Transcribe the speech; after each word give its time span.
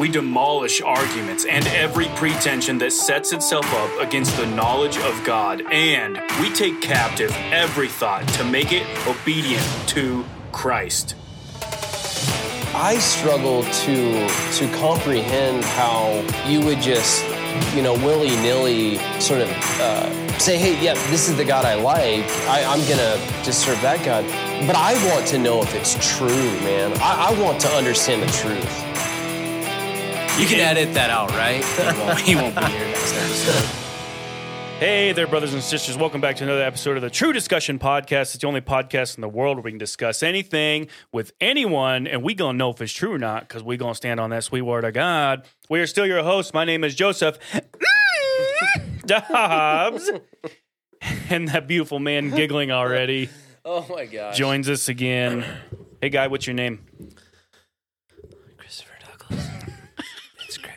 we 0.00 0.08
demolish 0.08 0.80
arguments 0.80 1.44
and 1.44 1.66
every 1.66 2.06
pretension 2.16 2.78
that 2.78 2.90
sets 2.90 3.34
itself 3.34 3.70
up 3.74 4.00
against 4.00 4.34
the 4.38 4.46
knowledge 4.46 4.96
of 4.96 5.22
God, 5.24 5.60
and 5.70 6.18
we 6.40 6.50
take 6.54 6.80
captive 6.80 7.30
every 7.52 7.86
thought 7.86 8.26
to 8.28 8.44
make 8.44 8.72
it 8.72 8.86
obedient 9.06 9.62
to 9.88 10.24
Christ. 10.52 11.16
I 12.72 12.96
struggle 12.98 13.62
to 13.62 14.28
to 14.28 14.76
comprehend 14.78 15.66
how 15.66 16.24
you 16.48 16.64
would 16.64 16.80
just, 16.80 17.22
you 17.74 17.82
know, 17.82 17.92
willy 17.92 18.30
nilly 18.36 18.96
sort 19.20 19.42
of 19.42 19.50
uh, 19.80 20.38
say, 20.38 20.56
"Hey, 20.56 20.82
yeah, 20.82 20.94
this 21.10 21.28
is 21.28 21.36
the 21.36 21.44
God 21.44 21.66
I 21.66 21.74
like. 21.74 22.24
I, 22.48 22.64
I'm 22.64 22.80
gonna 22.88 23.18
just 23.44 23.60
serve 23.60 23.78
that 23.82 24.02
God." 24.02 24.24
But 24.66 24.76
I 24.76 24.94
want 25.12 25.26
to 25.26 25.38
know 25.38 25.60
if 25.60 25.74
it's 25.74 26.16
true, 26.16 26.50
man. 26.60 26.96
I, 27.02 27.28
I 27.28 27.40
want 27.42 27.60
to 27.60 27.68
understand 27.68 28.22
the 28.22 28.32
truth. 28.32 28.89
You 30.40 30.46
can 30.46 30.58
edit 30.60 30.94
that 30.94 31.10
out, 31.10 31.30
right? 31.32 31.62
He 31.62 32.00
won't, 32.00 32.18
he 32.20 32.34
won't 32.34 32.56
be 32.56 32.64
here 32.72 32.86
next 32.86 33.12
episode. 33.14 33.76
Hey 34.78 35.12
there, 35.12 35.26
brothers 35.26 35.52
and 35.52 35.62
sisters. 35.62 35.98
Welcome 35.98 36.22
back 36.22 36.36
to 36.36 36.44
another 36.44 36.62
episode 36.62 36.96
of 36.96 37.02
the 37.02 37.10
True 37.10 37.34
Discussion 37.34 37.78
Podcast. 37.78 38.34
It's 38.34 38.38
the 38.38 38.46
only 38.46 38.62
podcast 38.62 39.16
in 39.16 39.20
the 39.20 39.28
world 39.28 39.58
where 39.58 39.64
we 39.64 39.70
can 39.72 39.76
discuss 39.78 40.22
anything 40.22 40.88
with 41.12 41.32
anyone, 41.42 42.06
and 42.06 42.22
we 42.22 42.32
gonna 42.32 42.56
know 42.56 42.70
if 42.70 42.80
it's 42.80 42.90
true 42.90 43.12
or 43.12 43.18
not, 43.18 43.46
because 43.46 43.62
we 43.62 43.76
gonna 43.76 43.94
stand 43.94 44.18
on 44.18 44.30
that 44.30 44.42
sweet 44.42 44.62
word 44.62 44.84
of 44.86 44.94
God. 44.94 45.46
We 45.68 45.78
are 45.80 45.86
still 45.86 46.06
your 46.06 46.22
hosts. 46.22 46.54
My 46.54 46.64
name 46.64 46.84
is 46.84 46.94
Joseph 46.94 47.38
Dobbs. 49.04 50.10
and 51.28 51.48
that 51.48 51.66
beautiful 51.68 51.98
man 51.98 52.30
giggling 52.30 52.70
already 52.70 53.28
Oh 53.66 53.84
my 53.90 54.06
gosh. 54.06 54.38
joins 54.38 54.70
us 54.70 54.88
again. 54.88 55.44
Hey 56.00 56.08
guy, 56.08 56.28
what's 56.28 56.46
your 56.46 56.54
name? 56.54 56.86
Christopher 58.56 58.94
Douglas. 59.04 59.46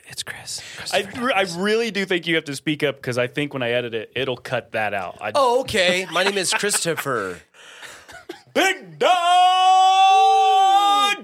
It's 0.10 0.13
Chris. 0.24 0.60
It's 0.60 0.92
Chris. 0.92 0.94
I, 0.94 1.22
re- 1.22 1.34
I 1.34 1.42
really 1.58 1.92
do 1.92 2.06
think 2.06 2.28
you 2.28 2.36
have 2.36 2.46
to 2.46 2.56
speak 2.56 2.84
up 2.84 2.96
because 2.98 3.18
I 3.18 3.28
think 3.28 3.54
when 3.54 3.64
I 3.64 3.72
edit 3.72 3.94
it, 3.94 4.12
it'll 4.16 4.38
cut 4.38 4.72
that 4.74 4.94
out. 4.94 5.18
I, 5.22 5.32
Oh, 5.36 5.62
okay. 5.62 6.06
My 6.12 6.24
name 6.24 6.38
is 6.38 6.54
Christopher. 6.54 7.40
Big 8.54 9.00
Dog 9.00 9.14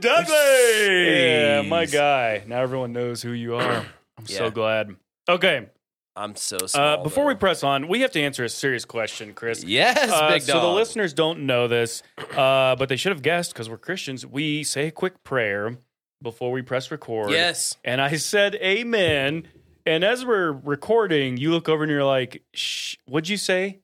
Douglas. 0.02 0.88
Yeah, 0.88 1.62
my 1.68 1.86
guy. 1.86 2.44
Now 2.48 2.62
everyone 2.62 2.94
knows 2.94 3.22
who 3.22 3.32
you 3.32 3.56
are. 3.56 3.86
I'm 4.18 4.26
so 4.26 4.50
glad. 4.52 4.96
Okay, 5.28 5.68
I'm 6.16 6.36
so 6.36 6.58
small. 6.66 7.00
uh, 7.00 7.04
before 7.04 7.26
we 7.26 7.34
though. 7.34 7.40
press 7.40 7.64
on, 7.64 7.88
we 7.88 8.02
have 8.02 8.12
to 8.12 8.22
answer 8.22 8.44
a 8.44 8.50
serious 8.50 8.84
question, 8.84 9.34
Chris. 9.34 9.64
yes, 9.64 10.10
Uh, 10.12 10.30
big 10.30 10.46
dog. 10.46 10.62
so 10.62 10.62
the 10.62 10.74
listeners 10.74 11.14
don't 11.14 11.46
know 11.46 11.68
this, 11.68 12.04
uh, 12.36 12.76
but 12.76 12.90
they 12.90 12.96
should 12.96 13.12
have 13.12 13.22
guessed 13.22 13.54
because 13.54 13.70
we're 13.70 13.78
Christians. 13.78 14.26
We 14.26 14.64
say 14.64 14.88
a 14.88 14.92
quick 14.92 15.24
prayer 15.24 15.78
before 16.22 16.52
we 16.52 16.62
press 16.62 16.92
record. 16.92 17.32
Yes. 17.32 17.78
And 17.84 18.02
I 18.02 18.16
said 18.18 18.56
amen. 18.56 19.48
And 19.86 20.04
as 20.04 20.26
we're 20.26 20.52
recording, 20.52 21.38
you 21.38 21.52
look 21.52 21.68
over 21.70 21.84
and 21.84 21.92
you're 21.92 22.04
like, 22.04 22.44
Shh, 22.54 22.96
what'd 23.06 23.30
you 23.30 23.38
say? 23.38 23.80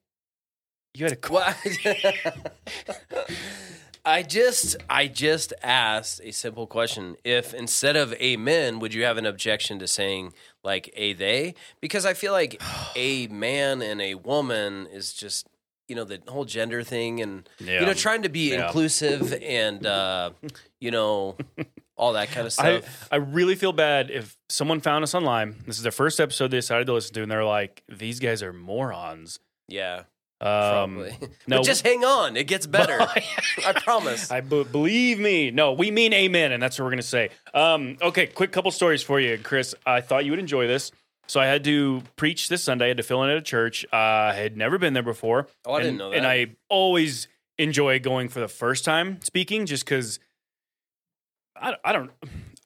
You 0.93 1.05
had 1.05 1.13
a 1.23 1.27
What? 1.29 1.57
I 4.07 4.21
just 4.21 4.75
I 4.87 5.07
just 5.07 5.51
asked 5.63 6.21
a 6.23 6.31
simple 6.31 6.67
question. 6.67 7.15
If 7.23 7.53
instead 7.55 7.95
of 7.95 8.13
amen, 8.13 8.79
would 8.79 8.93
you 8.93 9.03
have 9.03 9.17
an 9.17 9.25
objection 9.25 9.79
to 9.79 9.87
saying 9.87 10.33
like 10.63 10.91
a 10.95 11.13
they? 11.13 11.55
Because 11.81 12.05
I 12.05 12.13
feel 12.13 12.31
like 12.31 12.61
a 12.95 13.27
man 13.27 13.81
and 13.81 13.99
a 14.01 14.15
woman 14.15 14.87
is 14.91 15.11
just 15.13 15.47
you 15.87 15.95
know 15.95 16.03
the 16.03 16.21
whole 16.27 16.45
gender 16.45 16.83
thing 16.83 17.19
and 17.21 17.49
Yeah. 17.59 17.79
you 17.79 17.85
know 17.87 17.93
trying 17.93 18.21
to 18.23 18.29
be 18.29 18.51
Yeah. 18.51 18.65
inclusive 18.67 19.33
and 19.41 19.85
uh, 19.85 20.31
you 20.79 20.91
know 20.91 21.35
all 21.97 22.13
that 22.13 22.29
kind 22.29 22.45
of 22.45 22.53
stuff. 22.53 23.07
I 23.11 23.17
really 23.17 23.55
feel 23.55 23.71
bad 23.73 24.11
if 24.11 24.35
someone 24.49 24.81
found 24.81 25.03
us 25.03 25.15
online. 25.15 25.55
This 25.65 25.77
is 25.77 25.83
their 25.83 25.91
first 25.91 26.19
episode 26.19 26.51
they 26.51 26.57
decided 26.57 26.87
to 26.87 26.93
listen 26.93 27.13
to, 27.15 27.21
and 27.23 27.31
they're 27.31 27.45
like, 27.45 27.83
"These 27.89 28.19
guys 28.19 28.43
are 28.43 28.53
morons." 28.53 29.39
yeah, 29.67 30.03
Um, 30.41 30.95
probably. 30.95 31.17
no, 31.47 31.57
but 31.57 31.65
just 31.65 31.85
hang 31.85 32.03
on, 32.03 32.37
it 32.37 32.45
gets 32.47 32.67
better. 32.67 32.97
I 33.65 33.73
promise. 33.73 34.29
I 34.31 34.41
believe 34.41 35.19
me. 35.19 35.51
No, 35.51 35.73
we 35.73 35.89
mean 35.91 36.13
amen, 36.13 36.51
and 36.51 36.61
that's 36.61 36.77
what 36.77 36.85
we're 36.85 36.91
gonna 36.91 37.01
say. 37.01 37.29
Um, 37.53 37.97
okay, 38.01 38.27
quick 38.27 38.51
couple 38.51 38.71
stories 38.71 39.01
for 39.01 39.19
you, 39.19 39.37
Chris. 39.41 39.73
I 39.85 40.01
thought 40.01 40.25
you 40.25 40.31
would 40.31 40.39
enjoy 40.39 40.67
this. 40.67 40.91
So 41.27 41.39
I 41.39 41.47
had 41.47 41.63
to 41.63 42.03
preach 42.17 42.49
this 42.49 42.63
Sunday. 42.63 42.85
I 42.85 42.87
had 42.89 42.97
to 42.97 43.03
fill 43.03 43.23
in 43.23 43.31
at 43.31 43.37
a 43.37 43.41
church. 43.41 43.83
Uh, 43.91 43.95
I 43.95 44.33
had 44.33 44.57
never 44.57 44.77
been 44.77 44.93
there 44.93 45.01
before. 45.01 45.47
Oh, 45.65 45.73
I 45.73 45.77
and, 45.77 45.83
didn't 45.83 45.97
know 45.97 46.09
that. 46.11 46.17
And 46.17 46.27
I 46.27 46.47
always 46.69 47.27
enjoy 47.57 47.99
going 47.99 48.29
for 48.29 48.41
the 48.41 48.47
first 48.47 48.85
time 48.85 49.19
speaking, 49.21 49.65
just 49.65 49.85
because 49.85 50.19
I, 51.55 51.75
I 51.83 51.91
don't 51.93 52.11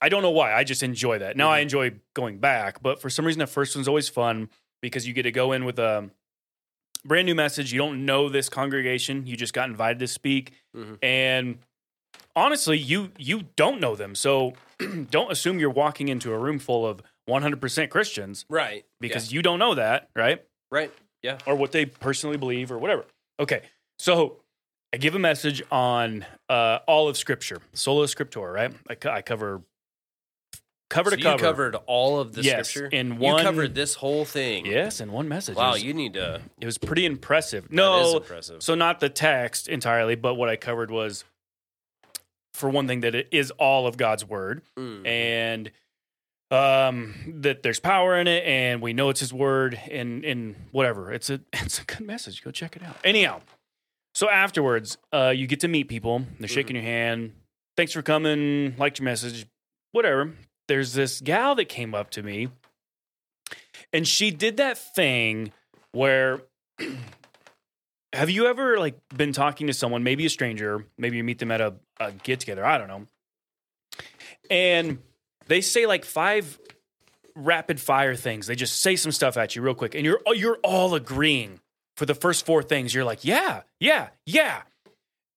I 0.01 0.09
don't 0.09 0.21
know 0.21 0.31
why. 0.31 0.53
I 0.53 0.63
just 0.63 0.83
enjoy 0.83 1.19
that. 1.19 1.35
Now 1.37 1.47
Mm-hmm. 1.47 1.53
I 1.53 1.59
enjoy 1.59 1.91
going 2.15 2.39
back, 2.39 2.81
but 2.81 3.01
for 3.01 3.09
some 3.09 3.25
reason 3.25 3.39
the 3.39 3.47
first 3.47 3.75
one's 3.75 3.87
always 3.87 4.09
fun 4.09 4.49
because 4.81 5.07
you 5.07 5.13
get 5.13 5.23
to 5.23 5.31
go 5.31 5.51
in 5.51 5.65
with 5.65 5.77
a 5.79 6.09
brand 7.05 7.25
new 7.25 7.35
message. 7.35 7.71
You 7.73 7.79
don't 7.79 8.05
know 8.05 8.29
this 8.29 8.49
congregation. 8.49 9.25
You 9.27 9.35
just 9.35 9.53
got 9.53 9.69
invited 9.69 9.99
to 9.99 10.07
speak, 10.07 10.53
Mhm. 10.75 10.97
and 11.03 11.57
honestly, 12.35 12.77
you 12.77 13.11
you 13.17 13.43
don't 13.55 13.79
know 13.79 13.95
them. 13.95 14.15
So 14.15 14.53
don't 15.09 15.31
assume 15.31 15.59
you're 15.59 15.69
walking 15.69 16.07
into 16.07 16.31
a 16.33 16.37
room 16.37 16.59
full 16.59 16.85
of 16.85 17.01
100% 17.29 17.89
Christians 17.89 18.45
right. 18.49 18.85
because 18.99 19.31
Yeah. 19.31 19.35
you 19.37 19.41
don't 19.43 19.59
know 19.59 19.75
that, 19.75 20.09
right? 20.15 20.43
right. 20.71 20.91
Yeah. 21.21 21.37
or 21.45 21.55
what 21.55 21.73
they 21.73 21.85
personally 21.85 22.37
believe 22.37 22.71
or 22.71 22.77
whatever. 22.79 23.05
Okay, 23.39 23.61
so 23.99 24.37
I 24.93 24.97
give 24.97 25.13
a 25.15 25.19
message 25.19 25.61
on 25.71 26.25
uh, 26.49 26.79
all 26.87 27.07
of 27.09 27.17
Scripture, 27.17 27.59
sola 27.73 28.05
scriptura, 28.05 28.51
right? 28.53 28.73
I, 28.89 28.95
co- 28.95 29.11
I 29.11 29.21
cover 29.21 29.61
cover 30.89 31.11
So 31.11 31.15
to 31.17 31.21
cover. 31.21 31.35
You 31.37 31.39
covered 31.43 31.75
all 31.85 32.19
of 32.19 32.33
the 32.33 32.41
Yes, 32.41 32.69
scripture 32.69 32.87
in 32.95 33.19
one- 33.19 33.37
You 33.37 33.43
covered 33.43 33.75
this 33.75 33.93
whole 33.93 34.25
thing. 34.25 34.65
yes, 34.65 34.99
in 34.99 35.11
one 35.11 35.27
message. 35.27 35.55
Wow, 35.55 35.73
was, 35.73 35.83
you 35.83 35.93
need 35.93 36.13
to. 36.15 36.41
it 36.59 36.65
was 36.65 36.79
pretty 36.79 37.05
impressive. 37.05 37.71
No, 37.71 38.17
impressive. 38.17 38.63
so 38.63 38.73
not 38.73 38.99
the 38.99 39.09
text 39.09 39.67
entirely, 39.67 40.15
but 40.15 40.33
what 40.33 40.49
I 40.49 40.55
covered 40.55 40.89
was, 40.89 41.23
for 42.55 42.67
one 42.69 42.87
thing, 42.87 43.01
that 43.01 43.13
it 43.13 43.27
is 43.31 43.51
all 43.51 43.85
of 43.85 43.95
God's 43.97 44.25
word. 44.25 44.63
Mm. 44.77 45.05
and 45.07 45.71
um 46.51 47.13
that 47.41 47.61
there's 47.61 47.79
power 47.79 48.17
in 48.17 48.25
it 48.27 48.43
and 48.43 48.81
we 48.81 48.91
know 48.91 49.09
it's 49.09 49.19
his 49.19 49.31
word 49.31 49.79
and 49.91 50.25
and 50.25 50.55
whatever 50.71 51.13
it's 51.13 51.29
a 51.29 51.39
it's 51.53 51.79
a 51.79 51.85
good 51.85 51.99
message 52.01 52.43
go 52.43 52.49
check 52.49 52.75
it 52.75 52.81
out 52.81 52.97
anyhow 53.03 53.39
so 54.19 54.29
afterwards 54.29 54.97
uh 55.13 55.33
you 55.35 55.47
get 55.47 55.61
to 55.61 55.67
meet 55.67 55.87
people. 55.87 56.23
They're 56.39 56.47
shaking 56.47 56.75
your 56.75 56.83
hand. 56.83 57.33
Thanks 57.77 57.93
for 57.93 58.01
coming. 58.01 58.75
Liked 58.77 58.99
your 58.99 59.05
message. 59.05 59.45
Whatever. 59.91 60.33
There's 60.67 60.93
this 60.93 61.21
gal 61.21 61.55
that 61.55 61.69
came 61.69 61.95
up 61.95 62.11
to 62.11 62.23
me 62.23 62.49
and 63.93 64.07
she 64.07 64.31
did 64.31 64.57
that 64.57 64.77
thing 64.77 65.51
where 65.93 66.41
have 68.13 68.29
you 68.29 68.47
ever 68.47 68.77
like 68.77 68.99
been 69.15 69.33
talking 69.33 69.67
to 69.67 69.73
someone 69.73 70.03
maybe 70.03 70.25
a 70.25 70.29
stranger 70.29 70.85
maybe 70.97 71.17
you 71.17 71.23
meet 71.23 71.39
them 71.39 71.51
at 71.51 71.61
a, 71.61 71.73
a 71.99 72.11
get 72.11 72.39
together 72.39 72.65
i 72.65 72.77
don't 72.77 72.87
know 72.87 73.05
and 74.49 74.99
they 75.47 75.61
say 75.61 75.85
like 75.85 76.05
five 76.05 76.59
rapid 77.35 77.79
fire 77.79 78.15
things. 78.15 78.47
They 78.47 78.55
just 78.55 78.81
say 78.81 78.95
some 78.95 79.11
stuff 79.11 79.37
at 79.37 79.55
you 79.55 79.61
real 79.61 79.73
quick, 79.73 79.95
and 79.95 80.05
you're 80.05 80.19
you're 80.33 80.59
all 80.63 80.93
agreeing 80.95 81.59
for 81.99 82.05
the 82.07 82.15
first 82.15 82.45
four 82.45 82.63
things. 82.63 82.93
You're 82.95 83.03
like, 83.03 83.23
yeah, 83.23 83.61
yeah, 83.79 84.07
yeah, 84.25 84.61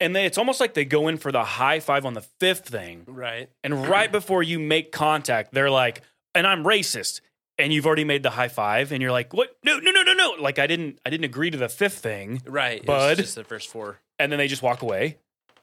and 0.01 0.17
then 0.17 0.25
it's 0.25 0.39
almost 0.39 0.61
like 0.61 0.75
they 0.75 0.85
go 0.85 1.09
in 1.09 1.19
for 1.19 1.31
the 1.31 1.45
high 1.45 1.81
five 1.81 2.07
on 2.07 2.15
the 2.15 2.23
fifth 2.41 2.69
thing, 2.69 3.03
right. 3.07 3.51
and 3.63 3.87
right 3.87 4.11
before 4.11 4.43
you 4.43 4.59
make 4.59 4.93
contact, 4.93 5.53
they're 5.53 5.71
like, 5.71 6.01
and 6.35 6.47
I'm 6.47 6.65
racist. 6.65 7.21
And 7.59 7.71
you've 7.73 7.85
already 7.87 8.05
made 8.05 8.23
the 8.23 8.31
high 8.31 8.49
five, 8.49 8.93
and 8.93 9.03
you're 9.03 9.13
like, 9.13 9.35
"What? 9.35 9.55
No, 9.63 9.79
no, 9.79 9.91
no, 9.91 10.03
no, 10.03 10.15
no!" 10.15 10.31
Like 10.41 10.59
I 10.59 10.67
didn't, 10.67 10.99
I 11.05 11.11
didn't 11.11 11.27
agree 11.27 11.51
to 11.51 11.59
the 11.59 11.69
fifth 11.69 11.99
thing, 11.99 12.41
Right. 12.47 12.85
Bud. 12.85 13.19
just 13.19 13.35
the 13.35 13.45
first 13.45 13.69
four. 13.69 13.99
and 14.19 14.33
then 14.33 14.39
they 14.39 14.49
just 14.49 14.63
walk 14.63 14.81
away. 14.83 15.19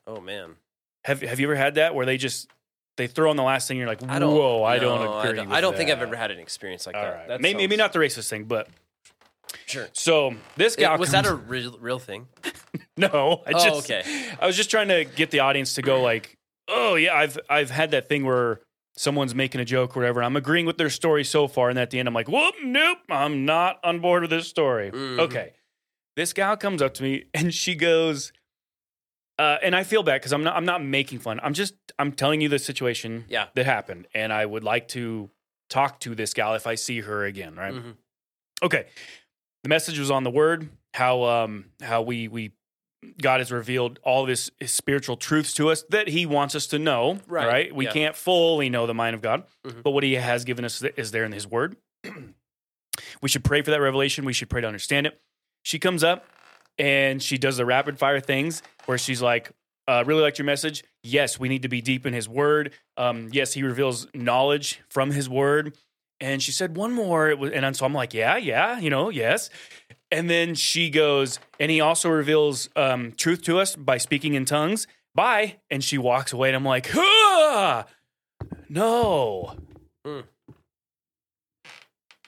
Oh 0.05 0.21
man. 0.21 0.55
Have 1.05 1.21
Have 1.21 1.39
you 1.39 1.47
ever 1.47 1.55
had 1.55 1.75
that 1.75 1.95
where 1.95 2.05
they 2.05 2.17
just 2.17 2.47
they 2.97 3.07
throw 3.07 3.29
on 3.31 3.37
the 3.37 3.43
last 3.43 3.67
thing? 3.67 3.77
You're 3.77 3.87
like, 3.87 4.03
I 4.07 4.19
don't. 4.19 4.35
"Whoa, 4.35 4.63
I 4.63 4.77
don't 4.77 5.01
I 5.01 5.23
agree." 5.23 5.37
don't, 5.37 5.47
with 5.49 5.57
I 5.57 5.61
don't 5.61 5.75
think 5.75 5.89
I've 5.89 6.01
ever 6.01 6.15
had 6.15 6.29
an 6.29 6.37
experience 6.39 6.85
like 6.85 6.95
All 6.95 7.01
that. 7.01 7.15
right, 7.15 7.27
that 7.29 7.41
maybe, 7.41 7.57
maybe 7.57 7.75
not 7.75 7.91
the 7.91 7.99
racist 7.99 8.29
thing, 8.29 8.43
but 8.43 8.67
Sure. 9.69 9.87
so 9.93 10.35
this 10.57 10.75
It- 10.75 10.81
guy 10.81 10.95
was 10.97 11.11
comes- 11.11 11.23
that 11.25 11.31
a 11.31 11.35
real, 11.35 11.77
real 11.79 11.99
thing? 11.99 12.27
no? 12.97 13.43
I 13.45 13.51
Oh, 13.53 13.63
just 13.63 13.89
okay. 13.89 14.03
I 14.39 14.47
was 14.47 14.57
just 14.57 14.69
trying 14.71 14.87
to 14.89 15.05
get 15.05 15.31
the 15.31 15.39
audience 15.39 15.75
to 15.75 15.81
go 15.81 16.01
like, 16.01 16.37
oh 16.67 16.95
yeah, 16.95 17.13
I've 17.15 17.37
I've 17.49 17.69
had 17.69 17.91
that 17.91 18.09
thing 18.09 18.25
where 18.25 18.61
someone's 18.97 19.33
making 19.35 19.61
a 19.61 19.65
joke 19.65 19.95
or 19.95 20.01
whatever. 20.01 20.21
I'm 20.23 20.35
agreeing 20.35 20.65
with 20.65 20.77
their 20.77 20.89
story 20.89 21.23
so 21.23 21.47
far, 21.47 21.69
and 21.69 21.77
at 21.79 21.89
the 21.91 21.99
end, 21.99 22.07
I'm 22.07 22.13
like, 22.13 22.27
whoop, 22.27 22.55
nope, 22.63 22.97
I'm 23.09 23.45
not 23.45 23.79
on 23.83 23.99
board 23.99 24.23
with 24.23 24.31
this 24.31 24.47
story. 24.47 24.91
Mhm. 24.91 25.19
Okay, 25.19 25.53
this 26.15 26.33
gal 26.33 26.57
comes 26.57 26.81
up 26.81 26.93
to 26.95 27.03
me 27.03 27.25
and 27.33 27.53
she 27.53 27.75
goes, 27.75 28.33
uh, 29.37 29.57
and 29.63 29.75
I 29.75 29.83
feel 29.83 30.03
bad 30.03 30.19
because 30.19 30.33
I'm 30.33 30.43
not 30.43 30.55
I'm 30.57 30.65
not 30.65 30.83
making 30.83 31.19
fun. 31.19 31.39
I'm 31.43 31.53
just 31.53 31.75
I'm 31.97 32.11
telling 32.11 32.41
you 32.41 32.49
the 32.49 32.59
situation 32.59 33.25
Yeah. 33.29 33.47
that 33.55 33.65
happened, 33.65 34.07
and 34.13 34.33
I 34.33 34.45
would 34.45 34.63
like 34.63 34.87
to 34.89 35.29
talk 35.69 35.99
to 36.01 36.15
this 36.15 36.33
gal 36.33 36.55
if 36.55 36.65
I 36.67 36.75
see 36.75 37.01
her 37.01 37.23
again. 37.23 37.55
Right? 37.55 37.73
Mhm. 37.73 37.95
Okay. 38.61 38.87
The 39.63 39.69
message 39.69 39.99
was 39.99 40.09
on 40.11 40.23
the 40.23 40.29
word 40.29 40.69
how 40.93 41.23
um 41.23 41.65
how 41.81 42.01
we 42.01 42.27
we 42.27 42.51
God 43.21 43.39
has 43.39 43.51
revealed 43.51 43.99
all 44.03 44.25
this 44.25 44.49
spiritual 44.65 45.15
truths 45.15 45.53
to 45.55 45.69
us 45.69 45.83
that 45.89 46.07
He 46.09 46.25
wants 46.25 46.53
us 46.55 46.67
to 46.67 46.79
know. 46.79 47.19
Right, 47.27 47.73
We 47.73 47.85
yeah. 47.85 47.91
can't 47.93 48.15
fully 48.15 48.69
know 48.69 48.87
the 48.87 48.93
mind 48.93 49.15
of 49.15 49.21
God, 49.21 49.43
Mhm. 49.65 49.83
but 49.83 49.91
what 49.91 50.03
He 50.03 50.15
has 50.15 50.43
given 50.43 50.65
us 50.65 50.83
is 50.97 51.11
there 51.11 51.23
in 51.23 51.31
His 51.31 51.47
Word. 51.47 51.77
we 53.21 53.29
should 53.29 53.43
pray 53.43 53.61
for 53.61 53.71
that 53.71 53.79
revelation. 53.81 54.25
We 54.25 54.33
should 54.33 54.49
pray 54.49 54.61
to 54.61 54.67
understand 54.67 55.07
it. 55.07 55.19
She 55.63 55.79
comes 55.79 56.03
up 56.03 56.25
and 56.77 57.21
she 57.23 57.37
does 57.37 57.57
the 57.57 57.65
rapid 57.65 57.97
fire 57.99 58.19
things 58.19 58.61
where 58.85 58.97
she's 58.97 59.21
like, 59.21 59.51
uh, 59.87 60.03
really 60.05 60.21
liked 60.21 60.37
your 60.37 60.45
message. 60.45 60.83
Yes, 61.03 61.39
we 61.39 61.49
need 61.49 61.63
to 61.63 61.69
be 61.69 61.81
deep 61.81 62.05
in 62.05 62.13
his 62.13 62.27
word. 62.29 62.73
Um, 62.97 63.29
yes, 63.31 63.53
he 63.53 63.63
reveals 63.63 64.07
knowledge 64.13 64.81
from 64.89 65.11
his 65.11 65.27
word. 65.29 65.75
And 66.21 66.41
she 66.43 66.51
said 66.51 66.75
one 66.75 66.91
more. 66.91 67.29
It 67.29 67.39
was, 67.39 67.51
and 67.51 67.75
so 67.75 67.85
I'm 67.85 67.93
like, 67.93 68.13
yeah, 68.13 68.37
yeah, 68.37 68.79
you 68.79 68.89
know, 68.89 69.09
yes. 69.09 69.49
And 70.11 70.29
then 70.29 70.55
she 70.55 70.89
goes, 70.89 71.39
and 71.59 71.71
he 71.71 71.81
also 71.81 72.09
reveals 72.09 72.69
um, 72.75 73.13
truth 73.13 73.43
to 73.43 73.59
us 73.59 73.75
by 73.75 73.97
speaking 73.97 74.33
in 74.33 74.45
tongues. 74.45 74.87
Bye. 75.15 75.57
And 75.69 75.83
she 75.83 75.97
walks 75.97 76.33
away, 76.33 76.49
and 76.49 76.55
I'm 76.55 76.65
like, 76.65 76.93
no. 78.69 79.55
Mm. 80.05 80.23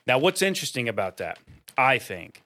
Now, 0.08 0.18
what's 0.18 0.42
interesting 0.42 0.90
about 0.90 1.18
that, 1.18 1.40
I 1.78 1.98
think, 1.98 2.44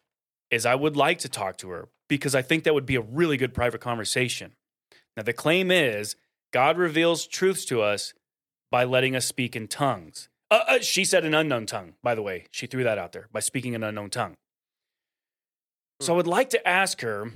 is 0.52 0.66
I 0.66 0.76
would 0.76 0.96
like 0.96 1.20
to 1.20 1.30
talk 1.30 1.58
to 1.58 1.70
her 1.70 1.90
because 2.08 2.36
I 2.36 2.42
think 2.42 2.64
that 2.64 2.74
would 2.74 2.86
be 2.86 2.96
a 2.96 3.02
really 3.02 3.38
good 3.38 3.54
private 3.54 3.82
conversation. 3.82 4.54
Now, 5.18 5.24
the 5.24 5.34
claim 5.34 5.72
is 5.72 6.16
God 6.52 6.78
reveals 6.78 7.26
truths 7.26 7.66
to 7.66 7.82
us 7.82 8.14
by 8.72 8.84
letting 8.84 9.16
us 9.16 9.26
speak 9.26 9.56
in 9.56 9.68
tongues. 9.68 10.30
Uh, 10.52 10.60
uh, 10.68 10.80
she 10.80 11.06
said 11.06 11.26
an 11.26 11.34
unknown 11.34 11.66
tongue, 11.66 11.94
by 12.04 12.16
the 12.16 12.22
way. 12.22 12.46
She 12.52 12.68
threw 12.68 12.84
that 12.84 12.98
out 12.98 13.12
there 13.14 13.28
by 13.32 13.40
speaking 13.40 13.76
an 13.76 13.84
unknown 13.84 14.10
tongue. 14.10 14.36
So 16.02 16.14
I 16.14 16.18
would 16.18 16.28
like 16.28 16.50
to 16.52 16.68
ask 16.68 17.02
her. 17.02 17.32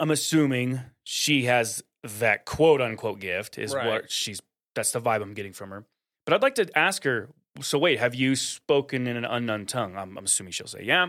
I'm 0.00 0.10
assuming 0.10 0.80
she 1.04 1.44
has 1.44 1.84
that 2.02 2.44
quote 2.44 2.80
unquote 2.80 3.20
gift, 3.20 3.56
is 3.58 3.72
Right. 3.72 3.86
what 3.86 4.10
she's, 4.10 4.40
that's 4.74 4.90
the 4.90 5.00
vibe 5.00 5.22
I'm 5.22 5.34
getting 5.34 5.52
from 5.52 5.70
her. 5.70 5.84
But 6.24 6.34
I'd 6.34 6.42
like 6.42 6.56
to 6.56 6.68
ask 6.76 7.04
her 7.04 7.28
so 7.62 7.78
wait, 7.78 7.98
have 7.98 8.14
you 8.14 8.36
spoken 8.36 9.06
in 9.06 9.16
an 9.16 9.24
unknown 9.24 9.66
tongue? 9.66 9.96
I'm, 9.96 10.18
I'm 10.18 10.24
assuming 10.24 10.52
she'll 10.52 10.66
say 10.66 10.82
yeah. 10.82 11.08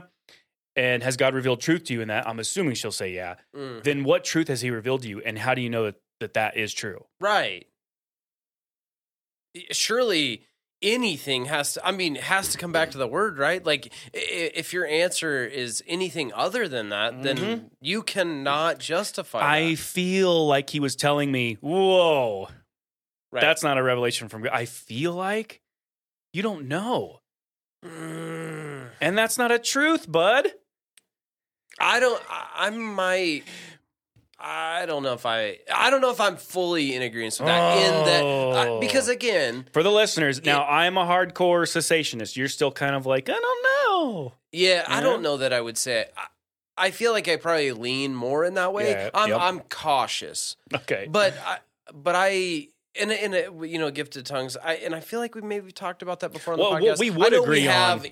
And 0.76 1.02
has 1.02 1.18
God 1.18 1.34
revealed 1.34 1.60
truth 1.60 1.86
to 1.86 1.94
you 1.94 2.02
in 2.02 2.08
that? 2.10 2.28
I'm 2.28 2.40
assuming 2.40 2.76
she'll 2.76 2.92
say 2.92 3.12
yeah. 3.14 3.36
Mm. 3.56 3.84
Then 3.84 4.04
what 4.04 4.24
truth 4.24 4.48
has 4.48 4.62
he 4.62 4.70
revealed 4.70 5.02
to 5.02 5.10
you? 5.10 5.22
And 5.22 5.38
how 5.40 5.56
do 5.56 5.62
you 5.62 5.70
know 5.70 5.86
that 5.86 5.96
that, 6.20 6.34
that 6.36 6.58
is 6.58 6.74
true? 6.74 7.06
Right. 7.20 7.68
Surely 9.72 10.47
anything 10.82 11.46
has 11.46 11.74
to, 11.74 11.86
I 11.86 11.92
mean, 11.92 12.16
has 12.16 12.50
to 12.50 12.58
come 12.58 12.72
back 12.72 12.92
to 12.92 12.98
the 12.98 13.08
word, 13.08 13.38
right? 13.38 13.66
Like, 13.66 13.92
if 14.14 14.74
your 14.74 14.86
answer 14.86 15.46
is 15.46 15.84
anything 15.88 16.32
other 16.34 16.68
than 16.68 16.90
that, 16.90 17.24
then 17.24 17.38
Mhm. 17.38 17.70
you 17.82 18.04
cannot 18.04 18.80
justify 18.80 19.40
I 19.42 19.70
that. 19.72 19.78
feel 19.80 20.46
like 20.48 20.70
he 20.70 20.80
was 20.80 20.96
telling 20.96 21.32
me, 21.32 21.56
whoa, 21.62 22.50
Right. 23.32 23.42
that's 23.42 23.64
not 23.64 23.78
a 23.78 23.84
revelation 23.84 24.30
from 24.30 24.44
God. 24.44 24.54
I 24.54 24.66
feel 24.66 25.14
like 25.14 25.62
you 26.34 26.42
don't 26.44 26.68
know. 26.68 27.22
Mm. 27.84 28.90
And 29.02 29.18
that's 29.18 29.38
not 29.38 29.52
a 29.52 29.60
truth, 29.60 30.12
bud. 30.12 30.52
I 31.80 32.00
don't, 32.00 32.22
I, 32.30 32.68
I 32.68 32.70
might. 32.72 33.44
I 34.40 34.86
don't 34.86 35.02
know 35.04 35.14
if 35.14 35.26
I. 35.26 35.58
I 35.74 35.90
don't 35.90 36.02
know 36.02 36.12
if 36.12 36.22
I'm 36.22 36.38
fully 36.38 36.94
in 36.96 37.02
agreement 37.02 37.38
with 37.40 37.48
that. 37.48 37.78
In 37.78 38.06
that, 38.06 38.24
Oh. 38.24 38.80
because 38.80 39.08
again, 39.10 39.66
For 39.74 39.82
the 39.84 39.92
listeners, 39.92 40.44
now 40.46 40.64
I'm 40.66 40.98
a 40.98 41.06
hardcore 41.06 41.64
cessationist. 41.64 42.36
You're 42.36 42.48
still 42.48 42.72
kind 42.72 42.96
of 42.96 43.06
like, 43.08 43.30
I 43.30 43.34
don't 43.34 43.64
know. 43.64 44.34
Yeah, 44.52 44.84
I 44.88 44.96
Yeah. 44.96 45.02
don't 45.02 45.22
know 45.24 45.38
that 45.38 45.54
I 45.54 45.62
would 45.62 45.78
say. 45.78 46.06
I, 46.16 46.26
I 46.88 46.92
feel 46.92 47.12
like 47.14 47.28
I 47.28 47.38
probably 47.38 47.72
lean 47.72 48.14
more 48.14 48.46
in 48.46 48.54
that 48.54 48.74
way. 48.74 48.92
Yeah, 48.92 49.10
I'm 49.14 49.30
yep. 49.30 49.40
I'm 49.42 49.60
cautious, 49.62 50.56
Okay. 50.74 51.08
but 51.10 51.34
I, 51.44 51.58
but 51.92 52.14
I 52.16 52.68
in 52.94 53.10
a, 53.10 53.14
in 53.14 53.34
a, 53.34 53.66
you 53.66 53.80
know 53.80 53.90
gifted 53.90 54.28
tongues. 54.28 54.56
I 54.58 54.74
and 54.76 54.94
I 54.94 55.00
feel 55.00 55.20
like 55.20 55.34
we 55.34 55.42
maybe 55.42 55.72
talked 55.72 56.04
about 56.04 56.20
that 56.20 56.32
before 56.32 56.54
on 56.54 56.60
the 56.60 56.64
Well, 56.64 56.74
what 56.74 56.84
podcast. 56.84 57.00
we 57.00 57.10
would 57.10 57.32
know 57.32 57.42
agree 57.42 57.62
we 57.62 57.68
on- 57.68 57.74
have 57.74 58.06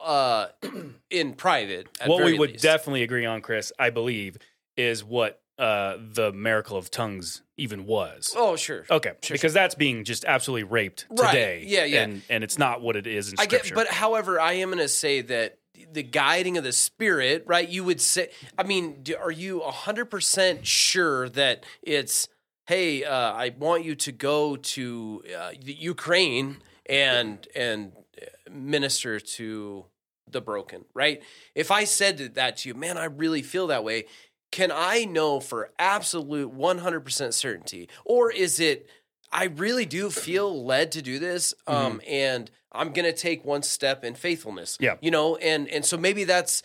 uh 0.00 0.46
in 1.10 1.34
private. 1.34 1.86
at 2.00 2.08
what 2.08 2.24
we 2.24 2.38
would 2.38 2.52
least. 2.52 2.62
definitely 2.62 3.02
agree 3.02 3.26
on, 3.26 3.42
Chris, 3.42 3.70
I 3.78 3.90
believe, 3.90 4.38
is 4.78 5.04
what 5.04 5.42
uh, 5.58 5.96
the 5.98 6.32
miracle 6.32 6.76
of 6.76 6.90
tongues 6.90 7.42
even 7.56 7.84
was. 7.86 8.32
Oh 8.36 8.56
sure. 8.56 8.84
Okay, 8.90 9.12
Sure, 9.22 9.34
because 9.34 9.52
that's 9.52 9.74
being 9.74 10.04
just 10.04 10.24
absolutely 10.24 10.64
raped 10.64 11.06
Right. 11.10 11.30
today. 11.32 11.64
Yeah, 11.66 11.84
yeah. 11.84 12.02
And, 12.02 12.22
and 12.30 12.44
it's 12.44 12.58
not 12.58 12.80
what 12.80 12.94
it 12.96 13.06
is 13.06 13.30
in 13.32 13.36
I 13.38 13.44
scripture. 13.44 13.74
get, 13.74 13.74
but 13.74 13.88
however, 13.88 14.40
I 14.40 14.52
am 14.54 14.68
going 14.68 14.78
to 14.78 14.88
say 14.88 15.20
that 15.22 15.58
the 15.92 16.02
guiding 16.02 16.56
of 16.58 16.64
the 16.64 16.72
spirit, 16.72 17.44
right? 17.46 17.68
You 17.68 17.84
would 17.84 18.00
say, 18.00 18.30
I 18.56 18.62
mean, 18.62 19.04
are 19.20 19.30
you 19.30 19.60
hundred 19.60 20.06
percent 20.06 20.66
sure 20.66 21.28
that 21.30 21.64
it's, 21.82 22.28
hey, 22.66 23.04
uh, 23.04 23.12
I 23.32 23.52
want 23.58 23.84
you 23.84 23.94
to 23.96 24.12
go 24.12 24.56
to 24.56 25.22
uh, 25.36 25.50
the 25.60 25.72
Ukraine 25.74 26.58
and 26.86 27.46
and 27.56 27.92
uh, 28.20 28.50
minister 28.50 29.18
to 29.20 29.86
the 30.30 30.40
broken, 30.40 30.84
right? 30.94 31.22
If 31.54 31.70
I 31.70 31.84
said 31.84 32.34
that 32.34 32.58
to 32.58 32.68
you, 32.68 32.74
man, 32.74 32.98
I 32.98 33.04
really 33.04 33.42
feel 33.42 33.68
that 33.68 33.82
way. 33.82 34.04
Can 34.50 34.70
I 34.72 35.04
know 35.04 35.40
for 35.40 35.70
absolute 35.78 36.56
100% 36.56 37.34
certainty? 37.34 37.88
Or 38.04 38.32
is 38.32 38.60
it, 38.60 38.88
I 39.30 39.44
really 39.44 39.84
do 39.84 40.10
feel 40.10 40.64
led 40.64 40.92
to 40.92 41.02
do 41.02 41.18
this, 41.18 41.54
um, 41.66 42.00
and 42.08 42.50
I'm 42.72 42.92
going 42.92 43.04
to 43.04 43.12
take 43.12 43.44
one 43.44 43.62
step 43.62 44.04
in 44.04 44.14
faithfulness. 44.14 44.78
Yeah. 44.80 44.96
You 45.00 45.10
know, 45.10 45.36
and, 45.36 45.68
and 45.68 45.84
so 45.84 45.96
maybe 45.96 46.24
that's, 46.24 46.62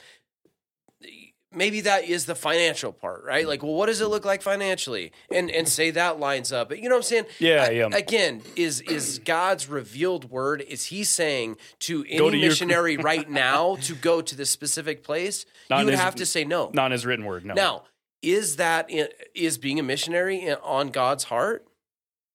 maybe 1.55 1.81
that 1.81 2.03
is 2.05 2.25
the 2.25 2.35
financial 2.35 2.91
part, 2.91 3.23
right? 3.23 3.47
Like, 3.47 3.63
well, 3.63 3.73
what 3.73 3.85
does 3.87 4.01
it 4.01 4.07
look 4.07 4.25
like 4.25 4.41
financially? 4.41 5.11
And, 5.31 5.49
and 5.51 5.67
say 5.67 5.91
that 5.91 6.19
lines 6.19 6.51
up. 6.51 6.75
You 6.75 6.83
know 6.83 6.95
what 6.95 6.97
I'm 6.97 7.03
saying? 7.03 7.25
Yeah, 7.39 7.65
I- 7.67 7.71
yeah. 7.71 7.89
Again, 7.93 8.41
is, 8.55 8.81
is 8.81 9.19
God's 9.19 9.67
revealed 9.69 10.29
word, 10.29 10.61
is 10.61 10.85
he 10.85 11.03
saying 11.03 11.57
to 11.79 12.03
any 12.09 12.17
to 12.17 12.37
your- 12.37 12.49
missionary 12.49 12.97
right 13.11 13.29
now 13.29 13.75
to 13.83 13.95
go 13.95 14.21
to 14.21 14.35
this 14.35 14.49
specific 14.49 15.03
place? 15.03 15.45
Not 15.69 15.79
you 15.79 15.85
would 15.85 15.91
his- 15.93 16.01
have 16.01 16.15
to 16.15 16.25
say 16.25 16.43
no. 16.43 16.71
not 16.73 16.87
in 16.87 16.91
his 16.93 17.05
written 17.05 17.25
word. 17.25 17.45
No. 17.45 17.53
Now, 17.53 17.83
is 18.21 18.55
that 18.55 18.89
is 19.35 19.57
being 19.57 19.79
a 19.79 19.83
missionary 19.83 20.49
on 20.51 20.89
God's 20.89 21.25
heart? 21.25 21.65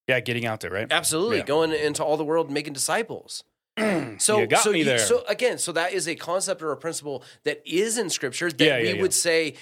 Yeah, 0.06 0.20
getting 0.20 0.46
out 0.46 0.60
there, 0.60 0.70
right? 0.70 0.86
Absolutely, 0.90 1.38
Yeah. 1.38 1.44
going 1.44 1.72
into 1.72 2.02
all 2.04 2.16
the 2.16 2.24
world 2.24 2.50
making 2.50 2.72
disciples. 2.72 3.44
So, 4.18 4.38
so. 4.62 4.72
So 4.98 5.24
again, 5.28 5.58
so 5.58 5.72
that 5.72 5.92
is 5.92 6.08
a 6.08 6.14
concept 6.14 6.62
or 6.62 6.72
a 6.72 6.76
principle 6.76 7.22
that 7.44 7.62
is 7.64 7.96
in 7.98 8.10
Scripture 8.10 8.50
that 8.50 8.64
Yeah, 8.64 8.78
we 8.80 8.92
yeah, 8.94 9.00
would 9.00 9.14
say. 9.14 9.54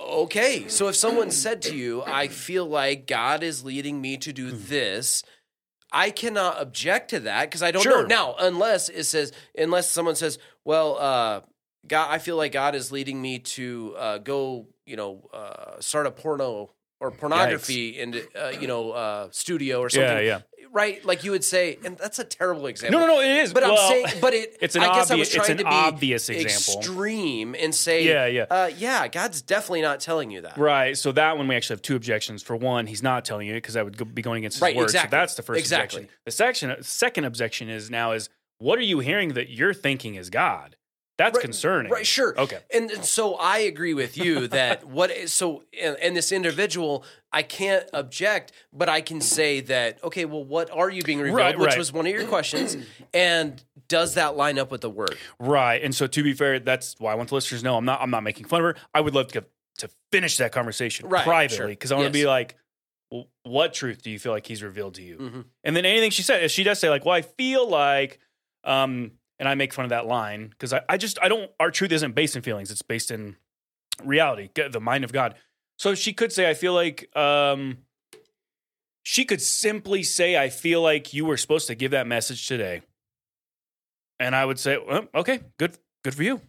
Okay, 0.00 0.66
so 0.68 0.88
if 0.88 0.96
someone 0.96 1.30
said 1.30 1.60
to 1.62 1.76
you, 1.76 2.02
"I 2.02 2.28
feel 2.28 2.64
like 2.66 3.06
God 3.06 3.42
is 3.42 3.62
leading 3.64 4.00
me 4.00 4.16
to 4.18 4.32
do 4.32 4.50
Hmm. 4.50 4.58
this," 4.68 5.22
I 5.92 6.10
cannot 6.10 6.60
object 6.60 7.10
to 7.10 7.20
that 7.20 7.50
because 7.50 7.62
I 7.62 7.70
don't 7.70 7.82
Sure. 7.82 8.02
know 8.02 8.32
now. 8.32 8.36
Unless 8.38 8.88
it 8.88 9.04
says, 9.04 9.32
unless 9.56 9.90
someone 9.90 10.16
says, 10.16 10.38
"Well, 10.64 10.98
uh, 10.98 11.40
God, 11.86 12.08
I 12.10 12.18
feel 12.18 12.36
like 12.36 12.52
God 12.52 12.74
is 12.74 12.90
leading 12.90 13.20
me 13.20 13.38
to 13.40 13.94
uh, 13.98 14.18
go, 14.18 14.66
you 14.86 14.96
know, 14.96 15.28
uh, 15.34 15.80
start 15.80 16.06
a 16.06 16.10
porno 16.10 16.70
or 17.00 17.10
pornography 17.10 17.90
in, 18.00 18.22
uh, 18.34 18.48
you 18.48 18.66
know, 18.66 18.92
uh, 18.92 19.28
studio 19.30 19.80
or 19.80 19.90
something." 19.90 20.16
Yeah, 20.16 20.20
yeah. 20.20 20.40
Right, 20.74 21.04
like 21.04 21.22
you 21.22 21.32
would 21.32 21.44
say, 21.44 21.78
and 21.84 21.98
that's 21.98 22.18
a 22.18 22.24
terrible 22.24 22.66
example. 22.66 22.98
No, 22.98 23.06
no, 23.06 23.14
no, 23.16 23.20
it 23.20 23.42
is. 23.42 23.52
But 23.52 23.62
I'm 23.62 23.76
saying, 23.76 24.06
but 24.22 24.32
it. 24.32 24.56
it's 24.62 24.74
an 24.74 24.82
I 24.82 24.86
guess 24.86 24.94
I 24.94 24.98
was 25.00 25.10
obvious- 25.10 25.28
it's 25.28 25.36
trying 25.36 25.50
an 25.50 25.56
to 25.58 25.64
be 25.64 25.68
obvious 25.70 26.28
example. 26.30 26.80
extreme 26.80 27.54
and 27.54 27.74
say, 27.74 28.04
Yeah, 28.04 28.24
yeah. 28.26 28.46
uh, 28.50 28.70
yeah. 28.78 29.06
God's 29.08 29.42
definitely 29.42 29.82
not 29.82 30.00
telling 30.00 30.30
you 30.30 30.40
that. 30.40 30.56
Right. 30.56 30.96
So 30.96 31.12
that 31.12 31.36
one 31.36 31.46
we 31.46 31.56
actually 31.56 31.74
have 31.74 31.82
two 31.82 31.94
objections. 31.94 32.42
For 32.42 32.56
one, 32.56 32.86
he's 32.86 33.02
not 33.02 33.26
telling 33.26 33.46
you 33.48 33.54
because 33.54 33.74
that 33.74 33.84
would 33.84 33.98
go- 33.98 34.06
be 34.06 34.22
going 34.22 34.38
against 34.38 34.56
his 34.56 34.62
Right, 34.62 34.74
word. 34.74 34.84
exactly. 34.84 35.08
So 35.14 35.20
that's 35.20 35.34
the 35.34 35.42
first 35.42 35.58
Exactly. 35.60 36.00
objection. 36.04 36.18
The 36.24 36.30
section, 36.30 36.76
second 36.82 37.24
objection 37.26 37.68
is 37.68 37.90
now 37.90 38.12
is 38.12 38.30
what 38.58 38.78
are 38.78 38.82
you 38.82 39.00
hearing 39.00 39.34
that 39.34 39.50
you're 39.50 39.74
thinking 39.74 40.14
is 40.14 40.30
God? 40.30 40.76
That's 41.18 41.36
Right, 41.36 41.42
concerning. 41.44 41.92
Right, 41.92 42.06
sure. 42.06 42.38
Okay. 42.38 42.58
And, 42.72 42.90
and 42.90 43.04
so 43.04 43.34
I 43.34 43.58
agree 43.58 43.94
with 43.94 44.16
you 44.16 44.48
that 44.48 44.84
what 44.84 45.10
is 45.10 45.32
so 45.32 45.62
and, 45.80 45.96
and 46.00 46.16
this 46.16 46.32
individual, 46.32 47.04
I 47.32 47.42
can't 47.42 47.88
object, 47.92 48.52
but 48.72 48.88
I 48.88 49.02
can 49.02 49.20
say 49.20 49.60
that 49.60 50.02
okay, 50.02 50.24
well, 50.24 50.44
what 50.44 50.70
are 50.70 50.90
you 50.90 51.02
being 51.02 51.18
revealed? 51.20 51.38
Right, 51.38 51.58
which 51.58 51.68
right. 51.68 51.78
was 51.78 51.92
one 51.92 52.06
of 52.06 52.12
your 52.12 52.26
questions, 52.26 52.76
and 53.14 53.62
does 53.88 54.14
that 54.14 54.36
line 54.36 54.58
up 54.58 54.70
with 54.70 54.80
the 54.80 54.90
word? 54.90 55.16
Right. 55.38 55.82
And 55.82 55.94
so 55.94 56.06
to 56.06 56.22
be 56.22 56.32
fair, 56.32 56.58
that's 56.58 56.96
why 56.98 57.12
I 57.12 57.14
want 57.14 57.28
the 57.28 57.34
listeners 57.34 57.60
to 57.60 57.64
know 57.64 57.76
I'm 57.76 57.84
not 57.84 58.00
I'm 58.00 58.10
not 58.10 58.22
making 58.22 58.46
fun 58.46 58.60
of 58.60 58.64
her. 58.64 58.76
I 58.94 59.00
would 59.00 59.14
love 59.14 59.28
to 59.28 59.44
to 59.78 59.90
finish 60.10 60.38
that 60.38 60.52
conversation 60.52 61.08
privately 61.08 61.56
sure. 61.56 61.68
because 61.68 61.92
I 61.92 61.96
want 61.96 62.12
to 62.12 62.18
Yes. 62.18 62.24
be 62.24 62.28
like, 62.28 62.56
well, 63.10 63.28
what 63.42 63.74
truth 63.74 64.02
do 64.02 64.10
you 64.10 64.18
feel 64.18 64.32
like 64.32 64.46
he's 64.46 64.62
revealed 64.62 64.94
to 64.94 65.02
you? 65.02 65.16
Mhm. 65.18 65.44
And 65.64 65.76
then 65.76 65.84
anything 65.84 66.10
she 66.10 66.22
said, 66.22 66.50
she 66.50 66.62
does 66.64 66.78
say 66.78 66.88
like, 66.88 67.04
well, 67.04 67.14
I 67.14 67.22
feel 67.22 67.68
like, 67.68 68.18
um, 68.64 69.12
and 69.42 69.48
I 69.48 69.56
make 69.56 69.72
fun 69.72 69.84
of 69.84 69.88
that 69.88 70.06
line 70.06 70.50
because 70.50 70.72
I, 70.72 70.82
I 70.88 70.96
just 70.96 71.18
I 71.20 71.26
don't. 71.26 71.50
Our 71.58 71.72
truth 71.72 71.90
isn't 71.90 72.14
based 72.14 72.36
in 72.36 72.42
feelings; 72.42 72.70
it's 72.70 72.80
based 72.80 73.10
in 73.10 73.34
reality, 74.04 74.50
the 74.54 74.80
mind 74.80 75.02
of 75.02 75.12
God. 75.12 75.34
So 75.78 75.96
she 75.96 76.12
could 76.12 76.32
say, 76.32 76.48
I 76.48 76.54
feel 76.54 76.72
like. 76.74 77.14
Um, 77.16 77.78
she 79.04 79.24
could 79.24 79.42
simply 79.42 80.04
say, 80.04 80.36
I 80.36 80.48
feel 80.48 80.80
like 80.80 81.12
you 81.12 81.24
were 81.24 81.36
supposed 81.36 81.66
to 81.66 81.74
give 81.74 81.90
that 81.90 82.06
message 82.06 82.46
today. 82.46 82.82
And 84.20 84.36
I 84.36 84.44
would 84.44 84.60
say, 84.60 84.78
well, 84.78 85.08
okay, 85.12 85.40
good, 85.58 85.76
good 86.04 86.14
for 86.14 86.22
you. 86.22 86.40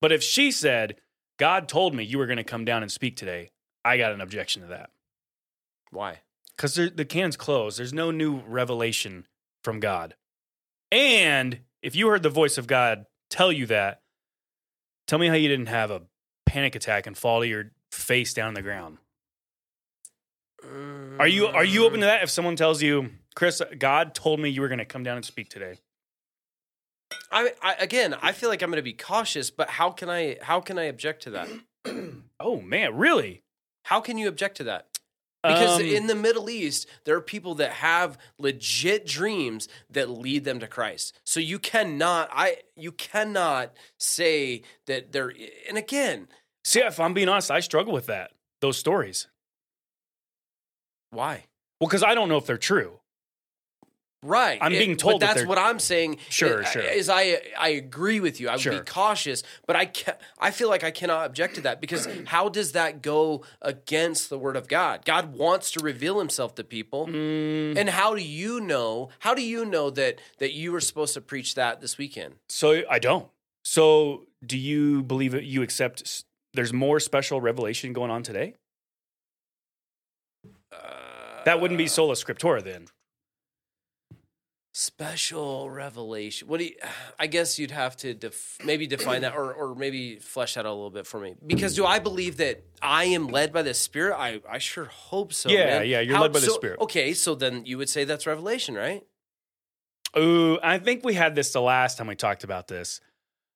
But 0.00 0.12
if 0.12 0.22
she 0.22 0.52
said, 0.52 0.94
God 1.36 1.68
told 1.68 1.92
me 1.92 2.04
you 2.04 2.18
were 2.18 2.26
going 2.26 2.36
to 2.36 2.44
come 2.44 2.64
down 2.64 2.82
and 2.82 2.92
speak 2.92 3.16
today. 3.16 3.50
I 3.84 3.96
got 3.96 4.12
an 4.12 4.20
objection 4.20 4.62
to 4.62 4.68
that 4.68 4.90
Why? 5.90 6.20
because 6.56 6.76
the 6.76 7.04
can's 7.04 7.36
closed. 7.36 7.76
There's 7.76 7.92
no 7.92 8.12
new 8.12 8.36
revelation 8.46 9.26
from 9.64 9.80
God. 9.80 10.14
And 10.92 11.58
if 11.84 11.94
you 11.94 12.08
heard 12.08 12.22
the 12.22 12.30
voice 12.30 12.56
of 12.56 12.66
God 12.66 13.04
tell 13.28 13.52
you 13.52 13.66
that, 13.66 14.00
tell 15.06 15.18
me 15.18 15.28
how 15.28 15.34
you 15.34 15.48
didn't 15.48 15.66
have 15.66 15.90
a 15.90 16.02
panic 16.46 16.74
attack 16.74 17.06
and 17.06 17.16
fall 17.16 17.40
to 17.40 17.46
your 17.46 17.72
face 17.92 18.32
down 18.32 18.48
on 18.48 18.54
the 18.54 18.62
ground. 18.62 18.98
Are 21.18 21.28
you 21.28 21.46
are 21.46 21.64
you 21.64 21.84
open 21.84 22.00
to 22.00 22.06
that? 22.06 22.22
If 22.22 22.30
someone 22.30 22.56
tells 22.56 22.80
you, 22.80 23.10
Chris, 23.34 23.60
God 23.78 24.14
told 24.14 24.40
me 24.40 24.48
you 24.48 24.62
were 24.62 24.68
going 24.68 24.78
to 24.78 24.86
come 24.86 25.02
down 25.02 25.16
and 25.16 25.24
speak 25.24 25.50
today. 25.50 25.76
I, 27.30 27.52
I 27.62 27.74
again, 27.74 28.16
I 28.22 28.32
feel 28.32 28.48
like 28.48 28.62
I'm 28.62 28.70
going 28.70 28.76
to 28.78 28.82
be 28.82 28.94
cautious, 28.94 29.50
but 29.50 29.68
how 29.68 29.90
can 29.90 30.08
I 30.08 30.38
how 30.40 30.60
can 30.60 30.78
I 30.78 30.84
object 30.84 31.22
to 31.24 31.30
that? 31.30 31.48
Oh 32.40 32.60
man, 32.60 32.96
really? 32.96 33.42
How 33.84 34.00
can 34.00 34.18
you 34.18 34.28
object 34.28 34.56
to 34.56 34.64
that? 34.64 34.93
Because 35.44 35.80
Um, 35.80 35.86
in 35.86 36.06
the 36.06 36.14
Middle 36.14 36.48
East, 36.48 36.88
there 37.04 37.14
are 37.16 37.20
people 37.20 37.54
that 37.56 37.72
have 37.72 38.16
legit 38.38 39.06
dreams 39.06 39.68
that 39.90 40.08
lead 40.08 40.44
them 40.44 40.58
to 40.60 40.66
Christ. 40.66 41.14
So 41.24 41.38
you 41.38 41.58
cannot 41.58 42.30
I 42.32 42.62
you 42.74 42.92
cannot 42.92 43.74
say 43.98 44.62
that 44.86 45.12
there 45.12 45.32
and 45.68 45.76
again, 45.76 46.28
see, 46.64 46.80
if 46.80 46.98
I'm 46.98 47.12
being 47.12 47.28
honest, 47.28 47.50
I 47.50 47.60
struggle 47.60 47.92
with 47.92 48.06
that. 48.06 48.30
Those 48.60 48.78
stories. 48.78 49.28
why? 51.10 51.44
Well, 51.80 51.88
because 51.88 52.02
I 52.02 52.14
don't 52.14 52.28
know 52.30 52.38
if 52.38 52.46
they're 52.46 52.56
true. 52.56 53.00
Right. 54.24 54.58
I'm 54.62 54.72
It- 54.72 54.78
being 54.78 54.96
told 54.96 55.20
that 55.20 55.34
that's 55.36 55.46
what 55.46 55.58
I'm 55.58 55.78
saying. 55.78 56.16
Sure, 56.30 56.62
is, 56.62 56.68
sure. 56.70 56.80
Is 56.82 57.10
I 57.10 57.42
I 57.58 57.68
agree 57.68 58.20
with 58.20 58.40
you. 58.40 58.48
I 58.48 58.52
would 58.52 58.60
Sure. 58.62 58.72
be 58.78 58.80
cautious, 58.80 59.42
but 59.66 59.76
I 59.76 59.84
ca- 59.86 60.16
I 60.38 60.50
feel 60.50 60.70
like 60.70 60.82
I 60.82 60.90
cannot 60.90 61.26
object 61.26 61.56
to 61.56 61.60
that 61.60 61.80
because 61.80 62.08
how 62.26 62.48
does 62.48 62.72
that 62.72 63.02
go 63.02 63.44
against 63.60 64.30
the 64.30 64.38
word 64.38 64.56
of 64.56 64.66
God? 64.66 65.04
God 65.04 65.34
wants 65.34 65.70
to 65.72 65.80
reveal 65.80 66.18
himself 66.18 66.54
to 66.54 66.64
people. 66.64 67.06
Mm, 67.06 67.76
And 67.76 67.90
how 67.90 68.14
do 68.14 68.22
you 68.22 68.60
know? 68.60 69.10
How 69.18 69.34
do 69.34 69.42
you 69.42 69.66
know 69.66 69.90
that 69.90 70.20
that 70.38 70.52
you 70.52 70.72
were 70.72 70.80
supposed 70.80 71.12
to 71.14 71.20
preach 71.20 71.54
that 71.56 71.82
this 71.82 71.98
weekend? 71.98 72.36
so 72.48 72.82
I 72.88 72.98
don't. 72.98 73.28
So 73.62 74.26
do 74.44 74.56
you 74.58 75.02
believe 75.02 75.32
that 75.32 75.44
you 75.44 75.62
accept 75.62 76.24
there's 76.54 76.72
more 76.72 76.98
special 76.98 77.40
revelation 77.42 77.92
going 77.92 78.10
on 78.10 78.22
today? 78.22 78.54
That 81.44 81.60
wouldn't 81.60 81.76
be 81.78 81.86
sola 81.88 82.14
scriptura 82.14 82.62
then. 82.64 82.86
Special 84.76 85.70
revelation. 85.70 86.48
What 86.48 86.58
do 86.58 86.64
you? 86.64 86.74
I 87.18 87.28
guess 87.28 87.60
you'd 87.60 87.70
have 87.70 87.96
to 87.98 88.12
def, 88.12 88.58
maybe 88.64 88.88
define 88.88 89.20
that, 89.22 89.36
or 89.36 89.54
or 89.54 89.76
maybe 89.76 90.16
flesh 90.16 90.54
that 90.54 90.66
out 90.66 90.70
a 90.70 90.74
little 90.74 90.90
bit 90.90 91.06
for 91.06 91.20
me. 91.20 91.36
Because 91.46 91.76
do 91.76 91.86
I 91.86 92.00
believe 92.00 92.38
that 92.38 92.64
I 92.82 93.04
am 93.04 93.28
led 93.28 93.52
by 93.52 93.62
the 93.62 93.72
Spirit? 93.72 94.16
I 94.18 94.40
I 94.50 94.58
sure 94.58 94.86
hope 94.86 95.32
so. 95.32 95.48
Yeah, 95.48 95.64
man. 95.78 95.86
yeah, 95.86 96.00
you're 96.00 96.18
led 96.18 96.32
by 96.32 96.40
the 96.40 96.46
so- 96.46 96.54
Spirit. 96.54 96.80
Okay, 96.80 97.14
so 97.14 97.36
then 97.36 97.64
you 97.64 97.78
would 97.78 97.88
say 97.88 98.02
that's 98.04 98.26
revelation, 98.26 98.74
right? 98.74 99.04
Ooh, 100.18 100.58
I 100.60 100.78
think 100.78 101.04
we 101.04 101.14
had 101.14 101.36
this 101.36 101.52
the 101.52 101.60
last 101.60 101.96
time 101.96 102.08
we 102.08 102.16
talked 102.16 102.42
about 102.42 102.66
this. 102.66 103.00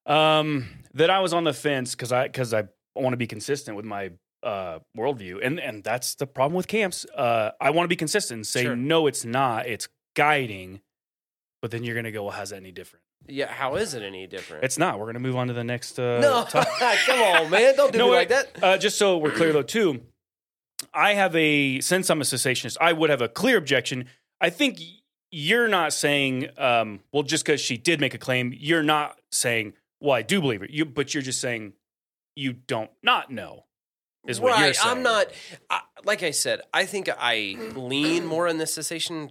Um, 0.06 0.66
that 0.94 1.10
I 1.10 1.18
was 1.18 1.32
on 1.32 1.42
the 1.42 1.52
fence 1.52 1.96
because 1.96 2.12
I 2.12 2.28
because 2.28 2.54
I 2.54 2.68
want 2.94 3.12
to 3.12 3.16
be 3.18 3.26
consistent 3.26 3.76
with 3.76 3.84
my 3.84 4.12
uh 4.44 4.78
worldview, 4.96 5.44
and 5.44 5.58
and 5.58 5.82
that's 5.82 6.14
the 6.14 6.28
problem 6.28 6.54
with 6.54 6.68
camps. 6.68 7.04
Uh, 7.12 7.50
I 7.60 7.70
want 7.70 7.86
to 7.86 7.88
be 7.88 7.96
consistent 7.96 8.38
and 8.38 8.46
say 8.46 8.62
Sure. 8.62 8.76
no, 8.76 9.08
it's 9.08 9.24
not. 9.24 9.66
It's 9.66 9.88
guiding, 10.14 10.80
but 11.60 11.70
then 11.70 11.84
you're 11.84 11.94
gonna 11.94 12.12
go, 12.12 12.24
well, 12.24 12.32
how's 12.32 12.50
that 12.50 12.56
any 12.56 12.72
different? 12.72 13.04
Yeah. 13.26 13.46
How 13.46 13.76
is 13.76 13.94
it 13.94 14.02
any 14.02 14.26
different? 14.26 14.64
It's 14.64 14.78
not. 14.78 14.98
We're 14.98 15.06
gonna 15.06 15.20
move 15.20 15.36
on 15.36 15.48
to 15.48 15.52
the 15.52 15.64
next. 15.64 15.98
Uh, 15.98 16.20
no, 16.20 16.44
come 16.50 17.20
on, 17.20 17.50
man! 17.50 17.76
Don't 17.76 17.92
do 17.92 17.98
No, 17.98 18.08
wait. 18.08 18.16
like 18.16 18.28
that. 18.28 18.62
Uh, 18.62 18.78
just 18.78 18.98
so 18.98 19.18
we're 19.18 19.32
clear 19.32 19.52
though, 19.52 19.62
too, 19.62 20.00
I 20.94 21.14
have 21.14 21.34
a 21.34 21.80
since 21.80 22.10
I'm 22.10 22.20
a 22.20 22.24
cessationist, 22.24 22.76
I 22.80 22.92
would 22.92 23.10
have 23.10 23.22
a 23.22 23.28
clear 23.28 23.56
objection. 23.56 24.06
I 24.40 24.50
think 24.50 24.80
you're 25.30 25.68
not 25.68 25.92
saying, 25.92 26.48
um, 26.56 27.00
well, 27.12 27.22
just 27.22 27.44
because 27.44 27.60
she 27.60 27.76
did 27.76 28.00
make 28.00 28.14
a 28.14 28.18
claim, 28.18 28.54
you're 28.56 28.82
not 28.82 29.18
saying, 29.30 29.74
well, 30.00 30.14
I 30.14 30.22
do 30.22 30.40
believe 30.40 30.62
it. 30.62 30.70
You, 30.70 30.84
but 30.84 31.12
you're 31.12 31.22
just 31.22 31.40
saying 31.40 31.74
you 32.36 32.52
don't 32.52 32.90
not 33.02 33.30
know. 33.30 33.64
Is 34.26 34.40
what 34.40 34.52
right. 34.52 34.64
you're 34.66 34.74
saying. 34.74 34.88
Right. 34.88 34.96
I'm 34.96 35.02
not. 35.02 35.26
I, 35.70 35.80
like 36.04 36.22
I 36.22 36.30
said, 36.30 36.60
I 36.72 36.86
think 36.86 37.08
I 37.18 37.56
lean 37.74 38.26
more 38.26 38.46
in 38.46 38.58
the 38.58 38.66
cessation 38.66 39.30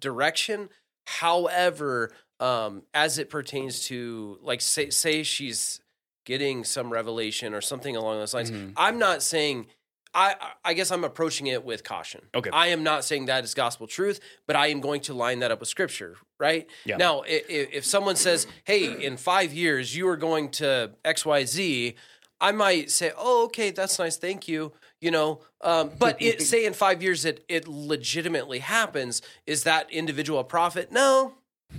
direction. 0.00 0.68
However, 1.06 2.10
um, 2.40 2.82
as 2.94 3.18
it 3.18 3.30
pertains 3.30 3.86
to 3.86 4.38
like 4.42 4.60
say 4.60 4.90
say 4.90 5.22
she's 5.22 5.80
getting 6.24 6.64
some 6.64 6.92
revelation 6.92 7.54
or 7.54 7.60
something 7.60 7.96
along 7.96 8.18
those 8.18 8.34
lines, 8.34 8.50
Mhm. 8.50 8.72
I'm 8.76 8.98
not 8.98 9.22
saying. 9.22 9.66
I, 10.14 10.34
I 10.62 10.74
guess 10.74 10.90
I'm 10.90 11.04
approaching 11.04 11.46
it 11.46 11.64
with 11.64 11.84
caution. 11.84 12.20
Okay. 12.34 12.50
I 12.52 12.66
am 12.66 12.82
not 12.82 13.02
saying 13.02 13.26
that 13.26 13.44
is 13.44 13.54
gospel 13.54 13.86
truth, 13.86 14.20
but 14.46 14.56
I 14.56 14.66
am 14.66 14.82
going 14.82 15.00
to 15.02 15.14
line 15.14 15.38
that 15.38 15.50
up 15.50 15.60
with 15.60 15.70
scripture, 15.70 16.16
right? 16.38 16.68
Yeah. 16.84 16.98
Now, 16.98 17.22
if, 17.22 17.48
if 17.48 17.84
someone 17.86 18.16
says, 18.16 18.46
hey, 18.64 19.02
in 19.06 19.16
five 19.16 19.54
years, 19.54 19.96
you 19.96 20.06
are 20.08 20.18
going 20.18 20.50
to 20.50 20.90
XYZ, 21.02 21.94
I 22.42 22.52
might 22.52 22.90
say, 22.90 23.12
oh, 23.16 23.44
okay, 23.46 23.70
that's 23.70 23.98
nice. 23.98 24.18
Thank 24.18 24.48
you. 24.48 24.74
You 25.02 25.10
know, 25.10 25.40
um, 25.60 25.90
but 25.98 26.22
it, 26.22 26.40
say 26.50 26.64
in 26.64 26.72
five 26.72 27.02
years 27.02 27.24
it, 27.26 27.44
it 27.48 27.66
legitimately 27.68 28.60
happens. 28.60 29.20
Is 29.46 29.64
that 29.64 29.90
individual 29.90 30.38
a 30.38 30.44
prophet? 30.44 30.90
No, 30.92 31.34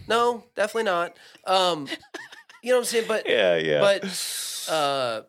no, 0.09 0.43
definitely 0.55 0.83
not. 0.83 1.15
Um, 1.47 1.87
you 2.61 2.69
know 2.71 2.75
what 2.75 2.81
I'm 2.81 2.85
saying? 2.85 3.05
But, 3.07 3.27
Yeah, 3.27 3.55
yeah. 3.55 3.79
but, 3.79 4.03
uh, 4.69 5.21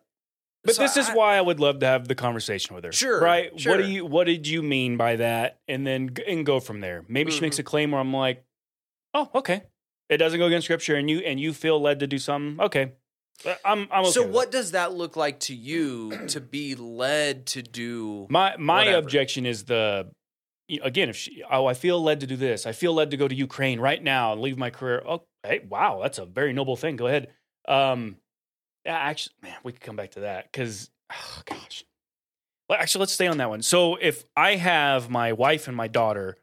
But 0.65 0.75
so 0.75 0.81
this 0.81 0.97
is 0.97 1.09
I- 1.09 1.13
why 1.15 1.37
I 1.37 1.41
would 1.41 1.59
love 1.61 1.79
to 1.79 1.85
have 1.85 2.07
the 2.09 2.15
conversation 2.15 2.75
with 2.75 2.83
her. 2.83 2.91
Sure, 2.91 3.21
Right? 3.21 3.51
What 3.65 3.77
do 3.77 3.87
you 3.87 4.05
what 4.05 4.25
did 4.27 4.45
you 4.45 4.61
mean 4.61 4.97
by 4.97 5.15
that? 5.15 5.59
And 5.69 5.87
then 5.87 6.09
and 6.27 6.45
go 6.45 6.59
from 6.59 6.81
there. 6.81 7.05
Maybe 7.07 7.31
she 7.31 7.37
Mm-hmm. 7.37 7.45
makes 7.45 7.59
a 7.59 7.63
claim 7.63 7.91
where 7.91 8.01
I'm 8.01 8.13
like, 8.13 8.43
"Oh, 9.13 9.29
okay. 9.35 9.63
It 10.09 10.17
doesn't 10.17 10.37
go 10.39 10.47
against 10.47 10.65
scripture 10.65 10.95
and 10.95 11.09
you 11.09 11.19
and 11.19 11.39
you 11.39 11.53
feel 11.53 11.79
led 11.81 11.99
to 12.01 12.07
do 12.07 12.17
something. 12.17 12.59
Okay. 12.65 12.91
Uh, 13.45 13.55
I'm 13.65 13.87
I'm 13.91 14.03
okay. 14.03 14.11
so 14.11 14.25
what 14.25 14.51
does 14.51 14.71
that 14.71 14.93
look 14.93 15.15
like 15.15 15.39
to 15.41 15.55
you 15.55 16.27
to 16.27 16.39
be 16.39 16.75
led 16.75 17.47
to 17.47 17.61
do? 17.61 18.27
My 18.29 18.55
my 18.57 18.85
whatever? 18.85 18.97
objection 18.99 19.45
is 19.45 19.63
the 19.65 20.11
again, 20.81 21.09
if 21.09 21.15
she 21.15 21.43
oh, 21.49 21.65
I 21.65 21.73
feel 21.73 22.01
led 22.01 22.19
to 22.21 22.27
do 22.27 22.35
this. 22.35 22.65
I 22.65 22.71
feel 22.71 22.93
led 22.93 23.11
to 23.11 23.17
go 23.17 23.27
to 23.27 23.35
Ukraine 23.35 23.79
right 23.79 24.01
now 24.01 24.33
and 24.33 24.41
leave 24.41 24.57
my 24.57 24.69
career. 24.69 25.03
Oh, 25.07 25.23
hey, 25.43 25.61
wow, 25.67 25.99
that's 26.01 26.17
a 26.17 26.25
very 26.25 26.53
noble 26.53 26.75
thing. 26.75 26.95
Go 26.95 27.07
ahead. 27.07 27.29
Um 27.67 28.17
yeah, 28.85 28.97
actually, 28.97 29.33
man, 29.41 29.57
we 29.63 29.71
could 29.71 29.81
come 29.81 29.95
back 29.95 30.11
to 30.11 30.21
that 30.21 30.51
because, 30.51 30.91
oh 31.11 31.41
gosh. 31.45 31.83
Well, 32.69 32.79
actually, 32.79 33.01
let's 33.01 33.13
stay 33.13 33.27
on 33.27 33.37
that 33.37 33.49
one. 33.49 33.61
So, 33.61 33.95
if 33.95 34.23
I 34.35 34.55
have 34.55 35.09
my 35.09 35.33
wife 35.33 35.67
and 35.67 35.75
my 35.75 35.87
daughter 35.87 36.37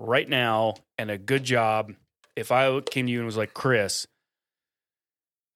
right 0.00 0.28
now 0.28 0.74
and 0.96 1.10
a 1.10 1.18
good 1.18 1.44
job, 1.44 1.92
if 2.36 2.50
I 2.52 2.80
came 2.80 3.06
to 3.06 3.12
you 3.12 3.18
and 3.18 3.26
was 3.26 3.36
like, 3.36 3.54
Chris, 3.54 4.06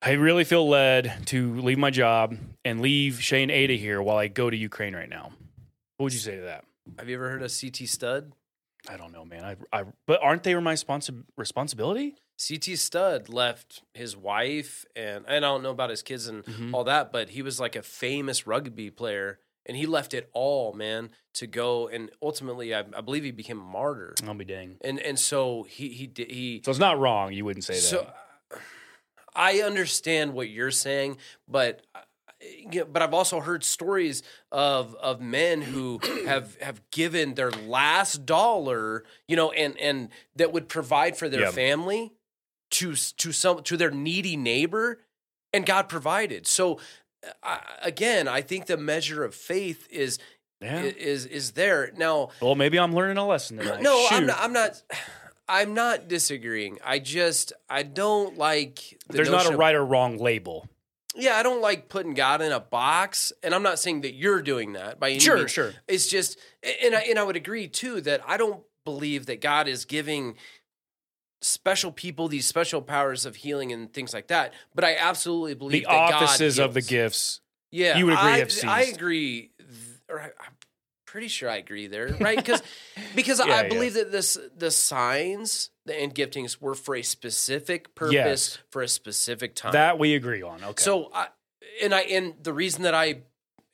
I 0.05 0.13
really 0.13 0.45
feel 0.45 0.69
led 0.69 1.27
to 1.27 1.55
leave 1.61 1.79
my 1.79 1.91
job 1.91 2.37
and 2.65 2.81
leave 2.81 3.23
Shane 3.23 3.51
Ada 3.51 3.75
here 3.75 4.03
while 4.03 4.17
I 4.17 4.29
go 4.29 4.51
to 4.51 4.57
Ukraine 4.57 4.95
right 4.97 5.09
now, 5.09 5.31
what 5.97 6.05
would 6.05 6.13
you 6.13 6.19
say 6.19 6.37
to 6.37 6.43
that? 6.43 6.65
Have 6.99 7.09
you 7.09 7.15
ever 7.15 7.31
heard 7.31 7.43
of 7.43 7.53
CT 7.59 7.89
Studd? 7.89 8.33
I 8.89 8.97
don't 8.97 9.13
know, 9.13 9.25
man. 9.25 9.45
I, 9.45 9.57
I 9.81 9.85
but 10.09 10.21
aren't 10.21 10.43
they 10.43 10.55
my 10.57 10.75
responsi- 10.75 11.23
responsibility? 11.37 12.17
CT 12.45 12.77
Studd 12.77 13.29
left 13.29 13.83
his 13.95 14.17
wife 14.17 14.85
and 14.97 15.25
and 15.29 15.45
I 15.45 15.49
don't 15.49 15.63
know 15.63 15.71
about 15.71 15.91
his 15.91 16.03
kids 16.03 16.27
and 16.27 16.45
Mhm. 16.45 16.75
all 16.75 16.83
that, 16.85 17.13
but 17.13 17.31
he 17.31 17.43
was 17.43 17.61
like 17.61 17.77
a 17.77 17.83
famous 17.83 18.45
rugby 18.45 18.91
player 18.91 19.39
and 19.65 19.77
he 19.77 19.87
left 19.87 20.13
it 20.15 20.29
all, 20.33 20.73
man, 20.73 21.11
to 21.35 21.47
go 21.47 21.87
and 21.87 22.11
ultimately 22.21 22.75
I, 22.75 22.81
I 22.81 23.01
believe 23.03 23.23
he 23.23 23.31
became 23.31 23.61
a 23.61 23.65
martyr. 23.65 24.15
I'll 24.27 24.35
be 24.35 24.45
dang. 24.45 24.79
And 24.81 24.99
and 24.99 25.17
so 25.17 25.63
he 25.63 25.91
he 25.91 26.09
did 26.09 26.33
he 26.33 26.61
So 26.65 26.71
it's 26.73 26.81
not 26.81 26.99
wrong. 26.99 27.33
You 27.33 27.45
wouldn't 27.45 27.63
say 27.65 27.75
that. 27.75 28.17
I 29.35 29.61
understand 29.61 30.35
what 30.35 30.49
you're 30.49 30.71
saying, 30.71 31.19
but 31.49 31.83
but 32.89 33.03
I've 33.03 33.15
also 33.15 33.41
heard 33.41 33.63
stories 33.65 34.23
of 34.51 34.95
of 34.97 35.21
men 35.21 35.63
who 35.63 36.01
have 36.27 36.61
have 36.61 36.83
given 36.91 37.35
their 37.35 37.51
last 37.51 38.27
dollar, 38.27 39.05
you 39.29 39.37
know, 39.37 39.53
and 39.53 39.79
and 39.79 40.09
that 40.37 40.53
would 40.53 40.69
provide 40.69 41.17
for 41.17 41.29
their 41.29 41.43
Yeah. 41.43 41.51
family 41.51 42.13
to 42.73 42.95
to 42.95 43.33
some 43.33 43.63
to 43.63 43.77
their 43.77 43.91
needy 43.91 44.37
neighbor, 44.37 45.01
and 45.53 45.65
God 45.65 45.89
provided. 45.89 46.47
So 46.47 46.81
uh, 47.43 47.59
again, 47.83 48.27
I 48.27 48.41
think 48.41 48.67
the 48.67 48.77
measure 48.77 49.23
of 49.25 49.35
faith 49.35 49.87
is 49.91 50.19
yeah. 50.61 50.83
is 50.83 51.27
is 51.27 51.53
there 51.53 51.93
now. 51.97 52.31
well, 52.41 52.55
maybe 52.57 52.79
I'm 52.79 52.95
learning 52.95 53.19
a 53.19 53.27
lesson 53.27 53.59
tonight. 53.59 53.83
No, 53.83 54.07
I'm 54.11 54.27
not. 54.27 54.39
I'm 54.41 54.53
not. 54.53 54.83
I'm 55.53 55.75
not 55.75 56.09
disagreeing. 56.09 56.79
I 56.85 56.99
just 56.99 57.53
I 57.69 57.83
don't 57.83 58.39
like. 58.39 58.99
The 59.09 59.15
There's 59.19 59.31
not 59.31 59.47
a 59.47 59.51
of- 59.51 59.59
right 59.59 59.75
or 59.75 59.85
wrong 59.85 60.17
label. 60.19 60.67
yeah, 61.15 61.37
I 61.37 61.43
don't 61.43 61.61
like 61.61 61.89
putting 61.91 62.15
God 62.15 62.41
in 62.41 62.53
a 62.53 62.61
box, 62.61 63.33
and 63.43 63.55
I'm 63.55 63.63
not 63.63 63.79
saying 63.79 64.01
that 64.01 64.15
you're 64.15 64.41
doing 64.41 64.73
that 64.73 64.99
by 64.99 65.11
any 65.11 65.21
Sure, 65.21 65.37
means. 65.37 65.51
sure. 65.51 65.75
It's 65.87 66.07
just, 66.09 66.39
and 66.83 66.95
I 66.95 67.01
and 67.03 67.19
I 67.19 67.23
would 67.23 67.37
agree 67.37 67.69
too 67.69 68.01
that 68.01 68.23
I 68.27 68.37
don't 68.39 68.63
believe 68.87 69.27
that 69.27 69.41
God 69.43 69.69
is 69.69 69.85
giving 69.85 70.37
special 71.43 71.93
people 71.93 72.29
these 72.29 72.47
special 72.47 72.81
powers 72.81 73.27
of 73.27 73.37
healing 73.37 73.73
and 73.73 73.93
things 73.93 74.15
like 74.15 74.29
that. 74.29 74.55
But 74.75 74.85
I 74.85 74.95
absolutely 74.97 75.55
believe 75.55 75.83
The 75.83 75.89
that 75.89 76.11
God 76.11 76.23
offices 76.23 76.59
of 76.59 76.73
the 76.73 76.81
gifts 76.83 77.41
Yeah, 77.71 77.99
You 77.99 78.07
would 78.07 78.15
agree 78.15 78.31
I, 78.65 78.79
I 78.79 78.83
agree. 78.85 79.51
th- 79.59 79.69
Or 80.09 80.21
I, 80.23 80.31
pretty 81.13 81.29
sure 81.29 81.51
I 81.51 81.57
agree 81.59 81.89
there, 81.89 82.09
right? 82.21 82.39
Because 82.39 82.63
because 83.15 83.39
Yeah, 83.39 83.45
I 83.45 83.63
yeah. 83.65 83.69
believe 83.69 83.95
that 83.95 84.11
this 84.11 84.39
the 84.57 84.71
signs 84.71 85.69
and 85.87 86.15
giftings 86.15 86.59
were 86.61 86.75
for 86.75 86.97
a 86.97 87.03
specific 87.03 87.95
purpose 87.95 88.15
Yes. 88.15 88.59
for 88.71 88.81
a 88.81 88.89
specific 88.89 89.55
time. 89.55 89.73
That 89.73 89.99
we 89.99 90.15
agree 90.15 90.43
on. 90.43 90.65
Okay. 90.65 90.83
So, 90.83 91.11
I, 91.13 91.29
and 91.83 91.95
I 91.95 92.01
and 92.03 92.35
the 92.43 92.55
reason 92.55 92.83
that 92.85 92.95
I 92.95 93.21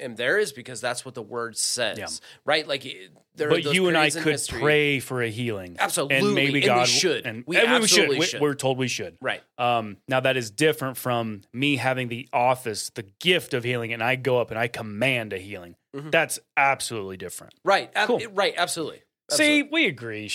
am 0.00 0.16
there 0.16 0.38
is 0.38 0.52
because 0.52 0.80
that's 0.80 1.04
what 1.04 1.14
the 1.14 1.22
word 1.22 1.56
says, 1.56 1.98
Yeah. 1.98 2.08
right? 2.44 2.66
Like 2.66 2.84
it- 2.84 3.12
there 3.38 3.48
but 3.48 3.64
you 3.72 3.88
and 3.88 3.96
I 3.96 4.10
could 4.10 4.22
history- 4.32 4.60
pray 4.60 5.00
for 5.00 5.22
a 5.22 5.30
healing. 5.30 5.76
Absolutely, 5.78 6.16
And 6.18 6.34
maybe 6.34 6.46
and 6.46 6.52
we 6.54 6.60
God 6.62 6.88
should. 6.88 7.26
And, 7.26 7.44
We 7.46 7.56
and 7.56 7.66
absolutely 7.68 8.18
We, 8.18 8.26
should. 8.26 8.40
We're 8.40 8.54
told 8.54 8.76
we 8.78 8.88
should. 8.88 9.16
right? 9.22 9.42
Um, 9.56 9.96
now 10.08 10.20
that 10.20 10.36
is 10.36 10.50
different 10.50 10.96
from 10.96 11.42
me 11.52 11.76
having 11.76 12.08
the 12.08 12.28
office, 12.32 12.90
the 12.90 13.04
gift 13.20 13.54
of 13.54 13.64
healing, 13.64 13.92
and 13.92 14.02
I 14.02 14.16
go 14.16 14.40
up 14.40 14.50
and 14.50 14.58
I 14.58 14.68
command 14.68 15.32
a 15.32 15.38
healing. 15.38 15.74
Mhm. 15.96 16.10
That's 16.10 16.38
absolutely 16.56 17.16
different. 17.16 17.54
Right, 17.64 17.90
ab- 17.94 18.08
Cool. 18.08 18.20
right, 18.32 18.54
absolutely. 18.56 19.02
See, 19.30 19.62
we 19.62 19.86
agree 19.86 20.30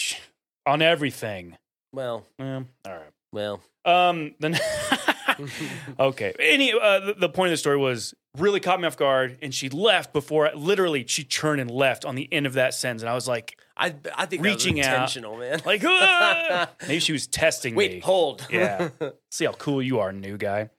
on 0.65 0.81
everything. 0.81 1.57
well, 1.91 2.25
Um, 2.39 2.69
all 2.85 2.93
right. 2.93 3.11
well, 3.31 3.61
Um, 3.85 4.33
then 4.39 4.53
okay. 5.99 6.33
Any 6.39 6.73
uh, 6.73 7.13
the, 7.17 7.29
point 7.29 7.47
of 7.47 7.51
the 7.53 7.57
story 7.57 7.77
was 7.77 8.13
really 8.37 8.59
caught 8.59 8.79
me 8.79 8.87
off 8.87 8.97
guard, 8.97 9.37
and 9.41 9.53
she 9.53 9.69
left 9.69 10.13
before 10.13 10.49
literally 10.55 11.05
she 11.07 11.23
turned 11.23 11.61
and 11.61 11.69
left 11.71 12.05
on 12.05 12.15
the 12.15 12.27
end 12.31 12.45
of 12.45 12.53
that 12.53 12.73
sentence, 12.73 13.01
and 13.01 13.09
I 13.09 13.13
was 13.15 13.27
like, 13.27 13.57
I 13.77 13.95
I 14.15 14.25
think 14.25 14.43
Reaching 14.43 14.75
that 14.75 14.79
was 14.79 14.87
out. 14.87 14.93
intentional, 14.93 15.37
man. 15.37 15.61
like 15.65 15.81
ah! 15.85 16.69
maybe 16.87 16.99
she 16.99 17.11
was 17.13 17.27
testing 17.27 17.73
me. 17.73 17.77
Wait, 17.77 17.91
me. 17.93 17.99
hold. 17.99 18.47
Yeah. 18.49 18.89
See 19.31 19.45
how 19.45 19.53
cool 19.53 19.81
you 19.81 19.99
are, 19.99 20.11
new 20.11 20.37
guy. 20.37 20.69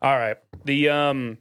All 0.00 0.16
right. 0.16 0.36
The 0.64 0.88
um. 0.88 1.38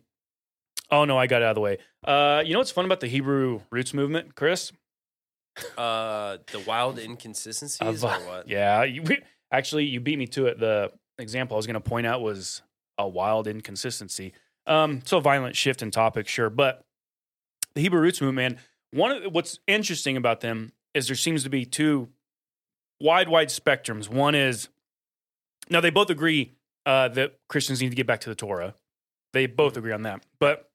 Oh 0.90 1.06
no, 1.06 1.18
I 1.18 1.28
got 1.28 1.42
it 1.42 1.46
out 1.46 1.52
of 1.52 1.56
the 1.56 1.62
way. 1.62 1.78
Uh, 2.04 2.44
you 2.46 2.54
know 2.54 2.60
what's 2.60 2.72
fun 2.72 2.86
about 2.86 3.00
the 3.00 3.08
Hebrew 3.08 3.62
roots 3.72 3.94
movement, 3.94 4.36
Chris? 4.36 4.72
uh, 5.78 6.38
the 6.52 6.60
wild 6.66 6.98
inconsistencies 6.98 7.82
Of- 7.82 8.04
or 8.04 8.28
what? 8.28 8.48
Yeah, 8.50 8.84
you 8.84 9.04
actually 9.52 9.86
you 9.86 10.00
beat 10.00 10.18
me 10.18 10.28
to 10.28 10.48
it. 10.48 10.60
The 10.60 10.92
example 11.22 11.56
I 11.56 11.60
was 11.60 11.68
going 11.68 11.76
to 11.76 11.80
point 11.90 12.08
out 12.08 12.22
was 12.22 12.62
a 12.98 13.08
wild 13.08 13.48
inconsistency. 13.48 14.34
Um, 14.68 15.02
so 15.06 15.20
violent 15.20 15.56
shift 15.56 15.82
in 15.82 15.92
topic, 15.92 16.28
sure, 16.28 16.50
but 16.50 16.84
the 17.74 17.82
Hebrew 17.82 18.00
roots 18.00 18.22
movement. 18.22 18.58
One 18.92 19.12
of 19.12 19.34
what's 19.34 19.60
interesting 19.68 20.18
about 20.18 20.42
them 20.42 20.74
is 20.94 21.08
there 21.08 21.16
seems 21.16 21.44
to 21.44 21.50
be 21.50 21.66
two 21.66 22.10
wide, 23.00 23.30
wide 23.30 23.48
spectrums. 23.48 24.10
One 24.10 24.36
is 24.36 24.68
now 25.70 25.80
they 25.82 25.90
both 25.90 26.10
agree 26.10 26.52
uh, 26.86 27.08
that 27.10 27.36
Christians 27.50 27.82
need 27.82 27.90
to 27.90 27.96
get 27.96 28.06
back 28.08 28.22
to 28.22 28.30
the 28.30 28.36
Torah. 28.36 28.76
They 29.34 29.46
both 29.46 29.78
agree 29.78 29.94
on 29.94 30.04
that, 30.04 30.24
but 30.40 30.70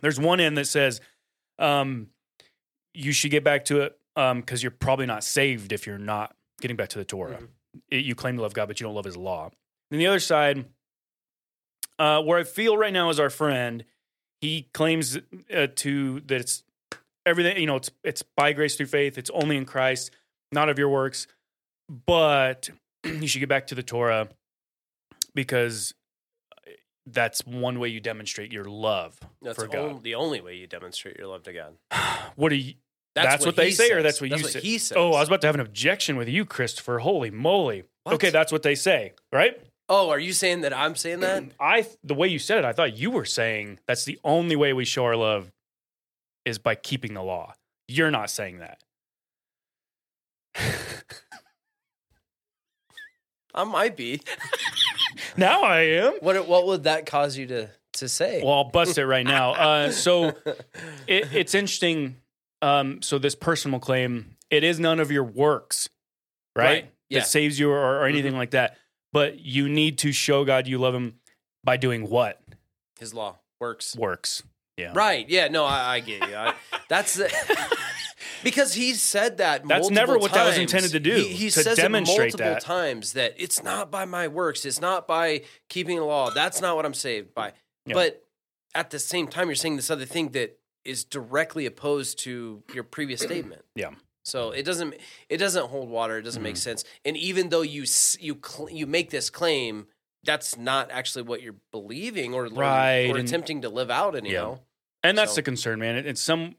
there's 0.00 0.18
one 0.18 0.40
end 0.40 0.56
that 0.56 0.66
says 0.66 1.00
um, 1.58 2.08
you 2.94 3.12
should 3.12 3.30
get 3.30 3.44
back 3.44 3.66
to 3.66 3.82
it 3.82 3.98
because 4.16 4.62
you're 4.62 4.70
probably 4.72 5.06
not 5.06 5.22
saved 5.22 5.72
if 5.72 5.86
you're 5.86 5.98
not 5.98 6.34
getting 6.60 6.76
back 6.76 6.88
to 6.90 6.98
the 6.98 7.04
Torah. 7.04 7.36
Mhm. 7.38 7.48
It- 7.90 8.04
you 8.04 8.14
claim 8.14 8.36
to 8.36 8.42
love 8.42 8.54
God, 8.54 8.66
but 8.66 8.80
you 8.80 8.84
don't 8.84 8.94
love 8.94 9.04
His 9.04 9.16
law. 9.16 9.50
Then 9.92 9.98
the 9.98 10.06
other 10.06 10.20
side, 10.20 10.64
uh, 11.98 12.22
where 12.22 12.38
I 12.38 12.44
feel 12.44 12.78
right 12.78 12.94
now 12.94 13.10
is 13.10 13.20
our 13.20 13.28
friend. 13.28 13.84
He 14.40 14.68
claims 14.72 15.18
uh, 15.54 15.66
to 15.76 16.20
that 16.20 16.40
it's 16.40 16.64
everything. 17.26 17.58
You 17.58 17.66
know, 17.66 17.76
it's 17.76 17.90
it's 18.02 18.22
by 18.22 18.54
grace 18.54 18.74
through 18.74 18.86
faith. 18.86 19.18
It's 19.18 19.28
only 19.30 19.58
in 19.58 19.66
Christ, 19.66 20.10
not 20.50 20.70
of 20.70 20.78
your 20.78 20.88
works. 20.88 21.26
But 22.06 22.70
you 23.04 23.26
should 23.26 23.40
get 23.40 23.50
back 23.50 23.66
to 23.66 23.74
the 23.74 23.82
Torah 23.82 24.30
because 25.34 25.92
that's 27.04 27.44
one 27.44 27.78
way 27.78 27.88
you 27.88 28.00
demonstrate 28.00 28.50
your 28.50 28.64
love 28.64 29.20
That's 29.42 29.58
for 29.58 29.66
God. 29.66 29.78
only, 29.78 30.00
the 30.00 30.14
only 30.14 30.40
way 30.40 30.54
you 30.54 30.66
demonstrate 30.66 31.18
your 31.18 31.26
love 31.26 31.42
to 31.42 31.52
God. 31.52 31.74
What 32.36 32.48
do 32.48 32.56
you? 32.56 32.74
That's, 33.14 33.44
what, 33.44 33.56
they 33.56 33.66
he 33.66 33.72
say, 33.72 33.92
or 33.92 34.02
that's 34.02 34.22
what 34.22 34.30
you 34.30 34.36
that's 34.38 34.52
say? 34.52 34.60
He 34.60 34.78
says. 34.78 34.96
Oh, 34.96 35.12
I 35.12 35.20
was 35.20 35.28
about 35.28 35.42
to 35.42 35.46
have 35.46 35.54
an 35.54 35.60
objection 35.60 36.16
with 36.16 36.30
you, 36.30 36.46
Christopher. 36.46 37.00
Holy 37.00 37.30
moly! 37.30 37.84
What? 38.04 38.14
Okay, 38.14 38.30
that's 38.30 38.50
what 38.50 38.62
they 38.62 38.74
say, 38.74 39.12
right? 39.30 39.60
Oh, 39.94 40.08
are 40.08 40.18
you 40.18 40.32
saying 40.32 40.62
that 40.62 40.72
I'm 40.72 40.96
saying 40.96 41.20
that? 41.20 41.44
I 41.60 41.86
the 42.02 42.14
way 42.14 42.28
you 42.28 42.38
said 42.38 42.56
it, 42.56 42.64
I 42.64 42.72
thought 42.72 42.96
you 42.96 43.10
were 43.10 43.26
saying 43.26 43.78
that's 43.86 44.06
the 44.06 44.18
only 44.24 44.56
way 44.56 44.72
we 44.72 44.86
show 44.86 45.04
our 45.04 45.16
love 45.16 45.52
is 46.46 46.58
by 46.58 46.76
keeping 46.76 47.12
the 47.12 47.22
law. 47.22 47.52
You're 47.88 48.10
not 48.10 48.30
saying 48.30 48.60
that. 48.60 48.82
I 53.54 53.64
might 53.64 53.94
be. 53.94 54.22
now 55.36 55.62
I 55.62 55.80
am. 55.80 56.14
What 56.20 56.48
what 56.48 56.64
would 56.68 56.84
that 56.84 57.04
cause 57.04 57.36
you 57.36 57.46
to 57.48 57.68
to 57.94 58.08
say? 58.08 58.40
Well, 58.42 58.54
I'll 58.54 58.70
bust 58.70 58.96
it 58.96 59.04
right 59.06 59.26
now. 59.26 59.50
Uh, 59.52 59.90
so 59.90 60.28
it, 61.06 61.34
it's 61.34 61.54
interesting. 61.54 62.16
Um, 62.62 63.02
so 63.02 63.18
this 63.18 63.34
personal 63.34 63.78
claim, 63.78 64.36
it 64.48 64.64
is 64.64 64.80
none 64.80 65.00
of 65.00 65.10
your 65.10 65.24
works, 65.24 65.90
right? 66.56 66.64
Right, 66.64 66.90
yeah. 67.10 67.18
That 67.18 67.26
saves 67.26 67.58
you 67.58 67.70
or, 67.70 67.98
or 67.98 68.06
anything 68.06 68.34
like 68.34 68.52
that. 68.52 68.78
But 69.12 69.40
you 69.40 69.68
need 69.68 69.98
to 69.98 70.12
show 70.12 70.44
God 70.44 70.66
you 70.66 70.78
love 70.78 70.94
Him 70.94 71.16
by 71.64 71.76
doing 71.76 72.08
what 72.08 72.40
His 72.98 73.12
law 73.12 73.38
works. 73.60 73.96
works. 73.96 74.42
Yeah, 74.78 74.92
Right. 74.94 75.28
Yeah. 75.28 75.48
No, 75.48 75.64
I, 75.66 75.94
I 75.96 76.00
get 76.00 76.26
you. 76.28 76.34
I, 76.34 76.54
that's 76.88 77.14
the, 77.14 77.30
because 78.42 78.72
he 78.72 78.94
said 78.94 79.36
that. 79.38 79.68
That's 79.68 79.90
never 79.90 80.16
what 80.18 80.32
that 80.32 80.46
was 80.46 80.56
intended 80.56 80.92
to 80.92 81.00
do, 81.00 81.14
He, 81.14 81.28
he 81.28 81.50
to 81.50 81.62
says 81.62 81.76
demonstrate 81.76 82.34
it 82.34 82.40
multiple 82.40 82.54
that. 82.54 82.62
times 82.62 83.12
that 83.12 83.34
it's 83.36 83.62
not 83.62 83.90
by 83.90 84.06
my 84.06 84.28
works. 84.28 84.64
It's 84.64 84.80
not 84.80 85.06
by 85.06 85.42
keeping 85.68 85.96
the 85.98 86.04
law. 86.04 86.30
That's 86.30 86.60
not 86.62 86.74
what 86.76 86.86
I'm 86.86 86.94
saved 86.94 87.34
by. 87.34 87.52
Yeah. 87.86 87.94
But 87.94 88.24
at 88.74 88.90
the 88.90 88.98
same 88.98 89.28
time, 89.28 89.48
you're 89.48 89.54
saying 89.56 89.76
this 89.76 89.90
other 89.90 90.06
thing 90.06 90.30
that 90.30 90.58
is 90.84 91.04
directly 91.04 91.66
opposed 91.66 92.18
to 92.20 92.62
your 92.74 92.84
previous 92.84 93.20
statement. 93.20 93.62
Yeah. 93.74 93.90
So 94.24 94.50
it 94.52 94.64
doesn't 94.64 94.94
it 95.28 95.38
doesn't 95.38 95.66
hold 95.68 95.88
water. 95.88 96.18
It 96.18 96.22
doesn't 96.22 96.42
make 96.42 96.56
sense. 96.56 96.84
And 97.04 97.16
even 97.16 97.48
though 97.48 97.62
you 97.62 97.84
you 98.20 98.38
cl- 98.44 98.70
you 98.70 98.86
make 98.86 99.10
this 99.10 99.30
claim, 99.30 99.86
that's 100.24 100.56
not 100.56 100.90
actually 100.92 101.22
what 101.22 101.42
you're 101.42 101.56
believing 101.72 102.32
or 102.34 102.46
Right, 102.46 103.06
or, 103.10 103.16
and- 103.18 103.26
attempting 103.28 103.62
to 103.62 103.68
live 103.68 103.90
out. 103.90 104.14
Yeah. 104.14 104.18
Anyhow. 104.20 104.58
And 105.02 105.18
that's 105.18 105.32
So- 105.32 105.36
the 105.36 105.42
concern, 105.42 105.80
man. 105.80 105.96
It- 105.96 106.06
It's 106.06 106.20
some. 106.20 106.54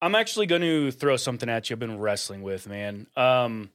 I'm 0.00 0.14
actually 0.14 0.46
going 0.46 0.62
to 0.62 0.90
throw 0.90 1.16
something 1.16 1.48
at 1.48 1.70
you. 1.70 1.74
I've 1.74 1.80
been 1.80 1.98
wrestling 1.98 2.42
with, 2.42 2.68
man. 2.68 3.06
Um, 3.16 3.70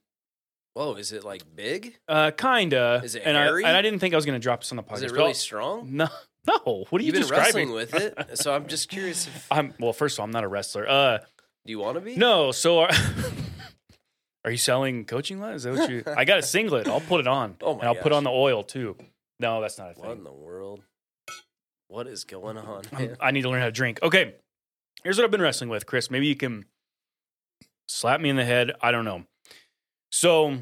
Whoa, 0.76 0.94
is 0.96 1.12
it 1.12 1.24
like 1.24 1.44
big? 1.56 1.98
uh, 2.08 2.32
kinda. 2.32 3.02
Is 3.04 3.16
it 3.16 3.24
and 3.26 3.36
I, 3.36 3.44
hairy? 3.46 3.66
and 3.66 3.76
I 3.76 3.82
didn't 3.82 4.00
think 4.00 4.14
I 4.14 4.18
was 4.18 4.26
going 4.26 4.40
to 4.40 4.44
drop 4.44 4.62
this 4.62 4.72
on 4.72 4.76
the 4.78 4.84
podcast. 4.84 4.96
Is 4.98 5.04
it 5.04 5.12
really 5.12 5.34
strong? 5.34 5.96
No, 5.96 6.08
no. 6.48 6.86
What 6.90 7.00
are 7.02 7.04
you 7.04 7.08
You've 7.08 7.14
been 7.14 7.22
describing? 7.24 7.72
wrestling 7.72 7.72
with 7.74 7.96
it, 7.96 8.38
so 8.38 8.54
I'm 8.54 8.68
just 8.68 8.90
curious 8.90 9.28
if 9.36 9.48
I'm 9.52 9.74
well. 9.80 9.92
First 9.94 10.18
of 10.18 10.20
all, 10.22 10.26
I'm 10.26 10.32
not 10.32 10.44
a 10.44 10.48
wrestler. 10.48 10.88
Uh, 10.88 11.20
do 11.70 11.72
you 11.74 11.78
want 11.80 11.94
to 11.98 12.02
be? 12.02 12.16
no. 12.16 12.52
So, 12.52 12.80
are, 12.80 12.90
are 14.44 14.50
you 14.50 14.58
selling 14.58 15.06
coaching 15.06 15.40
lessons? 15.40 15.66
Is 15.68 15.78
that 15.78 15.82
what 15.84 15.90
you? 15.92 16.04
I 16.18 16.26
got 16.26 16.40
a 16.40 16.42
singlet. 16.42 16.88
I'll 16.88 17.00
put 17.00 17.20
it 17.20 17.28
on. 17.28 17.58
Oh 17.62 17.76
my 17.76 17.82
And 17.82 17.90
I'll 17.90 17.96
put 17.96 18.12
on 18.12 18.24
the 18.24 18.32
oil 18.32 18.64
too. 18.64 18.96
No, 19.40 19.62
that's 19.62 19.78
not 19.78 19.96
a 19.96 20.00
What 20.00 20.18
in 20.18 20.24
the 20.24 20.34
world? 20.34 20.82
What 21.88 22.08
is 22.08 22.24
going 22.24 22.58
on? 22.58 22.84
I'm- 22.92 23.16
I 23.22 23.30
need 23.30 23.44
to 23.44 23.50
learn 23.52 23.60
how 23.60 23.68
to 23.68 23.72
drink. 23.72 24.00
Okay, 24.02 24.34
here's 25.04 25.18
what 25.20 25.26
I've 25.26 25.32
been 25.32 25.44
wrestling 25.44 25.70
with, 25.70 25.86
Chris. 25.86 26.10
Maybe 26.10 26.26
you 26.26 26.36
can 26.36 26.66
slap 27.88 28.20
me 28.20 28.30
in 28.30 28.36
the 28.36 28.46
head. 28.46 28.72
I 28.82 28.92
don't 28.92 29.06
know. 29.06 29.26
So, 30.12 30.58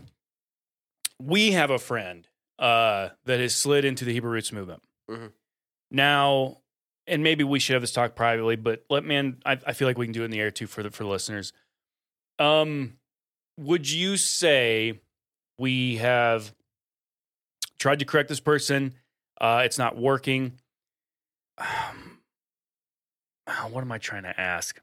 we 1.21 1.53
have 1.53 1.69
a 1.71 1.79
friend 1.79 2.27
uh, 2.59 3.09
that 3.23 3.39
has 3.39 3.55
slid 3.55 3.85
into 3.85 4.03
the 4.03 4.11
Hebrew 4.11 4.31
Roots 4.31 4.51
movement. 4.51 4.83
Mhm. 5.09 5.31
Now, 5.89 6.57
and 7.07 7.23
maybe 7.23 7.43
we 7.43 7.59
should 7.59 7.73
have 7.73 7.81
this 7.81 7.91
talk 7.91 8.15
privately, 8.15 8.55
but 8.55 8.83
let 8.89 9.03
man, 9.03 9.37
I, 9.45 9.57
I 9.65 9.73
feel 9.73 9.87
like 9.87 9.97
we 9.97 10.05
can 10.05 10.13
do 10.13 10.21
it 10.21 10.25
in 10.25 10.31
the 10.31 10.39
air 10.39 10.51
too 10.51 10.67
for 10.67 10.83
the 10.83 10.91
for 10.91 11.03
the 11.03 11.09
listeners. 11.09 11.53
Um, 12.39 12.97
would 13.57 13.89
you 13.89 14.17
say 14.17 14.99
we 15.57 15.97
have 15.97 16.53
tried 17.79 17.99
to 17.99 18.05
correct 18.05 18.29
this 18.29 18.39
person? 18.39 18.93
Uh, 19.39 19.61
it's 19.63 19.77
not 19.77 19.97
working. 19.97 20.53
Um, 21.57 22.19
what 23.71 23.81
am 23.81 23.91
I 23.91 23.97
trying 23.97 24.23
to 24.23 24.39
ask? 24.39 24.79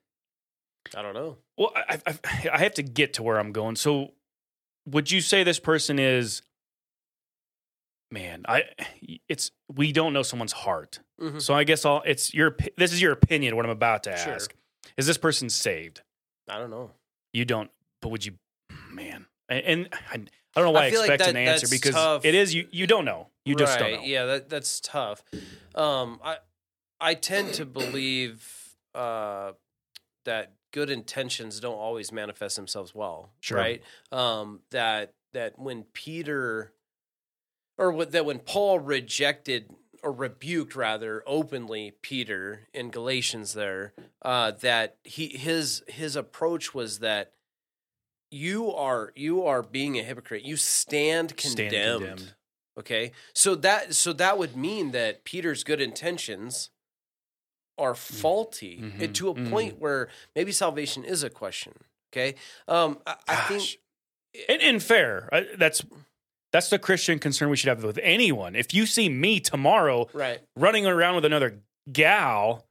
I 0.97 1.03
don't 1.03 1.15
know. 1.15 1.39
Well, 1.57 1.73
I, 1.75 2.01
I, 2.07 2.19
I 2.53 2.59
have 2.59 2.75
to 2.75 2.83
get 2.83 3.15
to 3.15 3.23
where 3.23 3.39
I'm 3.39 3.53
going. 3.53 3.77
So, 3.77 4.13
would 4.87 5.11
you 5.11 5.21
say 5.21 5.45
this 5.45 5.59
person 5.59 5.99
is? 5.99 6.43
Man, 8.15 8.45
I 8.47 8.63
it's 9.29 9.51
we 9.75 9.91
don't 9.91 10.13
know 10.13 10.23
someone's 10.23 10.53
heart. 10.53 11.01
Mhm. 11.21 11.43
So 11.43 11.53
I 11.53 11.65
guess 11.65 11.85
I'll 11.85 12.01
it's 12.07 12.33
your 12.33 12.57
this 12.77 12.93
is 12.93 13.03
your 13.03 13.11
opinion 13.13 13.57
what 13.57 13.65
I'm 13.65 13.73
about 13.73 14.05
to 14.05 14.17
Sure. 14.17 14.35
ask. 14.35 14.55
Is 14.97 15.07
this 15.09 15.19
person 15.19 15.51
saved? 15.51 16.03
I 16.49 16.59
don't 16.59 16.71
know. 16.71 16.93
You 17.33 17.45
don't, 17.45 17.71
but 18.01 18.11
would 18.11 18.25
you? 18.25 18.35
Man, 18.91 19.27
and, 19.49 19.65
and 19.65 19.89
I, 19.93 20.15
I 20.15 20.61
don't 20.61 20.65
know 20.67 20.71
why 20.71 20.85
I, 20.85 20.87
I 20.87 20.91
feel 20.93 21.01
like 21.01 21.11
expect 21.11 21.25
that- 21.35 21.41
an 21.41 21.49
answer 21.49 21.67
because 21.69 21.95
tough. 21.95 22.25
it 22.25 22.37
is 22.37 22.55
you. 22.55 22.69
You 22.71 22.87
don't 22.87 23.05
know. 23.05 23.31
You 23.45 23.57
just 23.57 23.79
don't 23.81 23.93
know. 23.93 24.03
Yeah, 24.05 24.25
that 24.27 24.49
that's 24.49 24.79
tough. 24.81 25.25
Um, 25.75 26.21
I 26.23 26.37
I 27.01 27.15
tend 27.15 27.55
to 27.55 27.67
believe 27.67 28.77
uh, 28.95 29.53
that 30.25 30.53
good 30.73 30.91
intentions 30.91 31.59
don't 31.59 31.75
always 31.75 32.13
manifest 32.13 32.55
themselves 32.55 32.95
well. 32.95 33.31
Sure. 33.41 33.59
Right. 33.59 33.83
Um, 34.13 34.61
that 34.71 35.15
that 35.33 35.59
when 35.59 35.83
Peter 35.93 36.73
or 37.79 38.05
that 38.05 38.25
when 38.25 38.39
Paul 38.41 38.79
rejected 38.79 39.75
or 40.03 40.13
rebuked 40.13 40.77
rather 40.77 41.23
openly 41.27 41.93
Peter 42.03 42.69
in 42.75 42.91
Galatians 42.91 43.55
there 43.55 43.95
uh, 44.23 44.51
that 44.61 44.97
he 45.05 45.29
his 45.29 45.83
his 45.89 46.15
approach 46.17 46.75
was 46.75 46.99
that 46.99 47.33
you 48.31 48.73
are 48.73 49.13
you 49.17 49.45
are 49.45 49.63
being 49.63 49.99
a 49.99 50.03
hypocrite. 50.03 50.43
You 50.45 50.57
stand 50.57 51.37
condemned. 51.37 51.71
Stand 51.71 52.01
condemned. 52.01 52.35
Okay, 52.79 53.13
so 53.35 53.55
that 53.57 53.95
so 53.95 54.13
that 54.15 54.37
would 54.37 54.57
mean 54.57 54.91
that 54.91 55.25
Peter's 55.25 55.63
good 55.65 55.81
intentions 55.81 56.71
are 57.79 57.95
faulty 57.95 58.79
Mhm. 58.79 59.01
and 59.01 59.15
to 59.17 59.29
a 59.31 59.35
Mhm. 59.35 59.51
point 59.51 59.79
where 59.79 60.09
maybe 60.35 60.53
salvation 60.53 61.05
is 61.05 61.23
a 61.23 61.31
question. 61.31 61.85
Okay, 62.13 62.35
um, 62.69 63.01
I, 63.07 63.17
I 63.29 63.37
think. 63.49 63.79
And, 64.49 64.61
and 64.61 64.83
fair. 64.83 65.29
Uh, 65.33 65.43
That's 65.57 65.83
that's 66.55 66.71
the 66.71 66.79
Christian 66.79 67.19
concern 67.19 67.51
we 67.51 67.57
should 67.57 67.69
have 67.69 67.83
with 67.83 67.99
anyone. 68.01 68.55
If 68.55 68.73
you 68.73 68.87
see 68.87 69.09
me 69.09 69.41
tomorrow 69.41 70.09
right. 70.13 70.41
running 70.57 70.87
around 70.87 71.17
with 71.17 71.25
another 71.25 71.59
gal, 71.91 72.65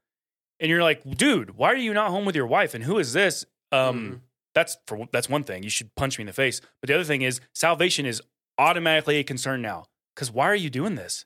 and 0.62 0.70
you're 0.70 0.82
like, 0.82 1.18
dude, 1.18 1.58
why 1.58 1.74
are 1.74 1.76
you 1.76 1.94
not 1.94 2.10
home 2.10 2.24
with 2.24 2.34
your 2.36 2.48
wife? 2.48 2.74
And 2.74 2.86
who 2.86 2.98
is 2.98 3.12
this? 3.12 3.46
Um, 3.74 4.00
Mhm. 4.00 4.20
that's 4.56 4.78
for 4.88 5.10
that's 5.12 5.28
one 5.28 5.44
thing. 5.44 5.64
You 5.64 5.70
should 5.70 5.94
punch 5.96 6.18
me 6.18 6.22
in 6.22 6.28
the 6.28 6.34
face. 6.34 6.62
But 6.82 6.88
the 6.88 6.94
other 6.94 7.04
thing 7.04 7.24
is 7.24 7.42
salvation 7.54 8.06
is 8.06 8.22
automatically 8.58 9.18
a 9.18 9.24
concern 9.26 9.62
now. 9.62 9.88
Because 10.16 10.32
why 10.32 10.46
are 10.46 10.56
you 10.56 10.70
doing 10.70 10.96
this? 10.96 11.26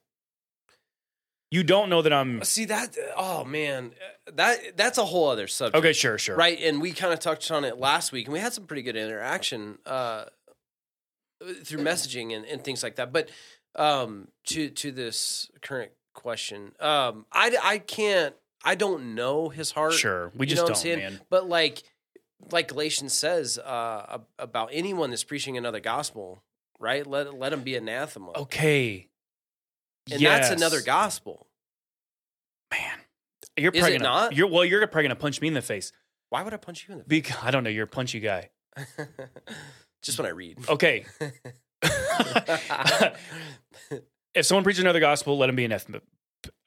You 1.52 1.64
don't 1.64 1.90
know 1.90 2.02
that 2.02 2.12
I'm 2.12 2.44
See 2.44 2.66
that? 2.66 2.98
Oh 3.16 3.46
man, 3.46 3.92
that 4.34 4.76
that's 4.76 4.98
a 4.98 5.06
whole 5.06 5.30
other 5.30 5.48
subject. 5.48 5.78
okay. 5.78 5.94
Sure, 5.94 6.18
sure. 6.18 6.36
Right, 6.36 6.60
and 6.60 6.82
we 6.82 6.92
kind 6.92 7.14
of 7.14 7.20
touched 7.20 7.52
on 7.52 7.64
it 7.64 7.78
last 7.78 8.12
week, 8.12 8.26
and 8.26 8.34
we 8.34 8.40
had 8.40 8.52
some 8.54 8.66
pretty 8.66 8.82
good 8.82 8.96
interaction 8.96 9.78
uh, 9.86 10.26
through 11.64 11.80
messaging 11.84 12.36
and, 12.36 12.46
and 12.46 12.64
things 12.64 12.84
like 12.84 12.96
that. 12.96 13.12
But 13.14 13.30
um, 13.76 14.28
to 14.48 14.70
to 14.70 14.92
this 14.92 15.50
current 15.62 15.92
question, 16.14 16.74
um, 16.80 17.26
I 17.32 17.56
I 17.64 17.78
can't, 17.80 18.36
I 18.64 18.76
don't 18.76 19.16
know 19.16 19.50
his 19.50 19.72
heart. 19.72 19.94
Sure. 19.94 20.32
We 20.36 20.46
You 20.48 20.56
just 20.56 20.68
know 20.68 20.74
don't, 20.74 20.98
man. 21.00 21.22
But 21.30 21.48
like, 21.48 21.84
like 22.52 22.68
Galatians 22.70 23.14
says 23.14 23.58
uh, 23.60 24.20
about 24.40 24.70
anyone 24.72 25.10
that's 25.12 25.24
preaching 25.24 25.58
another 25.58 25.80
gospel, 25.80 26.44
right? 26.80 27.06
Let 27.06 27.34
let 27.38 27.54
him 27.54 27.62
be 27.62 27.76
anathema, 27.76 28.32
Okay. 28.36 29.10
and 30.12 30.22
that's 30.22 30.50
another 30.50 30.82
gospel. 30.82 31.48
man. 32.72 33.00
You're 33.60 33.72
Is 33.72 33.80
probably 33.80 33.96
it 33.96 34.00
gonna, 34.04 34.10
not? 34.10 34.36
You're 34.36 34.48
well. 34.48 34.64
You're 34.66 34.86
probably 34.86 35.04
gonna 35.04 35.16
punch 35.16 35.42
me 35.42 35.48
in 35.48 35.56
the 35.56 35.62
face. 35.64 35.92
Why 36.30 36.44
would 36.44 36.54
I 36.54 36.58
punch 36.58 36.86
you 36.88 36.92
in 36.94 37.00
the 37.00 37.06
Because 37.06 37.38
I 37.42 37.50
don't 37.52 37.64
know. 37.64 37.70
You're 37.72 37.86
a 37.86 37.88
punchy 37.88 38.20
guy. 38.20 38.50
Just 40.04 40.18
when 40.18 40.26
I 40.28 40.32
read. 40.32 40.58
Okay. 40.70 41.06
if 44.34 44.46
someone 44.46 44.64
preaches 44.64 44.80
another 44.80 45.00
gospel, 45.00 45.38
let 45.38 45.50
him 45.50 45.56
be 45.56 45.66
anathema. 45.66 46.02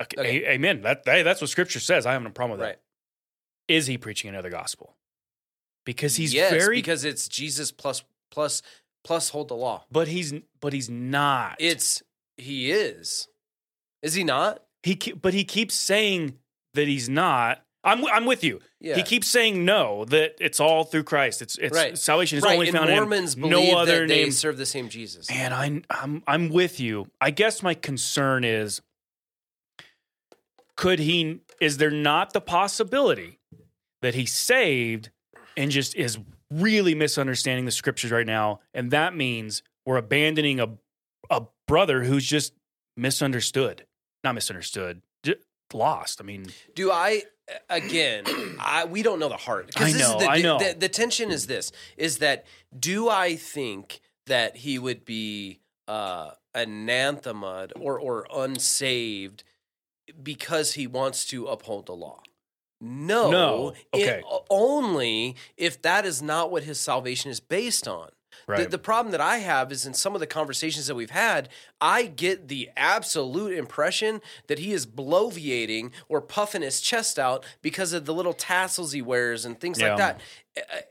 Okay. 0.03 0.21
Okay. 0.21 0.45
a- 0.45 0.51
Amen. 0.53 0.83
That 0.83 1.03
hey, 1.05 1.23
that's 1.23 1.41
what 1.41 1.51
Scripture 1.51 1.81
says. 1.81 2.07
I 2.07 2.13
have 2.13 2.23
no 2.23 2.31
problem 2.31 2.59
with 2.59 2.67
right. 2.67 2.77
that. 3.69 3.75
Is 3.75 3.87
he 3.87 3.99
preaching 3.99 4.29
another 4.31 4.51
gospel? 4.51 4.97
Because 5.85 6.17
he's 6.17 6.35
yes, 6.35 6.53
very. 6.53 6.77
because 6.77 7.05
it's 7.05 7.29
Jesus 7.29 7.73
plus 7.73 8.03
plus 8.31 8.63
plus 9.05 9.31
hold 9.31 9.49
the 9.49 9.57
law. 9.57 9.85
but 9.91 10.09
he's 10.09 10.35
but 10.61 10.73
he's 10.73 10.91
not. 10.91 11.57
It's 11.59 12.03
he 12.37 12.71
is. 12.71 13.29
Is 14.03 14.15
he 14.15 14.25
not? 14.25 14.63
he 14.83 14.95
but 14.95 15.35
he 15.35 15.45
keeps 15.45 15.75
saying 15.75 16.39
that 16.75 16.89
he's 16.89 17.09
not. 17.09 17.63
I'm 17.83 18.05
I'm 18.07 18.27
with 18.27 18.45
you. 18.45 18.61
Yeah. 18.81 18.97
He 18.97 19.03
keeps 19.03 19.27
saying 19.27 19.65
no 19.65 20.05
that 20.07 20.35
it's 20.41 20.61
all 20.61 20.85
through 20.85 21.05
Christ. 21.05 21.41
It's 21.43 21.57
it's 21.59 21.75
Right. 21.75 21.97
salvation 21.97 22.39
is 22.39 22.45
right. 22.45 22.55
only 22.55 22.69
and 22.69 22.77
found 22.77 22.91
Mormons 22.91 23.35
in 23.35 23.45
him. 23.45 23.51
No 23.51 23.79
other 23.79 24.07
they 24.07 24.23
name. 24.25 24.33
serve 24.33 24.59
the 24.59 24.67
same 24.67 24.89
Jesus. 24.89 25.31
Man, 25.31 25.53
I, 25.53 25.83
I'm 25.91 26.23
I'm 26.27 26.49
with 26.51 26.79
you. 26.79 27.07
I 27.21 27.31
guess 27.31 27.63
my 27.63 27.75
concern 27.75 28.45
is, 28.45 28.83
could 30.77 30.99
he? 30.99 31.41
Is 31.61 31.77
there 31.79 31.91
not 31.91 32.33
the 32.33 32.41
possibility 32.41 33.39
that 34.03 34.15
he's 34.15 34.33
saved 34.33 35.11
and 35.57 35.71
just 35.71 35.95
is 35.95 36.19
really 36.51 36.95
misunderstanding 36.95 37.65
the 37.65 37.71
scriptures 37.71 38.11
right 38.11 38.27
now, 38.27 38.61
and 38.75 38.91
that 38.91 39.15
means 39.15 39.63
we're 39.87 39.97
abandoning 39.97 40.61
a 40.61 40.69
a 41.31 41.43
brother 41.69 42.03
who's 42.05 42.27
just 42.27 42.53
misunderstood, 42.97 43.87
not 44.25 44.35
misunderstood, 44.35 45.01
lost. 45.75 46.21
I 46.21 46.25
mean, 46.25 46.47
Do 46.75 46.91
I 46.91 47.23
again? 47.69 48.25
I 48.61 48.85
we 48.85 49.03
don't 49.03 49.19
know 49.19 49.29
the 49.29 49.37
heart. 49.37 49.75
'Cause 49.75 49.89
I 49.89 49.93
this 49.93 50.03
is 50.03 50.09
know, 50.09 50.19
the, 50.19 50.27
I 50.29 50.41
know. 50.43 50.59
The, 50.59 50.75
the 50.79 50.89
tension 50.89 51.31
is 51.31 51.47
this: 51.47 51.73
is 51.97 52.19
that 52.19 52.45
do 52.79 53.09
I 53.09 53.37
think 53.37 54.01
that 54.27 54.57
he 54.59 54.79
would 54.79 55.05
be 55.05 55.61
uh, 55.89 56.31
anathema 56.55 57.69
or 57.79 57.99
or 57.99 58.27
unsaved 58.33 59.45
because 60.23 60.75
he 60.75 60.87
wants 60.87 61.25
to 61.27 61.47
uphold 61.47 61.87
the 61.87 61.95
law? 61.95 62.23
No, 62.81 63.31
No. 63.31 63.75
it- 63.93 64.03
Okay. 64.09 64.23
only 64.49 65.37
if 65.57 65.83
that 65.83 66.07
is 66.07 66.23
not 66.23 66.51
what 66.51 66.63
his 66.65 66.81
salvation 66.81 67.31
is 67.31 67.39
based 67.41 67.87
on. 67.87 68.11
The, 68.47 68.53
right? 68.53 68.71
the 68.71 68.79
problem 68.79 69.13
that 69.13 69.21
I 69.21 69.39
have 69.39 69.71
is 69.73 69.87
in 69.87 69.95
some 69.95 70.15
of 70.15 70.21
the 70.21 70.27
conversations 70.27 70.87
that 70.87 70.95
we've 70.95 71.11
had, 71.11 71.49
I 71.81 72.07
get 72.07 72.49
the 72.49 72.71
absolute 72.77 73.57
impression 73.57 74.21
that 74.49 74.59
he 74.59 74.73
is 74.73 74.87
bloviating 74.87 75.93
or 76.09 76.21
puffing 76.21 76.63
his 76.63 76.81
chest 76.81 77.19
out 77.19 77.45
because 77.63 77.93
of 77.93 78.05
the 78.05 78.15
little 78.15 78.33
tassels 78.33 78.93
he 78.93 79.03
wears 79.03 79.45
and 79.45 79.59
things 79.61 79.81
Yeah. 79.81 79.89
like 79.95 79.99
that, 79.99 80.21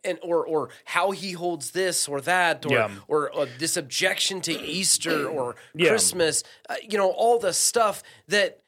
and 0.03 0.19
or 0.23 0.45
or 0.45 0.69
how 0.85 1.11
he 1.11 1.33
holds 1.33 1.71
this 1.71 2.07
or 2.07 2.21
that, 2.21 2.65
or 2.65 2.73
Yeah. 2.73 2.89
or, 3.07 3.35
uh, 3.37 3.45
this 3.57 3.75
objection 3.77 4.41
to 4.41 4.53
Easter 4.53 5.27
or 5.27 5.55
Yeah. 5.75 5.89
Christmas, 5.89 6.43
uh, 6.69 6.75
you 6.81 6.97
know, 6.97 7.09
all 7.11 7.39
the 7.39 7.53
stuff 7.53 8.01
that 8.27 8.59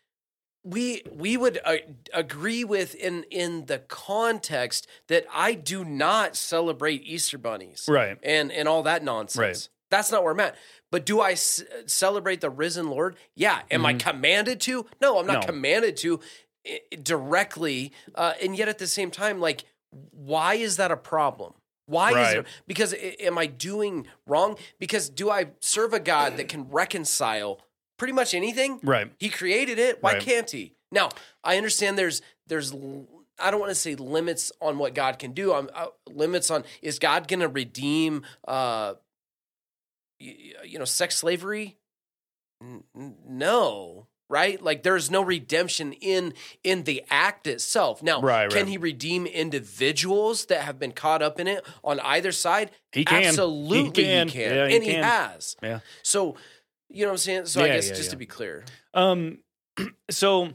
we 0.64 1.02
we 1.12 1.38
would 1.38 1.60
uh, 1.66 1.78
agree 2.14 2.64
with 2.64 2.94
in 2.96 3.24
in 3.32 3.66
the 3.66 3.80
context 3.80 4.88
that 5.08 5.26
I 5.34 5.54
do 5.54 5.84
not 5.84 6.36
celebrate 6.36 7.02
Easter 7.04 7.38
bunnies, 7.38 7.86
Right. 7.88 8.18
And 8.24 8.52
and 8.52 8.68
all 8.68 8.84
that 8.84 9.04
nonsense. 9.04 9.38
Right. 9.40 9.70
That's 9.90 10.12
not 10.12 10.24
where 10.24 10.32
I'm 10.34 10.40
at. 10.40 10.56
But 10.92 11.06
do 11.06 11.20
I 11.22 11.34
c- 11.34 11.64
celebrate 11.86 12.42
the 12.42 12.50
risen 12.50 12.90
Lord? 12.90 13.16
Yeah. 13.36 13.62
Am 13.72 13.86
I 13.86 13.94
commanded 13.94 14.60
to? 14.62 14.86
No, 15.02 15.20
I'm 15.20 15.26
not 15.26 15.34
Mm-hmm. 15.38 15.42
No. 15.42 15.46
commanded 15.48 15.98
to 15.98 16.20
i- 16.68 16.80
directly. 17.02 17.92
Uh, 18.16 18.34
and 18.42 18.56
yet 18.58 18.68
at 18.70 18.78
the 18.78 18.88
same 18.88 19.12
time, 19.12 19.40
like, 19.40 19.66
why 20.12 20.56
is 20.56 20.78
that 20.78 20.92
a 20.92 20.98
problem? 20.98 21.54
Why 21.88 22.22
is 22.30 22.34
it? 22.36 22.46
Because 22.68 22.94
i- 22.94 23.16
am 23.20 23.38
I 23.38 23.48
doing 23.48 24.08
wrong? 24.26 24.58
Because 24.80 25.10
do 25.10 25.30
I 25.30 25.48
serve 25.60 25.92
a 25.94 26.00
God 26.00 26.38
that 26.38 26.48
can 26.48 26.70
reconcile 26.70 27.60
pretty 28.02 28.14
much 28.14 28.34
anything? 28.34 28.80
right. 28.82 29.12
He 29.20 29.30
created 29.30 29.78
it. 29.78 30.02
Why 30.02 30.14
Right. 30.14 30.22
can't 30.24 30.50
he? 30.50 30.74
Now, 30.92 31.10
I 31.44 31.58
understand 31.58 32.00
there's 32.00 32.24
there's 32.48 32.74
I 33.40 33.52
don't 33.52 33.60
want 33.60 33.70
to 33.70 33.76
say 33.76 33.94
limits 33.94 34.52
on 34.60 34.80
what 34.80 34.96
God 34.96 35.20
can 35.20 35.34
do. 35.34 35.54
I'm 35.54 35.70
uh, 35.74 35.88
limits 36.10 36.50
on 36.50 36.64
is 36.82 36.98
God 36.98 37.28
going 37.28 37.42
to 37.42 37.48
redeem 37.48 38.24
uh 38.48 38.96
you 40.20 40.80
know 40.80 40.86
sex 40.86 41.16
slavery? 41.18 41.78
N- 42.62 42.84
no, 43.28 44.08
right? 44.30 44.62
Like 44.62 44.84
there's 44.84 45.10
no 45.12 45.22
redemption 45.22 45.94
in 45.94 46.34
in 46.64 46.84
the 46.84 47.04
act 47.10 47.48
itself. 47.48 48.04
Now, 48.04 48.22
Right, 48.22 48.50
can 48.50 48.60
right. 48.62 48.68
he 48.68 48.78
redeem 48.78 49.26
individuals 49.28 50.46
that 50.46 50.62
have 50.62 50.78
been 50.80 50.92
caught 50.92 51.22
up 51.22 51.40
in 51.40 51.48
it 51.48 51.66
on 51.84 52.00
either 52.02 52.32
side? 52.32 52.72
He 52.92 53.06
can. 53.06 53.22
He 53.22 53.28
Absolutely, 53.28 54.04
can. 54.04 54.28
he 54.28 54.34
can, 54.34 54.56
Yeah, 54.56 54.68
he 54.68 54.76
and 54.76 54.84
he 54.84 54.94
has. 54.94 55.56
Yeah. 55.64 55.80
So, 56.04 56.36
you 56.94 57.02
know 57.04 57.10
what 57.10 57.14
I'm 57.14 57.18
saying? 57.18 57.46
So 57.46 57.64
I 57.64 57.68
guess 57.68 57.88
yeah, 57.88 57.96
just 57.96 58.08
yeah. 58.08 58.12
to 58.12 58.18
be 58.18 58.26
clear, 58.26 58.64
Um, 58.94 59.40
so 60.10 60.54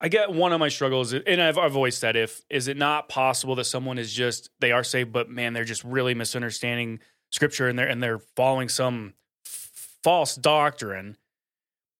I 0.00 0.08
get 0.08 0.32
one 0.32 0.52
of 0.52 0.60
my 0.60 0.68
struggles, 0.68 1.12
and 1.12 1.42
I've, 1.42 1.58
I've 1.58 1.76
always 1.76 1.96
said, 1.96 2.16
if 2.16 2.40
is 2.48 2.68
it 2.68 2.76
not 2.76 3.08
possible 3.08 3.54
that 3.56 3.64
someone 3.64 3.98
is 3.98 4.12
just 4.12 4.48
they 4.60 4.72
are 4.72 4.82
saved, 4.84 5.12
but 5.12 5.28
man, 5.28 5.52
they're 5.52 5.64
just 5.64 5.84
really 5.84 6.14
misunderstanding 6.14 7.00
scripture 7.30 7.68
and 7.68 7.78
they're 7.78 7.86
and 7.86 8.02
they're 8.02 8.18
following 8.34 8.68
some 8.68 9.14
f- 9.46 9.70
false 10.02 10.34
doctrine 10.36 11.16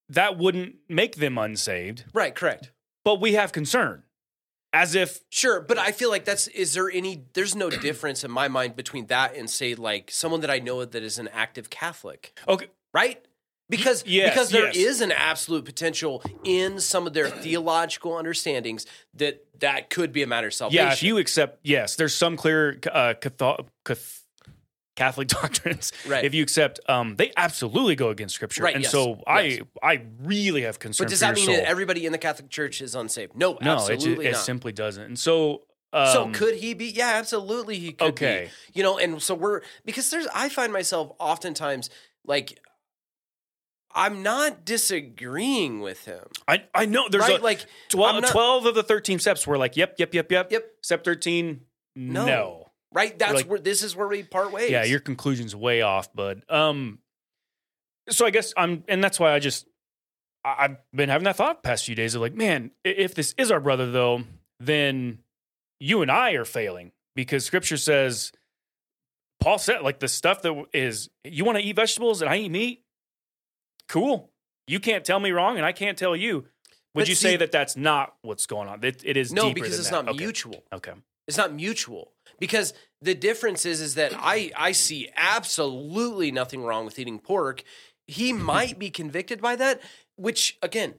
that 0.08 0.36
wouldn't 0.38 0.76
make 0.88 1.16
them 1.16 1.38
unsaved, 1.38 2.04
right? 2.12 2.34
Correct. 2.34 2.72
but 3.04 3.20
we 3.20 3.34
have 3.34 3.52
concern, 3.52 4.02
as 4.72 4.94
if 4.94 5.20
Sure, 5.28 5.60
but 5.60 5.78
I 5.78 5.92
feel 5.92 6.08
like 6.10 6.24
that's 6.24 6.48
is 6.48 6.72
there 6.74 6.90
any 6.90 7.26
there's 7.34 7.54
no 7.54 7.68
difference 7.70 8.24
in 8.24 8.30
my 8.30 8.48
mind 8.48 8.74
between 8.76 9.06
that 9.06 9.36
and 9.36 9.48
say 9.48 9.74
like 9.74 10.10
someone 10.10 10.40
that 10.40 10.50
I 10.50 10.58
know 10.58 10.84
that 10.84 11.02
is 11.02 11.18
an 11.18 11.28
active 11.28 11.68
Catholic, 11.70 12.36
okay, 12.48 12.68
right? 12.92 13.24
Because 13.68 14.04
yes, 14.04 14.34
because 14.34 14.50
there 14.50 14.68
is 14.68 14.74
yes. 14.76 15.00
an 15.00 15.12
absolute 15.12 15.64
potential 15.64 16.22
in 16.42 16.80
some 16.80 17.06
of 17.06 17.12
their 17.12 17.28
theological 17.28 18.16
understandings 18.16 18.84
that 19.14 19.44
that 19.60 19.90
could 19.90 20.10
be 20.12 20.22
a 20.22 20.26
matter 20.26 20.48
of 20.48 20.54
salvation. 20.54 20.86
yeah, 20.86 20.92
if 20.92 21.02
you 21.04 21.18
accept, 21.18 21.60
yes, 21.62 21.94
there's 21.94 22.14
some 22.14 22.36
clear 22.36 22.78
uh, 22.92 23.14
Catholic. 23.20 23.66
Catholic 24.96 25.28
doctrines, 25.40 25.92
Right. 26.06 26.24
If 26.24 26.34
you 26.34 26.42
accept, 26.42 26.78
um, 26.88 27.16
they 27.16 27.32
absolutely 27.36 27.94
go 27.96 28.10
against 28.10 28.34
Scripture, 28.34 28.64
Right, 28.64 28.74
and 28.74 28.82
yes, 28.82 28.92
so. 28.92 29.22
I, 29.26 29.60
I 29.82 30.02
really 30.22 30.62
have 30.62 30.78
concern. 30.78 31.06
but 31.06 31.10
does 31.10 31.20
that 31.20 31.36
mean 31.36 31.46
that 31.46 31.64
everybody 31.66 32.04
in 32.04 32.12
the 32.12 32.18
Catholic 32.18 32.50
Church 32.50 32.82
is 32.82 32.94
unsaved? 32.94 33.34
No, 33.34 33.56
No, 33.62 33.76
it, 33.76 33.86
ju- 33.86 33.92
absolutely 33.94 34.26
it 34.26 34.36
simply 34.36 34.72
doesn't. 34.72 35.02
And 35.02 35.18
so, 35.18 35.62
um, 35.94 36.06
so 36.12 36.30
could 36.32 36.56
he 36.56 36.74
be? 36.74 36.86
Yeah, 36.86 37.12
absolutely 37.14 37.78
he 37.78 37.92
could 37.92 38.08
Okay. 38.08 38.50
be. 38.72 38.78
You 38.78 38.82
know, 38.82 38.98
and 38.98 39.22
so 39.22 39.34
we're 39.34 39.62
because 39.86 40.10
there's 40.10 40.26
I 40.34 40.48
find 40.50 40.70
myself 40.72 41.12
oftentimes 41.18 41.88
like 42.26 42.58
I'm 43.92 44.22
not 44.22 44.64
disagreeing 44.64 45.80
with 45.80 46.04
him. 46.04 46.24
I 46.46 46.64
I 46.74 46.86
know 46.86 47.08
there's 47.08 47.22
right? 47.28 47.40
a, 47.40 47.42
like 47.42 47.64
12, 47.88 48.22
not- 48.22 48.30
12 48.30 48.66
of 48.66 48.74
the 48.74 48.82
13 48.82 49.18
steps 49.18 49.46
were 49.46 49.58
like, 49.58 49.76
yep, 49.76 49.96
yep, 49.98 50.14
yep, 50.14 50.30
yep. 50.30 50.52
Yep. 50.52 50.64
Step 50.82 51.04
13, 51.04 51.60
no. 51.96 52.24
No. 52.26 52.70
right. 52.92 53.18
That's 53.18 53.34
like- 53.34 53.46
where 53.46 53.58
this 53.58 53.82
is 53.82 53.96
where 53.96 54.06
we 54.08 54.22
part 54.22 54.52
ways. 54.52 54.70
Yeah, 54.70 54.84
your 54.84 55.00
conclusion's 55.00 55.56
way 55.56 55.82
off, 55.82 56.12
bud. 56.14 56.42
Um, 56.48 57.00
so 58.08 58.26
I 58.26 58.30
guess 58.30 58.52
I'm, 58.56 58.84
and 58.88 59.02
that's 59.02 59.18
why 59.18 59.32
I 59.34 59.38
just, 59.40 59.66
I- 60.44 60.56
I've 60.60 60.76
been 60.92 61.08
having 61.08 61.24
that 61.24 61.36
thought 61.36 61.62
past 61.62 61.84
few 61.84 61.94
days 61.94 62.14
of 62.14 62.20
like, 62.20 62.34
man, 62.34 62.70
if 62.84 63.14
this 63.14 63.34
is 63.38 63.50
our 63.50 63.60
brother 63.60 63.90
though, 63.90 64.22
then 64.60 65.18
you 65.80 66.02
and 66.02 66.10
I 66.10 66.32
are 66.32 66.44
failing 66.44 66.92
because 67.16 67.44
Scripture 67.44 67.76
says, 67.76 68.30
Paul 69.40 69.58
said, 69.58 69.82
like 69.82 69.98
the 70.00 70.08
stuff 70.08 70.42
that 70.42 70.64
is, 70.72 71.08
you 71.24 71.44
want 71.44 71.58
to 71.58 71.64
eat 71.64 71.74
vegetables 71.76 72.20
and 72.22 72.30
I 72.30 72.36
eat 72.36 72.50
meat, 72.50 72.84
cool. 73.90 74.30
You 74.66 74.80
can't 74.80 75.04
tell 75.04 75.20
me 75.20 75.30
wrong, 75.32 75.56
and 75.56 75.66
I 75.66 75.72
can't 75.72 75.98
tell 75.98 76.14
you. 76.16 76.46
Would 76.94 77.02
But 77.02 77.08
you 77.08 77.14
see- 77.14 77.28
say 77.28 77.36
that 77.36 77.52
that's 77.52 77.76
not 77.76 78.14
what's 78.22 78.46
going 78.46 78.68
on? 78.68 78.82
It, 78.84 79.02
it 79.04 79.16
is 79.16 79.32
no, 79.32 79.52
because 79.52 79.78
it's 79.78 79.90
that. 79.90 80.04
not 80.06 80.14
Okay. 80.14 80.24
mutual. 80.24 80.64
Okay. 80.72 80.92
It's 81.28 81.36
not 81.36 81.52
mutual 81.52 82.12
because 82.40 82.74
the 83.00 83.14
difference 83.14 83.64
is 83.64 83.80
is 83.80 83.94
that 83.94 84.12
I 84.16 84.50
I 84.56 84.72
see 84.72 85.08
absolutely 85.16 86.32
nothing 86.32 86.62
wrong 86.64 86.84
with 86.84 86.98
eating 86.98 87.18
pork. 87.20 87.62
He 88.08 88.32
might 88.52 88.78
be 88.78 88.90
convicted 88.90 89.40
by 89.40 89.54
that, 89.56 89.80
which 90.16 90.58
again 90.62 90.94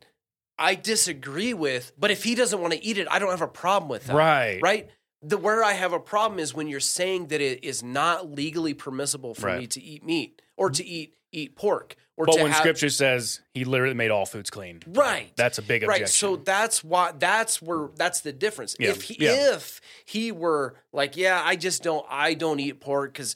I 0.58 0.76
disagree 0.76 1.54
with. 1.54 1.92
But 1.98 2.12
if 2.12 2.24
he 2.24 2.36
doesn't 2.36 2.62
want 2.62 2.72
to 2.74 2.84
eat 2.84 2.98
it, 2.98 3.08
I 3.12 3.20
don't 3.20 3.32
have 3.32 3.42
a 3.42 3.48
problem 3.48 3.90
with 3.90 4.06
that. 4.08 4.16
Right. 4.16 4.60
Right. 4.62 4.90
The 5.22 5.38
where 5.38 5.64
I 5.64 5.74
have 5.74 5.92
a 5.94 6.00
problem 6.00 6.40
is 6.40 6.54
when 6.54 6.68
you're 6.68 6.80
saying 6.80 7.28
that 7.28 7.42
it 7.42 7.64
is 7.64 7.84
not 7.84 8.32
legally 8.32 8.74
permissible 8.74 9.34
for 9.36 9.48
Right. 9.48 9.60
me 9.60 9.68
to 9.68 9.82
eat 9.82 10.06
meat 10.06 10.42
or 10.56 10.70
to 10.70 10.86
eat 10.86 11.16
eat 11.34 11.56
pork 11.56 11.96
or 12.22 12.26
But 12.26 12.36
when 12.38 12.48
have, 12.52 12.58
Scripture 12.58 12.90
says 12.90 13.42
he 13.54 13.66
literally 13.66 13.96
made 13.96 14.12
all 14.12 14.26
foods 14.26 14.50
clean, 14.50 14.82
right 14.88 15.32
that's 15.36 15.58
a 15.58 15.62
big 15.62 15.84
objection. 15.84 16.04
Right. 16.04 16.10
So 16.10 16.36
that's 16.36 16.84
why 16.84 17.14
that's 17.18 17.62
where 17.62 17.90
that's 17.96 18.22
the 18.22 18.32
difference. 18.32 18.76
Yeah, 18.80 18.90
If 18.90 19.02
he 19.04 19.18
yeah. 19.20 19.56
if 19.56 19.82
he 20.06 20.32
were 20.32 20.76
like, 20.94 21.18
yeah, 21.18 21.42
I 21.44 21.56
just 21.56 21.84
don't 21.84 22.06
I 22.10 22.34
don't 22.36 22.60
eat 22.60 22.80
pork 22.80 23.14
because 23.14 23.36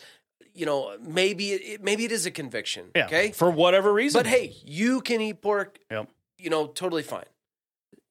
you 0.54 0.66
know 0.66 0.96
maybe 1.02 1.52
it 1.52 1.84
maybe 1.84 2.06
it 2.06 2.12
is 2.12 2.26
a 2.26 2.32
conviction. 2.32 2.92
yeah, 2.96 3.06
Okay. 3.08 3.32
for 3.32 3.50
whatever 3.50 3.92
reason. 3.92 4.20
But 4.20 4.28
hey, 4.28 4.54
you 4.64 5.02
can 5.02 5.20
eat 5.22 5.42
pork. 5.42 5.80
Yep. 5.90 6.10
You 6.38 6.50
know, 6.50 6.68
totally 6.68 7.04
fine. 7.04 7.26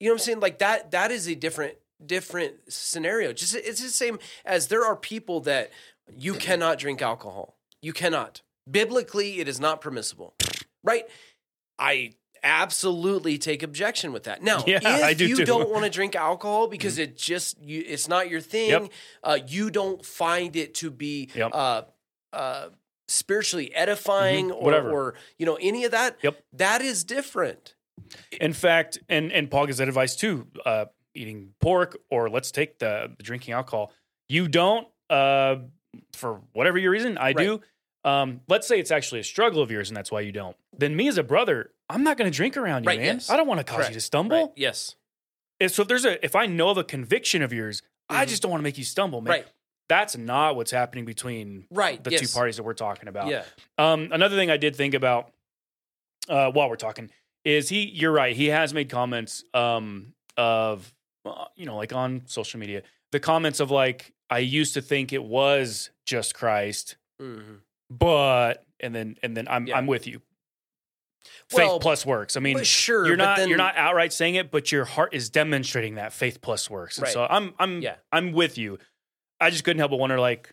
You 0.00 0.08
know 0.08 0.14
what 0.14 0.20
I'm 0.22 0.24
saying? 0.24 0.40
Like 0.40 0.58
that. 0.58 0.90
That 0.90 1.10
is 1.12 1.28
a 1.28 1.34
different 1.34 1.76
different 2.04 2.54
scenario. 2.72 3.32
Just 3.32 3.54
it's 3.54 3.80
the 3.80 3.88
same 3.88 4.18
as 4.44 4.68
there 4.68 4.84
are 4.84 4.96
people 4.96 5.40
that 5.40 5.70
you 6.16 6.34
cannot 6.34 6.78
drink 6.78 7.00
alcohol. 7.00 7.56
You 7.80 7.92
cannot. 7.92 8.42
Biblically, 8.70 9.40
it 9.40 9.48
is 9.48 9.60
not 9.60 9.80
permissible. 9.80 10.34
Right? 10.82 11.04
I 11.78 12.12
absolutely 12.42 13.38
take 13.38 13.62
objection 13.62 14.12
with 14.12 14.24
that. 14.24 14.42
Now, 14.42 14.64
Yeah, 14.66 15.08
if 15.08 15.18
do 15.18 15.26
you 15.26 15.36
too. 15.36 15.44
don't 15.46 15.70
want 15.70 15.84
to 15.84 15.90
drink 15.90 16.14
alcohol 16.14 16.68
because 16.68 16.98
it 16.98 17.16
just 17.16 17.58
you, 17.62 17.82
it's 17.86 18.06
not 18.06 18.28
your 18.28 18.40
thing, 18.40 18.68
Yep. 18.70 18.92
uh, 19.22 19.38
you 19.46 19.70
don't 19.70 20.04
find 20.04 20.54
it 20.56 20.74
to 20.74 20.90
be 20.90 21.30
Yep. 21.34 21.50
uh, 21.54 21.82
uh, 22.32 22.68
spiritually 23.08 23.74
edifying 23.74 24.50
Mhm, 24.50 24.56
or, 24.56 24.62
whatever. 24.62 24.90
or 24.90 25.14
you 25.38 25.46
know 25.46 25.56
any 25.60 25.84
of 25.84 25.90
that. 25.92 26.18
Yep. 26.22 26.42
that 26.54 26.82
is 26.82 27.02
different. 27.04 27.74
In 28.40 28.52
fact, 28.52 28.98
and 29.08 29.32
and 29.32 29.50
Paul 29.50 29.66
gives 29.66 29.78
that 29.78 29.88
advice 29.88 30.14
too: 30.16 30.46
uh, 30.66 30.86
eating 31.14 31.54
pork 31.60 31.98
or 32.10 32.28
let's 32.28 32.50
take 32.50 32.78
the, 32.78 33.12
the 33.16 33.22
drinking 33.22 33.54
alcohol. 33.54 33.92
You 34.28 34.48
don't, 34.48 34.86
uh, 35.08 35.56
for 36.12 36.40
whatever 36.52 36.76
your 36.76 36.90
reason, 36.90 37.16
I 37.18 37.32
do. 37.32 37.60
Um, 38.04 38.40
let's 38.48 38.66
say 38.66 38.78
it's 38.78 38.90
actually 38.90 39.20
a 39.20 39.24
struggle 39.24 39.62
of 39.62 39.70
yours, 39.70 39.88
and 39.90 39.96
that's 39.96 40.10
why 40.12 40.20
you 40.20 40.32
don't. 40.32 40.56
Then 40.76 40.94
me 40.94 41.08
as 41.08 41.16
a 41.18 41.22
brother, 41.22 41.70
I'm 41.88 42.02
not 42.04 42.16
going 42.18 42.30
to 42.30 42.36
drink 42.36 42.56
around 42.56 42.84
you, 42.84 42.88
Right, 42.88 42.98
man. 42.98 43.14
yes. 43.16 43.30
I 43.30 43.36
don't 43.36 43.46
want 43.46 43.60
to 43.60 43.64
cause 43.64 43.76
Correct, 43.76 43.90
you 43.90 43.94
to 43.94 44.00
stumble. 44.00 44.36
Right? 44.38 44.50
Yes, 44.56 44.96
And 45.60 45.70
so 45.70 45.82
if 45.82 45.88
there's 45.88 46.04
a, 46.04 46.22
if 46.24 46.34
I 46.36 46.46
know 46.46 46.68
of 46.70 46.78
a 46.78 46.84
conviction 46.84 47.40
of 47.42 47.52
yours, 47.52 47.80
I 48.10 48.24
Mhm. 48.24 48.28
just 48.28 48.42
don't 48.42 48.50
want 48.50 48.60
to 48.60 48.64
make 48.64 48.76
you 48.76 48.84
stumble, 48.84 49.20
man. 49.22 49.30
right, 49.30 49.46
That's 49.88 50.16
not 50.16 50.56
what's 50.56 50.70
happening 50.70 51.04
between 51.04 51.66
right. 51.70 52.02
the 52.02 52.10
yes. 52.10 52.20
two 52.20 52.28
parties 52.28 52.56
that 52.56 52.62
we're 52.62 52.74
talking 52.74 53.08
about. 53.08 53.28
Yeah, 53.28 53.44
Um, 53.78 54.08
another 54.12 54.36
thing 54.36 54.50
I 54.50 54.56
did 54.58 54.76
think 54.76 54.94
about 54.94 55.32
uh, 56.28 56.50
while 56.50 56.68
we're 56.70 56.76
talking 56.76 57.10
is 57.44 57.68
he. 57.68 57.84
You're 57.84 58.12
right. 58.12 58.34
He 58.34 58.46
has 58.46 58.72
made 58.72 58.88
comments 58.90 59.44
um, 59.52 60.14
of 60.38 60.92
uh, 61.26 61.44
you 61.54 61.66
know 61.66 61.76
like 61.76 61.92
on 61.92 62.22
social 62.26 62.58
media 62.60 62.82
the 63.12 63.20
comments 63.20 63.60
of 63.60 63.70
like 63.70 64.12
I 64.30 64.38
used 64.38 64.72
to 64.74 64.80
think 64.82 65.12
it 65.12 65.22
was 65.22 65.90
just 66.06 66.34
Christ, 66.34 66.96
Mhm. 67.20 67.58
But 67.98 68.64
and 68.80 68.94
then 68.94 69.16
and 69.22 69.36
then 69.36 69.46
I'm 69.48 69.66
Yeah. 69.66 69.76
I'm 69.78 69.86
with 69.86 70.06
you. 70.06 70.20
Well, 71.52 71.74
faith 71.74 71.82
plus 71.82 72.04
works. 72.06 72.36
I 72.36 72.40
mean, 72.40 72.62
sure, 72.64 73.06
you're 73.06 73.16
not 73.16 73.36
then- 73.38 73.48
you're 73.48 73.58
not 73.58 73.76
outright 73.76 74.12
saying 74.12 74.34
it, 74.34 74.50
but 74.50 74.70
your 74.72 74.84
heart 74.84 75.14
is 75.14 75.30
demonstrating 75.30 75.94
that 75.94 76.12
faith 76.12 76.40
plus 76.42 76.68
works. 76.68 76.98
And 76.98 77.04
Right. 77.04 77.12
so 77.12 77.26
I'm 77.28 77.54
I'm 77.58 77.80
Yeah. 77.82 77.96
I'm 78.12 78.32
with 78.32 78.58
you. 78.58 78.78
I 79.40 79.50
just 79.50 79.64
couldn't 79.64 79.78
help 79.78 79.90
but 79.90 79.98
wonder 79.98 80.18
like 80.20 80.52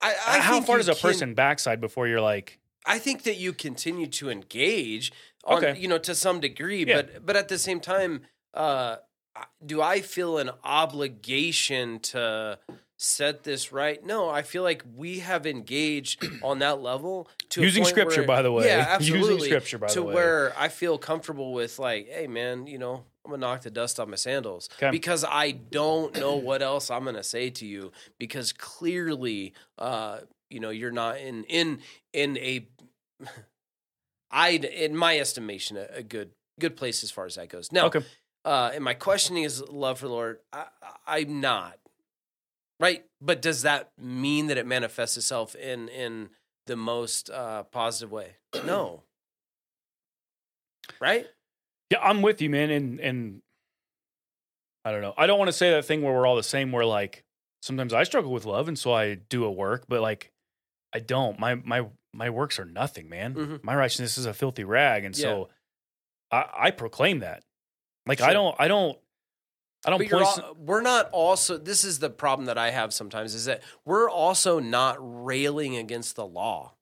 I, 0.00 0.10
I 0.26 0.38
how 0.40 0.60
far 0.60 0.76
does 0.76 0.88
a 0.88 0.92
can- 0.94 1.00
person 1.00 1.34
backside 1.34 1.80
before 1.80 2.06
you're 2.06 2.20
like 2.20 2.58
I 2.84 2.98
think 3.00 3.24
that 3.24 3.36
you 3.36 3.52
continue 3.52 4.06
to 4.06 4.30
engage 4.30 5.10
on, 5.44 5.64
Okay. 5.64 5.80
you 5.80 5.88
know, 5.88 5.98
to 5.98 6.14
some 6.14 6.38
degree, 6.38 6.84
Yeah. 6.84 7.02
but 7.02 7.26
but 7.26 7.36
at 7.36 7.48
the 7.48 7.58
same 7.58 7.80
time, 7.80 8.22
uh, 8.54 8.96
do 9.64 9.82
I 9.82 10.00
feel 10.02 10.38
an 10.38 10.50
obligation 10.62 11.98
to 12.00 12.58
set 12.98 13.42
this 13.44 13.72
right? 13.72 14.04
No, 14.04 14.28
I 14.28 14.42
feel 14.42 14.62
like 14.62 14.82
we 14.94 15.18
have 15.20 15.46
engaged 15.46 16.24
on 16.42 16.60
that 16.60 16.80
level 16.80 17.28
to 17.50 17.62
Using 17.62 17.84
scripture, 17.84 18.22
where- 18.22 18.26
by 18.26 18.42
the 18.42 18.52
way. 18.52 18.66
Yeah, 18.66 18.86
absolutely. 18.88 19.32
Using 19.34 19.44
scripture, 19.46 19.78
by 19.78 19.88
to 19.88 19.94
the 19.94 20.02
way. 20.02 20.12
To 20.12 20.14
where 20.14 20.52
I 20.58 20.68
feel 20.68 20.98
comfortable 20.98 21.52
with, 21.52 21.78
like, 21.78 22.08
hey, 22.08 22.26
man, 22.26 22.66
you 22.66 22.78
know. 22.78 23.04
I'm 23.24 23.32
gonna 23.32 23.40
knock 23.40 23.62
the 23.62 23.70
dust 23.70 23.98
off 23.98 24.06
my 24.06 24.14
sandals 24.14 24.68
Okay. 24.76 24.92
because 24.92 25.24
I 25.24 25.50
don't 25.50 26.14
know 26.14 26.36
what 26.36 26.62
else 26.62 26.92
I'm 26.92 27.04
gonna 27.04 27.24
say 27.24 27.50
to 27.50 27.66
you 27.66 27.90
because 28.20 28.52
clearly, 28.52 29.52
uh, 29.80 30.20
you 30.48 30.60
know, 30.60 30.70
you're 30.70 30.92
not 30.92 31.18
in 31.18 31.42
in 31.42 31.80
in 32.12 32.38
a 32.38 32.68
I, 34.30 34.50
in 34.50 34.96
my 34.96 35.18
estimation, 35.18 35.76
a, 35.76 35.86
a 35.96 36.02
good 36.04 36.30
good 36.60 36.76
place 36.76 37.02
as 37.02 37.10
far 37.10 37.26
as 37.26 37.34
that 37.34 37.48
goes. 37.48 37.72
Now, 37.72 37.86
okay. 37.86 38.04
uh, 38.44 38.70
and 38.74 38.84
my 38.84 38.94
questioning 38.94 39.42
is 39.42 39.60
love 39.60 39.98
for 39.98 40.06
the 40.06 40.12
Lord. 40.12 40.38
I, 40.52 40.66
I'm 41.06 41.40
not 41.40 41.78
right, 42.80 43.04
but 43.20 43.40
does 43.42 43.62
that 43.62 43.90
mean 43.98 44.46
that 44.48 44.56
it 44.58 44.66
manifests 44.66 45.16
itself 45.16 45.54
in 45.54 45.88
in 45.88 46.30
the 46.66 46.76
most 46.76 47.30
uh, 47.30 47.62
positive 47.64 48.10
way? 48.12 48.36
No, 48.64 49.02
right? 51.00 51.26
Yeah, 51.90 51.98
I'm 52.00 52.22
with 52.22 52.40
you, 52.42 52.50
man. 52.50 52.70
And 52.70 53.00
and 53.00 53.42
I 54.84 54.92
don't 54.92 55.02
know. 55.02 55.14
I 55.16 55.26
don't 55.26 55.38
want 55.38 55.48
to 55.48 55.52
say 55.52 55.70
that 55.72 55.84
thing 55.84 56.02
where 56.02 56.12
we're 56.14 56.26
all 56.26 56.36
the 56.36 56.42
same. 56.42 56.72
Where 56.72 56.84
like 56.84 57.24
sometimes 57.62 57.92
I 57.92 58.02
struggle 58.04 58.32
with 58.32 58.44
love, 58.44 58.68
and 58.68 58.78
so 58.78 58.92
I 58.92 59.14
do 59.14 59.44
a 59.44 59.50
work, 59.50 59.84
but 59.88 60.00
like 60.00 60.32
I 60.92 60.98
don't. 61.00 61.38
My 61.38 61.54
my 61.56 61.86
my 62.12 62.30
works 62.30 62.58
are 62.58 62.64
nothing, 62.64 63.08
man. 63.08 63.34
Mhm. 63.34 63.64
My 63.64 63.74
righteousness 63.76 64.18
is 64.18 64.26
a 64.26 64.34
filthy 64.34 64.64
rag, 64.64 65.04
and 65.04 65.14
so 65.14 65.48
I, 66.30 66.44
I 66.56 66.70
proclaim 66.70 67.20
that. 67.20 67.42
Like 68.06 68.20
I 68.20 68.32
don't. 68.32 68.54
I 68.58 68.68
don't. 68.68 68.98
I 69.86 69.90
don't 69.90 69.98
But 70.00 70.08
you're 70.08 70.24
point. 70.24 70.38
al- 70.38 70.56
we're 70.58 70.80
not 70.82 71.08
also. 71.12 71.56
This 71.58 71.84
is 71.84 72.00
the 72.00 72.10
problem 72.10 72.46
that 72.46 72.58
I 72.58 72.70
have 72.70 72.92
sometimes 72.92 73.34
is 73.34 73.44
that 73.44 73.62
we're 73.84 74.10
also 74.10 74.58
not 74.58 74.96
railing 74.98 75.76
against 75.76 76.16
the 76.16 76.26
law, 76.26 76.74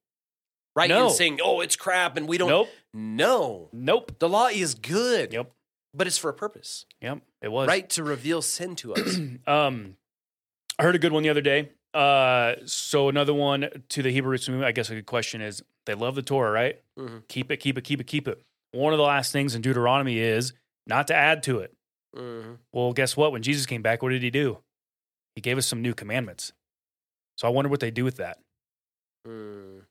right? 0.74 0.88
No. 0.88 1.06
And 1.08 1.14
saying, 1.14 1.38
"Oh, 1.44 1.60
it's 1.60 1.76
crap," 1.76 2.16
and 2.16 2.26
we 2.26 2.38
don't. 2.38 2.48
nope. 2.48 2.68
No, 2.94 3.68
Nope. 3.72 4.18
the 4.20 4.28
law 4.28 4.46
is 4.46 4.74
good. 4.74 5.32
Yep. 5.32 5.50
but 5.96 6.06
it's 6.08 6.18
for 6.18 6.28
a 6.30 6.34
purpose, 6.34 6.86
Yep. 7.02 7.20
It 7.42 7.48
was 7.52 7.68
right? 7.68 7.88
To 7.90 8.02
reveal 8.02 8.40
sin 8.42 8.74
to 8.76 8.94
us. 8.94 9.16
um, 9.46 9.96
I 10.78 10.82
heard 10.82 10.94
a 10.96 10.98
good 10.98 11.12
one 11.12 11.22
the 11.22 11.28
other 11.28 11.40
day. 11.40 11.70
Uh, 11.92 12.54
so 12.64 13.08
another 13.08 13.32
one 13.34 13.68
to 13.90 14.02
the 14.02 14.10
Hebrew 14.10 14.30
roots 14.32 14.48
movement. 14.48 14.66
I 14.66 14.72
guess 14.72 14.90
a 14.90 14.94
good 14.96 15.06
question 15.06 15.40
is 15.40 15.62
they 15.86 15.94
love 15.94 16.14
the 16.16 16.22
Torah, 16.22 16.50
right? 16.50 16.80
Mhm. 16.98 17.28
Keep 17.28 17.50
it, 17.52 17.58
keep 17.58 17.78
it, 17.78 17.82
keep 17.84 18.00
it, 18.00 18.06
keep 18.08 18.26
it. 18.26 18.42
One 18.72 18.92
of 18.92 18.96
the 18.96 19.04
last 19.04 19.30
things 19.30 19.54
in 19.54 19.62
Deuteronomy 19.62 20.18
is 20.18 20.52
not 20.88 21.06
to 21.08 21.14
add 21.14 21.42
to 21.44 21.60
it. 21.60 21.72
Mhm. 22.14 22.58
Well, 22.72 22.92
guess 22.92 23.16
what? 23.16 23.32
When 23.32 23.42
Jesus 23.42 23.66
came 23.66 23.82
back, 23.82 24.02
what 24.02 24.10
did 24.10 24.22
he 24.22 24.30
do? 24.30 24.58
He 25.34 25.40
gave 25.40 25.58
us 25.58 25.66
some 25.66 25.82
new 25.82 25.94
commandments. 25.94 26.52
So 27.36 27.48
I 27.48 27.50
wonder 27.50 27.68
what 27.68 27.80
they 27.80 27.90
do 27.90 28.04
with 28.04 28.16
that. 28.16 28.38
Mm. 29.26 29.82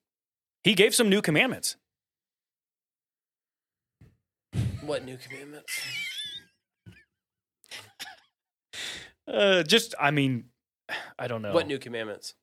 He 0.64 0.74
gave 0.74 0.96
some 0.96 1.10
new 1.10 1.22
commandments. 1.22 1.76
What 4.82 5.04
new 5.04 5.18
commandments? 5.18 5.80
Uh, 9.28 9.64
just, 9.64 9.96
I 10.00 10.12
mean, 10.12 10.46
I 11.18 11.28
don't 11.28 11.42
know. 11.42 11.54
What 11.54 11.68
new 11.68 11.80
commandments? 11.80 12.36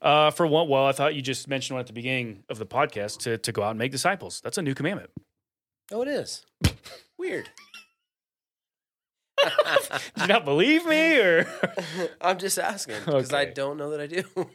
Uh, 0.00 0.30
for 0.30 0.46
one, 0.46 0.68
well, 0.68 0.86
I 0.86 0.92
thought 0.92 1.14
you 1.14 1.22
just 1.22 1.46
mentioned 1.48 1.74
one 1.76 1.80
at 1.80 1.86
the 1.86 1.92
beginning 1.92 2.44
of 2.48 2.58
the 2.58 2.66
podcast 2.66 3.18
to 3.20 3.38
to 3.38 3.52
go 3.52 3.62
out 3.62 3.70
and 3.70 3.78
make 3.78 3.92
disciples. 3.92 4.40
That's 4.42 4.58
a 4.58 4.62
new 4.62 4.74
commandment. 4.74 5.10
Oh, 5.92 6.02
it 6.02 6.08
is 6.08 6.44
weird. 7.18 7.50
you 10.20 10.26
not 10.26 10.44
believe 10.44 10.84
me, 10.86 11.18
or 11.18 11.46
I'm 12.20 12.38
just 12.38 12.58
asking 12.58 12.96
because 13.04 13.32
I 13.32 13.44
don't 13.46 13.76
know 13.76 13.90
that 13.90 14.00
I 14.00 14.06
do. 14.06 14.24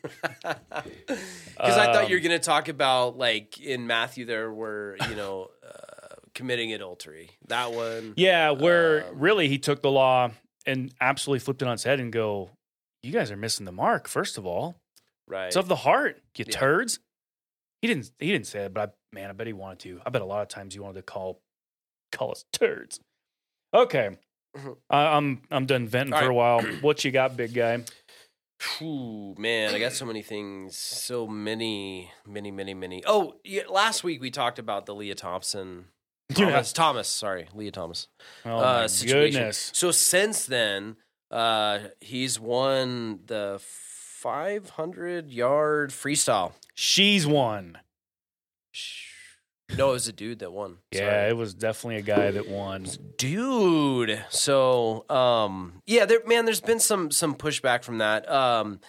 Because 1.58 1.76
I 1.78 1.86
thought 1.92 2.04
Um, 2.06 2.10
you 2.12 2.16
were 2.18 2.20
going 2.22 2.40
to 2.40 2.46
talk 2.46 2.68
about 2.68 3.18
like 3.18 3.60
in 3.60 3.88
Matthew 3.88 4.26
there 4.26 4.52
were 4.54 4.96
you 5.10 5.16
know 5.16 5.50
uh, 5.66 6.16
committing 6.36 6.72
adultery. 6.74 7.32
That 7.48 7.72
one. 7.72 8.14
yeah, 8.16 8.52
where 8.52 9.08
Um, 9.08 9.20
really 9.20 9.48
he 9.48 9.58
took 9.58 9.82
the 9.82 9.90
law 9.92 10.30
and 10.68 10.94
absolutely 11.02 11.40
flipped 11.40 11.62
it 11.64 11.68
on 11.68 11.74
its 11.74 11.84
head 11.84 12.00
and 12.00 12.12
go, 12.14 12.52
"You 13.02 13.12
guys 13.12 13.32
are 13.32 13.38
missing 13.38 13.66
the 13.66 13.72
mark." 13.72 14.08
First 14.08 14.38
of 14.38 14.46
all, 14.46 14.76
Right. 15.28 15.48
it's 15.48 15.56
of 15.56 15.68
the 15.68 15.78
heart, 15.78 16.22
you 16.38 16.46
Yeah. 16.48 16.58
turds. 16.58 17.00
He 17.82 17.88
didn't. 17.88 18.12
He 18.20 18.32
didn't 18.32 18.48
say 18.48 18.66
it, 18.66 18.74
but 18.74 18.90
I, 18.90 19.16
man, 19.16 19.30
I 19.32 19.34
bet 19.34 19.48
he 19.48 19.54
wanted 19.54 19.80
to. 19.80 20.02
I 20.06 20.10
bet 20.12 20.22
a 20.22 20.26
lot 20.26 20.42
of 20.44 20.48
times 20.50 20.76
he 20.76 20.80
wanted 20.80 20.96
to 20.96 21.02
call 21.04 21.42
call 22.12 22.32
us 22.32 22.46
turds. 22.54 23.00
Okay. 23.74 24.18
I, 24.90 25.18
I'm 25.18 25.42
I'm 25.52 25.66
done 25.66 25.88
venting 25.88 26.14
All 26.14 26.22
for 26.22 26.30
a 26.30 26.34
while. 26.34 26.62
What 26.82 27.04
you 27.06 27.12
got, 27.12 27.38
big 27.38 27.54
guy? 27.54 27.84
Ooh, 28.82 29.36
man, 29.38 29.74
I 29.74 29.80
got 29.80 29.94
so 29.94 30.06
many 30.06 30.22
things. 30.22 30.78
So 30.78 31.28
many, 31.28 32.12
many, 32.26 32.50
many, 32.52 32.74
many. 32.74 33.04
Oh, 33.06 33.36
yeah, 33.44 33.64
last 33.70 34.04
week 34.04 34.20
we 34.20 34.32
talked 34.32 34.58
about 34.58 34.86
the 34.86 34.96
Lia 34.96 35.16
Thompson. 35.16 35.86
Thomas, 36.34 36.74
Thomas, 36.74 37.08
sorry, 37.08 37.48
Lia 37.54 37.72
Thomas. 37.72 38.08
Oh 38.46 38.58
uh, 38.58 38.88
situation. 38.88 39.40
goodness. 39.40 39.72
So 39.74 39.92
since 39.92 40.46
then, 40.46 40.98
uh, 41.32 41.80
he's 42.02 42.40
won 42.40 43.20
the 43.26 43.62
500 43.62 45.30
yard 45.32 45.92
freestyle. 45.92 46.54
She's 46.74 47.26
won. 47.28 47.78
No, 49.76 49.90
it 49.90 49.94
was 49.94 50.08
a 50.08 50.14
dude 50.14 50.40
that 50.40 50.54
won. 50.54 50.78
Yeah, 50.92 51.00
Sorry. 51.00 51.30
it 51.30 51.36
was 51.38 51.54
definitely 51.54 51.98
a 51.98 52.02
guy 52.02 52.32
that 52.32 52.48
won. 52.48 52.88
dude. 53.18 54.24
So, 54.30 55.06
um, 55.10 55.82
yeah, 55.86 56.06
there, 56.06 56.22
man, 56.26 56.46
there's 56.46 56.62
been 56.62 56.80
some 56.80 57.12
some 57.12 57.36
pushback 57.36 57.84
from 57.84 57.98
that. 57.98 58.30
Um, 58.32 58.80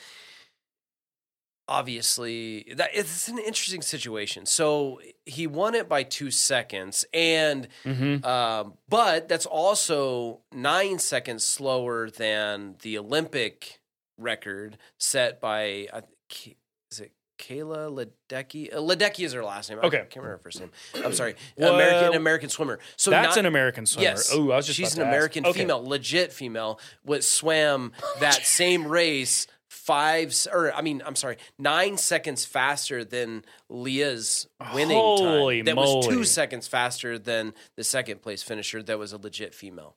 obviously, 1.66 2.72
that 2.76 2.90
it's 2.94 3.28
an 3.28 3.38
interesting 3.38 3.82
situation. 3.82 4.46
So 4.46 5.00
he 5.26 5.46
won 5.46 5.74
it 5.74 5.88
by 5.88 6.02
two 6.02 6.30
seconds, 6.30 7.04
and 7.12 7.68
Mm-hmm. 7.84 8.24
um, 8.24 8.74
but 8.88 9.28
that's 9.28 9.46
also 9.46 10.40
nine 10.52 10.98
seconds 10.98 11.44
slower 11.44 12.08
than 12.08 12.76
the 12.82 12.98
Olympic 12.98 13.80
record 14.16 14.78
set 14.98 15.40
by 15.40 15.88
think, 15.92 16.56
is 16.92 17.00
it 17.00 17.12
Kayla 17.38 17.88
Ledecky? 18.28 18.72
Uh, 18.72 18.78
Ledecky 18.78 19.24
is 19.24 19.32
her 19.32 19.44
last 19.44 19.70
name. 19.70 19.78
Okay. 19.78 19.98
I 19.98 20.00
can't 20.00 20.16
remember 20.16 20.32
her 20.32 20.38
first 20.38 20.60
name. 20.60 20.70
I'm 21.04 21.12
sorry, 21.14 21.34
Well, 21.56 21.74
American 21.74 22.14
American 22.16 22.48
swimmer. 22.48 22.78
So 22.96 23.10
That's 23.10 23.28
not- 23.36 23.38
an 23.38 23.46
American 23.46 23.86
swimmer. 23.86 24.08
Yes. 24.08 24.30
Oh, 24.32 24.50
I 24.50 24.56
was 24.56 24.66
just 24.66 24.76
she's 24.76 24.92
an 24.94 25.00
to 25.00 25.06
ask. 25.06 25.08
American 25.14 25.46
Okay. 25.46 25.60
female, 25.60 25.82
legit 25.84 26.32
female, 26.32 26.80
what 27.02 27.24
swam 27.24 27.92
that 28.20 28.34
same 28.44 28.86
race 28.86 29.46
five 29.68 30.34
or 30.52 30.72
I 30.74 30.82
mean, 30.82 31.02
I'm 31.06 31.16
sorry, 31.16 31.38
nine 31.58 31.96
seconds 31.96 32.44
faster 32.44 33.04
than 33.04 33.44
Lia's 33.70 34.46
winning 34.74 34.98
Holy 34.98 35.58
time. 35.58 35.64
That 35.64 35.76
was 35.76 36.06
two 36.06 36.24
seconds 36.24 36.66
faster 36.68 37.18
than 37.18 37.54
the 37.76 37.84
second 37.84 38.20
place 38.20 38.42
finisher. 38.42 38.82
That 38.82 38.98
was 38.98 39.12
a 39.12 39.18
legit 39.18 39.54
female. 39.54 39.96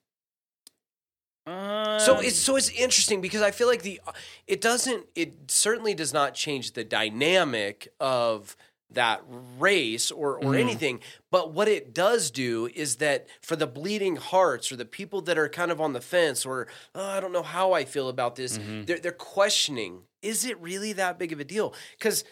So 1.48 2.20
it's 2.20 2.38
so 2.38 2.56
it's 2.56 2.70
interesting 2.70 3.22
because 3.22 3.42
I 3.42 3.52
feel 3.52 3.68
like 3.68 3.82
the 3.84 4.00
it 4.48 4.62
doesn't 4.62 5.06
it 5.16 5.34
certainly 5.52 5.94
does 5.94 6.14
not 6.14 6.34
change 6.34 6.74
the 6.74 6.84
dynamic 6.84 7.88
of 8.00 8.56
that 8.92 9.22
race 9.58 10.12
or 10.12 10.36
or 10.38 10.54
Mhm. 10.54 10.60
anything 10.60 11.00
but 11.32 11.54
what 11.54 11.68
it 11.70 11.94
does 11.94 12.30
do 12.30 12.70
is 12.76 12.98
that 12.98 13.28
for 13.42 13.56
the 13.56 13.66
bleeding 13.68 14.18
hearts 14.18 14.70
or 14.72 14.76
the 14.76 14.86
people 14.86 15.22
that 15.22 15.38
are 15.38 15.48
kind 15.48 15.72
of 15.72 15.80
on 15.80 15.94
the 15.94 16.02
fence 16.02 16.46
or 16.46 16.68
oh, 16.94 17.06
I 17.06 17.22
don't 17.22 17.32
know 17.32 17.42
how 17.44 17.72
I 17.72 17.86
feel 17.86 18.10
about 18.10 18.36
this 18.36 18.58
Mhm. 18.58 18.86
they're 18.88 19.00
they're 19.00 19.12
questioning 19.14 20.04
is 20.22 20.44
it 20.44 20.60
really 20.60 20.92
that 20.94 21.18
big 21.18 21.32
of 21.32 21.40
a 21.40 21.46
deal 21.46 21.74
cuz 22.00 22.24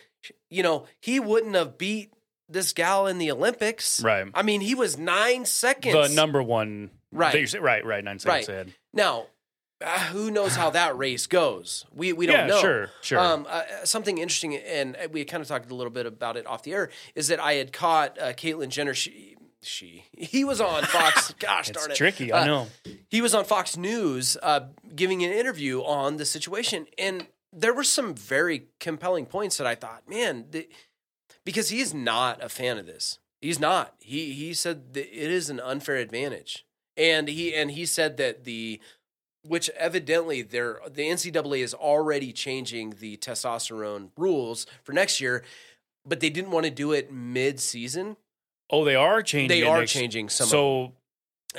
you 0.49 0.61
know 0.61 0.85
he 0.99 1.19
wouldn't 1.19 1.55
have 1.55 1.77
beat 1.77 2.11
this 2.49 2.73
gal 2.73 3.07
in 3.07 3.19
the 3.19 3.31
Olympics 3.31 4.01
right. 4.01 4.27
I 4.33 4.41
mean 4.43 4.59
he 4.61 4.75
was 4.75 4.97
9 4.97 5.45
seconds 5.45 6.09
The 6.09 6.13
number 6.13 6.43
one. 6.43 6.91
Right. 7.11 7.53
Right. 7.59 7.85
Right. 7.85 8.03
Nine 8.03 8.19
seconds 8.19 8.47
Right. 8.47 8.49
ahead. 8.49 8.73
now, 8.93 9.27
uh, 9.81 9.97
who 10.07 10.29
knows 10.29 10.55
how 10.55 10.69
that 10.71 10.97
race 10.97 11.25
goes? 11.25 11.85
We 11.93 12.11
we 12.13 12.25
don't 12.25 12.35
yeah. 12.35 12.45
know. 12.47 12.59
Sure. 12.61 12.89
Sure. 13.01 13.19
Um, 13.19 13.47
uh, 13.49 13.63
something 13.85 14.17
interesting, 14.17 14.55
and 14.55 14.97
we 15.11 15.23
kind 15.25 15.41
of 15.41 15.47
talked 15.47 15.71
a 15.71 15.75
little 15.75 15.91
bit 15.91 16.05
about 16.05 16.35
it 16.37 16.45
off 16.45 16.63
the 16.63 16.73
air, 16.73 16.89
is 17.15 17.29
that 17.29 17.39
I 17.39 17.53
had 17.53 17.71
caught 17.71 18.19
uh, 18.19 18.33
Caitlyn 18.33 18.69
Jenner. 18.69 18.93
She, 18.93 19.37
she, 19.61 20.05
he 20.11 20.43
was 20.43 20.59
on 20.59 20.83
Fox. 20.83 21.33
gosh 21.39 21.69
it's 21.69 21.79
darn 21.79 21.91
it, 21.91 21.95
tricky. 21.95 22.31
Uh, 22.31 22.41
I 22.41 22.45
know. 22.45 22.67
he 23.09 23.21
was 23.21 23.33
on 23.33 23.45
Fox 23.45 23.77
News 23.77 24.37
uh, 24.43 24.61
giving 24.95 25.23
an 25.23 25.31
interview 25.31 25.79
on 25.81 26.17
the 26.17 26.25
situation, 26.25 26.85
and 26.97 27.27
there 27.53 27.73
were 27.73 27.83
some 27.85 28.13
very 28.13 28.67
compelling 28.81 29.25
points 29.25 29.57
that 29.57 29.65
I 29.67 29.75
thought, 29.75 30.03
man, 30.09 30.45
th- 30.51 30.69
because 31.45 31.69
he's 31.69 31.93
not 31.93 32.43
a 32.43 32.49
fan 32.49 32.77
of 32.77 32.85
this. 32.85 33.17
He's 33.41 33.59
not. 33.61 33.95
He 33.99 34.33
he 34.33 34.53
said 34.53 34.93
that 34.93 35.07
it 35.07 35.31
is 35.31 35.49
an 35.49 35.61
unfair 35.61 35.95
advantage, 35.95 36.65
and 36.99 37.27
he 37.27 37.55
and 37.55 37.71
he 37.71 37.85
said 37.85 38.17
that 38.17 38.43
the 38.43 38.79
which 39.43 39.69
evidently 39.69 40.41
they're 40.41 40.79
the 40.87 41.03
NCAA 41.03 41.63
is 41.63 41.73
already 41.73 42.33
changing 42.33 42.95
the 42.99 43.17
testosterone 43.17 44.09
rules 44.17 44.67
for 44.83 44.91
next 44.93 45.21
year, 45.21 45.43
but 46.05 46.19
they 46.19 46.29
didn't 46.29 46.51
want 46.51 46.65
to 46.65 46.71
do 46.71 46.91
it 46.91 47.11
mid 47.11 47.59
season. 47.59 48.17
Oh, 48.69 48.83
they 48.85 48.95
are 48.95 49.23
changing. 49.23 49.47
They 49.47 49.65
are 49.65 49.79
next- 49.79 49.93
changing 49.93 50.29
some. 50.29 50.45
of 50.45 50.49
So 50.49 50.93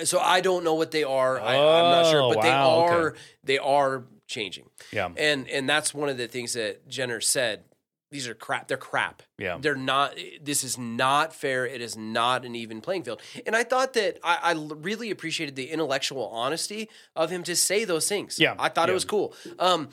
so 0.05 0.20
I 0.20 0.40
don't 0.40 0.62
know 0.62 0.74
what 0.74 0.92
they 0.92 1.03
are. 1.03 1.40
I, 1.40 1.55
I'm 1.57 1.90
not 2.05 2.11
sure, 2.11 2.22
Oh, 2.22 2.35
but 2.35 2.42
they 2.42 2.48
wow, 2.48 2.85
okay. 2.85 2.94
are 2.94 3.14
they 3.42 3.59
are 3.59 4.05
changing, 4.29 4.66
yeah. 4.92 5.09
and 5.16 5.48
and 5.48 5.68
that's 5.68 5.92
one 5.92 6.09
of 6.09 6.16
the 6.18 6.29
things 6.29 6.53
that 6.53 6.87
Jenner 6.88 7.20
said. 7.20 7.64
These 8.10 8.26
are 8.26 8.34
crap. 8.34 8.66
They're 8.66 8.76
crap. 8.76 9.22
Yeah. 9.38 9.58
They're 9.60 9.76
not. 9.76 10.16
This 10.42 10.64
is 10.64 10.76
not 10.76 11.32
fair. 11.32 11.64
It 11.64 11.80
is 11.80 11.96
not 11.96 12.44
an 12.44 12.56
even 12.56 12.80
playing 12.80 13.04
field. 13.04 13.22
And 13.46 13.54
I 13.54 13.62
thought 13.62 13.92
that 13.92 14.18
I 14.24 14.52
really 14.52 15.10
appreciated 15.10 15.54
the 15.54 15.70
intellectual 15.70 16.28
honesty 16.28 16.88
of 17.14 17.30
him 17.30 17.44
to 17.44 17.54
say 17.54 17.84
those 17.84 18.08
things. 18.08 18.38
Yeah, 18.40 18.56
I 18.58 18.68
thought 18.68 18.88
yeah. 18.88 18.92
it 18.92 18.94
was 18.94 19.04
cool. 19.04 19.34
Um, 19.58 19.90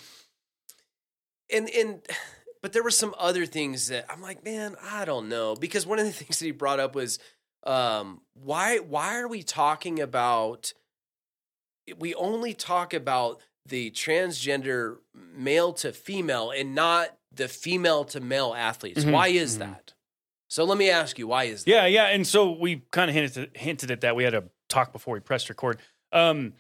and 1.53 1.69
and 1.69 2.01
but 2.61 2.73
there 2.73 2.83
were 2.83 2.91
some 2.91 3.13
other 3.19 3.45
things 3.45 3.87
that 3.89 4.05
I'm 4.09 4.21
like, 4.21 4.43
man, 4.43 4.75
I 4.83 5.05
don't 5.05 5.29
know, 5.29 5.55
because 5.55 5.85
one 5.85 5.99
of 5.99 6.05
the 6.05 6.11
things 6.23 6.39
that 6.39 6.45
he 6.45 6.51
brought 6.51 6.79
up 6.79 6.95
was, 6.95 7.19
um, 7.65 8.21
why 8.33 8.79
why 8.79 9.19
are 9.19 9.27
we 9.27 9.43
talking 9.43 9.99
about? 9.99 10.73
We 11.97 12.15
only 12.15 12.53
talk 12.53 12.93
about 12.93 13.41
the 13.65 13.91
transgender 13.91 14.97
male 15.13 15.73
to 15.73 15.91
female 15.91 16.51
and 16.51 16.73
not 16.73 17.17
the 17.37 17.47
female 17.47 18.03
to 18.05 18.19
male 18.19 18.53
athletes. 18.57 19.03
Mhm, 19.03 19.11
Why 19.11 19.27
is 19.27 19.55
mhm. 19.55 19.59
that? 19.59 19.93
So 20.49 20.63
let 20.63 20.77
me 20.77 20.89
ask 20.89 21.19
you, 21.19 21.27
why 21.27 21.45
is 21.45 21.63
that? 21.65 21.69
Yeah, 21.71 21.85
yeah, 21.85 22.05
and 22.07 22.25
so 22.25 22.51
we 22.51 22.83
kind 22.91 23.09
of 23.09 23.15
hinted 23.15 23.51
hinted 23.55 23.91
at 23.91 24.01
that. 24.01 24.15
We 24.15 24.23
had 24.23 24.33
a 24.33 24.45
talk 24.69 24.91
before 24.93 25.13
we 25.13 25.19
pressed 25.19 25.49
record. 25.49 25.79
Um, 26.11 26.53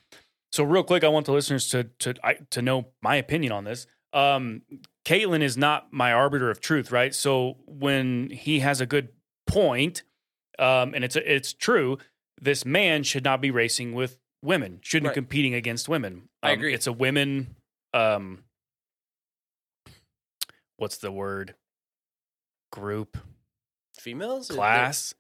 so 0.51 0.63
real 0.63 0.83
quick, 0.83 1.03
I 1.03 1.07
want 1.09 1.25
the 1.25 1.31
listeners 1.33 1.69
to 1.69 1.85
to 1.99 2.13
I, 2.23 2.35
to 2.51 2.61
know 2.61 2.87
my 3.01 3.15
opinion 3.15 3.51
on 3.51 3.63
this. 3.63 3.87
Um, 4.13 4.63
Caitlyn 5.05 5.41
is 5.41 5.57
not 5.57 5.91
my 5.93 6.11
arbiter 6.11 6.49
of 6.49 6.59
truth, 6.59 6.91
right? 6.91 7.13
So 7.15 7.57
when 7.65 8.29
he 8.29 8.59
has 8.59 8.81
a 8.81 8.85
good 8.85 9.09
point, 9.45 10.03
um, 10.59 10.93
and 10.93 11.03
it's 11.03 11.15
it's 11.15 11.53
true, 11.53 11.97
this 12.41 12.65
man 12.65 13.03
should 13.03 13.23
not 13.23 13.39
be 13.41 13.51
racing 13.51 13.93
with 13.93 14.17
women. 14.43 14.79
Shouldn't 14.81 15.07
Right. 15.07 15.13
be 15.15 15.21
competing 15.21 15.53
against 15.53 15.87
women. 15.87 16.29
I 16.43 16.51
Um, 16.51 16.59
agree. 16.59 16.73
It's 16.73 16.87
a 16.87 16.93
women. 16.93 17.55
Um, 17.93 18.43
what's 20.77 20.97
the 20.97 21.11
word? 21.11 21.55
Group 22.71 23.17
Females? 23.99 24.47
class. 24.49 25.13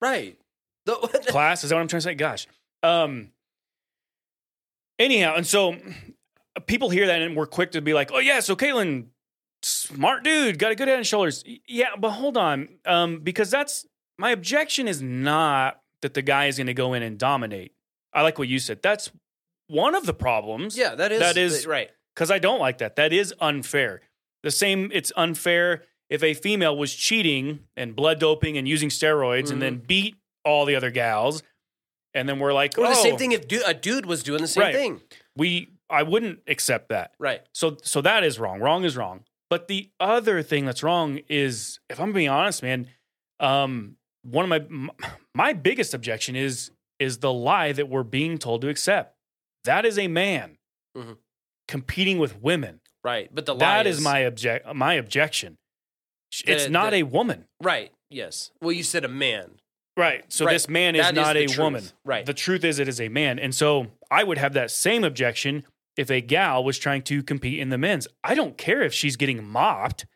Right. 0.00 0.38
The- 0.86 0.96
class. 1.28 1.64
Is 1.64 1.70
that 1.70 1.76
what 1.76 1.80
I'm 1.82 1.88
trying 1.88 2.00
to 2.00 2.04
say? 2.04 2.14
Gosh. 2.14 2.46
Um. 2.82 3.30
Anyhow, 4.98 5.34
and 5.36 5.46
so 5.46 5.76
people 6.66 6.90
hear 6.90 7.06
that 7.06 7.22
and 7.22 7.36
we're 7.36 7.46
quick 7.46 7.72
to 7.72 7.80
be 7.80 7.94
like, 7.94 8.10
"Oh 8.12 8.18
yeah, 8.18 8.40
so 8.40 8.54
Caitlyn, 8.54 9.06
smart 9.62 10.24
dude, 10.24 10.58
got 10.58 10.72
a 10.72 10.74
good 10.74 10.88
head 10.88 10.98
and 10.98 11.06
shoulders." 11.06 11.42
Yeah, 11.66 11.96
but 11.98 12.10
hold 12.10 12.36
on, 12.36 12.68
um, 12.86 13.20
because 13.20 13.50
that's 13.50 13.86
my 14.18 14.30
objection 14.30 14.86
is 14.86 15.00
not 15.02 15.80
that 16.02 16.14
the 16.14 16.22
guy 16.22 16.46
is 16.46 16.58
going 16.58 16.66
to 16.68 16.74
go 16.74 16.92
in 16.92 17.02
and 17.02 17.18
dominate. 17.18 17.72
I 18.12 18.22
like 18.22 18.38
what 18.38 18.46
you 18.48 18.58
said. 18.58 18.82
That's 18.82 19.10
one 19.68 19.94
of 19.94 20.06
the 20.06 20.14
problems. 20.14 20.76
yeah, 20.76 20.94
that 20.94 21.10
is 21.12 21.20
That 21.20 21.36
is- 21.36 21.66
right. 21.66 21.90
because 22.14 22.30
I 22.30 22.38
don't 22.38 22.60
like 22.60 22.78
that. 22.78 22.96
That 22.96 23.12
is 23.12 23.34
unfair. 23.40 24.02
The 24.44 24.50
same, 24.52 24.90
it's 24.94 25.10
unfair 25.16 25.82
if 26.08 26.22
a 26.22 26.34
female 26.34 26.76
was 26.76 26.94
cheating 26.94 27.60
and 27.76 27.96
blood 27.96 28.20
doping 28.20 28.56
and 28.56 28.68
using 28.68 28.90
steroids 28.90 29.50
and 29.50 29.60
then 29.60 29.78
beat 29.78 30.14
all 30.44 30.64
the 30.66 30.76
other 30.76 30.90
gals, 30.90 31.42
and 32.12 32.28
then 32.28 32.38
we're 32.38 32.52
like, 32.52 32.78
Or 32.78 32.84
oh, 32.86 32.90
the 32.90 32.94
same 32.94 33.16
thing 33.16 33.32
if 33.32 33.48
du- 33.48 33.66
a 33.66 33.74
dude 33.74 34.06
was 34.06 34.22
doing 34.22 34.40
the 34.42 34.46
same 34.46 34.62
Right. 34.62 34.74
thing. 34.74 35.00
We, 35.36 35.70
I 35.90 36.02
wouldn't 36.04 36.40
accept 36.46 36.90
that. 36.90 37.14
Right. 37.18 37.40
So, 37.52 37.78
so 37.82 38.00
that 38.02 38.22
is 38.22 38.38
wrong. 38.38 38.60
Wrong 38.60 38.84
is 38.84 38.96
wrong. 38.96 39.24
But 39.50 39.66
the 39.68 39.90
other 39.98 40.42
thing 40.42 40.64
that's 40.66 40.82
wrong 40.82 41.20
is, 41.28 41.80
if 41.90 41.98
I'm 42.00 42.12
being 42.12 42.28
honest, 42.28 42.62
man, 42.62 42.88
um, 43.40 43.96
one 44.22 44.50
of 44.50 44.70
my 44.70 44.88
my 45.34 45.52
biggest 45.52 45.92
objection 45.94 46.34
is 46.36 46.70
is 46.98 47.18
the 47.18 47.32
lie 47.32 47.72
that 47.72 47.88
we're 47.88 48.02
being 48.04 48.38
told 48.38 48.60
to 48.62 48.68
accept 48.68 49.16
That 49.64 49.84
is 49.84 49.98
a 49.98 50.08
man 50.08 50.56
Mhm. 50.96 51.18
competing 51.68 52.18
with 52.18 52.40
women. 52.40 52.80
Right. 53.04 53.28
But 53.32 53.46
the 53.46 53.54
lie 53.54 53.58
That 53.60 53.86
is 53.86 54.00
my 54.00 54.20
object 54.20 54.74
my 54.74 54.94
objection. 54.94 55.58
It's 56.46 56.64
it- 56.64 56.70
not 56.72 56.90
that- 56.90 56.96
a 56.96 57.02
woman. 57.04 57.44
right. 57.62 57.92
Yes. 58.10 58.50
Well, 58.60 58.72
you 58.72 58.82
said 58.84 59.04
a 59.04 59.08
man. 59.08 59.58
Right. 59.96 60.24
So 60.32 60.44
Right. 60.46 60.52
this 60.52 60.68
man 60.68 60.94
is 60.94 61.02
That 61.02 61.12
is 61.14 61.16
not 61.16 61.32
the 61.34 61.40
a 61.44 61.46
truth. 61.46 61.58
woman. 61.58 61.84
Right. 62.04 62.24
The 62.26 62.34
truth 62.34 62.64
is 62.64 62.78
it 62.78 62.86
is 62.88 63.00
a 63.00 63.08
man. 63.08 63.38
And 63.38 63.54
so 63.54 63.92
I 64.10 64.22
would 64.24 64.38
have 64.38 64.52
that 64.54 64.70
same 64.70 65.02
objection 65.04 65.64
if 65.96 66.10
a 66.10 66.20
gal 66.20 66.62
was 66.64 66.78
trying 66.78 67.02
to 67.02 67.22
compete 67.22 67.58
in 67.60 67.68
the 67.70 67.78
men's. 67.78 68.06
I 68.24 68.34
don't 68.34 68.56
care 68.58 68.82
if 68.82 68.92
she's 68.94 69.16
getting 69.16 69.44
mopped. 69.44 70.06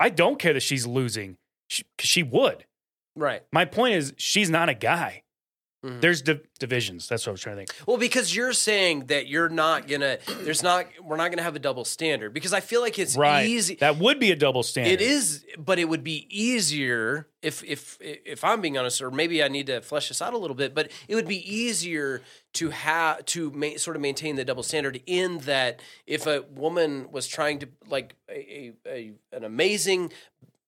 I 0.00 0.08
don't 0.08 0.38
care 0.38 0.52
that 0.52 0.62
she's 0.62 0.86
losing. 0.86 1.36
She, 1.68 1.84
she 2.00 2.22
would. 2.22 2.64
Right. 3.16 3.42
My 3.52 3.64
point 3.64 3.94
is 3.94 4.14
she's 4.16 4.50
not 4.50 4.68
a 4.68 4.74
guy. 4.74 5.22
Mhm. 5.84 6.00
There's 6.00 6.22
div- 6.22 6.46
divisions. 6.60 7.08
That's 7.08 7.26
what 7.26 7.30
I 7.30 7.32
was 7.32 7.40
trying 7.40 7.56
to 7.56 7.60
think. 7.66 7.70
Well, 7.88 7.96
because 7.96 8.34
you're 8.36 8.52
saying 8.52 9.06
that 9.06 9.26
you're 9.26 9.48
not 9.48 9.88
gonna. 9.88 10.18
There's 10.42 10.62
not. 10.62 10.86
We're 11.02 11.16
not 11.16 11.30
gonna 11.32 11.42
have 11.42 11.56
a 11.56 11.58
double 11.58 11.84
standard 11.84 12.32
because 12.32 12.52
I 12.52 12.60
feel 12.60 12.80
like 12.80 12.98
it's 13.00 13.16
Right. 13.16 13.46
easy. 13.46 13.74
That 13.76 13.98
would 13.98 14.20
be 14.20 14.30
a 14.30 14.36
double 14.36 14.62
standard. 14.62 14.92
It 14.92 15.00
is, 15.00 15.44
but 15.58 15.80
it 15.80 15.86
would 15.88 16.04
be 16.04 16.28
easier 16.30 17.26
if 17.42 17.64
if 17.64 17.98
if 18.00 18.44
I'm 18.44 18.60
being 18.60 18.78
honest, 18.78 19.02
or 19.02 19.10
maybe 19.10 19.42
I 19.42 19.48
need 19.48 19.66
to 19.66 19.80
flesh 19.80 20.06
this 20.06 20.22
out 20.22 20.34
a 20.34 20.38
little 20.38 20.54
bit. 20.54 20.72
But 20.72 20.92
it 21.08 21.16
would 21.16 21.26
be 21.26 21.38
easier 21.52 22.22
to 22.54 22.70
have 22.70 23.24
to 23.24 23.50
ma- 23.50 23.76
sort 23.76 23.96
of 23.96 24.02
maintain 24.02 24.36
the 24.36 24.44
double 24.44 24.62
standard 24.62 25.02
in 25.06 25.38
that 25.38 25.80
if 26.06 26.26
a 26.26 26.42
woman 26.42 27.10
was 27.10 27.26
trying 27.26 27.58
to 27.58 27.68
like 27.88 28.14
a, 28.28 28.72
a, 28.86 28.88
a 28.88 29.12
an 29.36 29.42
amazing 29.42 30.12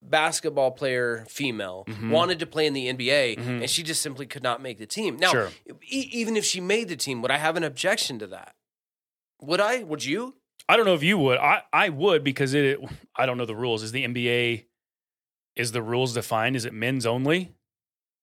basketball 0.09 0.71
player 0.71 1.25
female 1.29 1.83
Mhm. 1.87 2.09
wanted 2.11 2.39
to 2.39 2.45
play 2.45 2.65
in 2.67 2.73
the 2.73 2.87
NBA 2.87 3.35
Mhm. 3.35 3.61
and 3.61 3.69
she 3.69 3.83
just 3.83 4.01
simply 4.01 4.25
could 4.25 4.43
not 4.43 4.61
make 4.61 4.77
the 4.77 4.85
team. 4.85 5.17
Now, 5.17 5.31
Sure. 5.31 5.51
e- 5.83 6.09
even 6.11 6.35
if 6.37 6.45
she 6.45 6.61
made 6.61 6.87
the 6.89 6.95
team, 6.95 7.21
would 7.21 7.31
I 7.31 7.37
have 7.37 7.55
an 7.57 7.63
objection 7.63 8.19
to 8.19 8.27
that? 8.27 8.55
Would 9.41 9.59
I? 9.59 9.83
Would 9.83 10.05
you? 10.05 10.35
I 10.67 10.77
don't 10.77 10.85
know 10.85 10.95
if 10.95 11.03
you 11.03 11.17
would. 11.17 11.37
I, 11.37 11.63
I 11.71 11.89
would 11.89 12.23
because 12.23 12.53
it. 12.53 12.79
I 13.15 13.25
don't 13.25 13.37
know 13.37 13.45
the 13.45 13.55
rules. 13.55 13.83
Is 13.83 13.91
the 13.91 14.03
NBA? 14.03 14.65
Is 15.55 15.71
the 15.71 15.81
rules 15.81 16.13
defined? 16.13 16.55
Is 16.55 16.65
it 16.65 16.73
men's 16.73 17.05
only? 17.05 17.53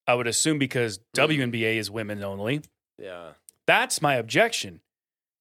I 0.07 0.15
would 0.15 0.27
assume 0.27 0.59
because 0.59 0.99
WNBA 1.15 1.77
is 1.77 1.89
women 1.89 2.23
only. 2.23 2.61
Yeah. 2.97 3.31
That's 3.65 4.01
my 4.01 4.15
objection. 4.15 4.81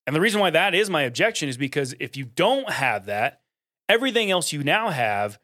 And 0.07 0.15
the 0.15 0.21
reason 0.21 0.41
why 0.41 0.51
that 0.51 0.75
is 0.75 0.89
my 0.91 1.03
objection 1.03 1.49
is 1.49 1.57
because 1.57 1.95
if 1.99 2.17
you 2.17 2.25
don't 2.25 2.71
have 2.71 3.07
that, 3.07 3.43
everything 3.89 4.31
else 4.31 4.53
you 4.53 4.63
now 4.63 4.91
have 4.91 5.39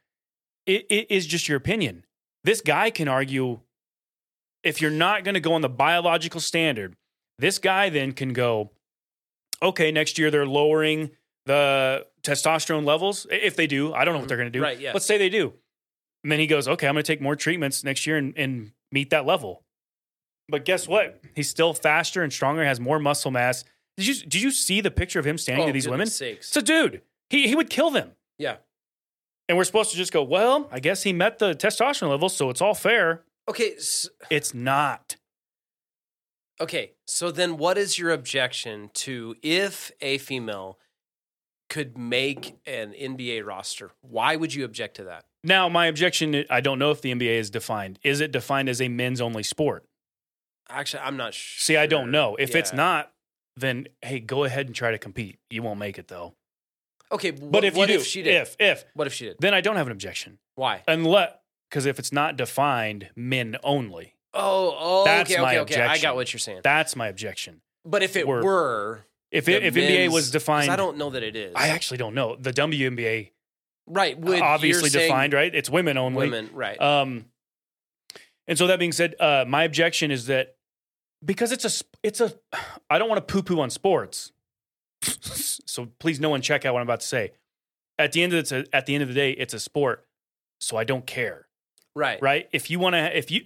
it, 0.69 0.87
it 0.89 1.11
is 1.11 1.27
just 1.27 1.49
your 1.49 1.57
opinion. 1.57 2.05
This 2.45 2.61
guy 2.61 2.91
can 2.91 3.09
argue 3.09 3.61
if 4.63 4.81
you're 4.81 4.91
not 4.91 5.25
going 5.25 5.35
to 5.35 5.41
go 5.41 5.55
on 5.55 5.61
the 5.61 5.69
biological 5.69 6.41
standard, 6.41 6.95
this 7.39 7.59
guy 7.59 7.89
then 7.89 8.13
can 8.13 8.33
go, 8.33 8.71
okay, 9.63 9.91
next 9.91 10.19
year 10.19 10.31
they're 10.31 10.47
lowering 10.47 11.11
the 11.47 12.07
testosterone 12.23 12.85
levels. 12.85 13.27
If 13.31 13.57
they 13.57 13.67
do, 13.67 13.93
I 13.93 14.05
don't 14.05 14.15
know 14.15 14.19
what 14.19 14.23
mm-hmm. 14.23 14.29
they're 14.29 14.37
going 14.37 14.53
to 14.53 14.59
do. 14.59 14.63
Right, 14.63 14.79
yeah. 14.79 14.93
Let's 14.93 15.07
say 15.07 15.19
they 15.19 15.29
do. 15.31 15.55
And 16.23 16.33
then 16.33 16.41
he 16.41 16.47
goes, 16.47 16.69
okay, 16.69 16.87
I'm 16.87 16.95
going 16.95 17.05
to 17.05 17.07
take 17.07 17.21
more 17.21 17.37
treatments 17.37 17.85
next 17.85 18.07
year 18.07 18.17
and, 18.17 18.35
and 18.37 18.73
meet 18.93 19.11
that 19.11 19.25
level. 19.25 19.63
But 20.49 20.65
guess 20.65 20.89
what? 20.89 21.21
He's 21.35 21.49
still 21.49 21.75
faster 21.75 22.23
and 22.23 22.33
stronger, 22.33 22.65
has 22.65 22.81
more 22.81 22.99
muscle 22.99 23.31
mass. 23.31 23.65
Did 23.97 24.07
you 24.07 24.15
did 24.15 24.41
you 24.41 24.51
see 24.51 24.81
the 24.81 24.91
picture 24.91 25.19
of 25.19 25.27
him 25.27 25.37
standing 25.37 25.65
Oh, 25.65 25.67
to 25.67 25.73
these 25.73 25.89
women? 25.89 26.07
sakes. 26.07 26.57
A 26.57 26.63
dude. 26.63 27.03
He 27.31 27.49
he 27.49 27.55
would 27.55 27.69
kill 27.69 27.91
them. 27.91 28.13
Yeah. 28.39 28.57
And 29.49 29.57
we're 29.57 29.65
supposed 29.65 29.91
to 29.93 29.97
just 29.97 30.13
go, 30.13 30.23
well, 30.23 30.69
I 30.71 30.79
guess 30.81 31.03
he 31.05 31.13
met 31.13 31.39
the 31.39 31.55
testosterone 31.55 32.11
level, 32.11 32.29
so 32.29 32.51
it's 32.51 32.61
all 32.61 32.75
fair. 32.75 33.23
Okay. 33.49 33.73
s 33.77 34.09
It's 34.31 34.53
not. 34.53 35.17
Okay, 36.61 36.93
so 37.07 37.31
then 37.31 37.57
what 37.57 37.79
is 37.79 37.99
your 37.99 38.11
objection 38.11 38.91
to 38.95 39.37
if 39.43 39.93
a 40.01 40.19
female 40.19 40.79
could 41.71 41.97
make 41.97 42.57
an 42.67 42.93
NBA 42.93 43.47
roster? 43.47 43.93
Why 44.03 44.35
would 44.37 44.53
you 44.55 44.65
object 44.65 44.97
to 44.97 45.05
that? 45.05 45.25
Now, 45.45 45.69
my 45.69 45.87
objection, 45.87 46.45
I 46.51 46.61
don't 46.61 46.79
know 46.81 46.91
if 46.91 47.01
the 47.01 47.15
NBA 47.15 47.39
is 47.39 47.49
defined. 47.49 48.01
Is 48.03 48.21
it 48.21 48.33
defined 48.33 48.69
as 48.69 48.81
a 48.83 48.89
men's 48.89 49.21
only 49.21 49.45
sport? 49.45 49.85
Actually, 50.69 51.05
I'm 51.05 51.17
not 51.17 51.33
sure. 51.33 51.61
See, 51.63 51.77
I 51.77 51.87
don't 51.87 52.11
know. 52.11 52.35
If 52.37 52.55
it's 52.57 52.73
Yeah. 52.73 52.77
not, 52.77 53.13
then 53.57 53.87
hey, 54.03 54.19
go 54.21 54.45
ahead 54.45 54.67
and 54.67 54.75
try 54.75 54.91
to 54.91 54.99
compete. 54.99 55.39
You 55.51 55.63
won't 55.63 55.79
make 55.79 55.97
it 55.99 56.09
though. 56.09 56.35
Okay, 57.11 57.31
But 57.31 57.65
if 57.65 57.77
you 57.77 57.87
do, 57.87 57.93
if 57.95 58.07
she 58.07 58.23
did? 58.23 58.35
if 58.35 58.57
if 58.59 58.85
what 58.95 59.07
if 59.07 59.15
she 59.15 59.25
did? 59.27 59.37
then 59.41 59.55
I 59.55 59.61
don't 59.61 59.77
have 59.77 59.87
an 59.87 59.93
objection. 59.93 60.39
Why? 60.57 60.83
Unless 60.87 61.33
because 61.71 61.87
if 61.87 61.99
it's 61.99 62.13
not 62.13 62.37
defined, 62.37 63.11
men 63.17 63.57
only. 63.63 64.15
Oh, 64.35 64.77
oh, 64.79 65.05
That's 65.05 65.31
okay, 65.33 65.41
my 65.41 65.59
okay, 65.59 65.61
okay. 65.61 65.75
I 65.81 65.85
objection. 65.85 66.03
got 66.03 66.15
what 66.17 66.33
you're 66.33 66.39
saying. 66.41 66.61
That's 66.63 66.95
my 66.97 67.09
objection. 67.09 67.63
But 67.85 68.03
if 68.03 68.15
it 68.17 68.27
Were- 68.27 68.43
were, 68.43 69.05
If 69.31 69.49
it, 69.49 69.61
the 69.63 69.67
if 69.67 69.75
NBA 69.75 70.09
was 70.13 70.27
'cause 70.27 70.31
defined, 70.33 70.71
I 70.71 70.77
don't 70.77 70.97
know 70.99 71.11
that 71.11 71.23
it 71.23 71.35
is. 71.37 71.55
I 71.57 71.69
actually 71.69 71.97
don't 71.99 72.15
know. 72.15 72.37
The 72.37 72.53
WNBA 72.53 73.31
right, 73.87 74.19
would 74.19 74.41
obviously 74.41 74.83
you're 74.85 74.91
saying 74.91 75.09
defined, 75.09 75.33
right? 75.33 75.55
It's 75.55 75.71
women 75.71 75.97
only. 75.97 76.29
Women, 76.29 76.51
right? 76.53 76.81
Um, 76.81 77.25
and 78.47 78.57
so 78.59 78.67
that 78.67 78.79
being 78.79 78.93
said, 78.93 79.15
uh, 79.21 79.45
my 79.49 79.65
objection 79.65 80.11
is 80.11 80.27
that 80.27 80.57
because 81.25 81.53
it's 81.53 81.65
a 81.65 81.71
sp- 81.73 81.97
it's 82.03 82.21
a 82.21 82.33
I 82.91 82.99
don't 82.99 83.09
want 83.09 83.27
to 83.27 83.33
poo 83.33 83.43
poo 83.43 83.61
on 83.61 83.71
sports. 83.71 84.33
So 85.03 85.87
please, 85.99 86.21
no 86.21 86.31
one 86.31 86.43
check 86.43 86.65
out 86.65 86.75
what 86.75 86.81
I'm 86.81 86.87
about 86.87 87.01
to 87.01 87.07
say. 87.07 87.33
At 87.99 88.13
the 88.13 88.23
end 88.23 88.33
of 88.33 88.49
the 88.49 88.67
at 88.73 88.87
the 88.87 88.95
end 88.95 89.03
of 89.03 89.09
the 89.09 89.15
day, 89.15 89.33
it's 89.33 89.55
a 89.55 89.61
sport, 89.61 90.07
so 90.61 90.77
I 90.77 90.85
don't 90.85 91.07
care, 91.07 91.47
right, 91.95 92.21
right? 92.23 92.49
If 92.53 92.71
you 92.71 92.79
want 92.79 92.95
to, 92.95 93.17
if 93.17 93.31
you, 93.31 93.43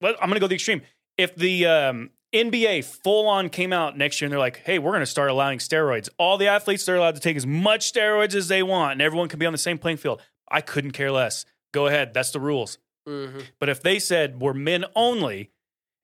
let, 0.00 0.14
I'm 0.22 0.28
going 0.28 0.34
to 0.34 0.40
go 0.40 0.46
the 0.46 0.54
extreme. 0.56 0.82
If 1.16 1.34
the 1.36 1.66
um, 1.66 2.10
NBA 2.34 2.84
full 2.84 3.28
on 3.28 3.48
came 3.48 3.72
out 3.72 3.96
next 3.96 4.20
year 4.20 4.26
and 4.26 4.32
they're 4.32 4.38
like, 4.38 4.58
hey, 4.64 4.78
we're 4.78 4.90
going 4.90 5.00
to 5.00 5.06
start 5.06 5.30
allowing 5.30 5.58
steroids. 5.58 6.08
All 6.18 6.36
the 6.38 6.48
athletes 6.48 6.84
they're 6.84 6.96
allowed 6.96 7.14
to 7.14 7.20
take 7.20 7.36
as 7.36 7.46
much 7.46 7.92
steroids 7.92 8.34
as 8.34 8.48
they 8.48 8.62
want, 8.62 8.92
and 8.92 9.02
everyone 9.02 9.28
can 9.28 9.38
be 9.38 9.46
on 9.46 9.52
the 9.52 9.58
same 9.58 9.78
playing 9.78 9.98
field. 9.98 10.20
I 10.50 10.60
couldn't 10.60 10.92
care 10.92 11.10
less. 11.10 11.46
Go 11.72 11.86
ahead. 11.86 12.12
That's 12.12 12.30
the 12.30 12.40
rules. 12.40 12.78
hmm 13.06 13.40
But 13.58 13.68
if 13.70 13.82
they 13.82 13.98
said 13.98 14.40
we're 14.40 14.52
men 14.52 14.84
only, 14.94 15.50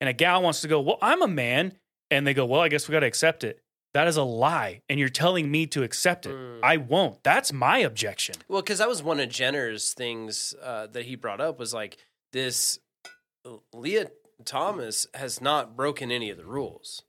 and 0.01 0.09
a 0.09 0.13
gal 0.13 0.41
wants 0.41 0.61
to 0.61 0.67
go, 0.67 0.79
well, 0.81 0.97
I'm 1.01 1.21
a 1.21 1.27
man, 1.27 1.73
and 2.09 2.25
they 2.25 2.33
go, 2.33 2.45
well, 2.45 2.61
I 2.61 2.69
guess 2.69 2.87
we 2.87 2.93
got 2.93 3.01
to 3.01 3.07
accept 3.07 3.43
it. 3.43 3.61
That 3.93 4.07
is 4.07 4.17
a 4.17 4.23
lie, 4.23 4.81
and 4.87 4.99
you're 4.99 5.09
telling 5.09 5.49
me 5.49 5.65
to 5.67 5.81
accept 5.83 6.25
it. 6.27 6.33
Mm. 6.35 6.59
I 6.61 6.77
won't. 6.77 7.23
That's 7.23 7.51
my 7.51 7.79
objection. 7.79 8.35
Well, 8.47 8.61
because 8.61 8.77
that 8.77 8.87
was 8.87 9.01
one 9.01 9.19
of 9.19 9.29
Jenner's 9.29 9.93
things 9.93 10.53
uh, 10.63 10.87
that 10.87 11.05
he 11.05 11.15
brought 11.15 11.41
up 11.41 11.57
was 11.57 11.73
like 11.73 11.97
this. 12.31 12.79
Lia 13.73 14.11
Thomas 14.45 15.07
has 15.15 15.41
not 15.41 15.75
broken 15.75 16.11
any 16.11 16.29
of 16.29 16.37
the 16.37 16.45
rules. 16.45 17.01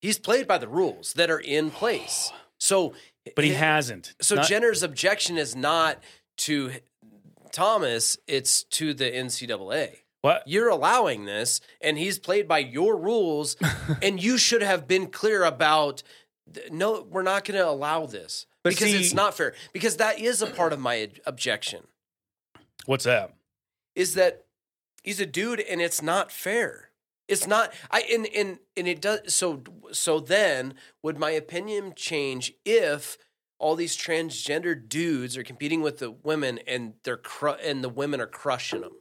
He's 0.00 0.18
played 0.18 0.46
by 0.46 0.58
the 0.58 0.68
rules 0.68 1.12
that 1.14 1.30
are 1.30 1.40
in 1.40 1.70
place. 1.70 2.32
So, 2.62 2.92
But 3.34 3.44
he 3.46 3.54
hi- 3.54 3.58
hasn't. 3.58 4.12
So 4.20 4.34
Not- 4.34 4.46
Jenner's 4.46 4.82
objection 4.82 5.38
is 5.38 5.56
not 5.56 5.96
to 6.36 6.72
Thomas; 7.52 8.18
it's 8.26 8.64
to 8.64 8.92
the 8.92 9.06
NCAA. 9.10 10.00
what? 10.20 10.42
You're 10.46 10.68
allowing 10.68 11.24
this, 11.24 11.62
and 11.80 11.96
he's 11.96 12.18
played 12.18 12.46
by 12.46 12.58
your 12.58 12.96
rules, 12.98 13.56
and 14.02 14.22
you 14.22 14.36
should 14.36 14.60
have 14.62 14.86
been 14.86 15.06
clear 15.06 15.42
about. 15.44 16.02
No, 16.70 17.06
we're 17.08 17.22
not 17.22 17.44
going 17.44 17.58
to 17.58 17.68
allow 17.68 18.06
this 18.06 18.46
But 18.62 18.70
because 18.70 18.92
it's 18.94 19.14
not 19.14 19.36
fair. 19.36 19.54
Because 19.72 19.96
that 19.98 20.18
is 20.18 20.42
a 20.42 20.46
part 20.46 20.72
of 20.72 20.80
my 20.80 21.10
objection 21.26 21.84
What's 22.86 23.04
that? 23.04 23.34
is 23.94 24.14
that 24.14 24.44
he's 25.02 25.20
a 25.20 25.26
dude 25.26 25.60
and 25.60 25.80
it's 25.80 26.00
not 26.02 26.30
fair. 26.32 26.90
It's 27.28 27.46
not 27.46 27.72
I 27.90 28.00
and 28.12 28.26
and 28.34 28.58
and 28.76 28.88
it 28.88 29.00
does 29.00 29.32
so 29.34 29.62
so 29.92 30.18
then 30.20 30.74
would 31.02 31.18
my 31.18 31.30
opinion 31.30 31.92
change 31.94 32.52
if 32.64 33.16
all 33.58 33.76
these 33.76 33.96
transgender 33.96 34.74
dudes 34.88 35.36
are 35.36 35.42
competing 35.44 35.82
with 35.82 35.98
the 35.98 36.10
women 36.10 36.58
and 36.66 36.94
they're 37.04 37.16
cru- 37.18 37.52
and 37.62 37.84
the 37.84 37.88
women 37.90 38.20
are 38.20 38.26
crushing 38.26 38.80
them. 38.80 38.92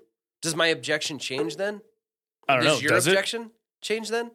Does 0.41 0.56
my 0.56 0.68
objection 0.68 1.18
change 1.18 1.56
then? 1.56 1.82
I 2.47 2.56
don't 2.56 2.64
Does 2.66 2.76
know. 2.76 2.82
your 2.82 2.91
Does 2.91 3.08
it? 3.08 3.12
objection 3.12 3.52
change 3.82 4.10
then? 4.10 4.32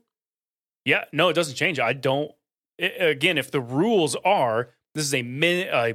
Yeah, 0.84 1.04
no, 1.12 1.28
it 1.28 1.34
doesn't 1.34 1.54
change. 1.56 1.78
I 1.78 1.92
don't. 1.92 2.30
I 2.80 2.84
again, 2.84 3.38
if 3.38 3.50
the 3.50 3.60
rules 3.60 4.16
are 4.24 4.70
this 4.94 5.04
is 5.04 5.14
a 5.14 5.22
min, 5.22 5.68
uh, 5.72 5.92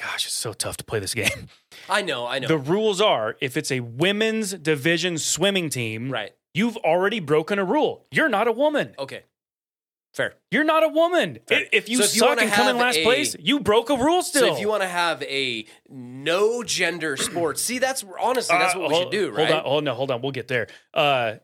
gosh, 0.00 0.26
it's 0.26 0.34
so 0.34 0.52
tough 0.52 0.76
to 0.78 0.84
play 0.84 0.98
this 0.98 1.14
game. 1.22 1.48
I 1.88 2.02
know, 2.02 2.26
I 2.26 2.38
know. 2.38 2.48
The 2.48 2.58
rules 2.58 3.00
are 3.00 3.36
if 3.40 3.56
it's 3.56 3.70
a 3.70 3.80
women's 3.80 4.52
division 4.54 5.18
swimming 5.18 5.70
team, 5.70 6.10
right. 6.10 6.32
you've 6.52 6.76
already 6.78 7.20
broken 7.20 7.58
a 7.58 7.64
rule. 7.64 8.04
You're 8.10 8.28
not 8.28 8.48
a 8.48 8.52
woman. 8.52 8.94
Okay. 8.98 9.22
Fair. 10.12 10.34
You're 10.52 10.62
not 10.62 10.84
a 10.84 10.88
woman. 10.88 11.38
Fair. 11.48 11.64
If 11.72 11.88
you 11.88 11.96
So 11.98 12.04
if 12.04 12.10
suck 12.10 12.28
wanna 12.28 12.42
and 12.42 12.52
come 12.52 12.68
in 12.68 12.76
last 12.76 12.98
a- 12.98 13.02
place, 13.04 13.34
you 13.40 13.58
broke 13.58 13.90
a 13.90 13.96
rule 13.96 14.22
still. 14.22 14.46
So 14.48 14.54
if 14.54 14.60
you 14.60 14.68
want 14.68 14.82
to 14.82 14.88
have 14.88 15.20
a 15.24 15.66
no 15.88 16.62
gender 16.62 17.16
sport, 17.18 17.58
see 17.58 17.78
that's 17.78 18.04
honestly 18.20 18.56
that's 18.56 18.76
Uh, 18.76 18.78
what 18.78 18.88
we 18.90 18.94
hold- 18.94 19.12
should 19.12 19.18
do, 19.18 19.30
right? 19.32 19.48
Hold 19.48 19.58
on, 19.58 19.64
hold 19.64 19.88
on, 19.88 19.96
hold 19.96 20.10
on. 20.12 20.22
We'll 20.22 20.30
get 20.32 20.46
there. 20.46 20.68
Uh, 20.92 21.34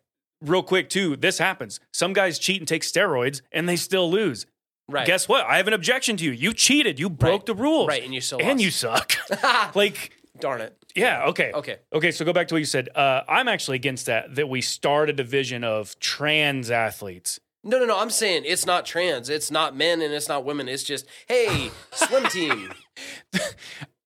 real 0.40 0.62
quick, 0.62 0.88
too. 0.88 1.16
This 1.16 1.38
happens. 1.38 1.80
Some 1.92 2.12
guys 2.12 2.38
cheat 2.38 2.60
and 2.60 2.68
take 2.68 2.82
steroids, 2.82 3.42
and 3.50 3.68
they 3.68 3.74
still 3.76 4.08
lose. 4.08 4.46
Right. 4.90 5.06
Guess 5.06 5.28
what? 5.28 5.44
I 5.46 5.56
have 5.58 5.66
an 5.68 5.72
objection 5.74 6.16
to 6.18 6.24
you. 6.24 6.32
You 6.32 6.52
cheated. 6.52 6.98
You 6.98 7.08
broke 7.08 7.40
Right. 7.42 7.46
the 7.46 7.54
rules. 7.54 7.88
Right, 7.88 8.02
and 8.04 8.12
you 8.14 8.20
still 8.20 8.38
and 8.40 8.48
lost. 8.50 8.60
you 8.64 8.70
suck. 8.70 9.12
like, 9.74 10.12
Darn 10.38 10.60
it. 10.60 10.76
yeah, 10.96 11.26
okay, 11.26 11.52
Okay. 11.54 11.76
okay. 11.92 12.10
So 12.10 12.24
go 12.24 12.32
back 12.32 12.48
to 12.48 12.54
what 12.54 12.58
you 12.60 12.64
said. 12.64 12.88
Uh, 12.94 13.22
I'm 13.28 13.46
actually 13.48 13.76
against 13.76 14.06
that. 14.06 14.34
That 14.34 14.48
we 14.48 14.60
start 14.60 15.10
a 15.10 15.12
division 15.12 15.64
of 15.64 15.98
trans 16.00 16.70
athletes. 16.70 17.38
No, 17.62 17.78
no, 17.78 17.84
no. 17.84 17.98
I'm 17.98 18.08
saying 18.08 18.44
it's 18.46 18.64
not 18.64 18.86
trans. 18.86 19.28
It's 19.28 19.50
not 19.50 19.76
men 19.76 20.00
and 20.00 20.14
it's 20.14 20.28
not 20.28 20.46
women. 20.46 20.66
It's 20.66 20.82
just, 20.82 21.04
hey, 21.28 21.70
swim 21.92 22.24
team. 22.28 22.72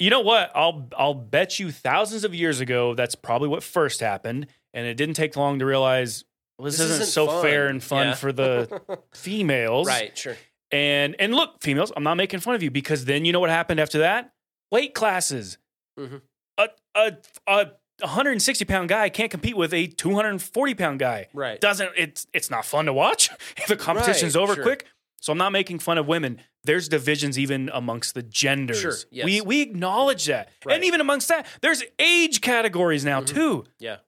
You 0.00 0.10
know 0.10 0.20
what? 0.20 0.50
I'll 0.56 0.88
I'll 0.98 1.14
bet 1.14 1.60
you 1.60 1.70
thousands 1.70 2.24
of 2.24 2.34
years 2.34 2.58
ago 2.60 2.94
that's 2.94 3.14
probably 3.14 3.48
what 3.48 3.62
first 3.62 4.00
happened, 4.00 4.48
and 4.74 4.86
it 4.86 4.94
didn't 4.96 5.14
take 5.14 5.36
long 5.36 5.60
to 5.60 5.64
realize 5.66 6.24
well, 6.58 6.64
this, 6.66 6.78
This 6.78 6.86
isn't, 6.90 7.02
isn't 7.02 7.12
so 7.12 7.26
fun. 7.28 7.42
fair 7.42 7.66
and 7.68 7.82
fun 7.82 8.08
Yeah. 8.08 8.14
for 8.14 8.32
the 8.32 8.82
females, 9.14 9.86
right, 9.86 10.16
sure. 10.18 10.36
And 10.74 11.14
and 11.20 11.34
look, 11.34 11.62
females, 11.62 11.92
I'm 11.96 12.02
not 12.02 12.16
making 12.16 12.40
fun 12.40 12.54
of 12.54 12.62
you 12.62 12.70
because 12.70 13.04
then 13.04 13.24
you 13.24 13.32
know 13.32 13.40
what 13.40 13.50
happened 13.50 13.78
after 13.80 13.98
that? 13.98 14.32
Weight 14.72 14.92
classes. 14.94 15.58
Mhm. 15.98 16.20
A 16.58 16.68
a 16.96 17.12
a 17.46 17.66
160 18.00 18.64
pound 18.64 18.88
guy 18.88 19.08
can't 19.08 19.30
compete 19.30 19.56
with 19.56 19.72
a 19.72 19.86
240 19.86 20.74
pound 20.74 20.98
guy. 20.98 21.28
Right. 21.32 21.60
Doesn't 21.60 21.90
it's 21.96 22.26
it's 22.32 22.50
not 22.50 22.64
fun 22.64 22.86
to 22.86 22.92
watch 22.92 23.30
if 23.56 23.66
the 23.68 23.76
competition's 23.76 24.34
Right, 24.34 24.42
over 24.42 24.54
sure. 24.56 24.64
quick. 24.64 24.86
So 25.20 25.32
I'm 25.32 25.38
not 25.38 25.52
making 25.52 25.78
fun 25.78 25.96
of 25.96 26.06
women. 26.06 26.40
There's 26.64 26.88
divisions 26.88 27.38
even 27.38 27.70
amongst 27.72 28.14
the 28.14 28.22
genders. 28.22 28.80
Sure, 28.80 28.94
yes. 29.10 29.24
We 29.24 29.40
we 29.42 29.62
acknowledge 29.62 30.26
that. 30.26 30.50
Right. 30.64 30.74
And 30.74 30.84
even 30.84 31.00
amongst 31.00 31.28
that, 31.28 31.46
there's 31.62 31.82
age 32.00 32.40
categories 32.40 33.04
now 33.04 33.20
Mhm. 33.20 33.26
too. 33.28 33.64
Yeah. 33.78 33.98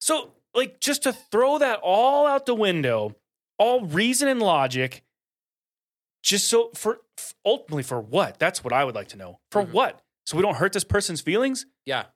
So, 0.00 0.34
like, 0.54 0.80
just 0.80 1.04
to 1.04 1.12
throw 1.14 1.58
that 1.58 1.80
all 1.82 2.26
out 2.26 2.44
the 2.46 2.54
window, 2.54 3.16
all 3.58 3.80
reason 3.86 4.28
and 4.28 4.40
logic, 4.42 5.02
just 6.24 6.48
so 6.48 6.70
for 6.74 7.00
ultimately 7.44 7.82
for 7.82 8.00
what? 8.00 8.38
That's 8.38 8.64
what 8.64 8.72
I 8.72 8.84
would 8.84 8.94
like 8.94 9.08
to 9.08 9.16
know. 9.16 9.40
For 9.52 9.62
Mhm. 9.64 9.70
what? 9.72 10.00
So 10.26 10.36
we 10.36 10.42
don't 10.42 10.56
hurt 10.56 10.72
this 10.72 10.84
person's 10.84 11.20
feelings? 11.20 11.66
Yeah. 11.84 12.06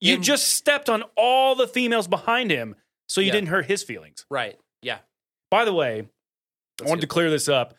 You 0.00 0.14
In- 0.16 0.22
just 0.22 0.48
stepped 0.48 0.88
on 0.90 1.02
all 1.16 1.54
the 1.54 1.66
females 1.66 2.06
behind 2.06 2.50
him, 2.50 2.76
so 3.08 3.20
you 3.20 3.28
Yeah. 3.28 3.32
didn't 3.32 3.48
hurt 3.48 3.66
his 3.66 3.82
feelings. 3.82 4.26
Right. 4.28 4.60
Yeah. 4.82 4.98
By 5.50 5.64
the 5.64 5.72
way, 5.72 6.06
I 6.82 6.88
wanted 6.88 7.00
to 7.00 7.06
clear 7.06 7.30
this 7.30 7.48
up. 7.48 7.74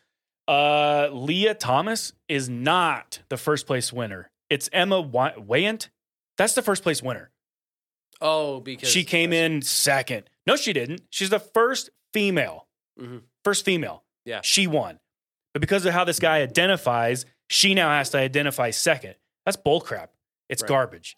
Uh, 0.48 1.10
Lia 1.12 1.54
Thomas 1.54 2.14
is 2.28 2.50
not 2.50 3.22
the 3.30 3.38
first 3.38 3.68
place 3.68 3.94
winner. 3.94 4.32
It's 4.50 4.70
Emma 4.74 5.02
Weyant. 5.04 5.90
That's 6.38 6.54
the 6.54 6.62
first 6.62 6.82
place 6.84 7.02
winner. 7.04 7.32
Oh, 8.22 8.60
because 8.60 8.90
she 8.90 9.04
came 9.04 9.34
in 9.34 9.62
second. 9.62 10.30
No, 10.48 10.56
she 10.56 10.74
didn't. 10.74 11.02
She's 11.10 11.30
the 11.30 11.40
first 11.40 11.90
female. 12.14 12.68
Mhm. 13.00 13.24
First 13.44 13.66
female. 13.66 14.04
Yeah. 14.24 14.42
She 14.42 14.66
won. 14.68 15.00
But 15.56 15.62
because 15.62 15.86
of 15.86 15.94
how 15.94 16.04
this 16.04 16.20
guy 16.20 16.42
identifies, 16.42 17.26
she 17.50 17.74
now 17.76 17.88
has 17.90 18.10
to 18.10 18.18
identify 18.18 18.72
second. 18.72 19.16
That's 19.46 19.56
bullcrap. 19.56 20.10
It's 20.50 20.62
Right. 20.62 20.68
garbage. 20.68 21.16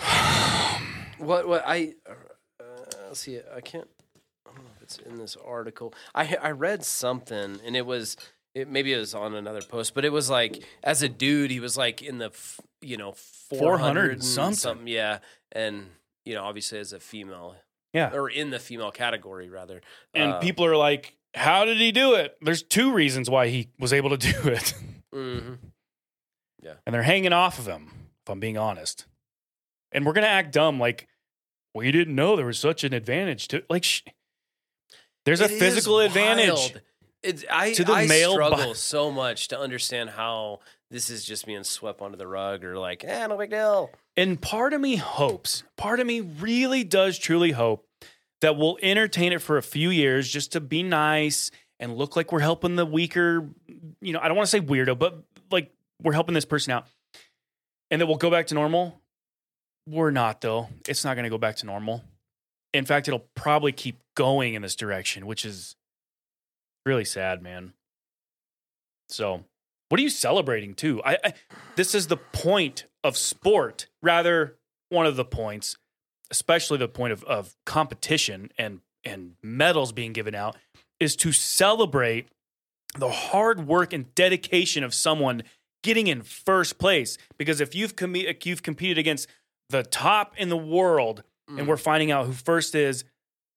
What? 1.18 1.46
What? 1.48 1.62
I 1.64 1.94
uh, 2.08 2.14
let's 3.06 3.20
see. 3.20 3.38
I 3.54 3.60
can't. 3.60 3.88
I 4.46 4.50
don't 4.52 4.64
know 4.64 4.70
if 4.76 4.82
it's 4.82 4.98
in 4.98 5.16
this 5.18 5.36
article. 5.44 5.94
I 6.14 6.36
I 6.42 6.50
read 6.50 6.84
something, 6.84 7.60
and 7.64 7.76
it 7.76 7.86
was 7.86 8.16
it 8.54 8.68
maybe 8.68 8.92
it 8.92 8.98
was 8.98 9.14
on 9.14 9.34
another 9.34 9.62
post, 9.62 9.94
but 9.94 10.04
it 10.04 10.12
was 10.12 10.28
like 10.30 10.62
as 10.82 11.02
a 11.02 11.08
dude, 11.08 11.50
he 11.52 11.60
was 11.60 11.76
like 11.76 12.02
in 12.02 12.18
the 12.18 12.26
f- 12.26 12.60
you 12.82 12.96
know 12.96 13.12
400 13.12 13.58
400 13.58 14.02
and 14.02 14.12
and 14.12 14.24
something. 14.24 14.86
yeah, 14.88 15.18
and 15.52 15.86
you 16.24 16.34
know 16.34 16.44
obviously 16.44 16.78
as 16.78 16.92
a 16.92 17.00
female, 17.00 17.56
Yeah. 17.92 18.10
or 18.12 18.28
in 18.28 18.50
the 18.50 18.58
female 18.58 18.90
category 18.90 19.48
rather, 19.48 19.80
And 20.14 20.32
Uh, 20.32 20.38
people 20.40 20.64
are 20.66 20.76
like, 20.76 21.16
how 21.34 21.64
did 21.64 21.78
he 21.78 21.90
do 21.92 22.14
it? 22.14 22.36
There's 22.42 22.62
two 22.62 22.92
reasons 22.92 23.30
why 23.30 23.48
he 23.48 23.68
was 23.78 23.92
able 23.92 24.10
to 24.10 24.16
do 24.18 24.28
it. 24.48 24.74
mhm. 25.14 25.58
and 26.84 26.94
they're 26.94 27.02
hanging 27.02 27.32
off 27.32 27.58
of 27.58 27.66
him, 27.66 27.90
if 28.22 28.30
I'm 28.30 28.40
being 28.40 28.58
honest. 28.58 29.06
And 29.92 30.04
we're 30.04 30.12
going 30.12 30.24
to 30.24 30.30
act 30.30 30.52
dumb 30.52 30.78
like, 30.78 31.08
we 31.74 31.90
didn't 31.92 32.14
know 32.14 32.36
there 32.36 32.44
was 32.46 32.58
such 32.58 32.84
an 32.84 32.92
advantage 32.92 33.48
to, 33.48 33.64
like, 33.70 33.84
sh- 33.84 34.02
there's 35.24 35.40
a 35.40 35.44
It 35.44 35.52
is 35.52 35.58
physical 35.58 36.00
advantage. 36.00 36.74
It's, 37.22 37.44
I, 37.50 37.72
to 37.72 37.84
the 37.84 37.92
I 37.92 38.06
male 38.06 38.32
struggle 38.32 38.74
so 38.74 39.10
much 39.10 39.48
to 39.48 39.58
understand 39.58 40.10
how 40.10 40.60
this 40.90 41.10
is 41.10 41.24
just 41.24 41.46
being 41.46 41.64
swept 41.64 42.00
under 42.02 42.16
the 42.16 42.26
rug 42.26 42.64
or 42.64 42.78
like, 42.78 43.02
eh, 43.04 43.26
no 43.26 43.36
big 43.36 43.50
deal. 43.50 43.90
And 44.18 44.42
part 44.42 44.72
of 44.72 44.80
me 44.80 44.96
hopes, 44.96 45.62
part 45.76 46.00
of 46.00 46.06
me 46.06 46.20
really 46.20 46.82
does 46.82 47.20
truly 47.20 47.52
hope 47.52 47.86
that 48.40 48.56
we'll 48.56 48.76
entertain 48.82 49.32
it 49.32 49.40
for 49.40 49.58
a 49.58 49.62
few 49.62 49.90
years 49.90 50.28
just 50.28 50.50
to 50.52 50.60
be 50.60 50.82
nice 50.82 51.52
and 51.78 51.96
look 51.96 52.16
like 52.16 52.32
we're 52.32 52.40
helping 52.40 52.74
the 52.74 52.84
weaker, 52.84 53.48
you 54.00 54.12
know, 54.12 54.18
I 54.18 54.26
don't 54.26 54.36
want 54.36 54.48
to 54.48 54.50
say 54.50 54.60
weirdo, 54.60 54.98
but 54.98 55.22
like 55.52 55.70
we're 56.02 56.14
helping 56.14 56.34
this 56.34 56.44
person 56.44 56.72
out. 56.72 56.88
And 57.92 58.00
that 58.00 58.06
we'll 58.06 58.16
go 58.16 58.28
back 58.28 58.48
to 58.48 58.54
normal. 58.54 59.00
We're 59.86 60.10
not, 60.10 60.40
though. 60.40 60.68
It's 60.88 61.04
not 61.04 61.14
going 61.14 61.22
to 61.22 61.30
go 61.30 61.38
back 61.38 61.54
to 61.58 61.66
normal. 61.66 62.02
In 62.74 62.86
fact, 62.86 63.06
it'll 63.06 63.28
probably 63.36 63.70
keep 63.70 64.00
going 64.16 64.54
in 64.54 64.62
this 64.62 64.74
direction, 64.74 65.26
which 65.26 65.44
is 65.44 65.76
really 66.84 67.04
sad, 67.04 67.40
man. 67.40 67.72
So, 69.08 69.44
what 69.90 70.00
are 70.00 70.02
you 70.02 70.10
celebrating 70.10 70.74
too? 70.74 71.00
I, 71.04 71.18
I 71.24 71.34
this 71.76 71.94
is 71.94 72.08
the 72.08 72.16
point 72.16 72.84
of 73.04 73.16
sport, 73.16 73.86
rather 74.02 74.56
one 74.90 75.06
of 75.06 75.16
the 75.16 75.24
points, 75.24 75.76
especially 76.30 76.78
the 76.78 76.88
point 76.88 77.12
of, 77.12 77.24
of 77.24 77.54
competition 77.66 78.50
and 78.58 78.80
and 79.04 79.34
medals 79.42 79.92
being 79.92 80.12
given 80.12 80.34
out, 80.34 80.56
is 81.00 81.14
to 81.16 81.32
celebrate 81.32 82.28
the 82.98 83.08
hard 83.10 83.66
work 83.66 83.92
and 83.92 84.12
dedication 84.14 84.82
of 84.82 84.92
someone 84.92 85.42
getting 85.82 86.06
in 86.08 86.22
first 86.22 86.78
place. 86.78 87.16
Because 87.38 87.60
if 87.60 87.74
you've 87.74 87.94
com- 87.96 88.16
if 88.16 88.44
you've 88.46 88.62
competed 88.62 88.98
against 88.98 89.28
the 89.70 89.82
top 89.82 90.34
in 90.36 90.48
the 90.48 90.56
world, 90.56 91.22
and 91.48 91.66
we're 91.66 91.76
finding 91.78 92.10
out 92.10 92.26
who 92.26 92.32
first 92.32 92.74
is, 92.74 93.04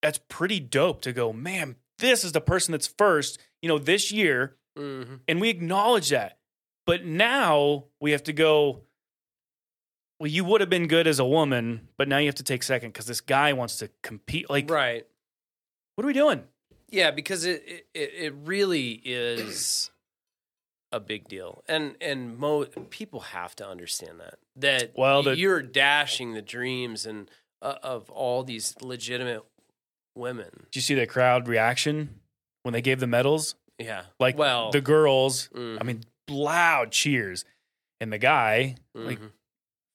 that's 0.01 0.19
pretty 0.29 0.59
dope 0.59 1.01
to 1.01 1.11
go, 1.13 1.33
man, 1.33 1.75
this 1.99 2.23
is 2.23 2.31
the 2.31 2.39
person 2.41 2.71
that's 2.71 2.87
first, 2.87 3.37
you 3.61 3.67
know, 3.69 3.77
this 3.79 4.11
year 4.11 4.55
Mm-hmm. 4.79 5.15
and 5.27 5.41
we 5.41 5.49
acknowledge 5.49 6.09
that. 6.11 6.37
But 6.87 7.03
now 7.05 7.85
we 7.99 8.11
have 8.11 8.23
to 8.23 8.33
go. 8.33 8.83
Well, 10.22 10.30
you 10.30 10.45
would 10.45 10.61
have 10.61 10.69
been 10.69 10.86
good 10.88 11.07
as 11.07 11.17
a 11.17 11.26
woman, 11.26 11.88
but 11.97 12.07
now 12.07 12.19
you 12.19 12.28
have 12.28 12.36
to 12.36 12.43
take 12.43 12.61
second 12.61 12.89
because 12.89 13.07
this 13.07 13.22
guy 13.22 13.53
wants 13.53 13.78
to 13.78 13.89
compete. 14.03 14.51
Like, 14.51 14.69
Right. 14.69 15.07
what 15.95 16.03
are 16.03 16.07
we 16.07 16.13
doing? 16.13 16.43
Yeah, 16.91 17.09
because 17.09 17.43
it, 17.43 17.88
it 17.95 18.13
it 18.13 18.34
really 18.43 19.01
is 19.03 19.89
a 20.91 20.99
big 20.99 21.28
deal, 21.28 21.63
and 21.67 21.95
and 21.99 22.38
mo 22.38 22.65
people 22.91 23.22
have 23.22 23.55
to 23.55 23.67
understand 23.67 24.19
that 24.19 24.36
that 24.57 24.91
Well, 24.95 25.24
the- 25.24 25.36
you're 25.36 25.63
dashing 25.63 26.34
the 26.36 26.41
dreams 26.43 27.07
and 27.07 27.28
uh, 27.63 27.78
of 27.82 28.11
all 28.11 28.43
these 28.43 28.76
legitimate 28.80 29.43
women. 30.15 30.51
Did 30.69 30.76
you 30.76 30.82
see 30.84 30.93
the 30.93 31.07
crowd 31.07 31.47
reaction 31.47 32.19
when 32.61 32.74
they 32.74 32.82
gave 32.84 32.99
the 32.99 33.07
medals? 33.07 33.55
Yeah, 33.80 34.03
Like, 34.19 34.38
well, 34.38 34.69
the 34.69 34.82
girls, 34.82 35.49
mhm, 35.55 35.80
I 35.82 35.84
mean, 35.84 36.03
loud 36.30 36.91
cheers, 36.91 37.43
and 37.99 38.13
the 38.13 38.19
guy, 38.19 38.76
like, 38.93 39.17
mhm, 39.19 39.32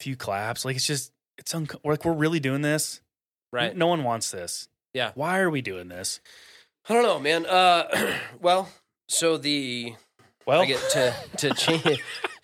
few 0.00 0.16
claps. 0.16 0.64
Like, 0.64 0.76
it's 0.76 0.86
just, 0.86 1.12
it's 1.38 1.54
unco- 1.54 1.80
like 1.84 2.04
we're 2.04 2.12
really 2.12 2.40
doing 2.40 2.62
this. 2.62 3.00
right. 3.52 3.76
No 3.76 3.86
one 3.86 4.04
wants 4.04 4.30
this. 4.30 4.68
Yeah. 4.94 5.12
Why 5.14 5.38
are 5.40 5.50
we 5.50 5.60
doing 5.62 5.88
this? 5.88 6.20
I 6.88 6.94
don't 6.94 7.02
know, 7.02 7.18
man. 7.18 7.44
Uh, 7.46 8.16
well, 8.40 8.70
so 9.08 9.36
the 9.36 9.94
Well, 10.46 10.62
I 10.62 10.66
get 10.66 10.80
to 10.92 11.14
to 11.38 11.50
change 11.54 12.02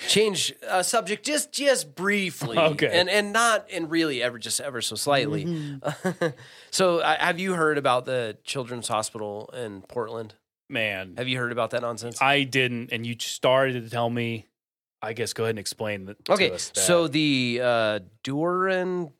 change 0.09 0.53
uh, 0.69 0.83
subject 0.83 1.25
just 1.25 1.53
just 1.53 1.95
briefly, 1.95 2.59
Okay. 2.59 2.89
and 2.93 3.09
and 3.09 3.33
not 3.33 3.67
and 3.73 3.91
really 3.91 4.23
ever 4.23 4.39
just 4.39 4.61
ever 4.61 4.83
so 4.83 4.97
slightly. 4.97 5.45
Mm-hmm. 5.45 6.27
so, 6.71 6.99
uh, 6.99 7.17
have 7.19 7.39
you 7.39 7.55
heard 7.55 7.79
about 7.79 8.05
the 8.05 8.37
Children's 8.45 8.89
Hospital 8.89 9.49
in 9.55 9.83
Portland? 9.83 10.35
man, 10.69 11.15
Have 11.19 11.29
you 11.29 11.37
heard 11.39 11.53
about 11.53 11.71
that 11.71 11.83
nonsense? 11.83 12.21
I 12.23 12.45
didn't, 12.45 12.93
and 12.93 13.07
you 13.07 13.15
started 13.19 13.85
to 13.85 13.91
tell 13.91 14.09
me. 14.11 14.47
I 15.03 15.13
guess 15.13 15.33
go 15.33 15.45
ahead 15.45 15.51
and 15.51 15.59
explain 15.59 16.07
to 16.07 16.17
okay, 16.33 16.57
so 16.57 17.09
the 17.09 17.61
uh, 17.63 17.99
Duran 18.23 19.11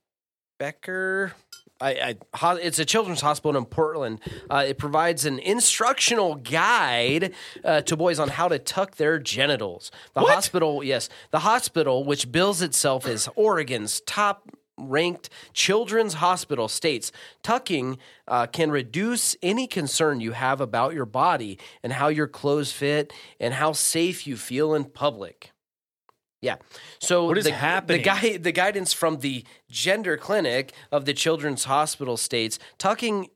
Becker. 0.59 1.33
I, 1.81 2.17
I, 2.41 2.55
it's 2.59 2.79
a 2.79 2.85
children's 2.85 3.21
hospital 3.21 3.59
in 3.59 3.65
Portland. 3.65 4.21
Uh, 4.49 4.65
it 4.69 4.79
provides 4.79 5.25
an 5.25 5.41
instructional 5.41 6.37
guide 6.37 7.35
uh, 7.65 7.81
to 7.81 7.97
boys 7.97 8.21
on 8.21 8.29
how 8.29 8.47
to 8.47 8.61
tuck 8.61 8.95
their 8.95 9.19
genitals. 9.19 9.91
The 10.15 10.21
hospital, 10.21 10.85
yes, 10.85 11.09
the 11.33 11.41
hospital, 11.41 12.05
which 12.05 12.31
bills 12.31 12.63
itself 12.63 13.05
as 13.05 13.29
Oregon's 13.35 14.01
top 14.03 14.49
ranked 14.79 15.29
children's 15.53 16.15
hospital, 16.15 16.69
states 16.69 17.11
tucking 17.43 17.99
uh, 18.29 18.47
can 18.47 18.71
reduce 18.71 19.37
any 19.43 19.67
concern 19.67 20.21
you 20.21 20.33
have 20.33 20.61
about 20.61 20.95
your 20.95 21.07
body 21.07 21.59
and 21.83 21.95
how 21.95 22.09
your 22.09 22.29
clothes 22.29 22.71
fit 22.71 23.13
and 23.41 23.55
how 23.55 23.73
safe 23.73 24.27
you 24.27 24.37
feel 24.37 24.75
in 24.75 24.85
public. 24.85 25.52
Yeah. 26.43 26.57
So 27.01 27.27
What 27.27 27.39
is 27.39 27.45
the, 27.45 27.53
happening? 27.53 27.99
The 28.03 28.05
guy, 28.05 28.37
the 28.37 28.53
guidance 28.53 28.93
from 28.93 29.19
the 29.21 29.45
gender 29.71 30.17
clinic 30.17 30.73
of 30.91 31.05
the 31.07 31.15
Children's 31.15 31.65
Hospital 31.65 32.17
states 32.19 32.59
tucking 32.79 33.29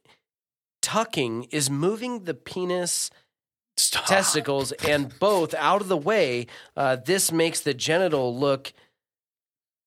tucking 0.82 1.44
is 1.50 1.70
moving 1.70 2.24
the 2.24 2.34
penis 2.34 3.10
Stop. 3.76 4.06
testicles 4.06 4.72
and 4.86 5.16
both 5.18 5.54
out 5.54 5.80
of 5.80 5.88
the 5.88 5.96
way. 5.96 6.46
Uh, 6.76 6.96
this 6.96 7.30
makes 7.32 7.60
the 7.60 7.74
genital 7.74 8.36
look 8.36 8.72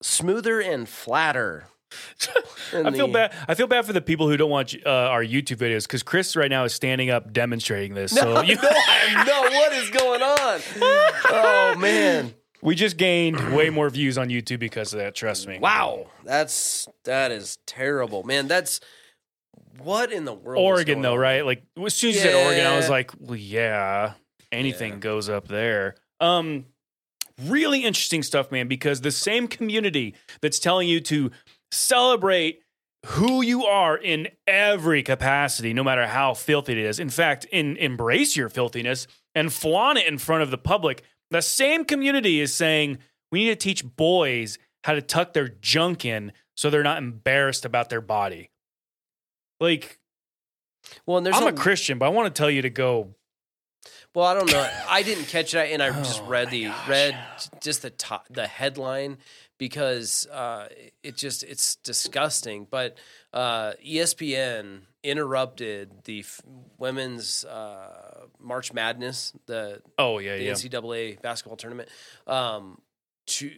smoother 0.02 0.60
and 0.62 0.88
flatter. 0.88 1.66
I 2.74 2.92
feel 2.92 3.08
the- 3.08 3.14
bad. 3.14 3.34
I 3.48 3.56
feel 3.56 3.68
bad 3.68 3.86
for 3.86 3.94
the 3.94 4.02
people 4.02 4.30
who 4.30 4.38
don't 4.38 4.50
watch 4.52 4.78
uh, 4.86 4.90
our 4.90 5.24
YouTube 5.24 5.58
videos 5.58 5.84
because 5.84 6.04
Chris 6.04 6.36
right 6.36 6.50
now 6.50 6.64
is 6.64 6.74
standing 6.74 7.10
up 7.10 7.34
demonstrating 7.34 7.96
this. 7.96 8.12
So 8.20 8.42
you, 8.42 8.56
no, 8.56 8.62
I 8.64 9.24
know 9.26 9.42
what 9.42 9.74
is 9.74 9.90
going 9.90 10.22
on. 10.22 10.62
Oh 11.32 11.76
man. 11.80 12.34
We 12.62 12.76
just 12.76 12.98
gained 12.98 13.56
way 13.56 13.70
more 13.70 13.90
views 13.90 14.18
on 14.18 14.30
YouTube 14.30 14.60
because 14.60 14.94
of 14.94 15.00
that. 15.00 15.16
Trust 15.16 15.48
me. 15.48 15.60
Wow. 15.60 16.08
That's 16.26 16.88
that 17.06 17.32
is 17.32 17.58
terrible. 17.66 18.24
Man, 18.24 18.48
that's 18.48 18.80
what 19.80 20.12
in 20.12 20.26
the 20.26 20.34
world? 20.34 20.60
is 20.62 20.66
Oregon 20.66 21.02
though, 21.02 21.14
on? 21.14 21.20
right? 21.20 21.46
Like 21.46 21.64
as 21.84 21.94
soon 21.94 22.10
as 22.12 22.16
you 22.18 22.22
said 22.22 22.46
Oregon, 22.46 22.66
I 22.66 22.76
was 22.76 22.90
like, 22.90 23.12
well, 23.20 23.36
yeah, 23.38 24.14
anything 24.52 24.94
Yeah. 24.94 25.00
goes 25.00 25.30
up 25.30 25.48
there. 25.48 25.96
Um, 26.20 26.66
really 27.46 27.86
interesting 27.86 28.24
stuff, 28.24 28.52
man. 28.52 28.68
Because 28.68 29.02
the 29.02 29.12
same 29.12 29.48
community 29.48 30.16
that's 30.42 30.60
telling 30.60 30.88
you 30.88 31.00
to 31.02 31.32
celebrate 31.72 32.60
who 33.06 33.42
you 33.42 33.66
are 33.66 33.96
in 33.98 34.28
every 34.46 35.02
capacity, 35.04 35.74
no 35.74 35.84
matter 35.86 36.06
how 36.08 36.34
filthy 36.34 36.74
it 36.74 36.78
is. 36.80 37.00
In 37.00 37.10
fact, 37.10 37.46
in 37.46 37.78
embrace 37.78 38.36
your 38.36 38.50
filthiness 38.50 39.08
and 39.34 39.54
flaunt 39.54 39.98
it 39.98 40.08
in 40.08 40.18
front 40.18 40.44
of 40.44 40.52
the 40.52 40.58
public. 40.58 41.04
The 41.32 41.42
same 41.42 41.86
community 41.86 42.40
is 42.42 42.54
saying 42.54 43.00
we 43.32 43.44
need 43.44 43.50
to 43.50 43.56
teach 43.56 43.86
boys 43.86 44.58
how 44.84 44.94
to 44.94 45.02
tuck 45.02 45.34
their 45.34 45.48
junk 45.48 46.06
in 46.06 46.32
so 46.56 46.70
they're 46.70 46.84
not 46.84 46.98
embarrassed 46.98 47.66
about 47.66 47.90
their 47.90 48.02
body. 48.02 48.50
Like 49.60 50.00
Well, 51.06 51.18
I'm 51.26 51.44
a, 51.44 51.48
a 51.48 51.54
Christian, 51.54 51.98
but 52.00 52.06
I 52.06 52.10
want 52.10 52.34
to 52.34 52.38
tell 52.38 52.50
you 52.50 52.62
to 52.64 52.70
go. 52.70 53.16
Well, 54.16 54.26
I 54.26 54.34
don't 54.34 54.52
know. 54.52 54.68
I 54.90 55.04
didn't 55.04 55.26
catch 55.26 55.54
it, 55.54 55.72
and 55.72 55.84
I 55.84 55.92
just 55.92 56.22
Oh, 56.24 56.26
read 56.26 56.50
the 56.50 56.66
gosh. 56.66 56.88
read 56.90 57.18
just 57.62 57.84
the 57.84 57.92
top, 57.92 58.26
the 58.30 58.48
headline 58.48 59.18
because 59.60 60.26
uh, 60.28 60.68
it 61.04 61.16
just 61.16 61.44
it's 61.44 61.76
disgusting. 61.78 62.66
But 62.70 62.98
uh, 63.34 63.74
ESPN 63.86 64.82
interrupted 65.04 65.92
the 66.06 66.22
f- 66.22 66.42
women's 66.80 67.46
uh, 67.46 68.19
March 68.40 68.74
Madness, 68.74 69.34
the 69.46 69.82
Oh 69.98 70.20
yeah, 70.20 70.38
the 70.38 70.44
yeah. 70.44 70.52
NCAA 70.54 71.22
basketball 71.22 71.58
tournament. 71.58 71.90
Um, 72.28 72.82
to, 73.28 73.52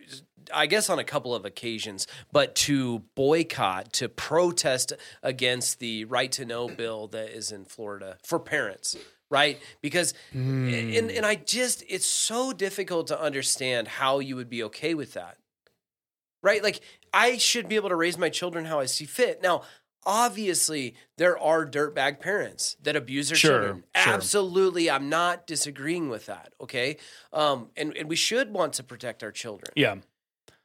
I 0.53 0.65
guess 0.65 0.89
on 0.89 0.99
a 0.99 1.03
couple 1.03 1.33
of 1.33 1.45
occasions, 1.45 2.05
but 2.31 2.55
to 2.55 2.99
boycott, 3.15 3.93
to 3.93 4.09
protest 4.09 4.91
against 5.23 5.79
the 5.79 6.05
right 6.05 6.31
to 6.33 6.43
know 6.45 6.67
bill 6.67 7.07
that 7.07 7.29
is 7.29 7.51
in 7.53 7.63
Florida 7.63 8.17
for 8.21 8.37
parents, 8.37 8.97
right? 9.29 9.61
Because, 9.81 10.13
and, 10.33 11.09
and 11.09 11.25
I 11.25 11.35
just, 11.35 11.85
it's 11.87 12.05
so 12.05 12.51
difficult 12.51 13.07
to 13.07 13.21
understand 13.21 13.87
how 13.87 14.19
you 14.19 14.35
would 14.35 14.49
be 14.49 14.61
okay 14.63 14.93
with 14.93 15.13
that, 15.13 15.37
right? 16.43 16.61
Like, 16.61 16.81
I 17.13 17.37
should 17.37 17.69
be 17.69 17.75
able 17.75 17.89
to 17.89 17.95
raise 17.95 18.17
my 18.17 18.29
children 18.29 18.65
how 18.65 18.79
I 18.79 18.85
see 18.85 19.05
fit. 19.05 19.41
Now, 19.41 19.63
obviously, 20.05 20.95
there 21.17 21.37
are 21.37 21.65
dirtbag 21.65 22.19
parents 22.19 22.75
that 22.81 22.95
abuse 22.95 23.29
their 23.29 23.37
Sure, 23.37 23.51
children. 23.61 23.83
sure. 23.95 24.13
Absolutely. 24.13 24.89
I'm 24.89 25.09
not 25.09 25.47
disagreeing 25.47 26.09
with 26.09 26.25
that. 26.27 26.53
Okay. 26.61 26.97
Um, 27.33 27.69
and, 27.75 27.95
and 27.95 28.09
we 28.09 28.15
should 28.15 28.51
want 28.51 28.73
to 28.73 28.83
protect 28.83 29.23
our 29.23 29.31
children. 29.31 29.71
Yeah. 29.75 29.95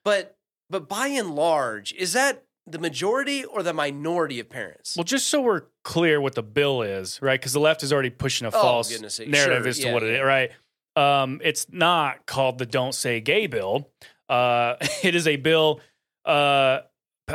But 0.04 0.36
but 0.68 0.88
by 0.88 1.08
and 1.08 1.34
large, 1.34 1.92
is 1.94 2.12
that 2.14 2.44
the 2.66 2.78
majority 2.78 3.44
or 3.44 3.62
the 3.62 3.72
minority 3.72 4.40
of 4.40 4.48
parents? 4.48 4.96
Well, 4.96 5.04
just 5.04 5.28
so 5.28 5.40
we're 5.40 5.62
clear 5.84 6.20
what 6.20 6.34
the 6.34 6.42
bill 6.42 6.82
is, 6.82 7.20
right? 7.22 7.38
Because 7.38 7.52
the 7.52 7.60
left 7.60 7.82
is 7.84 7.92
already 7.92 8.10
pushing 8.10 8.46
a 8.46 8.48
Oh, 8.48 8.60
false 8.60 8.90
narrative 8.90 9.34
Sure, 9.36 9.68
as 9.68 9.78
to 9.78 9.86
yeah, 9.86 9.92
what 9.94 10.02
it 10.02 10.12
yeah. 10.12 10.18
is, 10.18 10.24
right? 10.24 10.50
Um, 10.96 11.40
it's 11.44 11.66
not 11.70 12.26
called 12.26 12.58
the 12.58 12.66
"Don't 12.66 12.94
Say 12.94 13.20
Gay" 13.20 13.46
bill. 13.46 13.90
Uh, 14.28 14.74
it 15.04 15.14
is 15.14 15.26
a 15.28 15.36
bill. 15.36 15.80
Uh, 16.24 16.80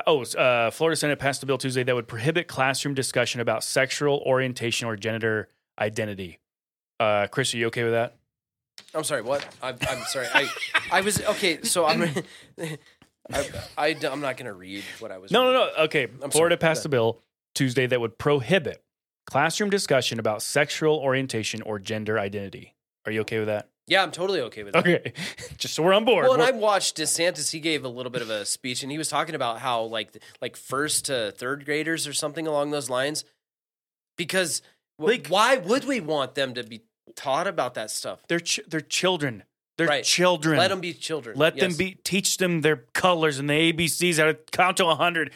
oh, 0.08 0.24
uh, 0.24 0.72
Florida 0.72 0.96
Senate 0.96 1.20
passed 1.20 1.44
a 1.44 1.46
bill 1.46 1.58
Tuesday 1.58 1.84
that 1.84 1.96
would 1.96 2.08
prohibit 2.08 2.48
classroom 2.48 2.94
discussion 2.94 3.42
about 3.42 3.64
sexual 3.64 4.22
orientation 4.26 4.88
or 4.88 4.96
gender 4.96 5.50
identity. 5.80 6.40
Uh, 7.00 7.28
Chris, 7.28 7.54
are 7.54 7.58
you 7.58 7.68
okay 7.68 7.84
with 7.84 7.94
that? 7.94 8.16
I'm 8.94 9.04
sorry. 9.04 9.22
What? 9.22 9.46
I'm, 9.62 9.78
I'm 9.90 10.04
sorry. 10.04 10.28
I 10.34 10.50
I 10.92 11.02
was 11.02 11.22
okay. 11.22 11.64
So 11.64 11.86
I'm. 11.86 12.04
I, 13.34 13.50
I, 13.78 13.88
am 14.04 14.20
not 14.20 14.36
going 14.36 14.48
to 14.48 14.54
read 14.54 14.84
what 15.00 15.12
I 15.12 15.18
was. 15.18 15.32
No, 15.32 15.46
no, 15.46 15.54
no. 15.54 15.84
Okay. 15.86 16.08
I'm 16.22 16.32
Florida 16.32 16.56
sorry. 16.56 16.58
passed 16.58 16.86
a 16.86 16.90
bill 16.90 17.22
Tuesday 17.56 17.88
that 17.88 18.02
would 18.02 18.18
prohibit 18.18 18.84
classroom 19.26 19.70
discussion 19.70 20.20
about 20.20 20.42
sexual 20.42 20.98
orientation 20.98 21.62
or 21.62 21.80
gender 21.80 22.20
identity. 22.20 22.76
Are 23.06 23.12
you 23.12 23.22
okay 23.22 23.40
with 23.40 23.48
that? 23.48 23.70
Yeah, 23.88 24.04
I'm 24.04 24.12
totally 24.12 24.42
okay 24.42 24.64
with 24.64 24.74
that. 24.74 24.88
Okay. 24.88 25.14
Just 25.58 25.74
so 25.74 25.84
we're 25.84 25.94
on 25.94 26.06
board. 26.06 26.24
Well, 26.24 26.34
and 26.34 26.42
We're- 26.42 26.54
I 26.54 26.58
watched 26.58 26.98
DeSantis. 26.98 27.52
He 27.52 27.60
gave 27.60 27.84
a 27.84 27.90
little 27.90 28.12
bit 28.12 28.22
of 28.22 28.30
a 28.30 28.46
speech, 28.46 28.84
and 28.84 28.92
he 28.92 28.98
was 28.98 29.10
talking 29.10 29.36
about 29.36 29.60
how 29.60 29.84
like 29.84 30.12
like 30.42 30.56
first 30.56 31.06
to 31.06 31.32
third 31.36 31.66
graders 31.66 32.08
or 32.08 32.14
something 32.14 32.48
along 32.48 32.72
those 32.72 32.90
lines. 32.90 33.26
Because 34.18 34.62
Like- 35.00 35.28
why 35.28 35.58
would 35.58 35.86
we 35.86 36.00
want 36.00 36.36
them 36.36 36.54
to 36.54 36.64
be 36.64 36.82
taught 37.16 37.48
about 37.48 37.74
that 37.74 37.92
stuff? 37.92 38.24
they're 38.28 38.40
ch- 38.40 38.62
they're 38.68 38.82
children. 38.82 39.44
They're 39.78 39.88
Right. 39.88 40.04
children. 40.04 40.58
Let 40.60 40.68
them 40.68 40.80
be 40.82 40.94
children. 40.94 41.38
Let 41.38 41.56
them 41.58 41.74
be. 41.76 41.96
Teach 41.96 42.38
them 42.38 42.62
their 42.62 42.86
colors 42.94 43.40
and 43.40 43.50
the 43.50 43.74
ABCs 43.74 44.18
how 44.20 44.26
to 44.26 44.36
count 44.52 44.78
to 44.78 44.86
hundred. 44.94 45.32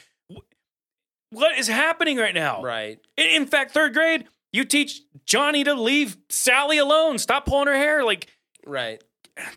What 1.31 1.57
is 1.57 1.67
happening 1.67 2.17
right 2.17 2.33
now? 2.33 2.61
right. 2.61 2.99
In, 3.17 3.25
in 3.41 3.45
fact, 3.47 3.71
third 3.71 3.93
grade, 3.93 4.25
you 4.53 4.63
teach 4.65 5.01
Johnny 5.25 5.63
to 5.63 5.73
leave 5.73 6.17
Sally 6.29 6.77
alone. 6.77 7.17
Stop 7.17 7.45
pulling 7.45 7.67
her 7.67 7.75
hair. 7.75 8.03
Like, 8.03 8.27
Right. 8.65 9.03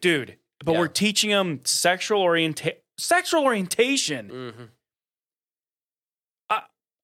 dude. 0.00 0.36
But 0.64 0.72
Yeah. 0.72 0.78
we're 0.80 0.88
teaching 0.88 1.30
them 1.30 1.61
sexual 1.64 2.22
orienta- 2.24 2.76
sexual 2.98 3.44
orientation. 3.44 4.28
hmm 4.28 4.64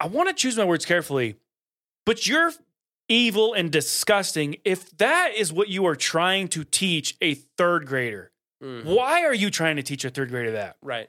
I 0.01 0.07
want 0.09 0.29
to 0.29 0.35
choose 0.35 0.57
my 0.57 0.65
words 0.65 0.85
carefully, 0.85 1.37
but 2.05 2.27
you're 2.27 2.53
evil 3.09 3.55
and 3.55 3.71
disgusting 3.71 4.57
if 4.65 4.91
that 4.99 5.33
is 5.37 5.53
what 5.53 5.69
you 5.69 5.87
are 5.87 5.95
trying 5.97 6.49
to 6.49 6.65
teach 6.65 7.17
a 7.23 7.35
third 7.35 7.87
grader. 7.87 8.33
hmm 8.61 8.81
Why 8.83 9.23
are 9.25 9.33
you 9.33 9.51
trying 9.51 9.77
to 9.77 9.83
teach 9.83 10.05
a 10.05 10.11
third 10.11 10.31
grader 10.31 10.51
that? 10.53 10.77
Right. 10.83 11.09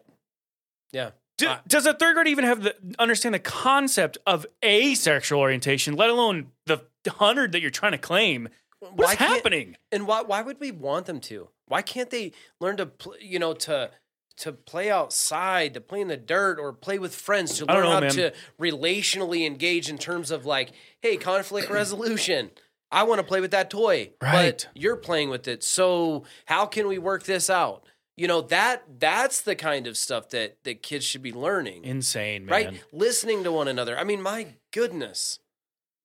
Yeah. 0.93 1.11
Do- 1.37 1.49
I- 1.49 1.59
does 1.67 1.85
a 1.85 1.93
third 1.93 2.13
grader 2.13 2.29
even 2.29 2.45
have 2.45 2.61
the 2.63 2.75
understand 2.99 3.33
the 3.35 3.39
concept 3.39 4.17
of 4.25 4.45
asexual 4.63 5.39
orientation, 5.41 5.95
let 5.95 6.09
alone 6.09 6.51
the 6.67 6.81
hundred 7.09 7.51
that 7.53 7.61
you're 7.61 7.71
trying 7.71 7.91
to 7.93 7.97
claim? 7.97 8.47
What's 8.93 9.13
happening? 9.15 9.77
And 9.91 10.07
why 10.07 10.21
why 10.21 10.41
would 10.41 10.59
we 10.59 10.71
want 10.71 11.05
them 11.05 11.19
to? 11.21 11.49
Why 11.67 11.81
can't 11.81 12.09
they 12.09 12.31
learn 12.59 12.77
to 12.77 12.85
pl- 12.87 13.15
you 13.19 13.39
know 13.39 13.53
to 13.53 13.91
to 14.37 14.51
play 14.51 14.91
outside, 14.91 15.73
to 15.75 15.81
play 15.81 16.01
in 16.01 16.09
the 16.09 16.17
dirt, 16.17 16.59
or 16.59 16.73
play 16.73 16.99
with 16.99 17.15
friends, 17.15 17.57
to 17.57 17.65
learn 17.65 17.83
know, 17.83 17.91
how 17.91 17.99
man. 18.01 18.11
to 18.11 18.33
relationally 18.59 19.45
engage 19.45 19.89
in 19.89 19.97
terms 19.97 20.29
of 20.31 20.45
like, 20.45 20.71
hey, 21.01 21.17
conflict 21.17 21.69
resolution. 21.81 22.51
I 22.91 23.03
want 23.03 23.19
to 23.19 23.25
play 23.25 23.41
with 23.41 23.51
that 23.51 23.69
toy, 23.69 24.11
Right. 24.21 24.63
but 24.63 24.67
you're 24.75 24.95
playing 24.95 25.29
with 25.29 25.47
it. 25.47 25.63
So 25.63 26.23
how 26.45 26.65
can 26.65 26.87
we 26.87 26.97
work 26.97 27.23
this 27.23 27.49
out? 27.49 27.83
You 28.17 28.27
know 28.29 28.41
that 28.41 28.83
that's 28.99 29.41
the 29.41 29.55
kind 29.55 29.87
of 29.87 29.97
stuff 29.97 30.29
that 30.29 30.57
that 30.63 30.81
kids 30.81 31.03
should 31.03 31.21
be 31.21 31.33
learning, 31.33 31.83
Insane, 31.83 32.45
man. 32.45 32.51
right? 32.51 32.83
Listening 32.93 33.43
to 33.43 33.51
one 33.51 33.67
another. 33.67 33.97
I 33.97 34.03
mean, 34.05 34.21
my 34.21 34.47
goodness. 34.71 35.39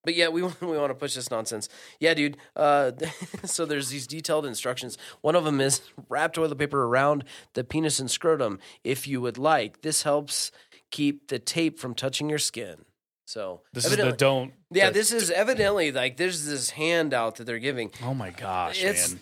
But 0.05 0.15
yeah, 0.15 0.29
we 0.29 0.43
want, 0.43 0.61
we 0.63 0.77
want 0.79 0.91
to 0.91 0.95
push 0.95 1.15
this 1.15 1.31
nonsense. 1.31 1.69
Yeah, 1.99 2.15
dude. 2.15 2.37
Uh, 2.57 2.93
so 3.45 3.67
there's 3.67 3.89
these 3.91 4.07
detailed 4.07 4.47
instructions. 4.47 4.97
One 5.21 5.37
of 5.37 5.45
them 5.45 5.61
is 5.61 5.83
wrap 6.09 6.33
toilet 6.33 6.57
paper 6.59 6.83
around 6.85 7.25
the 7.55 7.65
penis 7.65 7.99
and 8.01 8.11
scrotum 8.11 8.59
if 8.85 9.07
you 9.07 9.21
would 9.21 9.39
like. 9.39 9.83
This 9.83 10.03
helps 10.03 10.51
keep 10.91 11.29
the 11.29 11.39
tape 11.39 11.79
from 11.79 11.95
touching 11.95 12.29
your 12.31 12.39
skin. 12.39 12.85
So 13.27 13.61
This 13.73 13.85
is 13.87 13.97
the 13.97 14.11
don't. 14.13 14.53
yeah. 14.73 14.89
the- 14.89 14.95
This 14.95 15.13
is 15.13 15.31
evidently 15.31 15.93
like 15.93 16.17
there's 16.17 16.47
this 16.47 16.71
handout 16.71 17.37
that 17.37 17.45
they're 17.45 17.61
giving. 17.61 17.93
Oh 18.03 18.13
my 18.15 18.31
gosh, 18.31 18.83
It's 18.83 19.13
man. 19.13 19.21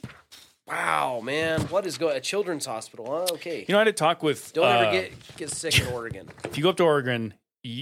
wow, 0.67 1.21
man. 1.23 1.61
What 1.63 1.85
is 1.87 1.99
going? 1.99 2.17
A 2.17 2.21
children's 2.21 2.65
hospital? 2.65 3.07
Huh? 3.07 3.35
Okay. 3.35 3.67
You 3.69 3.73
know, 3.75 3.77
I 3.77 3.81
had 3.81 3.85
to 3.85 3.93
talk 3.93 4.23
with. 4.23 4.53
Don't 4.55 4.65
uh, 4.65 4.69
ever 4.69 4.93
get 4.93 5.13
get 5.37 5.51
sick 5.51 5.79
in 5.79 5.89
Oregon. 5.89 6.29
If 6.45 6.57
you 6.57 6.63
go 6.63 6.71
up 6.71 6.77
to 6.79 6.85
Oregon, 6.85 7.35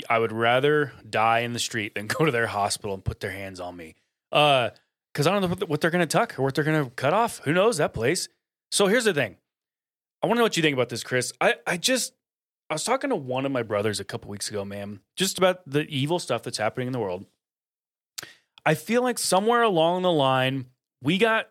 I 0.09 0.19
would 0.19 0.33
rather 0.33 0.93
die 1.09 1.41
in 1.41 1.53
the 1.53 1.59
street 1.59 1.95
than 1.95 2.07
go 2.07 2.25
to 2.25 2.31
their 2.33 2.47
hospital 2.47 2.95
and 2.95 3.05
put 3.05 3.21
their 3.21 3.31
hands 3.31 3.61
on 3.61 3.77
me. 3.77 3.95
Uh, 4.33 4.71
because 5.13 5.27
I 5.27 5.33
don't 5.33 5.43
know 5.61 5.67
what- 5.67 5.81
they're 5.81 5.91
going 5.91 6.07
to 6.07 6.07
tuck 6.07 6.39
or 6.39 6.43
what 6.43 6.55
they're 6.55 6.65
going 6.65 6.85
to 6.85 6.91
cut 6.91 7.15
off. 7.15 7.39
Who 7.45 7.53
knows 7.53 7.79
that 7.79 7.95
place? 7.95 8.29
So 8.71 8.87
here's 8.87 9.05
the 9.05 9.15
thing. 9.15 9.37
I 10.23 10.27
want 10.27 10.37
to 10.37 10.41
know 10.41 10.45
what 10.45 10.57
you 10.57 10.63
think 10.63 10.75
about 10.75 10.89
this, 10.91 11.03
Chris. 11.03 11.33
I, 11.41 11.55
I 11.67 11.77
just 11.77 12.13
I 12.69 12.75
was 12.75 12.85
talking 12.85 13.11
to 13.11 13.17
one 13.17 13.47
of 13.47 13.53
my 13.53 13.63
brothers 13.63 14.01
a 14.01 14.05
couple 14.05 14.29
weeks 14.31 14.51
ago, 14.51 14.65
man, 14.65 15.01
just 15.17 15.39
about 15.39 15.61
the 15.71 15.87
evil 15.89 16.19
stuff 16.19 16.43
that's 16.43 16.59
happening 16.59 16.89
in 16.89 16.93
the 16.93 16.99
world. 16.99 17.25
I 18.65 18.75
feel 18.75 19.03
like 19.03 19.19
somewhere 19.19 19.63
along 19.63 20.03
the 20.03 20.11
line 20.13 20.67
we 21.03 21.17
got 21.19 21.49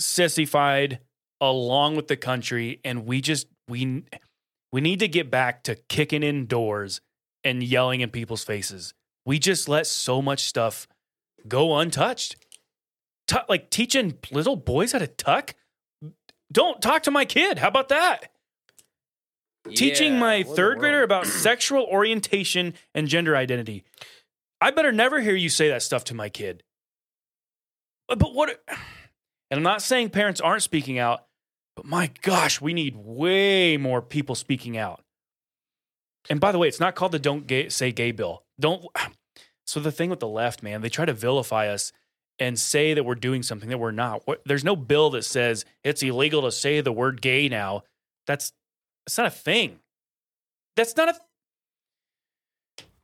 sissified 0.00 0.98
along 1.40 1.96
with 1.96 2.08
the 2.08 2.16
country, 2.16 2.80
and 2.84 3.06
we 3.06 3.20
just 3.20 3.46
we 3.68 4.02
we 4.72 4.80
need 4.80 5.00
to 5.00 5.08
get 5.08 5.30
back 5.30 5.62
to 5.64 5.76
kicking 5.88 6.22
in 6.22 6.46
doors 6.46 7.00
and 7.46 7.62
yelling 7.62 8.00
in 8.00 8.10
people's 8.10 8.44
faces. 8.44 8.92
We 9.24 9.38
just 9.38 9.68
let 9.68 9.86
so 9.86 10.20
much 10.20 10.44
stuff 10.44 10.86
go 11.48 11.76
untouched. 11.78 12.36
Tu- 13.26 13.38
like 13.48 13.70
teaching 13.70 14.18
little 14.30 14.56
boys 14.56 14.92
how 14.92 14.98
to 14.98 15.06
tuck. 15.06 15.54
Don't 16.52 16.80
talk 16.80 17.02
to 17.04 17.10
my 17.10 17.24
kid. 17.24 17.58
How 17.58 17.68
about 17.68 17.88
that? 17.88 18.30
teaching 19.74 20.18
my 20.18 20.38
what 20.38 20.40
in 20.42 20.48
the 20.48 20.54
third 20.54 20.78
grader 20.78 21.02
about 21.02 21.26
sexual 21.26 21.84
orientation 21.84 22.74
and 22.94 23.08
gender 23.08 23.36
identity. 23.36 23.84
I 24.60 24.70
better 24.70 24.92
never 24.92 25.20
hear 25.20 25.34
you 25.34 25.48
say 25.48 25.68
that 25.68 25.82
stuff 25.82 26.04
to 26.04 26.14
my 26.14 26.28
kid. 26.28 26.62
But, 28.08 28.18
but 28.18 28.34
what? 28.34 28.62
And 29.50 29.58
I'm 29.58 29.62
not 29.62 29.82
saying 29.82 30.10
parents 30.10 30.40
aren't 30.40 30.62
speaking 30.62 30.98
out, 30.98 31.26
but 31.74 31.84
my 31.84 32.10
gosh, 32.22 32.60
we 32.60 32.72
need 32.72 32.96
way 32.96 33.76
more 33.76 34.00
people 34.02 34.34
speaking 34.34 34.76
out. 34.76 35.02
And 36.28 36.40
by 36.40 36.52
the 36.52 36.58
way, 36.58 36.68
it's 36.68 36.80
not 36.80 36.94
called 36.94 37.12
the 37.12 37.18
"Don't 37.18 37.46
gay, 37.46 37.68
Say 37.68 37.92
Gay" 37.92 38.12
bill. 38.12 38.44
Don't. 38.60 38.84
So 39.68 39.80
the 39.80 39.90
thing 39.90 40.10
with 40.10 40.20
the 40.20 40.28
left, 40.28 40.62
man, 40.62 40.80
they 40.80 40.88
try 40.88 41.06
to 41.06 41.12
vilify 41.12 41.66
us 41.66 41.90
and 42.38 42.56
say 42.56 42.94
that 42.94 43.02
we're 43.02 43.16
doing 43.16 43.42
something 43.42 43.68
that 43.68 43.78
we're 43.78 43.90
not. 43.90 44.22
There's 44.44 44.62
no 44.62 44.76
bill 44.76 45.10
that 45.10 45.24
says 45.24 45.64
it's 45.82 46.04
illegal 46.04 46.42
to 46.42 46.52
say 46.52 46.80
the 46.80 46.92
word 46.92 47.20
"gay" 47.20 47.48
now. 47.48 47.82
That's 48.28 48.52
that's 49.04 49.18
not 49.18 49.26
a 49.26 49.30
thing. 49.30 49.80
That's 50.76 50.96
not 50.96 51.08
a. 51.08 51.14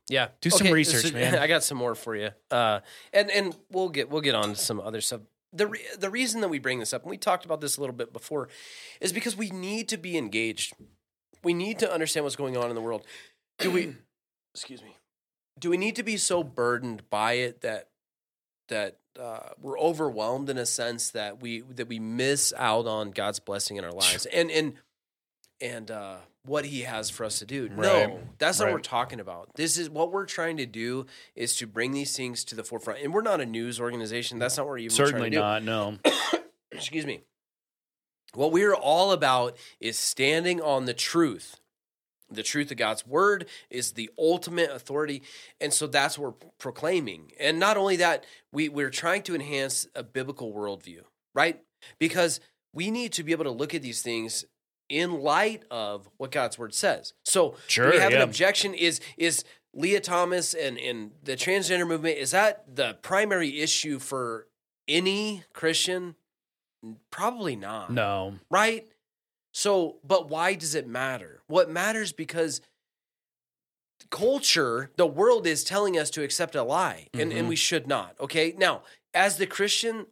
Yeah, 0.09 0.27
Do 0.41 0.49
some 0.49 0.71
research, 0.71 1.13
man. 1.13 1.35
I 1.35 1.47
got 1.47 1.63
some 1.63 1.77
more 1.77 1.95
for 1.95 2.15
you, 2.15 2.29
uh, 2.51 2.81
and 3.11 3.31
and 3.31 3.55
we'll 3.69 3.89
get 3.89 4.09
we'll 4.09 4.21
get 4.21 4.35
on 4.35 4.49
to 4.49 4.55
some 4.55 4.79
other 4.79 5.01
stuff. 5.01 5.21
The 5.51 5.67
re- 5.67 5.85
the 5.97 6.09
reason 6.09 6.41
that 6.41 6.49
we 6.49 6.59
bring 6.59 6.79
this 6.79 6.93
up, 6.93 7.03
and 7.03 7.09
we 7.09 7.17
talked 7.17 7.45
about 7.45 7.61
this 7.61 7.77
a 7.77 7.81
little 7.81 7.95
bit 7.95 8.13
before, 8.13 8.49
is 9.01 9.13
because 9.13 9.35
we 9.35 9.49
need 9.49 9.89
to 9.89 9.97
be 9.97 10.17
engaged. 10.17 10.73
We 11.43 11.53
need 11.53 11.79
to 11.79 11.91
understand 11.91 12.23
what's 12.23 12.35
going 12.35 12.57
on 12.57 12.69
in 12.69 12.75
the 12.75 12.81
world. 12.81 13.05
Do 13.59 13.71
we? 13.71 13.95
excuse 14.53 14.81
me. 14.81 14.97
Do 15.59 15.69
we 15.69 15.77
need 15.77 15.95
to 15.97 16.03
be 16.03 16.17
so 16.17 16.43
burdened 16.43 17.09
by 17.09 17.33
it 17.33 17.61
that 17.61 17.89
that 18.69 18.97
uh, 19.19 19.49
we're 19.61 19.79
overwhelmed 19.79 20.49
in 20.49 20.57
a 20.57 20.65
sense 20.65 21.11
that 21.11 21.41
we 21.41 21.61
that 21.61 21.87
we 21.87 21.99
miss 21.99 22.53
out 22.57 22.87
on 22.87 23.11
God's 23.11 23.39
blessing 23.39 23.77
in 23.77 23.83
our 23.83 23.91
lives 23.91 24.25
and 24.25 24.49
and 24.49 24.73
and 25.61 25.91
uh, 25.91 26.15
what 26.45 26.65
He 26.65 26.81
has 26.81 27.09
for 27.09 27.23
us 27.23 27.39
to 27.39 27.45
do? 27.45 27.69
Right. 27.73 28.09
No, 28.09 28.19
that's 28.37 28.59
not 28.59 28.65
what 28.65 28.73
we're 28.73 28.79
talking 28.79 29.19
about. 29.19 29.49
This 29.55 29.77
is 29.77 29.89
what 29.89 30.11
we're 30.11 30.25
trying 30.25 30.57
to 30.57 30.65
do 30.65 31.05
is 31.35 31.55
to 31.57 31.67
bring 31.67 31.91
these 31.91 32.15
things 32.15 32.43
to 32.45 32.55
the 32.55 32.63
forefront. 32.63 33.01
And 33.01 33.13
we're 33.13 33.21
not 33.21 33.41
a 33.41 33.45
news 33.45 33.79
organization. 33.79 34.39
That's 34.39 34.57
not 34.57 34.65
what 34.65 34.71
we're 34.71 34.77
even 34.79 34.91
Certainly 34.91 35.31
trying 35.31 35.31
to 35.31 35.37
do. 35.37 35.41
not. 35.41 35.63
No. 35.63 35.97
Excuse 36.71 37.05
me. 37.05 37.21
What 38.33 38.51
we're 38.51 38.73
all 38.73 39.11
about 39.11 39.55
is 39.79 39.97
standing 39.97 40.61
on 40.61 40.85
the 40.85 40.93
truth. 40.93 41.59
The 42.29 42.43
truth 42.43 42.71
of 42.71 42.77
God's 42.77 43.05
word 43.05 43.45
is 43.69 43.91
the 43.91 44.09
ultimate 44.17 44.71
authority. 44.71 45.21
And 45.61 45.71
so 45.71 45.85
that's 45.85 46.17
what 46.17 46.41
we're 46.41 46.49
proclaiming. 46.57 47.31
And 47.39 47.59
not 47.59 47.77
only 47.77 47.95
that, 47.97 48.25
we, 48.51 48.69
we're 48.69 48.89
trying 48.89 49.21
to 49.23 49.35
enhance 49.35 49.87
a 49.93 50.01
biblical 50.01 50.51
worldview, 50.51 51.01
right? 51.35 51.61
Because 51.99 52.39
we 52.73 52.89
need 52.89 53.11
to 53.13 53.23
be 53.23 53.33
able 53.33 53.43
to 53.43 53.51
look 53.51 53.75
at 53.75 53.83
these 53.83 54.01
things 54.01 54.45
in 54.89 55.21
light 55.21 55.63
of 55.69 56.09
what 56.17 56.31
God's 56.31 56.57
word 56.57 56.73
says. 56.73 57.13
So 57.23 57.55
Sure, 57.67 57.91
we 57.91 57.99
have 57.99 58.11
yeah. 58.11 58.17
an 58.17 58.23
objection 58.23 58.73
is 58.73 58.99
is 59.17 59.43
Lia 59.73 59.99
Thomas 59.99 60.53
and, 60.53 60.77
and 60.77 61.11
the 61.23 61.35
transgender 61.35 61.87
movement, 61.87 62.17
is 62.17 62.31
that 62.31 62.75
the 62.75 62.97
primary 63.01 63.59
issue 63.59 63.99
for 63.99 64.47
any 64.87 65.43
Christian? 65.53 66.15
Probably 67.11 67.55
not 67.55 67.91
No. 67.91 68.35
right? 68.49 68.87
So, 69.53 69.97
but 70.03 70.29
why 70.29 70.55
does 70.55 70.73
it 70.75 70.87
matter? 70.87 71.41
What 71.47 71.69
matters 71.69 72.11
because 72.11 72.59
culture, 74.09 74.91
the 74.97 75.07
world 75.07 75.47
is 75.47 75.63
telling 75.63 75.97
us 75.97 76.09
to 76.11 76.23
accept 76.23 76.55
a 76.55 76.63
lie, 76.63 77.07
and, 77.13 77.31
and 77.31 77.45
Mhm. 77.45 77.49
we 77.49 77.55
should 77.55 77.87
not. 77.87 78.19
Okay. 78.19 78.53
Now, 78.57 78.83
as 79.13 79.37
the 79.37 79.47
Christian 79.47 80.07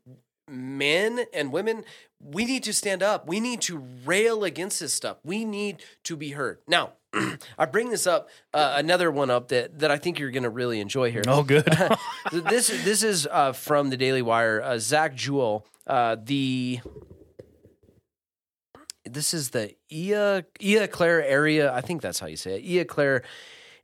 men 0.52 1.26
and 1.34 1.52
women, 1.52 1.84
we 2.20 2.46
need 2.46 2.64
to 2.64 2.74
stand 2.74 3.02
up. 3.02 3.28
We 3.28 3.40
need 3.40 3.62
to 3.62 3.78
rail 4.06 4.44
against 4.44 4.80
this 4.80 4.94
stuff. 4.94 5.18
We 5.24 5.46
need 5.46 5.84
to 6.04 6.16
be 6.16 6.32
heard. 6.32 6.60
Now, 6.68 6.94
I 7.58 7.66
bring 7.66 7.90
this 7.90 8.08
up, 8.08 8.30
uh, 8.54 8.76
another 8.78 9.12
one 9.12 9.30
up 9.30 9.50
that, 9.50 9.80
that 9.80 9.92
I 9.92 9.98
think 9.98 10.20
you're 10.20 10.32
going 10.32 10.44
to 10.44 10.50
really 10.50 10.80
enjoy 10.80 11.12
here. 11.12 11.24
Oh, 11.28 11.44
good. 11.44 11.66
this 12.32 12.68
this 12.68 13.04
is 13.04 13.28
uh, 13.30 13.54
from 13.54 13.90
the 13.90 13.98
Daily 13.98 14.22
Wire. 14.22 14.62
Uh, 14.62 14.78
Zach 14.78 15.16
Jewell, 15.16 15.66
uh, 15.88 16.16
the 16.22 16.80
this 19.06 19.34
is 19.34 19.50
the 19.50 19.76
Ea 19.92 20.44
Eau 20.62 20.88
Claire 20.88 21.24
area. 21.24 21.74
I 21.74 21.82
think 21.82 22.02
that's 22.02 22.20
how 22.20 22.28
you 22.28 22.38
say 22.38 22.62
it. 22.62 22.82
Eau 22.82 22.86
Claire 22.86 23.24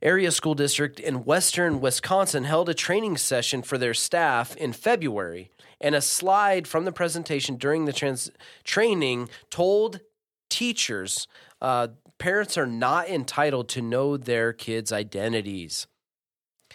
area 0.00 0.30
school 0.30 0.54
district 0.54 1.00
in 1.00 1.24
western 1.24 1.80
Wisconsin 1.80 2.44
held 2.44 2.68
a 2.68 2.74
training 2.74 3.16
session 3.16 3.62
for 3.62 3.78
their 3.78 3.94
staff 3.94 4.56
in 4.56 4.72
February, 4.72 5.50
and 5.80 5.94
a 5.94 6.00
slide 6.00 6.66
from 6.66 6.84
the 6.84 6.92
presentation 6.92 7.56
during 7.56 7.84
the 7.84 7.92
trans- 7.92 8.30
training 8.64 9.28
told 9.50 10.00
teachers 10.50 11.26
uh, 11.60 11.88
parents 12.18 12.58
are 12.58 12.66
not 12.66 13.08
entitled 13.08 13.68
to 13.70 13.82
know 13.82 14.16
their 14.16 14.52
kids' 14.52 14.92
identities. 14.92 15.86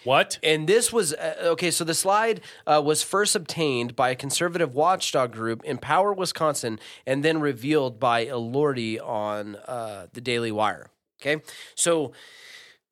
what? 0.03 0.39
And 0.43 0.67
this 0.67 0.91
was 0.91 1.13
uh, 1.13 1.35
okay. 1.53 1.71
So 1.71 1.83
the 1.83 1.93
slide 1.93 2.41
uh, 2.65 2.81
was 2.83 3.03
first 3.03 3.35
obtained 3.35 3.95
by 3.95 4.09
a 4.09 4.15
conservative 4.15 4.73
watchdog 4.73 5.31
group, 5.31 5.63
Empower 5.63 6.13
Wisconsin, 6.13 6.79
and 7.05 7.23
then 7.23 7.39
revealed 7.39 7.99
by 7.99 8.25
Elordi 8.25 8.99
on 8.99 9.55
uh, 9.67 10.07
the 10.13 10.21
Daily 10.21 10.51
Wire. 10.51 10.89
Okay, 11.21 11.41
so 11.75 12.11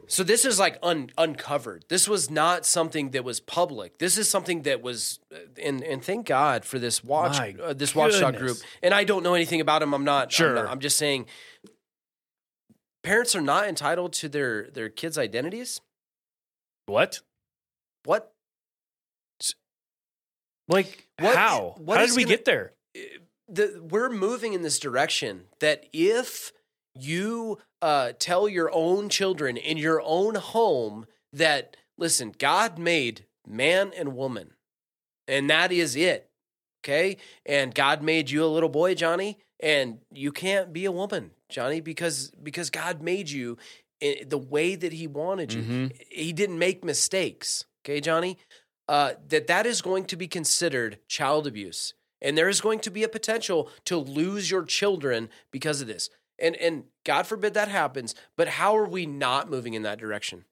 so 0.08 0.24
this 0.24 0.46
is 0.46 0.60
like 0.60 0.78
un- 0.84 1.10
uncovered. 1.18 1.86
This 1.90 2.08
was 2.08 2.30
not 2.30 2.66
something 2.66 3.12
that 3.12 3.24
was 3.24 3.40
public. 3.40 3.98
This 3.98 4.18
is 4.18 4.30
something 4.30 4.64
that 4.64 4.82
was, 4.82 5.20
uh, 5.34 5.38
and 5.62 5.82
and 5.84 6.04
thank 6.04 6.26
God 6.28 6.66
for 6.66 6.80
this 6.80 7.04
watch 7.04 7.38
My 7.38 7.56
uh, 7.62 7.74
this 7.74 7.96
watchdog 7.96 8.38
group. 8.38 8.58
And 8.84 8.94
I 8.94 9.04
don't 9.04 9.24
know 9.24 9.34
anything 9.34 9.62
about 9.62 9.80
them. 9.80 9.94
I'm 9.94 10.04
not 10.06 10.26
I'm 10.26 10.30
Sure. 10.30 10.56
not- 10.56 10.68
I'm 10.68 10.80
just 10.80 10.98
saying. 10.98 11.26
Parents 13.04 13.36
are 13.36 13.42
not 13.42 13.68
entitled 13.68 14.14
to 14.14 14.30
their 14.30 14.70
their 14.70 14.90
kids' 14.90 15.18
identities. 15.18 15.82
What? 16.86 17.22
What? 18.06 18.32
Like 20.68 21.08
What- 21.20 21.36
how? 21.36 21.76
what 21.80 22.00
how 22.00 22.06
did 22.06 22.16
we 22.16 22.24
gonna- 22.24 22.36
get 22.36 22.46
there? 22.46 22.74
the, 23.48 23.82
we're 23.90 24.10
moving 24.10 24.54
in 24.54 24.62
this 24.62 24.80
direction 24.80 25.48
that 25.60 25.86
if 25.92 26.54
you 26.96 27.58
uh, 27.82 28.14
tell 28.20 28.48
your 28.48 28.70
own 28.74 29.10
children 29.10 29.58
in 29.58 29.78
your 29.78 30.02
own 30.06 30.36
home 30.36 31.06
that 31.34 31.76
listen 31.98 32.34
god 32.38 32.78
made 32.78 33.26
man 33.48 33.92
and 33.98 34.16
woman 34.16 34.52
and 35.28 35.50
that 35.50 35.72
is 35.72 35.96
it 35.96 36.30
okay? 36.84 37.18
And 37.46 37.74
god 37.74 38.02
made 38.04 38.30
you 38.30 38.44
a 38.44 38.48
little 38.48 38.70
boy 38.70 38.96
johnny 38.96 39.40
and 39.60 40.00
you 40.12 40.32
can't 40.32 40.72
be 40.74 40.86
a 40.86 40.92
woman 40.92 41.32
johnny 41.50 41.82
because 41.82 42.32
because 42.44 42.70
god 42.70 43.02
made 43.02 43.30
you 43.30 43.58
the 44.26 44.38
way 44.38 44.74
that 44.76 44.94
he 44.94 45.06
wanted 45.06 45.54
you. 45.54 45.62
Mhm. 45.62 46.02
he 46.10 46.34
didn't 46.34 46.58
make 46.60 46.84
mistakes 46.84 47.66
okay 47.84 48.00
johnny? 48.02 48.38
Uh, 48.88 49.14
that 49.30 49.48
that 49.48 49.66
is 49.66 49.82
going 49.82 50.04
to 50.06 50.18
be 50.18 50.28
considered 50.28 50.98
child 51.08 51.48
abuse 51.48 51.94
and 52.22 52.38
there 52.38 52.50
is 52.50 52.60
going 52.62 52.80
to 52.80 52.92
be 52.92 53.04
a 53.04 53.08
potential 53.10 53.70
to 53.86 53.96
lose 53.98 54.52
your 54.52 54.64
children 54.64 55.30
because 55.52 55.82
of 55.82 55.88
this 55.88 56.10
and 56.40 56.56
and 56.58 56.84
god 57.06 57.26
forbid 57.28 57.54
that 57.54 57.68
happens 57.68 58.16
but 58.38 58.48
how 58.48 58.76
are 58.78 58.88
we 58.88 59.06
not 59.06 59.50
moving 59.50 59.74
in 59.74 59.84
that 59.84 60.00
direction 60.00 60.46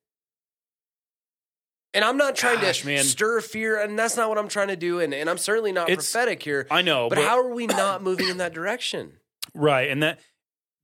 and 1.93 2.03
i'm 2.05 2.17
not 2.17 2.35
trying 2.35 2.59
Gosh, 2.61 2.81
to 2.81 2.87
man. 2.87 3.03
stir 3.03 3.41
fear 3.41 3.79
and 3.81 3.97
that's 3.97 4.15
not 4.17 4.29
what 4.29 4.37
i'm 4.37 4.47
trying 4.47 4.67
to 4.69 4.75
do 4.75 4.99
and, 4.99 5.13
and 5.13 5.29
i'm 5.29 5.37
certainly 5.37 5.71
not 5.71 5.89
It's- 5.89 6.11
prophetic 6.11 6.43
here 6.43 6.67
I 6.69 6.81
know, 6.81 7.09
but, 7.09 7.15
but, 7.15 7.25
how 7.25 7.39
are 7.39 7.53
we 7.53 7.67
not 7.67 8.03
moving 8.03 8.29
in 8.29 8.37
that 8.37 8.53
direction 8.53 9.13
right, 9.55 9.89
and 9.89 10.03
that 10.03 10.19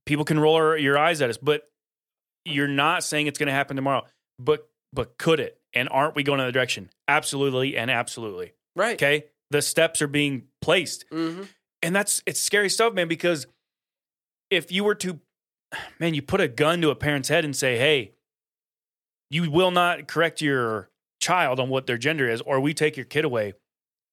people 0.06 0.24
can 0.24 0.38
roll 0.38 0.54
our- 0.56 0.76
your 0.76 0.98
eyes 0.98 1.20
at 1.22 1.30
us, 1.30 1.36
but 1.36 1.62
you're 2.44 2.68
not 2.68 3.02
saying 3.04 3.26
it's 3.26 3.38
going 3.38 3.46
to 3.48 3.52
happen 3.52 3.74
tomorrow. 3.76 4.04
But 4.38 4.68
but 4.92 5.18
could 5.18 5.40
it? 5.40 5.58
And 5.74 5.88
aren't 5.88 6.14
we 6.14 6.22
going 6.22 6.38
in 6.40 6.46
the 6.46 6.52
direction? 6.52 6.90
Absolutely 7.08 7.76
and 7.76 7.90
absolutely. 7.90 8.52
right 8.76 8.94
Okay, 8.94 9.24
the 9.50 9.60
steps 9.62 10.00
are 10.02 10.06
being 10.06 10.44
placed. 10.60 11.04
hmm 11.10 11.42
and 11.82 11.94
that's 11.94 12.22
it's 12.26 12.40
scary 12.40 12.68
stuff, 12.70 12.92
man. 12.94 13.08
Because 13.08 13.46
if 14.50 14.70
you 14.70 14.84
were 14.84 14.94
to, 14.96 15.20
man, 15.98 16.14
you 16.14 16.22
put 16.22 16.40
a 16.40 16.48
gun 16.48 16.80
to 16.82 16.90
a 16.90 16.94
parent's 16.94 17.28
head 17.28 17.44
and 17.44 17.54
say, 17.54 17.76
"Hey, 17.76 18.12
you 19.30 19.50
will 19.50 19.70
not 19.70 20.08
correct 20.08 20.40
your 20.40 20.90
child 21.20 21.58
on 21.58 21.68
what 21.68 21.86
their 21.86 21.98
gender 21.98 22.28
is, 22.28 22.40
or 22.42 22.60
we 22.60 22.74
take 22.74 22.96
your 22.96 23.06
kid 23.06 23.24
away," 23.24 23.54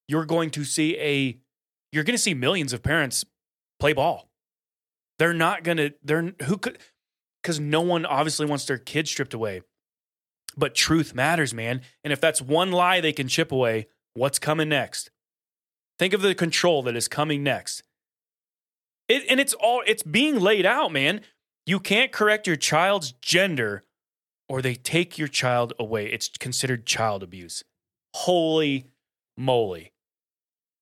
you're 0.08 0.26
going 0.26 0.50
to 0.52 0.64
see 0.64 0.98
a, 0.98 1.38
you're 1.92 2.04
going 2.04 2.16
to 2.16 2.22
see 2.22 2.34
millions 2.34 2.74
of 2.74 2.84
parents 2.84 3.26
play 3.80 3.94
ball. 3.94 4.30
They're 5.20 5.34
not 5.34 5.64
going 5.64 5.78
to. 5.78 5.94
They're 6.04 6.34
who 6.44 6.58
could, 6.58 6.80
because 7.42 7.60
no 7.60 7.82
one 7.82 8.06
obviously 8.06 8.46
wants 8.46 8.66
their 8.66 8.78
kid 8.78 9.08
stripped 9.08 9.34
away. 9.34 9.62
But 10.56 10.76
truth 10.76 11.16
matters, 11.16 11.54
man. 11.54 11.82
And 12.04 12.14
if 12.14 12.22
that's 12.22 12.42
one 12.42 12.72
lie 12.72 13.02
they 13.02 13.14
can 13.14 13.28
chip 13.28 13.52
away, 13.52 13.88
what's 14.14 14.40
coming 14.40 14.70
next? 14.70 15.10
Think 16.00 16.14
of 16.14 16.22
the 16.22 16.36
control 16.36 16.84
that 16.84 16.96
is 16.96 17.08
coming 17.08 17.44
next. 17.44 17.84
It, 19.14 19.26
and 19.30 19.40
it's 19.40 19.54
all 19.54 19.84
it's 19.86 20.04
being 20.04 20.40
laid 20.40 20.66
out, 20.66 20.92
man. 20.92 21.22
You 21.66 21.80
can't 21.80 22.12
correct 22.12 22.48
your 22.48 22.56
child's 22.56 23.14
gender 23.22 23.84
or 24.50 24.62
they 24.62 24.76
take 24.76 25.18
your 25.18 25.28
child 25.28 25.74
away. 25.80 26.08
It's 26.08 26.30
considered 26.40 26.86
child 26.86 27.24
abuse. 27.24 27.64
Holy 28.16 28.88
moly. 29.38 29.94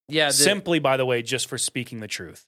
yeah 0.07 0.27
the, 0.27 0.33
Simply, 0.33 0.79
by 0.79 0.97
the 0.97 1.05
way, 1.05 1.21
just 1.21 1.47
for 1.47 1.57
speaking 1.57 1.99
the 1.99 2.07
truth. 2.07 2.45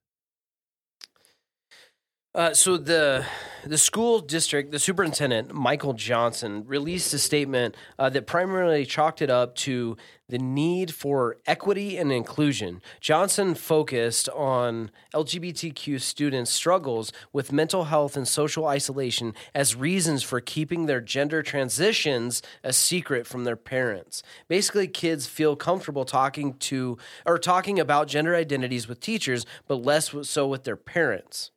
Uh, 2.35 2.51
so 2.51 2.77
the 2.77 3.23
the 3.65 3.77
school 3.77 4.19
district, 4.19 4.71
the 4.71 4.79
superintendent 4.79 5.53
Michael 5.53 5.93
Johnson 5.93 6.65
released 6.65 7.13
a 7.13 7.19
statement 7.19 7.75
uh, 7.97 8.09
that 8.09 8.27
primarily 8.27 8.85
chalked 8.85 9.21
it 9.21 9.29
up 9.29 9.55
to 9.57 9.95
the 10.27 10.39
need 10.39 10.91
for 10.93 11.37
equity 11.45 11.95
and 11.95 12.11
inclusion. 12.11 12.81
Johnson 12.99 13.53
focused 13.53 14.27
on 14.29 14.89
LGBTQ 15.13 16.01
students' 16.01 16.49
struggles 16.51 17.13
with 17.31 17.53
mental 17.53 17.85
health 17.85 18.17
and 18.17 18.27
social 18.27 18.65
isolation 18.65 19.33
as 19.53 19.75
reasons 19.75 20.23
for 20.23 20.41
keeping 20.41 20.87
their 20.87 21.01
gender 21.01 21.43
transitions 21.43 22.41
a 22.63 22.73
secret 22.73 23.27
from 23.27 23.43
their 23.43 23.55
parents. 23.55 24.23
Basically, 24.47 24.87
kids 24.87 25.27
feel 25.27 25.55
comfortable 25.55 26.03
talking 26.03 26.55
to 26.55 26.97
or 27.27 27.37
talking 27.37 27.79
about 27.79 28.07
gender 28.07 28.35
identities 28.35 28.87
with 28.87 28.99
teachers, 28.99 29.45
but 29.67 29.75
less 29.75 30.13
so 30.23 30.47
with 30.47 30.63
their 30.63 30.75
parents. 30.75 31.52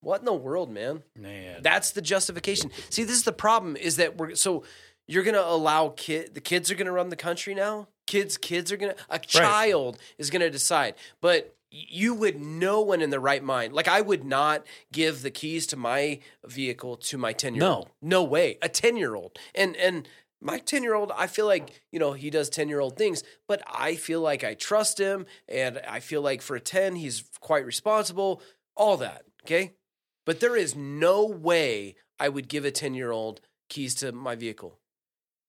What 0.00 0.20
in 0.20 0.26
the 0.26 0.32
world, 0.32 0.70
man? 0.70 1.02
Man. 1.16 1.60
That's 1.62 1.90
the 1.90 2.02
justification. 2.02 2.70
See, 2.90 3.04
this 3.04 3.16
is 3.16 3.24
the 3.24 3.32
problem 3.32 3.76
is 3.76 3.96
that 3.96 4.16
we're 4.16 4.34
so 4.34 4.64
you're 5.06 5.24
going 5.24 5.34
to 5.34 5.46
allow 5.46 5.94
kid 5.96 6.34
the 6.34 6.40
kids 6.40 6.70
are 6.70 6.74
going 6.74 6.86
to 6.86 6.92
run 6.92 7.08
the 7.08 7.16
country 7.16 7.54
now? 7.54 7.88
Kids 8.06 8.36
kids 8.36 8.70
are 8.72 8.76
going 8.76 8.94
to 8.94 8.98
a 9.10 9.18
child 9.18 9.98
is 10.18 10.30
going 10.30 10.42
to 10.42 10.50
decide. 10.50 10.94
But 11.20 11.54
you 11.70 12.14
would 12.14 12.40
no 12.40 12.80
one 12.80 13.02
in 13.02 13.10
the 13.10 13.20
right 13.20 13.42
mind. 13.42 13.74
Like 13.74 13.88
I 13.88 14.00
would 14.00 14.24
not 14.24 14.66
give 14.92 15.22
the 15.22 15.30
keys 15.30 15.66
to 15.68 15.76
my 15.76 16.20
vehicle 16.46 16.96
to 16.96 17.18
my 17.18 17.34
10-year-old. 17.34 17.88
No. 18.00 18.20
no 18.20 18.24
way. 18.24 18.56
A 18.62 18.68
10-year-old. 18.68 19.38
And 19.54 19.76
and 19.76 20.08
my 20.40 20.58
10 20.58 20.82
year 20.82 20.94
old, 20.94 21.12
I 21.16 21.26
feel 21.26 21.46
like, 21.46 21.80
you 21.90 21.98
know, 21.98 22.12
he 22.12 22.30
does 22.30 22.48
10 22.48 22.68
year 22.68 22.80
old 22.80 22.96
things, 22.96 23.22
but 23.46 23.62
I 23.66 23.96
feel 23.96 24.20
like 24.20 24.44
I 24.44 24.54
trust 24.54 24.98
him 24.98 25.26
and 25.48 25.80
I 25.88 26.00
feel 26.00 26.22
like 26.22 26.42
for 26.42 26.56
a 26.56 26.60
10, 26.60 26.96
he's 26.96 27.24
quite 27.40 27.66
responsible, 27.66 28.40
all 28.76 28.96
that. 28.98 29.24
Okay. 29.44 29.72
But 30.28 30.40
there 30.40 30.56
is 30.56 30.76
no 30.76 31.24
way 31.24 31.96
I 32.20 32.28
would 32.28 32.48
give 32.48 32.66
a 32.66 32.70
10 32.70 32.92
year 32.92 33.10
old 33.10 33.40
keys 33.70 33.94
to 33.94 34.12
my 34.12 34.34
vehicle. 34.34 34.78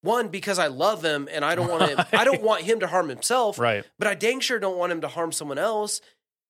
One, 0.03 0.29
because 0.29 0.57
I 0.57 0.67
love 0.67 1.03
him 1.03 1.27
and 1.29 1.43
I 1.43 1.53
don't 1.53 1.67
want 1.67 1.89
him, 1.89 1.99
I 2.13 2.23
don't 2.23 2.41
want 2.49 2.61
him 2.61 2.79
to 2.79 2.87
harm 2.87 3.09
himself. 3.09 3.59
Right. 3.59 3.83
But 3.97 4.07
I 4.07 4.15
dang 4.15 4.39
sure 4.39 4.57
don't 4.57 4.77
want 4.77 4.93
him 4.93 5.01
to 5.01 5.09
harm 5.09 5.33
someone 5.33 5.57
else. 5.57 5.99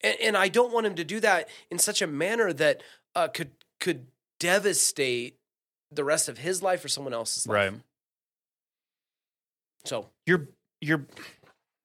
And, 0.01 0.15
and 0.21 0.37
I 0.37 0.47
don't 0.47 0.71
want 0.71 0.85
him 0.85 0.93
to 0.93 1.03
do 1.03 1.19
that 1.21 1.49
in 1.71 1.79
such 1.79 2.03
a 2.03 2.07
manner 2.07 2.53
that 2.53 2.83
uh, 3.15 3.29
could 3.29 3.49
could 3.79 4.05
devastate 4.39 5.39
the 5.91 6.03
rest 6.03 6.29
of 6.29 6.37
his 6.37 6.61
life 6.61 6.85
or 6.85 6.87
someone 6.87 7.15
else's 7.15 7.47
life. 7.47 7.55
Right. 7.55 7.81
So 9.85 10.05
You're 10.27 10.49
you're 10.81 11.07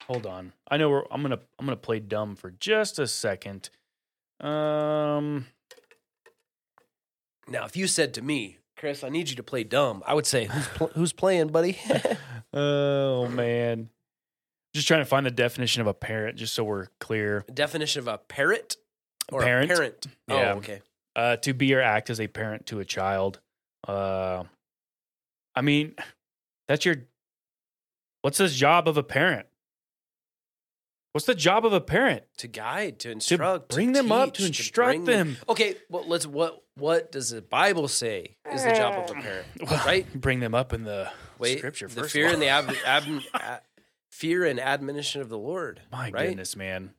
hold 0.07 0.26
on. 0.26 0.53
I 0.68 0.76
know 0.76 0.90
we're 0.90 1.05
I'm 1.11 1.22
gonna 1.22 1.40
I'm 1.59 1.64
gonna 1.64 1.76
play 1.76 2.01
dumb 2.01 2.36
for 2.36 2.51
just 2.51 2.99
a 2.99 3.07
second. 3.07 3.70
Um 4.40 5.47
now, 7.49 7.64
if 7.64 7.76
you 7.76 7.86
said 7.86 8.14
to 8.14 8.22
me, 8.22 8.59
Chris, 8.76 9.05
I 9.05 9.09
need 9.09 9.30
you 9.30 9.36
to 9.36 9.42
play 9.42 9.64
dumb, 9.64 10.03
I 10.07 10.14
would 10.14 10.26
say, 10.26 10.47
who's, 10.47 10.66
pl- 10.68 10.90
who's 10.95 11.12
playing, 11.12 11.49
buddy? 11.49 11.78
oh 12.55 13.28
man. 13.28 13.88
Just 14.74 14.88
trying 14.88 15.01
to 15.01 15.05
find 15.07 15.24
the 15.24 15.30
definition 15.30 15.80
of 15.80 15.86
a 15.86 15.95
parent, 15.95 16.36
just 16.36 16.53
so 16.55 16.64
we're 16.64 16.88
clear. 16.99 17.45
definition 17.53 18.01
of 18.01 18.09
a 18.09 18.18
parrot 18.18 18.76
or 19.30 19.42
Parent? 19.42 19.70
a 19.70 19.74
parent? 19.74 20.07
Yeah. 20.28 20.53
Oh, 20.53 20.57
okay. 20.59 20.80
Uh, 21.14 21.36
to 21.36 21.55
be 21.55 21.72
or 21.74 21.80
act 21.80 22.11
as 22.11 22.18
a 22.20 22.26
parent 22.26 22.66
to 22.66 22.80
a 22.80 22.84
child. 22.84 23.38
Uh, 23.86 24.42
I 25.55 25.61
mean, 25.61 25.95
that's 26.66 26.84
your. 26.84 26.97
What's 28.22 28.38
the 28.38 28.49
job 28.49 28.88
of 28.88 28.97
a 28.97 29.05
parent? 29.05 29.47
What's 31.12 31.26
the 31.26 31.36
job 31.36 31.64
of 31.64 31.72
a 31.72 31.80
parent? 31.80 32.24
To 32.38 32.49
guide, 32.49 32.99
to 33.01 33.12
instruct, 33.12 33.68
bring 33.68 33.92
them 33.92 34.11
up, 34.11 34.34
to 34.34 34.42
teach, 34.42 34.59
instruct 34.59 34.88
bring 34.88 35.05
them. 35.05 35.36
Okay, 35.49 35.76
well, 35.88 36.05
let's. 36.09 36.26
What 36.26 36.63
what 36.76 37.12
does 37.12 37.30
the 37.30 37.42
Bible 37.42 37.88
say 37.88 38.36
is 38.52 38.64
the 38.64 38.72
job 38.72 39.04
of 39.04 39.16
a 39.16 39.18
eh. 39.18 39.22
parent? 39.22 39.46
Right? 39.86 40.20
Bring 40.20 40.40
them 40.40 40.54
up 40.54 40.72
in 40.72 40.84
the 40.84 41.10
Wait, 41.38 41.58
scripture 41.58 41.88
the 41.88 42.08
fear 42.08 42.28
and 42.28 42.42
the 42.42 42.50
all. 42.50 42.68
ab, 42.68 42.74
ab, 42.84 43.04
a- 43.34 43.60
fear 44.10 44.44
and 44.44 44.60
admonition 44.60 45.20
of 45.20 45.28
the 45.28 45.38
Lord. 45.38 45.80
My 45.90 46.10
right? 46.10 46.28
goodness, 46.28 46.56
man, 46.56 46.94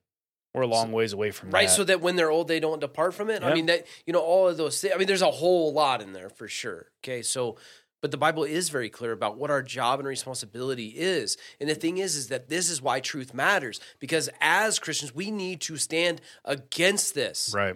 we're 0.53 0.63
a 0.63 0.67
long 0.67 0.91
ways 0.91 1.13
away 1.13 1.32
from 1.32 1.51
that. 1.51 1.57
Right, 1.57 1.67
that. 1.67 1.73
so 1.73 1.84
that 1.84 2.01
when 2.01 2.15
they're 2.15 2.32
old, 2.32 2.47
they 2.47 2.59
don't 2.59 2.80
depart 2.80 3.13
from 3.13 3.30
it. 3.30 3.43
I 3.43 3.53
mean 3.53 3.65
that 3.65 3.86
you 4.05 4.13
know 4.13 4.21
all 4.21 4.47
of 4.47 4.57
those 4.57 4.80
things. 4.80 4.93
I 4.93 4.97
mean, 4.97 5.07
there's 5.07 5.21
a 5.21 5.32
whole 5.32 5.73
lot 5.73 6.01
in 6.01 6.13
there 6.13 6.30
for 6.30 6.47
sure. 6.47 6.88
Okay, 7.03 7.21
so 7.21 7.57
but 8.01 8.11
the 8.11 8.17
Bible 8.17 8.43
is 8.43 8.69
very 8.69 8.89
clear 8.89 9.11
about 9.11 9.38
what 9.38 9.49
our 9.49 9.63
job 9.63 9.99
and 9.99 10.07
responsibility 10.07 10.89
is. 10.89 11.38
And 11.59 11.69
the 11.69 11.76
thing 11.76 11.97
is, 11.97 12.15
is 12.15 12.28
that 12.28 12.49
this 12.49 12.69
is 12.69 12.82
why 12.82 12.99
truth 12.99 13.34
matters 13.34 13.80
because 13.99 14.30
as 14.39 14.80
Christians, 14.80 15.15
we 15.15 15.32
need 15.32 15.59
to 15.61 15.78
stand 15.78 16.21
against 16.45 17.15
this. 17.15 17.51
right 17.53 17.76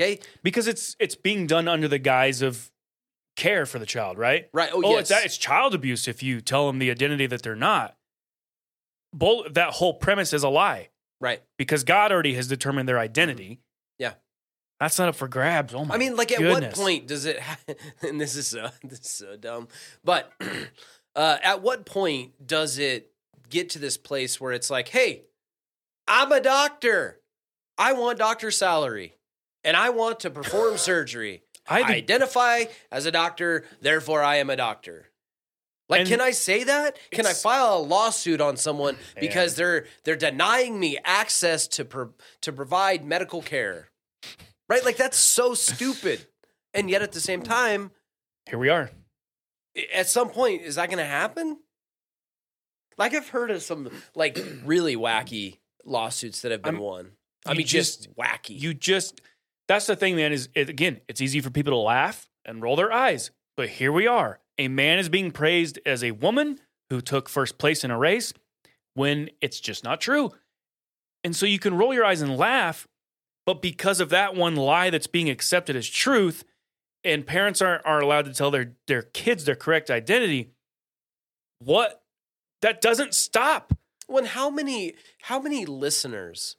Okay, 0.00 0.18
because 0.42 0.66
it's 0.66 0.96
it's 0.98 1.14
being 1.14 1.46
done 1.46 1.68
under 1.68 1.88
the 1.88 1.98
guise 1.98 2.40
of 2.40 2.70
care 3.36 3.66
for 3.66 3.78
the 3.78 3.86
child, 3.86 4.18
right? 4.18 4.48
right. 4.52 4.70
Oh, 4.72 4.82
Oh, 4.84 4.90
yes, 4.92 5.00
it's 5.00 5.10
that, 5.10 5.24
it's 5.24 5.36
child 5.36 5.74
abuse 5.74 6.08
if 6.08 6.22
you 6.22 6.40
tell 6.40 6.66
them 6.66 6.78
the 6.78 6.90
identity 6.90 7.26
that 7.26 7.42
they're 7.42 7.56
not. 7.56 7.96
Bull, 9.12 9.46
that 9.50 9.70
whole 9.74 9.94
premise 9.94 10.32
is 10.32 10.42
a 10.42 10.48
lie 10.48 10.88
right. 11.20 11.42
because 11.58 11.84
God 11.84 12.12
already 12.12 12.34
has 12.34 12.48
determined 12.48 12.88
their 12.88 12.98
identity. 12.98 13.60
Yeah. 13.98 14.12
That's 14.78 14.98
not 14.98 15.08
up 15.08 15.16
for 15.16 15.28
grabs. 15.28 15.74
Oh 15.74 15.84
my 15.84 15.96
I 15.96 15.98
mean, 15.98 16.16
like, 16.16 16.32
at 16.32 16.40
what 16.40 16.72
point 16.72 17.06
does 17.06 17.26
it? 17.26 17.40
Ha- 17.40 17.58
and 18.02 18.20
this 18.20 18.36
is 18.36 18.46
so 18.46 18.70
this 18.82 19.00
is 19.00 19.10
so 19.10 19.36
dumb, 19.36 19.68
but 20.04 20.32
uh, 21.16 21.38
at 21.42 21.60
what 21.62 21.84
point 21.84 22.46
does 22.46 22.78
it 22.78 23.10
get 23.48 23.70
to 23.70 23.78
this 23.78 23.98
place 23.98 24.40
where 24.40 24.52
it's 24.52 24.70
like, 24.70 24.88
hey, 24.88 25.24
I'm 26.08 26.32
a 26.32 26.40
doctor, 26.40 27.20
I 27.76 27.92
want 27.92 28.18
doctor 28.18 28.50
salary, 28.50 29.14
and 29.64 29.76
I 29.76 29.90
want 29.90 30.20
to 30.20 30.30
perform 30.30 30.76
surgery. 30.90 31.42
I 31.68 31.82
I 31.82 31.94
identify 31.94 32.64
as 32.90 33.06
a 33.06 33.12
doctor, 33.12 33.64
therefore 33.80 34.22
I 34.22 34.36
am 34.36 34.50
a 34.50 34.56
doctor. 34.56 35.06
Like, 35.88 36.00
And 36.00 36.08
can 36.08 36.20
I 36.20 36.30
say 36.30 36.62
that? 36.64 36.96
Can 37.10 37.26
I 37.26 37.32
file 37.32 37.78
a 37.78 37.82
lawsuit 37.82 38.40
on 38.40 38.56
someone 38.56 38.96
because 39.20 39.56
they're 39.56 39.86
they're 40.04 40.16
denying 40.16 40.78
me 40.78 40.98
access 41.04 41.66
to 41.68 41.84
pro- 41.84 42.14
to 42.42 42.52
provide 42.52 43.04
medical 43.04 43.42
care? 43.42 43.88
Right? 44.68 44.84
Like 44.84 44.96
that's 44.96 45.18
so 45.18 45.54
stupid. 45.68 46.26
And 46.74 46.88
yet 46.88 47.02
at 47.02 47.12
the 47.12 47.20
same 47.20 47.42
time, 47.42 47.90
Here 48.48 48.58
we 48.58 48.68
are. 48.68 48.90
at 49.92 50.08
some 50.08 50.30
point, 50.30 50.62
is 50.62 50.76
that 50.76 50.86
going 50.86 50.98
to 50.98 51.04
happen? 51.04 51.58
Like 52.96 53.14
I've 53.14 53.28
heard 53.28 53.50
of 53.50 53.62
some 53.62 53.90
like 54.14 54.38
really 54.64 54.96
wacky 54.96 55.58
lawsuits 55.84 56.42
that 56.42 56.52
have 56.52 56.62
been 56.62 56.76
I'm- 56.76 56.84
won. 56.84 57.10
I 57.46 57.54
mean, 57.54 57.66
just, 57.66 58.14
wacky. 58.16 58.50
You 58.60 58.74
just 58.74 59.20
that's 59.70 59.86
the 59.86 59.94
thing, 59.94 60.16
man. 60.16 60.32
Is 60.32 60.48
it, 60.56 60.68
again, 60.68 61.00
it's 61.06 61.20
easy 61.20 61.40
for 61.40 61.50
people 61.50 61.72
to 61.72 61.76
laugh 61.76 62.28
and 62.44 62.60
roll 62.60 62.74
their 62.74 62.92
eyes, 62.92 63.30
but 63.56 63.68
here 63.68 63.92
we 63.92 64.04
are. 64.04 64.40
A 64.58 64.66
man 64.66 64.98
is 64.98 65.08
being 65.08 65.30
praised 65.30 65.78
as 65.86 66.02
a 66.02 66.10
woman 66.10 66.58
who 66.90 67.00
took 67.00 67.28
first 67.28 67.56
place 67.56 67.84
in 67.84 67.92
a 67.92 67.96
race 67.96 68.32
when 68.94 69.30
it's 69.40 69.60
just 69.60 69.84
not 69.84 70.00
true. 70.00 70.32
And 71.22 71.36
so 71.36 71.46
you 71.46 71.60
can 71.60 71.78
roll 71.78 71.94
your 71.94 72.04
eyes 72.04 72.20
and 72.20 72.36
laugh, 72.36 72.88
but 73.46 73.62
because 73.62 74.00
of 74.00 74.08
that 74.08 74.34
one 74.34 74.56
lie 74.56 74.90
that's 74.90 75.06
being 75.06 75.30
accepted 75.30 75.76
as 75.76 75.88
truth, 75.88 76.42
and 77.04 77.24
parents 77.24 77.62
aren't 77.62 77.86
are 77.86 78.00
allowed 78.00 78.24
to 78.24 78.34
tell 78.34 78.50
their 78.50 78.72
their 78.88 79.02
kids 79.02 79.44
their 79.44 79.54
correct 79.54 79.88
identity, 79.88 80.50
what 81.60 82.02
that 82.60 82.80
doesn't 82.80 83.14
stop. 83.14 83.72
When 84.08 84.24
how 84.24 84.50
many 84.50 84.94
how 85.22 85.38
many 85.38 85.64
listeners 85.64 86.56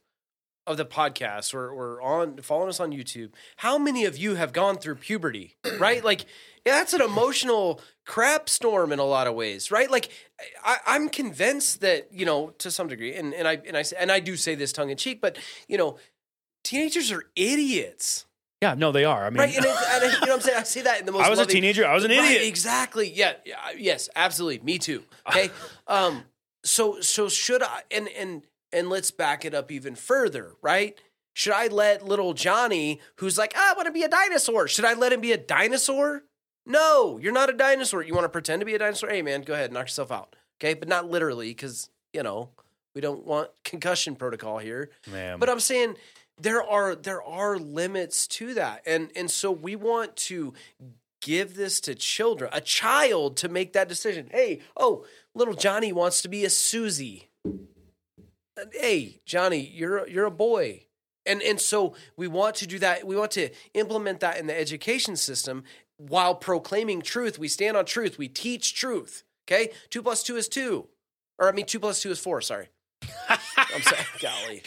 of 0.67 0.77
the 0.77 0.85
podcast 0.85 1.53
or, 1.53 1.69
or 1.69 2.01
on 2.01 2.37
following 2.37 2.69
us 2.69 2.79
on 2.79 2.91
YouTube, 2.91 3.31
how 3.57 3.77
many 3.77 4.05
of 4.05 4.17
you 4.17 4.35
have 4.35 4.53
gone 4.53 4.77
through 4.77 4.95
puberty? 4.95 5.55
Right? 5.79 6.03
Like 6.03 6.25
that's 6.63 6.93
an 6.93 7.01
emotional 7.01 7.81
crap 8.05 8.47
storm 8.49 8.91
in 8.91 8.99
a 8.99 9.03
lot 9.03 9.25
of 9.27 9.33
ways, 9.33 9.71
right? 9.71 9.89
Like 9.89 10.09
I, 10.63 10.77
I'm 10.85 11.09
convinced 11.09 11.81
that, 11.81 12.09
you 12.13 12.25
know, 12.25 12.49
to 12.59 12.69
some 12.69 12.87
degree, 12.87 13.15
and, 13.15 13.33
and 13.33 13.47
I 13.47 13.59
and 13.67 13.75
I 13.75 13.81
say- 13.81 13.95
and 13.99 14.11
I 14.11 14.19
do 14.19 14.35
say 14.37 14.53
this 14.55 14.71
tongue 14.71 14.91
in 14.91 14.97
cheek, 14.97 15.21
but 15.21 15.39
you 15.67 15.77
know, 15.77 15.97
teenagers 16.63 17.11
are 17.11 17.23
idiots. 17.35 18.25
Yeah, 18.61 18.75
no, 18.75 18.91
they 18.91 19.05
are. 19.05 19.25
I 19.25 19.31
mean, 19.31 19.39
Right, 19.39 19.55
and, 19.55 19.65
and 19.65 19.73
I- 19.75 20.05
you 20.05 20.11
know 20.11 20.17
what 20.19 20.31
I'm 20.33 20.41
saying. 20.41 20.57
I 20.59 20.63
say 20.63 20.81
that 20.83 20.99
in 20.99 21.07
the 21.07 21.11
most. 21.13 21.25
I 21.25 21.29
was 21.31 21.39
a 21.39 21.45
teenager. 21.47 21.87
I 21.87 21.95
was 21.95 22.03
an 22.03 22.11
Right, 22.11 22.23
idiot. 22.25 22.43
exactly. 22.47 23.11
Yeah, 23.11 23.33
yeah. 23.43 23.57
Yes. 23.75 24.07
Absolutely. 24.15 24.59
Me 24.63 24.77
too. 24.77 25.03
Okay. 25.27 25.49
um. 25.87 26.23
So 26.63 27.01
so 27.01 27.27
should 27.27 27.63
I? 27.63 27.81
And 27.89 28.07
and 28.09 28.43
and 28.73 28.89
let's 28.89 29.11
back 29.11 29.45
it 29.45 29.53
up 29.53 29.71
even 29.71 29.95
further. 29.95 30.55
Right. 30.61 30.99
Should 31.33 31.53
I 31.53 31.67
let 31.67 32.05
little 32.05 32.33
Johnny, 32.33 32.99
who's 33.15 33.37
like, 33.37 33.53
"Ah, 33.55 33.71
I 33.71 33.73
want 33.75 33.85
to 33.85 33.91
be 33.91 34.03
a 34.03 34.09
dinosaur, 34.09 34.67
should 34.67 34.85
I 34.85 34.93
let 34.93 35.13
him 35.13 35.21
be 35.21 35.31
a 35.31 35.37
dinosaur? 35.37 36.23
No, 36.65 37.17
you're 37.17 37.31
not 37.31 37.49
a 37.49 37.53
dinosaur. 37.53 38.03
You 38.03 38.13
want 38.13 38.25
to 38.25 38.29
pretend 38.29 38.59
to 38.59 38.65
be 38.65 38.75
a 38.75 38.79
dinosaur? 38.79 39.09
Hey, 39.09 39.21
man, 39.21 39.41
go 39.41 39.53
ahead, 39.53 39.71
knock 39.71 39.85
yourself 39.85 40.11
out. 40.11 40.35
Okay, 40.59 40.73
but 40.73 40.87
not 40.87 41.09
literally, 41.09 41.49
because 41.49 41.89
you 42.13 42.21
know 42.21 42.49
we 42.93 43.01
don't 43.01 43.25
want 43.25 43.49
concussion 43.63 44.15
protocol 44.15 44.57
here. 44.57 44.89
Man. 45.09 45.39
But 45.39 45.49
I'm 45.49 45.59
saying 45.59 45.95
there 46.39 46.63
are 46.63 46.95
there 46.95 47.21
are 47.23 47.57
limits 47.57 48.27
to 48.27 48.53
that. 48.55 48.81
And 48.85 49.11
and 49.15 49.29
so 49.29 49.51
we 49.51 49.75
want 49.75 50.15
to 50.17 50.53
give 51.21 51.55
this 51.55 51.79
to 51.81 51.95
children, 51.95 52.49
a 52.51 52.61
child 52.61 53.37
to 53.37 53.49
make 53.49 53.73
that 53.73 53.87
decision. 53.87 54.27
Hey, 54.31 54.59
oh, 54.75 55.05
little 55.35 55.53
Johnny 55.53 55.93
wants 55.93 56.21
to 56.23 56.29
be 56.29 56.43
a 56.45 56.49
Susie. 56.49 57.29
Hey, 58.73 59.21
Johnny, 59.25 59.59
you're 59.73 59.99
a- 59.99 60.09
you're 60.09 60.25
a 60.25 60.31
boy. 60.31 60.85
And 61.25 61.41
and 61.43 61.59
so 61.61 61.95
we 62.17 62.27
want 62.27 62.55
to 62.57 62.67
do 62.67 62.79
that. 62.79 63.05
We 63.05 63.15
want 63.15 63.31
to 63.31 63.49
implement 63.75 64.21
that 64.21 64.37
in 64.37 64.47
the 64.47 64.57
education 64.57 65.15
system 65.15 65.63
while 65.97 66.33
proclaiming 66.33 67.01
truth. 67.01 67.37
We 67.37 67.47
stand 67.47 67.77
on 67.77 67.85
truth. 67.85 68.17
We 68.17 68.27
teach 68.27 68.73
truth. 68.73 69.23
Okay, 69.47 69.71
two 69.89 70.01
plus 70.01 70.23
two 70.23 70.35
is 70.37 70.47
two, 70.47 70.87
or 71.37 71.47
I 71.47 71.51
mean, 71.51 71.65
two 71.65 71.79
plus 71.79 72.01
two 72.01 72.09
is 72.11 72.19
four. 72.19 72.41
Sorry, 72.41 72.69
I'm 73.29 73.81
sorry. 73.83 74.01
Golly, 74.19 74.63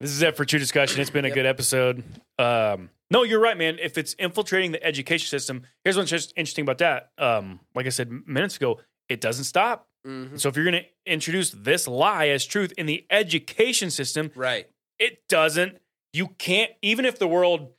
This 0.00 0.10
is 0.10 0.22
it 0.22 0.36
for 0.36 0.44
True 0.44 0.58
Discussion. 0.60 1.00
It's 1.00 1.10
been 1.10 1.24
a 1.24 1.28
Yep. 1.28 1.34
good 1.34 1.46
episode. 1.46 2.04
Um, 2.38 2.90
no, 3.10 3.24
you're 3.24 3.40
right, 3.40 3.56
man. 3.58 3.78
If 3.80 3.98
it's 3.98 4.14
infiltrating 4.14 4.70
the 4.72 4.82
education 4.84 5.26
system, 5.28 5.62
here's 5.84 5.96
what's 5.96 6.10
just 6.10 6.32
interesting 6.36 6.62
about 6.62 6.78
that. 6.78 7.10
Um, 7.18 7.60
like 7.74 7.86
I 7.86 7.90
said 7.90 8.10
minutes 8.26 8.56
ago, 8.56 8.80
it 9.08 9.20
doesn't 9.20 9.44
stop. 9.44 9.88
Mhm. 10.06 10.40
So 10.40 10.48
if 10.48 10.56
you're 10.56 10.64
going 10.64 10.82
to 10.82 10.88
introduce 11.12 11.50
this 11.50 11.86
lie 11.86 12.28
as 12.28 12.46
truth 12.46 12.72
in 12.78 12.86
the 12.86 13.04
education 13.10 13.90
system, 13.90 14.30
right? 14.34 14.68
it 14.98 15.22
doesn't. 15.28 15.78
You 16.12 16.28
can't, 16.38 16.70
even 16.82 17.04
if 17.04 17.18
the 17.18 17.28
world 17.28 17.72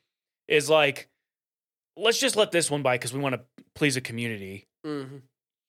is 0.47 0.69
like, 0.69 1.09
let's 1.97 2.19
just 2.19 2.35
let 2.35 2.51
this 2.51 2.71
one 2.71 2.81
by 2.81 2.95
because 2.97 3.13
we 3.13 3.19
want 3.19 3.35
to 3.35 3.41
please 3.75 3.95
a 3.97 4.01
community. 4.01 4.67
hmm 4.83 5.17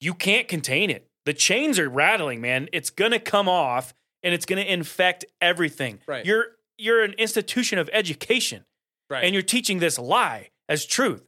You 0.01 0.15
can't 0.15 0.49
contain 0.49 0.91
it. 0.91 1.09
The 1.25 1.35
chains 1.35 1.79
are 1.79 1.89
rattling, 1.89 2.41
man. 2.41 2.69
It's 2.73 2.91
gonna 2.91 3.21
come 3.21 3.49
off 3.49 3.95
and 4.23 4.35
it's 4.35 4.45
gonna 4.47 4.63
infect 4.63 5.25
everything. 5.41 6.01
Right. 6.07 6.25
You're 6.27 6.57
you're 6.79 7.03
an 7.05 7.13
institution 7.15 7.79
of 7.79 7.89
education 7.93 8.65
Right. 9.11 9.23
and 9.25 9.33
you're 9.35 9.43
teaching 9.43 9.79
this 9.79 9.99
lie 9.99 10.51
as 10.69 10.85
truth. 10.87 11.23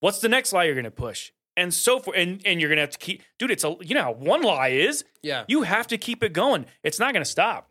What's 0.00 0.20
the 0.20 0.28
next 0.28 0.52
lie 0.52 0.64
you're 0.64 0.74
gonna 0.76 0.90
push? 0.90 1.32
And 1.60 1.72
so 1.74 1.98
forth. 2.00 2.16
And 2.16 2.40
and 2.44 2.60
you're 2.60 2.68
gonna 2.70 2.80
have 2.80 2.90
to 2.90 2.98
keep 2.98 3.22
dude, 3.38 3.50
it's 3.50 3.64
a 3.64 3.76
you 3.80 3.94
know 3.94 4.02
how 4.02 4.12
one 4.12 4.42
lie 4.42 4.68
is. 4.68 5.04
yeah. 5.22 5.44
You 5.48 5.62
have 5.62 5.86
to 5.88 5.98
keep 5.98 6.22
it 6.24 6.32
going. 6.32 6.66
It's 6.82 6.98
not 6.98 7.12
gonna 7.12 7.24
stop. 7.24 7.68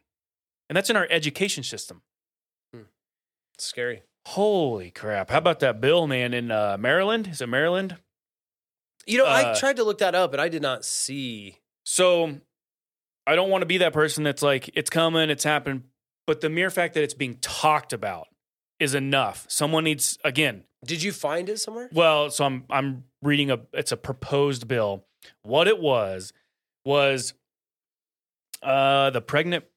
And 0.69 0.75
that's 0.77 0.89
in 0.89 0.95
our 0.95 1.07
education 1.09 1.63
system. 1.63 2.01
hmm 2.73 2.83
Scary. 3.57 4.03
Holy 4.27 4.91
crap. 4.91 5.31
How 5.31 5.39
about 5.39 5.59
that 5.61 5.81
bill, 5.81 6.05
man, 6.07 6.33
in 6.33 6.51
uh, 6.51 6.77
Maryland? 6.79 7.27
Is 7.27 7.41
it 7.41 7.49
Maryland? 7.49 7.97
You 9.07 9.17
know, 9.17 9.25
I 9.25 9.41
Uh, 9.51 9.55
tried 9.59 9.77
to 9.77 9.83
look 9.83 9.97
that 9.99 10.13
up, 10.13 10.33
and 10.33 10.41
I 10.41 10.49
did 10.49 10.61
not 10.61 10.85
see. 10.85 11.57
So 11.83 12.39
I 13.25 13.35
don't 13.35 13.49
want 13.49 13.63
to 13.63 13.65
be 13.65 13.79
that 13.79 13.93
person 13.93 14.23
that's 14.23 14.43
like, 14.43 14.69
it's 14.75 14.89
coming, 14.91 15.29
it's 15.31 15.43
happening. 15.43 15.85
But 16.27 16.41
the 16.41 16.49
mere 16.49 16.69
fact 16.69 16.93
that 16.93 17.01
it's 17.03 17.15
being 17.15 17.37
talked 17.37 17.91
about 17.93 18.27
is 18.79 18.93
enough. 18.93 19.45
Someone 19.49 19.85
needs, 19.85 20.19
again, 20.23 20.65
Did 20.85 21.01
you 21.01 21.11
find 21.11 21.49
it 21.49 21.57
somewhere? 21.59 21.89
well, 21.91 22.29
so 22.29 22.45
I'm 22.45 22.65
I'm 22.69 23.05
reading 23.21 23.51
a 23.51 23.59
it's 23.73 23.91
a 23.91 23.97
proposed 23.97 24.67
bill. 24.67 25.05
What 25.43 25.67
it 25.67 25.79
was 25.79 26.33
was 26.85 27.33
uh 28.61 29.09
the 29.09 29.21
pregnant 29.21 29.65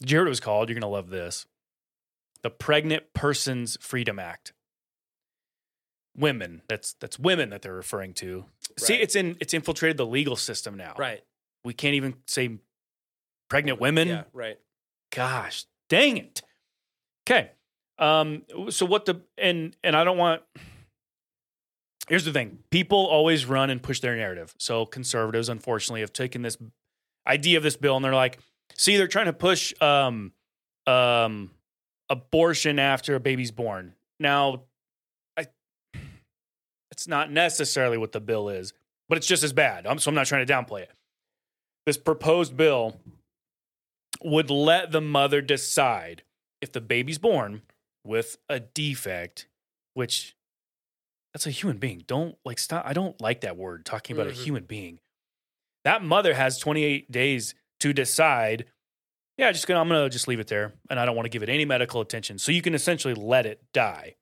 did 0.00 0.10
you 0.10 0.16
hear 0.16 0.22
what 0.22 0.28
it 0.28 0.30
was 0.30 0.40
called? 0.40 0.68
You're 0.68 0.78
gonna 0.78 0.92
love 0.92 1.10
this. 1.10 1.46
The 2.42 2.50
Pregnant 2.50 3.14
Persons 3.14 3.78
Freedom 3.80 4.18
Act. 4.18 4.52
Women. 6.16 6.62
That's 6.68 6.94
that's 6.94 7.18
women 7.18 7.50
that 7.50 7.62
they're 7.62 7.72
referring 7.72 8.12
to. 8.14 8.44
See, 8.78 8.94
it's 8.94 9.14
in 9.14 9.36
it's 9.40 9.54
infiltrated 9.54 9.96
the 9.96 10.06
legal 10.06 10.36
system 10.36 10.76
now. 10.76 10.94
Right. 10.98 11.22
We 11.64 11.72
can't 11.72 11.94
even 11.94 12.16
say 12.26 12.58
pregnant 13.48 13.80
women. 13.80 14.08
Yeah. 14.08 14.24
Right. 14.32 14.58
Gosh, 15.14 15.66
dang 15.88 16.16
it. 16.16 16.42
Okay. 17.24 17.50
Um, 17.98 18.42
so 18.70 18.84
what 18.84 19.06
the 19.06 19.22
and 19.38 19.76
and 19.84 19.94
I 19.94 20.04
don't 20.04 20.18
want 20.18 20.42
here's 22.08 22.24
the 22.24 22.32
thing. 22.32 22.58
People 22.70 23.06
always 23.06 23.46
run 23.46 23.70
and 23.70 23.82
push 23.82 24.00
their 24.00 24.16
narrative. 24.16 24.54
So 24.58 24.86
conservatives, 24.86 25.48
unfortunately, 25.48 26.00
have 26.00 26.12
taken 26.12 26.42
this 26.42 26.56
idea 27.26 27.56
of 27.56 27.62
this 27.62 27.76
bill 27.76 27.96
and 27.96 28.04
they're 28.04 28.14
like, 28.14 28.38
see, 28.74 28.96
they're 28.96 29.06
trying 29.06 29.26
to 29.26 29.32
push 29.32 29.72
um 29.80 30.32
um 30.86 31.50
abortion 32.08 32.78
after 32.78 33.14
a 33.14 33.20
baby's 33.20 33.50
born. 33.50 33.94
Now 34.18 34.62
I 35.36 35.46
it's 36.90 37.06
not 37.06 37.30
necessarily 37.30 37.98
what 37.98 38.12
the 38.12 38.20
bill 38.20 38.48
is, 38.48 38.72
but 39.08 39.18
it's 39.18 39.26
just 39.26 39.42
as 39.42 39.52
bad. 39.52 39.86
I'm, 39.86 39.98
so 39.98 40.10
I'm 40.10 40.14
not 40.14 40.26
trying 40.26 40.46
to 40.46 40.52
downplay 40.52 40.82
it. 40.82 40.90
This 41.86 41.96
proposed 41.96 42.56
bill 42.56 43.00
would 44.22 44.50
let 44.50 44.92
the 44.92 45.00
mother 45.00 45.40
decide 45.40 46.22
if 46.60 46.72
the 46.72 46.80
baby's 46.80 47.18
born 47.18 47.62
with 48.04 48.38
a 48.48 48.60
defect, 48.60 49.46
which 49.94 50.36
that's 51.32 51.46
a 51.46 51.50
human 51.50 51.78
being. 51.78 52.04
Don't 52.06 52.36
like 52.44 52.58
stop. 52.58 52.84
I 52.86 52.92
don't 52.92 53.20
like 53.20 53.40
that 53.42 53.56
word 53.56 53.84
talking 53.84 54.16
about 54.16 54.28
Mhm. 54.28 54.30
a 54.30 54.34
human 54.44 54.64
being. 54.64 55.00
That 55.84 56.02
mother 56.02 56.34
has 56.34 56.58
28 56.58 57.10
days 57.10 57.54
to 57.80 57.92
decide. 57.92 58.66
Yeah, 59.38 59.50
just 59.50 59.66
gonna 59.66 59.80
I'm 59.80 59.88
gonna 59.88 60.10
just 60.10 60.28
leave 60.28 60.40
it 60.40 60.46
there, 60.48 60.74
and 60.90 61.00
I 61.00 61.04
don't 61.06 61.16
want 61.16 61.24
to 61.26 61.30
give 61.30 61.42
it 61.42 61.48
any 61.48 61.64
medical 61.64 62.00
attention. 62.00 62.38
So 62.38 62.52
you 62.52 62.62
can 62.62 62.74
essentially 62.74 63.14
let 63.14 63.46
it 63.46 63.62
die. 63.72 64.16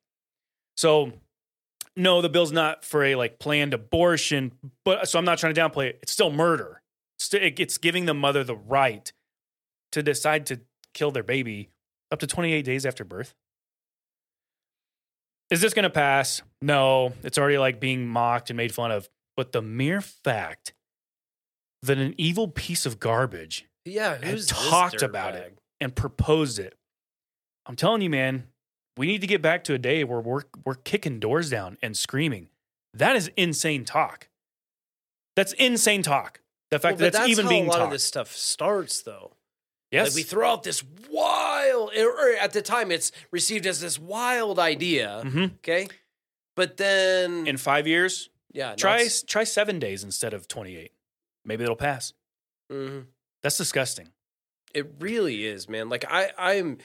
So 0.76 1.12
no, 1.96 2.22
the 2.22 2.28
bill's 2.28 2.52
not 2.52 2.84
for 2.84 3.04
a 3.04 3.16
like 3.16 3.38
planned 3.40 3.74
abortion, 3.74 4.52
but 4.84 5.08
so 5.08 5.18
I'm 5.18 5.24
not 5.24 5.38
trying 5.38 5.52
to 5.54 5.60
downplay 5.60 5.86
it. 5.90 5.98
It's 6.02 6.12
still 6.12 6.30
murder. 6.30 6.80
It's 7.32 7.76
giving 7.78 8.06
the 8.06 8.14
mother 8.14 8.44
the 8.44 8.56
right 8.56 9.12
to 9.92 10.02
decide 10.02 10.46
to 10.46 10.60
kill 10.94 11.10
their 11.10 11.22
baby 11.24 11.68
up 12.10 12.20
to 12.20 12.26
28 12.26 12.62
days 12.64 12.86
after 12.86 13.04
birth. 13.04 13.34
Is 15.50 15.60
this 15.60 15.74
going 15.74 15.82
to 15.84 15.90
pass? 15.90 16.42
No, 16.62 17.12
it's 17.22 17.38
already 17.38 17.58
like 17.58 17.80
being 17.80 18.06
mocked 18.06 18.50
and 18.50 18.56
made 18.56 18.72
fun 18.72 18.90
of. 18.92 19.08
But 19.36 19.52
the 19.52 19.62
mere 19.62 20.00
fact 20.00 20.72
that 21.82 21.98
an 21.98 22.14
evil 22.18 22.48
piece 22.48 22.84
of 22.86 23.00
garbage 23.00 23.64
Yeah. 23.84 24.16
Who's 24.16 24.46
talked 24.46 25.02
about 25.02 25.34
dirtbag? 25.34 25.38
it 25.46 25.58
and 25.80 25.94
proposed 25.96 26.58
it, 26.58 26.76
I'm 27.66 27.74
telling 27.76 28.02
you, 28.02 28.10
man, 28.10 28.44
we 28.96 29.06
need 29.06 29.22
to 29.22 29.26
get 29.26 29.40
back 29.40 29.64
to 29.64 29.74
a 29.74 29.78
day 29.78 30.04
where 30.04 30.20
we're 30.20 30.42
we're 30.64 30.74
kicking 30.74 31.18
doors 31.20 31.48
down 31.50 31.78
and 31.82 31.96
screaming. 31.96 32.48
That 32.92 33.16
is 33.16 33.30
insane 33.36 33.84
talk. 33.84 34.28
That's 35.36 35.52
insane 35.54 36.02
talk. 36.02 36.40
The 36.70 36.78
fact 36.78 36.98
Well, 36.98 37.10
that 37.10 37.12
that's, 37.14 37.28
even 37.28 37.48
being 37.48 37.64
a 37.64 37.68
lot 37.68 37.76
talked. 37.78 37.84
of 37.86 37.90
this 37.92 38.04
stuff 38.04 38.32
starts, 38.32 39.02
though. 39.02 39.32
Yes, 39.90 40.08
Like 40.08 40.14
we 40.14 40.22
throw 40.22 40.50
out 40.50 40.62
this 40.62 40.82
wild, 41.10 41.90
or 41.96 42.30
at 42.40 42.52
the 42.52 42.62
time, 42.62 42.90
it's 42.90 43.12
received 43.30 43.66
as 43.66 43.80
this 43.80 43.98
wild 43.98 44.58
idea. 44.58 45.22
Mhm. 45.24 45.54
Okay, 45.56 45.88
but 46.56 46.76
then 46.76 47.46
in 47.46 47.56
five 47.56 47.86
years, 47.86 48.30
yeah, 48.52 48.74
try 48.74 49.08
try 49.26 49.44
seven 49.44 49.78
days 49.78 50.02
instead 50.04 50.32
of 50.34 50.46
28. 50.48 50.92
Maybe 51.44 51.64
it'll 51.64 51.76
pass. 51.76 52.12
hmm 52.70 53.00
That's 53.42 53.56
disgusting. 53.56 54.08
It 54.74 54.86
really 55.00 55.46
is, 55.46 55.68
man. 55.68 55.88
Like 55.88 56.04
I, 56.08 56.30
I'm. 56.38 56.78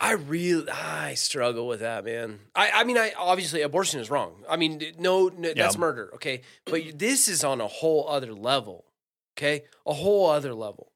I 0.00 0.12
really, 0.12 0.70
I 0.70 1.14
struggle 1.14 1.66
with 1.66 1.80
that, 1.80 2.04
man. 2.04 2.38
I, 2.54 2.70
I 2.70 2.84
mean, 2.84 2.96
I 2.96 3.12
obviously 3.18 3.62
abortion 3.62 3.98
is 3.98 4.10
wrong. 4.10 4.44
I 4.48 4.56
mean, 4.56 4.80
no, 4.98 5.28
no 5.28 5.52
that's 5.54 5.74
Yeah. 5.74 5.80
murder, 5.80 6.10
okay. 6.14 6.42
But 6.66 6.96
this 6.98 7.26
is 7.26 7.42
on 7.42 7.60
a 7.60 7.66
whole 7.66 8.08
other 8.08 8.32
level, 8.32 8.84
okay, 9.36 9.64
a 9.84 9.92
whole 9.94 10.30
other 10.30 10.54
level. 10.54 10.92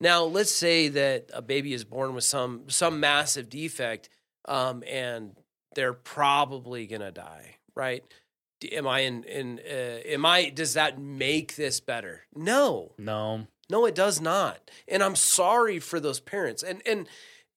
Now, 0.00 0.24
let's 0.24 0.52
say 0.54 0.88
that 0.88 1.30
a 1.32 1.40
baby 1.42 1.72
is 1.72 1.84
born 1.84 2.14
with 2.14 2.24
some 2.24 2.68
some 2.68 3.00
massive 3.00 3.48
defect, 3.48 4.08
um, 4.46 4.82
and 4.86 5.36
they're 5.74 5.94
probably 5.94 6.86
gonna 6.86 7.12
die, 7.12 7.56
right? 7.74 8.04
Am 8.72 8.86
I 8.86 9.00
in? 9.00 9.24
In 9.24 9.58
uh, 9.60 10.00
am 10.06 10.24
I? 10.26 10.50
Does 10.50 10.74
that 10.74 10.98
make 11.00 11.56
this 11.56 11.80
better? 11.80 12.22
No, 12.34 12.92
No. 12.98 13.46
no, 13.70 13.86
it 13.86 13.94
does 13.94 14.20
not. 14.20 14.70
And 14.88 15.02
I'm 15.02 15.16
sorry 15.16 15.78
for 15.78 16.00
those 16.00 16.20
parents. 16.20 16.62
And 16.62 16.82
and 16.86 17.08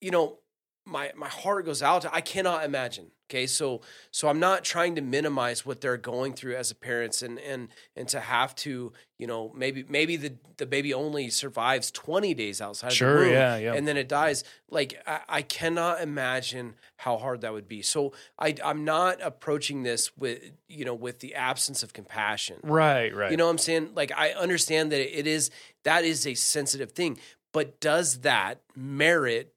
you 0.02 0.12
know, 0.12 0.40
my 0.86 1.12
my 1.16 1.28
heart 1.30 1.66
goes 1.66 1.82
out 1.84 2.02
to 2.04 2.14
I 2.14 2.22
cannot 2.22 2.64
imagine. 2.64 3.12
Okay. 3.30 3.46
So 3.46 3.82
so 4.12 4.28
I'm 4.28 4.40
not 4.40 4.64
trying 4.64 4.96
to 4.96 5.02
minimize 5.02 5.66
what 5.66 5.82
they're 5.82 5.98
going 5.98 6.34
through 6.34 6.56
as 6.56 6.72
a 6.72 6.76
parents 6.76 7.22
and 7.22 7.38
and 7.40 7.70
and 7.96 8.08
to 8.10 8.20
have 8.20 8.56
to, 8.58 8.92
you 9.20 9.28
know, 9.28 9.52
maybe 9.56 9.86
maybe 9.88 10.16
the 10.16 10.34
the 10.58 10.66
baby 10.66 10.94
only 10.94 11.30
survives 11.30 11.92
20 11.92 12.34
days 12.34 12.60
outside 12.60 12.92
Sure, 12.92 13.10
of 13.10 13.20
the 13.20 13.26
womb 13.26 13.34
yeah, 13.34 13.58
yeah. 13.58 13.74
and 13.74 13.88
then 13.88 13.98
it 13.98 14.10
dies. 14.10 14.44
Like 14.70 15.02
I, 15.06 15.20
I 15.30 15.42
cannot 15.44 16.02
imagine 16.02 16.74
how 16.98 17.18
hard 17.18 17.42
that 17.42 17.54
would 17.54 17.68
be. 17.68 17.84
So 17.84 18.14
I 18.40 18.56
I'm 18.66 18.84
not 18.84 19.20
approaching 19.22 19.84
this 19.84 20.18
with 20.18 20.40
you 20.68 20.86
know 20.86 20.96
with 20.96 21.20
the 21.20 21.36
absence 21.36 21.84
of 21.84 21.94
compassion. 21.94 22.58
Right, 22.64 23.16
right. 23.16 23.30
You 23.30 23.38
know 23.38 23.46
what 23.46 23.52
I'm 23.52 23.58
saying? 23.60 23.92
Like 23.94 24.12
I 24.16 24.32
understand 24.32 24.92
that 24.92 25.02
it 25.20 25.28
is 25.28 25.52
that 25.84 26.04
is 26.04 26.26
a 26.26 26.34
sensitive 26.34 26.94
thing, 26.94 27.20
but 27.52 27.80
does 27.80 28.22
that 28.22 28.62
merit 28.76 29.54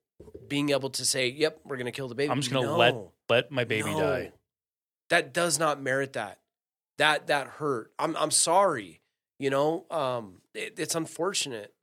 being 0.49 0.71
able 0.71 0.91
to 0.91 1.05
say, 1.05 1.29
"Yep, 1.29 1.61
we're 1.65 1.77
going 1.77 1.87
to 1.87 1.93
kill 1.93 2.09
the 2.09 2.15
baby"? 2.15 2.31
I'm 2.31 2.41
just 2.41 2.53
gonna 2.53 2.67
No. 2.67 2.77
let 2.77 2.95
let 3.29 3.51
my 3.51 3.65
baby 3.65 3.91
No. 3.93 4.01
die. 4.01 4.33
That 5.11 5.33
does 5.33 5.59
not 5.59 5.81
merit 5.81 6.15
that. 6.15 6.39
That 6.99 7.27
that 7.29 7.47
hurt. 7.47 7.93
I'm 7.99 8.17
I'm 8.17 8.31
sorry. 8.31 9.01
You 9.39 9.51
know, 9.51 9.87
um, 9.91 10.41
it, 10.55 10.75
it's 10.79 10.95
unfortunate, 10.95 11.75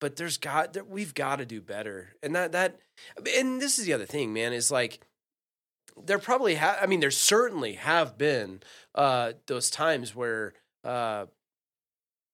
but 0.00 0.16
there's 0.16 0.36
got 0.36 0.74
there, 0.74 0.84
we've 0.84 1.14
got 1.14 1.36
to 1.36 1.46
do 1.46 1.60
better. 1.60 2.14
And 2.22 2.34
that 2.36 2.52
that 2.52 2.78
and 3.34 3.60
this 3.62 3.78
is 3.78 3.86
the 3.86 3.92
other 3.94 4.06
thing, 4.06 4.32
man. 4.32 4.52
Is 4.52 4.70
like 4.70 5.00
there 5.96 6.18
probably 6.18 6.56
have. 6.56 6.78
I 6.82 6.86
mean, 6.86 7.00
there 7.00 7.10
certainly 7.10 7.74
have 7.74 8.18
been 8.18 8.60
uh, 8.94 9.32
those 9.46 9.70
times 9.70 10.14
where, 10.14 10.52
uh, 10.84 11.26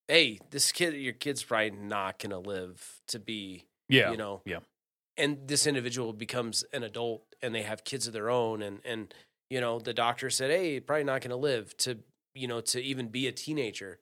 hey, 0.08 0.38
this 0.50 0.72
kid, 0.72 0.94
your 0.94 1.12
kid's 1.14 1.42
probably 1.42 1.70
not 1.70 2.18
gonna 2.18 2.38
live 2.38 3.00
to 3.08 3.18
be 3.18 3.64
Yeah. 3.88 4.10
you 4.10 4.16
know, 4.16 4.42
yeah. 4.44 4.58
And 5.16 5.46
this 5.46 5.66
individual 5.66 6.12
becomes 6.12 6.64
an 6.72 6.82
adult 6.82 7.22
and 7.42 7.54
they 7.54 7.62
have 7.62 7.84
kids 7.84 8.06
of 8.06 8.12
their 8.12 8.30
own 8.30 8.62
and 8.62 8.80
and 8.84 9.14
you 9.50 9.60
know 9.60 9.78
the 9.78 9.94
doctor 9.94 10.30
said 10.30 10.50
hey 10.50 10.80
probably 10.80 11.04
not 11.04 11.20
going 11.20 11.30
to 11.30 11.36
live 11.36 11.76
to 11.78 11.98
you 12.34 12.48
know 12.48 12.60
to 12.60 12.80
even 12.82 13.08
be 13.08 13.26
a 13.26 13.32
teenager 13.32 14.00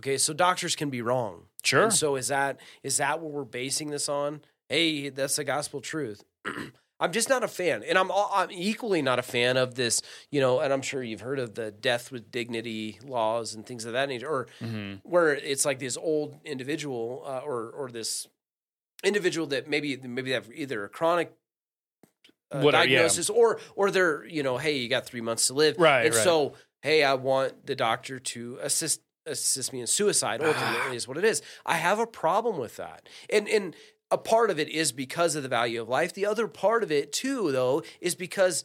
okay 0.00 0.18
so 0.18 0.32
doctors 0.32 0.76
can 0.76 0.90
be 0.90 1.00
wrong 1.02 1.42
Sure. 1.64 1.84
and 1.84 1.92
so 1.92 2.16
is 2.16 2.28
that 2.28 2.60
is 2.82 2.98
that 2.98 3.20
what 3.20 3.32
we're 3.32 3.44
basing 3.44 3.90
this 3.90 4.08
on 4.08 4.40
hey 4.68 5.08
that's 5.08 5.36
the 5.36 5.44
gospel 5.44 5.80
truth 5.80 6.22
i'm 7.00 7.12
just 7.12 7.28
not 7.28 7.42
a 7.42 7.48
fan 7.48 7.82
and 7.82 7.96
i'm 7.98 8.10
i'm 8.12 8.50
equally 8.50 9.02
not 9.02 9.18
a 9.18 9.22
fan 9.22 9.56
of 9.56 9.74
this 9.74 10.02
you 10.30 10.40
know 10.40 10.60
and 10.60 10.72
i'm 10.72 10.82
sure 10.82 11.02
you've 11.02 11.20
heard 11.22 11.38
of 11.38 11.54
the 11.54 11.70
death 11.70 12.10
with 12.12 12.30
dignity 12.30 12.98
laws 13.04 13.54
and 13.54 13.64
things 13.66 13.84
of 13.84 13.92
that 13.94 14.08
nature 14.08 14.28
or 14.28 14.46
Mhm. 14.62 15.00
where 15.04 15.34
it's 15.34 15.64
like 15.64 15.78
this 15.78 15.96
old 15.96 16.36
individual 16.44 17.22
uh, 17.26 17.38
or 17.44 17.70
or 17.70 17.90
this 17.90 18.26
individual 19.04 19.46
that 19.48 19.68
maybe 19.68 19.96
maybe 19.96 20.30
they 20.30 20.34
have 20.34 20.48
either 20.54 20.84
a 20.84 20.88
chronic 20.88 21.32
uh, 22.54 22.60
yeah. 22.64 22.70
diagnosis 22.70 23.28
or 23.28 23.58
or 23.74 23.90
they're 23.90 24.24
you 24.26 24.42
know 24.42 24.56
hey 24.58 24.76
you 24.78 24.88
got 24.88 25.04
three 25.06 25.20
months 25.20 25.48
to 25.48 25.54
live 25.54 25.76
Right, 25.78 26.06
and 26.06 26.14
right. 26.14 26.24
so 26.24 26.54
hey 26.82 27.02
I 27.04 27.14
want 27.14 27.66
the 27.66 27.74
doctor 27.74 28.18
to 28.18 28.58
assist 28.62 29.00
assist 29.26 29.72
me 29.72 29.80
in 29.80 29.86
suicide 29.88 30.40
ultimately 30.42 30.96
is 30.96 31.08
what 31.08 31.16
it 31.18 31.24
is 31.24 31.42
I 31.64 31.74
have 31.76 31.98
a 31.98 32.06
problem 32.06 32.58
with 32.58 32.76
that 32.76 33.08
and 33.28 33.48
and 33.48 33.74
a 34.10 34.16
part 34.18 34.50
of 34.50 34.60
it 34.60 34.68
is 34.68 34.92
because 34.92 35.34
of 35.34 35.42
the 35.42 35.48
value 35.48 35.82
of 35.82 35.88
life 35.88 36.12
the 36.12 36.26
other 36.26 36.46
part 36.46 36.84
of 36.84 36.92
it 36.92 37.12
too 37.12 37.50
though 37.50 37.82
is 38.00 38.14
because 38.14 38.64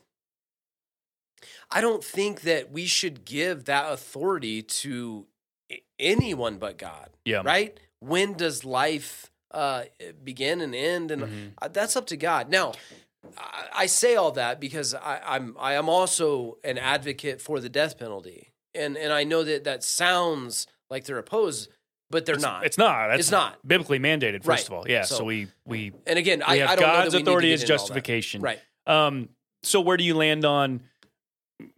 I 1.72 1.82
don't 1.82 2.04
think 2.04 2.42
that 2.42 2.72
we 2.72 2.86
should 2.86 3.26
give 3.26 3.66
that 3.66 3.92
authority 3.92 4.62
to 4.62 5.26
anyone 5.98 6.58
but 6.58 6.78
God 6.78 7.10
Yeah. 7.26 7.42
right? 7.44 7.80
When 8.00 8.34
does 8.34 8.64
life 8.64 9.31
uh, 9.54 9.84
begin 10.24 10.62
and 10.62 10.74
end? 10.76 11.12
And 11.12 11.22
Mhm. 11.24 11.52
uh, 11.62 11.68
that's 11.68 11.96
up 11.96 12.08
to 12.08 12.18
God. 12.18 12.50
Now, 12.50 12.74
I, 13.38 13.68
I 13.76 13.86
say 13.86 14.16
all 14.16 14.32
that 14.34 14.60
because 14.60 14.94
I, 14.96 15.22
I'm 15.26 15.56
I 15.60 15.74
am 15.74 15.90
also 15.90 16.58
an 16.64 16.78
advocate 16.78 17.42
for 17.42 17.60
the 17.60 17.70
death 17.70 17.98
penalty, 18.00 18.50
and 18.74 18.98
and 18.98 19.12
I 19.14 19.24
know 19.24 19.44
that 19.44 19.64
that 19.66 19.84
sounds 19.84 20.68
like 20.90 21.06
they're 21.06 21.18
opposed, 21.20 21.70
but 22.10 22.26
they're 22.26 22.36
It's 22.36 22.44
not. 22.44 22.66
It's 22.66 22.78
not. 22.78 23.08
That's 23.10 23.20
It's 23.22 23.32
not. 23.32 23.66
biblically 23.68 24.00
mandated. 24.00 24.44
First 24.44 24.48
Right. 24.48 24.66
of 24.68 24.74
all, 24.74 24.90
yeah. 24.90 25.04
So, 25.04 25.18
So- 25.18 25.24
we 25.24 25.48
we 25.66 25.92
and 26.08 26.18
again, 26.18 26.40
we 26.40 26.46
I, 26.46 26.58
have 26.58 26.70
I 26.72 26.76
don't 26.76 26.88
know 26.88 26.94
God's 27.04 27.14
authority 27.14 27.48
get 27.50 27.54
as 27.56 27.62
into 27.62 27.74
all 27.74 27.78
that. 27.78 27.82
justification. 27.84 28.42
right? 28.42 28.60
Um. 28.88 29.30
So 29.64 29.80
where 29.82 29.98
do 29.98 30.04
you 30.04 30.16
land 30.16 30.44
on? 30.46 30.82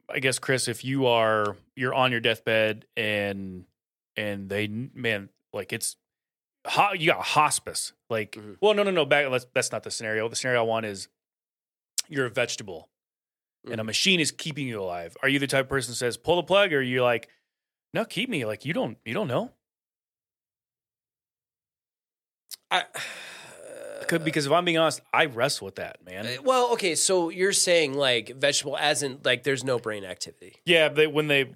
I 0.10 0.20
guess 0.20 0.40
Chris, 0.40 0.68
if 0.68 0.86
you 0.86 1.08
are 1.08 1.58
you're 1.76 1.94
on 1.94 2.12
your 2.12 2.22
deathbed 2.22 2.86
and 2.96 3.66
and 4.16 4.48
they 4.48 4.68
man 4.68 5.30
like 5.52 5.74
it's 5.74 5.96
ho- 6.66 6.93
you 6.93 7.07
got 7.11 7.22
hospice 7.24 7.93
like 8.09 8.32
Mhm. 8.34 8.57
well 8.61 8.74
no 8.74 8.84
no 8.84 8.91
no 8.91 9.05
back 9.05 9.30
let's, 9.30 9.45
that's 9.53 9.72
not 9.72 9.84
the 9.84 9.91
scenario 9.91 10.28
the 10.30 10.36
scenario 10.36 10.59
I 10.61 10.64
want 10.64 10.86
is 10.86 11.07
you're 12.09 12.26
a 12.26 12.30
vegetable 12.30 12.89
and 13.70 13.80
a 13.80 13.84
Mhm. 13.84 13.88
machine 13.88 14.20
is 14.20 14.32
keeping 14.32 14.68
you 14.68 14.82
alive 14.82 15.16
are 15.22 15.30
you 15.30 15.39
the 15.39 15.47
type 15.47 15.66
of 15.66 15.70
person 15.70 15.91
that 15.91 15.95
says 15.97 16.18
pull 16.18 16.36
the 16.38 16.43
plug 16.43 16.72
or 16.74 16.82
you're 16.82 16.97
you 16.99 17.03
like 17.03 17.30
no 17.93 18.05
keep 18.05 18.30
me 18.30 18.45
like 18.45 18.66
you 18.66 18.74
don't 18.74 18.97
you 19.05 19.14
don't 19.14 19.28
know 19.28 19.51
I, 22.72 22.84
Could- 24.07 24.26
because 24.26 24.45
if 24.45 24.51
I'm 24.51 24.66
being 24.66 24.78
honest 24.78 25.01
I 25.14 25.26
wrestle 25.26 25.66
with 25.66 25.76
that 25.76 26.03
man 26.05 26.26
Uh, 26.28 26.41
well, 26.43 26.74
okay, 26.74 26.93
so 26.95 27.30
you're 27.30 27.53
saying 27.53 27.93
like 27.93 28.30
vegetable, 28.36 28.78
as 28.78 29.01
in 29.03 29.20
like 29.24 29.43
there's 29.43 29.64
no 29.64 29.80
brain 29.80 30.03
activity. 30.03 30.55
yeah 30.66 30.89
they, 30.89 31.07
when 31.07 31.28
they 31.28 31.53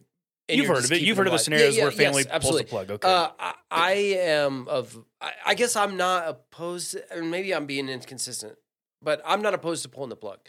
and 0.49 0.57
you've 0.57 0.67
heard 0.67 0.83
of 0.85 0.91
it 0.91 1.01
you've 1.01 1.17
heard 1.17 1.27
of 1.27 1.33
the 1.33 1.39
scenarios 1.39 1.75
Yeah, 1.77 1.83
where 1.83 1.91
family 1.91 2.25
yes, 2.29 2.41
pulls 2.43 2.57
the 2.57 2.63
plug 2.63 2.91
okay 2.91 3.07
Uh, 3.07 3.29
I, 3.39 3.53
I 3.71 3.91
am 3.91 4.67
of. 4.67 4.97
I, 5.21 5.31
I 5.47 5.53
guess 5.55 5.75
I'm 5.75 5.97
not 5.97 6.27
opposed. 6.27 6.91
To, 7.11 7.21
maybe 7.23 7.53
I'm 7.53 7.65
being 7.65 7.89
inconsistent, 7.89 8.55
but 9.01 9.21
I'm 9.25 9.41
not 9.41 9.53
opposed 9.53 9.83
to 9.83 9.89
pulling 9.89 10.09
the 10.09 10.15
plug, 10.15 10.39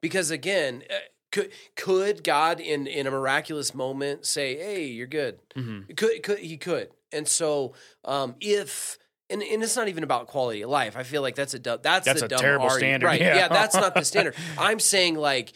because 0.00 0.30
again, 0.30 0.82
uh, 0.90 0.94
could 1.30 1.50
could 1.76 2.24
God 2.24 2.58
in 2.60 2.86
in 2.86 3.06
a 3.06 3.10
miraculous 3.10 3.74
moment 3.74 4.26
say, 4.26 4.56
"Hey, 4.56 4.86
you're 4.86 5.06
good"? 5.06 5.38
Mhm. 5.56 5.96
Could 5.96 6.22
could 6.22 6.38
he 6.40 6.56
could? 6.56 6.90
And 7.12 7.28
so, 7.28 7.74
um, 8.04 8.34
if 8.40 8.98
and, 9.30 9.40
and 9.42 9.62
it's 9.62 9.76
not 9.76 9.88
even 9.88 10.02
about 10.04 10.26
quality 10.26 10.62
of 10.62 10.70
life. 10.70 10.96
I 10.96 11.02
feel 11.04 11.22
like 11.22 11.34
that's 11.36 11.54
a 11.54 11.58
du- 11.58 11.78
that's 11.82 12.04
That's 12.06 12.20
the 12.20 12.26
a 12.26 12.28
dumb 12.28 12.38
terrible 12.40 12.66
argument. 12.66 12.80
standard, 13.02 13.06
right? 13.06 13.20
yeah. 13.20 13.36
Yeah. 13.36 13.48
that's 13.48 13.74
not 13.74 13.94
the 13.94 14.04
standard. 14.12 14.34
I'm 14.58 14.80
saying 14.80 15.14
like 15.14 15.52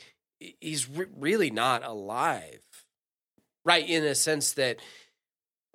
he's 0.61 0.89
re- 0.89 1.07
really 1.17 1.51
not 1.51 1.85
alive, 1.85 2.61
right? 3.69 3.87
In 3.87 4.03
a 4.03 4.15
sense 4.15 4.53
that 4.55 4.79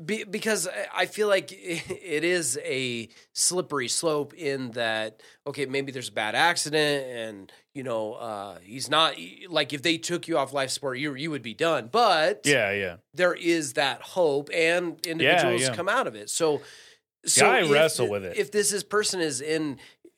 be, 0.04 0.24
because 0.24 0.68
I- 0.68 0.88
I 1.02 1.06
feel 1.06 1.28
like 1.28 1.52
it 1.56 2.24
is 2.24 2.60
a 2.64 3.08
slippery 3.34 3.88
slope 3.88 4.34
in 4.34 4.72
that 4.72 5.22
okay 5.46 5.68
maybe 5.68 5.92
there's 5.92 6.10
a 6.10 6.14
bad 6.14 6.34
accident 6.34 7.06
and 7.06 7.52
you 7.76 7.84
know 7.84 8.14
uh, 8.14 8.58
he's 8.64 8.90
not 8.90 9.14
like 9.50 9.72
if 9.72 9.84
they 9.84 10.00
took 10.00 10.28
you 10.28 10.40
off 10.40 10.52
life 10.52 10.72
support 10.72 10.98
you 10.98 11.14
you 11.14 11.30
would 11.30 11.44
be 11.44 11.54
done 11.54 11.90
but 11.92 12.42
yeah 12.46 12.72
yeah 12.72 12.96
there 13.14 13.36
is 13.36 13.74
that 13.74 14.02
hope 14.02 14.50
and 14.52 15.06
individuals 15.06 15.62
yeah. 15.62 15.76
come 15.76 15.88
out 15.88 16.08
of 16.08 16.16
it 16.16 16.28
so 16.30 16.62
so 17.26 17.46
I 17.50 17.60
if 17.60 17.72
wrestle 17.72 18.10
with 18.10 18.26
it. 18.26 18.36
if 18.36 18.52
this 18.52 18.74
is 18.74 18.84
person 18.84 19.22
is 19.22 19.42
in 19.42 19.78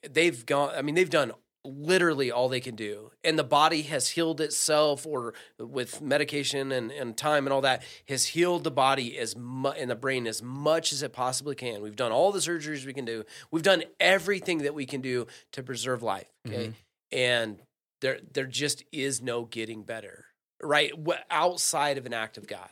they've 0.09 0.45
gone 0.45 0.71
i 0.75 0.81
mean 0.81 0.95
they've 0.95 1.09
done 1.09 1.33
literally 1.65 2.31
all 2.31 2.47
they 2.47 2.59
can 2.59 2.75
do 2.75 3.11
and 3.23 3.37
the 3.39 3.43
body 3.43 3.81
has 3.81 4.09
healed 4.09 4.39
itself 4.39 5.05
or 5.05 5.33
with 5.59 5.99
medication 6.01 6.71
and, 6.71 6.91
and 6.91 7.17
time 7.17 7.45
and 7.47 7.53
all 7.53 7.61
that 7.61 7.83
has 8.07 8.27
healed 8.27 8.63
the 8.63 8.71
body 8.71 9.17
as 9.17 9.35
mu- 9.35 9.69
and 9.69 9.89
the 9.89 9.95
brain 9.95 10.27
as 10.27 10.41
much 10.43 10.93
as 10.93 11.01
it 11.03 11.11
possibly 11.11 11.55
can 11.55 11.81
we've 11.81 11.95
done 11.95 12.11
all 12.11 12.31
the 12.31 12.39
surgeries 12.39 12.85
we 12.85 12.93
can 12.93 13.05
do 13.05 13.23
we've 13.51 13.63
done 13.63 13.83
everything 13.99 14.59
that 14.59 14.73
we 14.75 14.85
can 14.85 15.01
do 15.01 15.25
to 15.51 15.61
preserve 15.63 16.01
life 16.03 16.31
okay 16.47 16.67
Mm-hmm. 16.67 17.17
and 17.17 17.59
there 18.01 18.19
there 18.33 18.45
just 18.45 18.83
is 18.91 19.21
no 19.21 19.45
getting 19.45 19.83
better 19.83 20.25
right 20.61 20.91
outside 21.31 21.97
of 21.97 22.05
an 22.05 22.13
act 22.13 22.37
of 22.37 22.47
god 22.47 22.69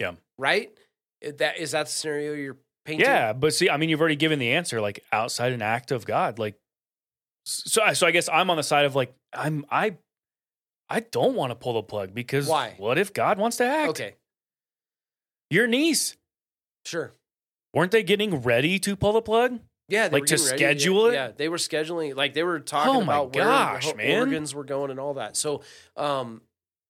Yeah. 0.00 0.12
right 0.38 0.70
that 1.38 1.58
is 1.58 1.70
that 1.72 1.86
the 1.86 1.92
scenario 1.92 2.34
you're 2.34 2.56
painting 2.84 3.06
Yeah, 3.06 3.32
but 3.32 3.54
see, 3.54 3.70
I 3.70 3.78
mean, 3.78 3.88
you've 3.88 4.00
already 4.00 4.14
given 4.16 4.38
the 4.38 4.50
answer. 4.52 4.78
Like 4.78 5.02
outside 5.10 5.52
an 5.52 5.62
act 5.62 5.90
of 5.90 6.04
God, 6.04 6.38
like 6.38 6.54
so. 7.44 7.82
I- 7.82 7.92
So 7.92 8.06
I 8.06 8.10
guess 8.10 8.28
I'm 8.28 8.50
on 8.50 8.56
the 8.56 8.62
side 8.62 8.84
of 8.84 8.94
like 8.94 9.14
I'm 9.32 9.64
I 9.70 9.96
I 10.88 11.00
don't 11.00 11.34
want 11.34 11.50
to 11.50 11.54
pull 11.54 11.74
the 11.74 11.82
plug 11.82 12.14
because 12.14 12.46
Why? 12.48 12.74
What 12.78 12.98
if 12.98 13.12
God 13.12 13.38
wants 13.38 13.56
to 13.58 13.64
act? 13.64 13.90
okay 13.90 14.14
Your 15.50 15.66
niece 15.66 16.16
sure 16.84 17.14
weren't 17.72 17.90
they 17.92 18.02
getting 18.02 18.42
ready 18.42 18.78
to 18.80 18.96
pull 18.96 19.12
the 19.14 19.22
plug? 19.22 19.60
Yeah, 19.88 20.08
they 20.08 20.14
Like, 20.14 20.22
were 20.22 20.26
to 20.28 20.34
ready. 20.36 20.56
schedule 20.56 21.12
yeah, 21.12 21.26
it? 21.26 21.28
Yeah, 21.28 21.32
they 21.36 21.48
were 21.50 21.56
scheduling. 21.58 22.14
Like 22.16 22.32
they 22.34 22.42
were 22.42 22.60
talking 22.60 22.94
Oh 22.94 23.02
about 23.02 23.34
where 23.34 23.44
gosh, 23.44 23.84
ho- 23.86 23.94
man. 23.94 24.18
organs 24.20 24.54
were 24.54 24.64
going 24.64 24.90
and 24.90 24.98
all 24.98 25.14
that. 25.14 25.36
So, 25.36 25.62
um, 25.96 26.40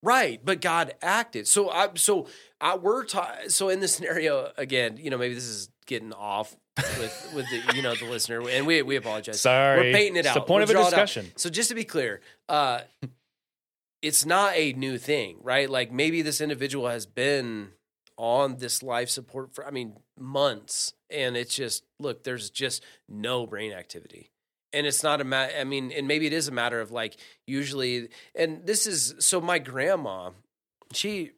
right, 0.03 0.41
but 0.45 0.61
God 0.61 0.95
acted. 1.03 1.49
So, 1.49 1.71
I 1.71 1.89
so 1.97 2.29
I 2.61 2.77
we're 2.77 3.05
ta- 3.05 3.49
so 3.49 3.69
in 3.69 3.81
this 3.81 3.95
scenario 3.97 4.53
again. 4.57 4.97
You 4.97 5.11
know, 5.11 5.19
maybe 5.19 5.35
this 5.35 5.45
is 5.47 5.69
getting 5.87 6.13
off 6.13 6.57
with 6.99 7.33
with 7.35 7.47
the 7.51 7.75
you 7.77 7.83
know 7.83 7.95
the 7.95 8.07
listener, 8.07 8.43
and 8.49 8.67
we 8.67 8.83
we 8.83 8.97
apologize. 8.97 9.41
Sorry, 9.41 9.79
we're 9.79 9.93
painting 9.93 10.17
it 10.17 10.21
It's 10.21 10.29
out. 10.29 10.35
the 10.35 10.41
point 10.41 10.61
We'll 10.61 10.63
of 10.65 10.71
a 10.71 10.73
draw 10.73 10.83
it 10.83 10.85
out. 10.87 10.91
discussion. 10.91 11.33
So 11.37 11.51
just 11.51 11.69
to 11.69 11.75
be 11.75 11.85
clear, 11.85 12.21
uh, 12.49 12.81
it's 14.03 14.27
not 14.27 14.55
a 14.55 14.73
new 14.73 14.99
thing, 14.99 15.39
right? 15.43 15.69
Like 15.69 15.91
maybe 15.93 16.23
this 16.23 16.41
individual 16.41 16.89
has 16.89 17.07
been 17.07 17.71
on 18.17 18.57
this 18.59 18.83
life 18.83 19.09
support 19.11 19.55
for, 19.55 19.67
I 19.67 19.71
mean, 19.71 19.95
months, 20.19 20.93
and 21.11 21.37
it's 21.37 21.55
just 21.55 21.85
look, 21.99 22.23
there's 22.25 22.51
just 22.51 22.85
no 23.09 23.47
brain 23.47 23.73
activity. 23.73 24.31
And 24.73 24.87
it's 24.89 25.03
not 25.05 25.21
a 25.21 25.25
matter, 25.25 25.53
I 25.59 25.63
mean, 25.65 25.93
and 25.93 26.09
maybe 26.09 26.27
it 26.27 26.33
is 26.33 26.49
a 26.49 26.53
matter 26.53 26.81
of 26.81 26.91
like, 26.91 27.17
usually, 27.47 28.09
and 28.35 28.67
this 28.67 28.87
is 28.89 29.15
so 29.21 29.41
my 29.41 29.59
grandma, 29.61 30.31
she, 30.93 31.31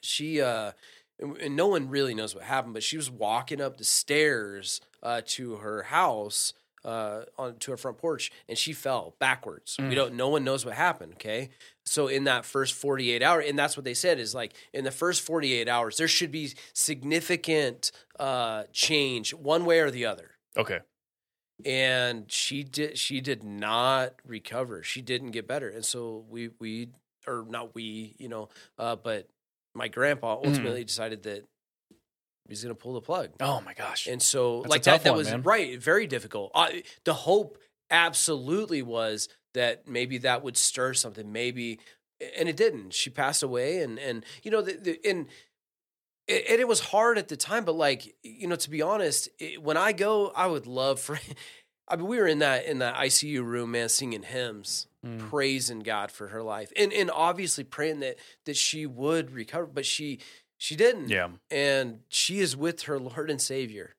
she, 0.00 0.40
uh, 0.42 0.72
and 1.18 1.36
and 1.38 1.56
no 1.56 1.66
one 1.68 1.88
really 1.88 2.14
knows 2.14 2.34
what 2.34 2.44
happened, 2.44 2.74
but 2.74 2.82
she 2.82 2.96
was 2.96 3.10
walking 3.10 3.60
up 3.60 3.76
the 3.76 3.84
stairs 3.84 4.80
uh, 5.02 5.20
to 5.26 5.56
her 5.56 5.84
house 5.84 6.52
uh, 6.84 7.22
on 7.38 7.56
to 7.60 7.70
her 7.70 7.76
front 7.78 7.96
porch, 7.98 8.30
and 8.48 8.58
she 8.58 8.72
fell 8.74 9.14
backwards. 9.18 9.76
We 9.78 9.84
Mm. 9.86 9.94
don't. 9.94 10.14
No 10.14 10.28
one 10.28 10.44
knows 10.44 10.66
what 10.66 10.74
happened. 10.74 11.14
Okay, 11.14 11.48
so 11.86 12.08
in 12.08 12.24
that 12.24 12.44
first 12.44 12.74
forty 12.74 13.10
eight 13.10 13.22
hour, 13.22 13.40
and 13.40 13.58
that's 13.58 13.76
what 13.76 13.84
they 13.84 13.94
said 13.94 14.18
is 14.18 14.34
like 14.34 14.52
in 14.74 14.84
the 14.84 14.90
first 14.90 15.22
forty 15.22 15.54
eight 15.54 15.68
hours, 15.68 15.96
there 15.96 16.08
should 16.08 16.30
be 16.30 16.52
significant 16.74 17.90
uh, 18.18 18.64
change 18.72 19.32
one 19.34 19.64
way 19.64 19.80
or 19.80 19.90
the 19.90 20.04
other. 20.06 20.32
Okay. 20.56 20.80
And 21.64 22.30
she 22.30 22.64
did. 22.64 22.98
She 22.98 23.20
did 23.20 23.42
not 23.44 24.14
recover. 24.26 24.82
She 24.82 25.00
didn't 25.00 25.30
get 25.30 25.46
better, 25.46 25.68
and 25.68 25.84
so 25.84 26.24
we 26.28 26.50
we 26.58 26.88
or 27.26 27.46
not 27.48 27.74
we, 27.74 28.14
you 28.18 28.28
know, 28.28 28.48
uh, 28.78 28.96
but 28.96 29.28
my 29.74 29.88
grandpa 29.88 30.34
ultimately 30.34 30.84
decided 30.84 31.24
that 31.24 31.44
he's 32.48 32.62
going 32.62 32.74
to 32.74 32.80
pull 32.80 32.94
the 32.94 33.00
plug. 33.00 33.30
Oh 33.40 33.60
my 33.60 33.74
gosh. 33.74 34.06
And 34.06 34.22
so, 34.22 34.62
That's 34.62 34.70
like 34.70 34.82
that, 34.84 35.04
that 35.04 35.10
one, 35.10 35.18
was 35.18 35.30
man. 35.30 35.42
right, 35.42 35.80
very 35.80 36.06
difficult. 36.06 36.52
Uh, 36.54 36.68
the 37.04 37.14
hope 37.14 37.58
absolutely 37.90 38.82
was 38.82 39.28
that 39.54 39.88
maybe 39.88 40.18
that 40.18 40.42
would 40.42 40.56
stir 40.56 40.94
something, 40.94 41.32
maybe, 41.32 41.78
and 42.36 42.48
it 42.48 42.56
didn't. 42.56 42.92
She 42.94 43.10
passed 43.10 43.42
away, 43.42 43.82
and 43.82 43.98
and 43.98 44.24
you 44.42 44.50
know, 44.50 44.62
the, 44.62 44.72
the, 44.74 45.00
and 45.08 45.26
it, 46.26 46.44
and 46.48 46.60
it 46.60 46.68
was 46.68 46.80
hard 46.80 47.18
at 47.18 47.28
the 47.28 47.36
time, 47.36 47.64
but 47.64 47.74
like 47.74 48.14
you 48.22 48.46
know, 48.46 48.56
to 48.56 48.70
be 48.70 48.82
honest, 48.82 49.28
it, 49.38 49.62
when 49.62 49.76
I 49.76 49.92
go, 49.92 50.32
I 50.34 50.46
would 50.46 50.66
love 50.66 51.00
for. 51.00 51.18
I 51.88 51.96
mean, 51.96 52.06
we 52.06 52.18
were 52.18 52.26
in 52.26 52.38
that 52.38 52.64
in 52.66 52.78
that 52.78 52.94
ICU 52.96 53.44
room, 53.44 53.72
man, 53.72 53.88
singing 53.88 54.22
hymns, 54.22 54.86
Mm. 55.04 55.18
praising 55.28 55.80
God 55.80 56.10
for 56.10 56.28
her 56.28 56.42
life, 56.42 56.72
and 56.76 56.90
and 56.92 57.10
obviously 57.10 57.62
praying 57.62 58.00
that 58.00 58.16
that 58.46 58.56
she 58.56 58.86
would 58.86 59.30
recover, 59.32 59.66
but 59.66 59.84
she 59.84 60.18
she 60.56 60.76
didn't. 60.76 61.10
Yeah. 61.10 61.28
and 61.50 62.00
she 62.08 62.38
is 62.40 62.56
with 62.56 62.82
her 62.84 62.98
Lord 62.98 63.28
and 63.30 63.40
Savior, 63.42 63.96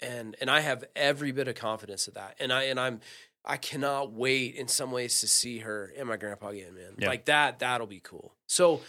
and 0.00 0.36
and 0.40 0.48
I 0.48 0.60
have 0.60 0.84
every 0.94 1.32
bit 1.32 1.48
of 1.48 1.56
confidence 1.56 2.06
of 2.06 2.14
that, 2.14 2.36
and 2.38 2.52
I 2.52 2.64
and 2.64 2.78
I'm 2.78 3.00
I 3.44 3.56
cannot 3.56 4.12
wait 4.12 4.54
in 4.54 4.68
some 4.68 4.92
ways 4.92 5.18
to 5.20 5.26
see 5.28 5.58
her 5.60 5.92
and 5.98 6.06
my 6.08 6.16
grandpa 6.16 6.48
again, 6.48 6.74
man. 6.74 6.94
Yeah. 6.98 7.08
Like 7.08 7.24
that, 7.24 7.58
that'll 7.58 7.86
be 7.88 8.00
cool. 8.00 8.34
So. 8.46 8.80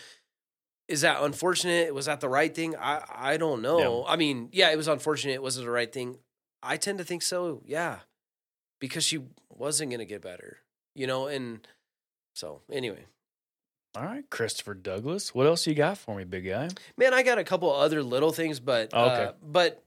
Is 0.87 1.01
that 1.01 1.21
unfortunate? 1.21 1.93
Was 1.93 2.07
that 2.07 2.19
the 2.19 2.27
right 2.29 2.53
thing? 2.53 2.75
I 2.75 3.03
I 3.07 3.37
don't 3.37 3.61
know. 3.61 4.03
I 4.07 4.15
mean, 4.15 4.49
yeah, 4.51 4.71
it 4.71 4.75
was 4.75 4.87
unfortunate. 4.87 5.39
Was 5.39 5.55
it 5.57 5.61
the 5.61 5.69
right 5.69 5.93
thing? 5.93 6.17
I 6.63 6.77
tend 6.77 6.97
to 6.97 7.03
think 7.03 7.21
so. 7.21 7.61
Yeah, 7.63 7.99
because 8.79 9.03
she 9.03 9.19
wasn't 9.49 9.91
going 9.91 9.99
to 9.99 10.05
get 10.05 10.21
better, 10.21 10.57
you 10.95 11.07
know. 11.07 11.27
And 11.27 11.67
so, 12.33 12.61
anyway, 12.71 13.05
All 13.95 14.03
right, 14.05 14.29
Christopher 14.29 14.73
Douglas. 14.73 15.33
What 15.35 15.45
else 15.47 15.65
you 15.67 15.73
got 15.75 15.97
for 15.97 16.15
me, 16.15 16.23
big 16.23 16.45
guy? 16.47 16.69
man, 16.97 17.13
I 17.13 17.23
got 17.23 17.37
a 17.39 17.43
couple 17.43 17.71
other 17.73 18.01
little 18.03 18.31
things, 18.31 18.59
but 18.59 18.89
Oh, 18.93 19.05
okay. 19.05 19.23
uh, 19.25 19.31
but 19.43 19.83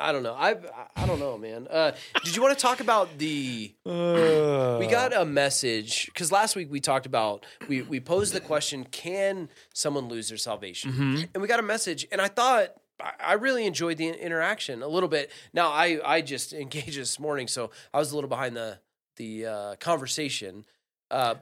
I 0.00 0.12
don't 0.12 0.22
know. 0.22 0.32
I 0.34 0.54
I 0.96 1.06
don't 1.06 1.18
know, 1.18 1.36
man. 1.36 1.66
Uh, 1.68 1.90
did 2.24 2.36
you 2.36 2.40
want 2.42 2.56
to 2.56 2.62
talk 2.62 2.78
about 2.80 3.18
the? 3.18 3.74
We 3.84 4.86
got 4.86 5.12
a 5.12 5.24
message 5.24 6.06
because 6.06 6.30
last 6.30 6.54
week 6.56 6.70
we 6.70 6.78
talked 6.80 7.04
about 7.06 7.44
we 7.68 7.82
we 7.82 7.98
posed 8.00 8.32
the 8.32 8.40
question: 8.40 8.84
Can 8.84 9.48
someone 9.74 10.08
lose 10.08 10.28
their 10.28 10.38
salvation? 10.38 10.92
Mhm. 10.92 11.28
And 11.34 11.42
we 11.42 11.48
got 11.48 11.58
a 11.58 11.64
message, 11.64 12.06
and 12.12 12.20
I 12.20 12.28
thought 12.28 12.74
I- 13.00 13.14
I 13.20 13.32
really 13.34 13.66
enjoyed 13.66 13.96
the 13.98 14.08
interaction 14.08 14.82
a 14.82 14.88
little 14.88 15.08
bit. 15.08 15.30
Now 15.52 15.70
I 15.70 16.00
I 16.04 16.20
just 16.20 16.52
engaged 16.64 16.98
this 16.98 17.18
morning, 17.18 17.48
so 17.48 17.70
I 17.92 17.98
was 17.98 18.12
a 18.12 18.14
little 18.14 18.28
behind 18.30 18.56
the 18.56 18.78
the 19.16 19.46
uh, 19.46 19.74
conversation, 19.76 20.64
uh, 21.10 21.34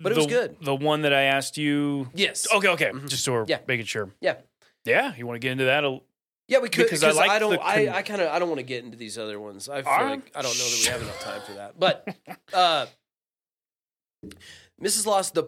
but 0.00 0.12
it 0.12 0.16
was 0.18 0.26
good. 0.26 0.56
The 0.60 0.74
one 0.74 1.02
that 1.02 1.12
I 1.12 1.22
asked 1.22 1.56
you. 1.56 2.08
Yes. 2.14 2.46
Okay, 2.52 2.68
okay. 2.68 2.90
Mhm. 2.90 3.08
Just 3.08 3.24
so 3.24 3.32
we're 3.32 3.44
Yeah. 3.46 3.58
making 3.68 3.86
sure. 3.86 4.10
Yeah. 4.20 4.36
Yeah. 4.84 5.14
You 5.16 5.26
want 5.26 5.36
to 5.36 5.40
get 5.40 5.52
into 5.52 5.64
that? 5.66 5.84
a- 5.84 6.00
Yeah, 6.48 6.58
we 6.58 6.68
could 6.68 6.84
Because 6.84 7.02
I 7.04 7.12
like 7.12 7.30
I 7.30 7.38
don't. 7.38 7.52
the 7.52 7.58
con- 7.58 7.66
I, 7.66 7.88
I 7.96 8.02
kind 8.02 8.20
of 8.20 8.28
I 8.32 8.38
don't 8.38 8.48
want 8.48 8.58
to 8.58 8.64
get 8.64 8.84
into 8.84 8.96
these 8.98 9.16
other 9.16 9.38
ones. 9.40 9.68
I 9.68 9.82
feel 9.82 9.92
Ah, 9.92 10.10
like 10.10 10.30
I 10.36 10.42
don't 10.42 10.58
know 10.58 10.64
that 10.64 10.78
we 10.84 10.90
have 10.92 11.02
enough 11.02 11.20
time 11.20 11.40
for 11.42 11.52
that. 11.54 11.78
But 11.78 12.08
uh, 12.52 12.86
Mrs. 14.82 15.06
Lost, 15.06 15.34
the 15.34 15.44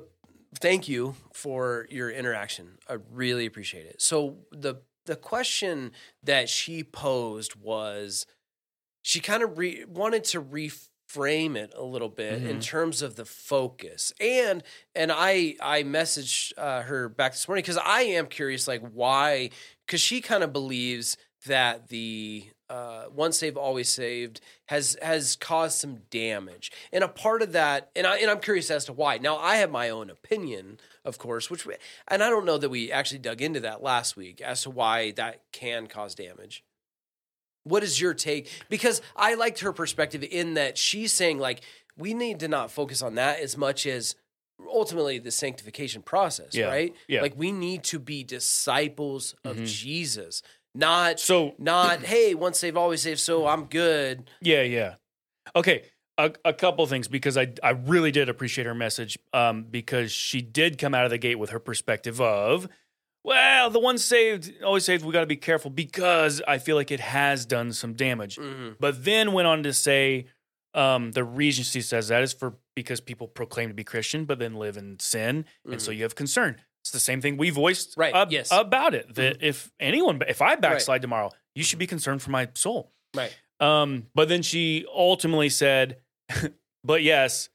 thank 0.61 0.89
you 0.89 1.15
for 1.33 1.87
your 1.91 2.11
interaction. 2.11 2.79
I 2.89 2.97
really 3.13 3.47
appreciate 3.47 3.87
it. 3.87 4.01
So 4.01 4.39
the 4.53 4.77
the 5.07 5.17
question 5.17 5.93
that 6.23 6.49
she 6.49 6.85
posed 6.85 7.55
was 7.57 8.27
she 9.03 9.21
kind 9.21 9.43
of 9.43 9.59
re- 9.59 9.85
wanted 9.87 10.25
to 10.25 10.43
reframe 10.43 11.57
it 11.57 11.73
a 11.77 11.83
little 11.85 12.09
bit 12.09 12.43
in 12.43 12.59
Mhm. 12.59 12.63
terms 12.63 13.03
of 13.03 13.17
the 13.17 13.25
focus 13.25 14.13
and 14.21 14.63
and 14.95 15.13
i 15.13 15.55
i 15.61 15.83
messaged 15.85 16.53
uh, 16.59 16.83
her 16.83 17.09
back 17.09 17.33
this 17.33 17.47
morning 17.49 17.63
because 17.63 17.79
i 17.79 18.03
am 18.03 18.27
curious 18.27 18.67
like 18.67 18.83
why 18.93 19.51
because 19.87 20.01
she 20.01 20.21
kind 20.21 20.43
of 20.43 20.53
believes 20.53 21.17
that 21.47 21.89
the 21.89 22.51
uh, 22.69 23.05
once 23.15 23.39
saved 23.39 23.57
always 23.57 23.89
saved 23.89 24.41
has 24.67 24.97
has 25.01 25.37
caused 25.37 25.79
some 25.79 25.99
damage 26.11 26.73
and 26.93 27.05
a 27.05 27.09
part 27.09 27.41
of 27.43 27.53
that 27.53 27.91
and 27.95 28.07
i 28.07 28.17
and 28.19 28.29
i'm 28.31 28.41
curious 28.41 28.71
as 28.71 28.85
to 28.85 28.93
why 28.93 29.19
now 29.19 29.37
i 29.37 29.57
have 29.57 29.71
my 29.71 29.89
own 29.89 30.11
opinion 30.11 30.79
of 31.05 31.17
course 31.19 31.49
which 31.49 31.65
we, 31.65 31.75
and 32.09 32.23
i 32.25 32.29
don't 32.29 32.45
know 32.45 32.59
that 32.59 32.69
we 32.69 32.91
actually 32.91 33.19
dug 33.21 33.41
into 33.41 33.61
that 33.61 33.83
last 33.83 34.17
week 34.17 34.41
as 34.41 34.63
to 34.63 34.71
why 34.71 35.13
that 35.13 35.43
can 35.53 35.87
cause 35.87 36.15
damage 36.15 36.65
what 37.65 37.83
is 37.83 38.01
your 38.01 38.15
take? 38.15 38.49
Because 38.69 39.03
I 39.17 39.35
liked 39.35 39.59
her 39.59 39.73
perspective 39.73 40.23
in 40.23 40.55
that 40.55 40.79
she's 40.79 41.13
saying 41.13 41.41
like 41.41 41.63
we 41.99 42.15
need 42.15 42.39
to 42.41 42.47
not 42.47 42.71
focus 42.71 43.03
on 43.03 43.17
that 43.17 43.41
as 43.41 43.57
much 43.57 43.87
as 43.89 44.15
ultimately 44.73 45.19
the 45.19 45.33
sanctification 45.33 46.01
process, 46.01 46.55
Yeah, 46.55 46.67
right? 46.69 46.95
yeah. 47.09 47.23
Like 47.23 47.37
we 47.37 47.51
need 47.51 47.83
to 47.85 47.99
be 47.99 48.23
disciples 48.23 49.35
of 49.45 49.57
Mhm. 49.57 49.67
Jesus, 49.67 50.43
not 50.77 51.19
So 51.21 51.55
not 51.59 52.03
hey, 52.03 52.35
once 52.35 52.61
they've 52.61 52.77
always 52.77 53.03
saved, 53.03 53.21
so 53.21 53.47
I'm 53.47 53.65
good. 53.65 54.31
Yeah, 54.41 54.63
yeah. 54.63 54.95
Okay, 55.55 55.85
a, 56.19 56.33
a 56.45 56.53
couple 56.53 56.87
things 56.87 57.09
because 57.09 57.37
I 57.37 57.53
I 57.63 57.71
really 57.71 58.11
did 58.11 58.29
appreciate 58.29 58.67
her 58.67 58.75
message 58.75 59.19
um, 59.33 59.65
because 59.65 60.13
she 60.13 60.43
did 60.43 60.79
come 60.79 60.95
out 60.95 61.05
of 61.05 61.11
the 61.11 61.19
gate 61.19 61.37
with 61.37 61.51
her 61.51 61.59
perspective 61.61 62.21
of, 62.21 62.69
well, 63.25 63.71
the 63.71 63.81
one 63.81 63.99
saved 63.99 64.53
always 64.63 64.85
saved. 64.85 65.05
We 65.05 65.13
got 65.13 65.21
to 65.21 65.27
be 65.27 65.37
careful 65.37 65.71
because 65.71 66.43
I 66.47 66.59
feel 66.59 66.77
like 66.77 66.91
it 66.91 67.01
has 67.01 67.47
done 67.47 67.73
some 67.73 67.95
damage. 67.95 68.37
Mhm. 68.37 68.77
But 68.79 69.05
then 69.05 69.33
went 69.33 69.49
on 69.49 69.63
to 69.65 69.73
say 69.73 70.27
um, 70.75 71.13
the 71.13 71.25
reason 71.25 71.65
she 71.65 71.81
says 71.81 72.09
that 72.09 72.23
is 72.23 72.33
for 72.33 72.55
because 72.75 73.01
people 73.01 73.27
proclaim 73.29 73.69
to 73.69 73.75
be 73.75 73.83
Christian 73.85 74.27
but 74.27 74.39
then 74.39 74.55
live 74.55 74.77
in 74.77 74.99
sin, 75.01 75.45
and 75.71 75.81
so 75.81 75.91
you 75.91 76.03
have 76.03 76.15
concern. 76.15 76.61
It's 76.87 76.93
the 76.93 77.01
same 77.01 77.21
thing 77.21 77.37
we 77.37 77.51
voiced 77.51 77.95
Right, 77.97 78.15
ab- 78.15 78.31
yes. 78.31 78.49
about 78.53 78.95
it. 78.95 79.17
That 79.17 79.43
if 79.43 79.73
anyone, 79.81 80.21
if 80.29 80.41
I 80.41 80.55
backslide 80.55 81.03
tomorrow, 81.03 81.33
you 81.57 81.65
should 81.65 81.81
be 81.81 81.87
concerned 81.89 82.23
for 82.23 82.31
my 82.31 82.49
soul. 82.55 82.93
Right. 83.13 83.35
Um, 83.59 84.07
but 84.15 84.29
then 84.29 84.43
she 84.43 84.87
ultimately 84.95 85.49
said, 85.49 85.97
"But 86.85 87.03
yes, 87.03 87.49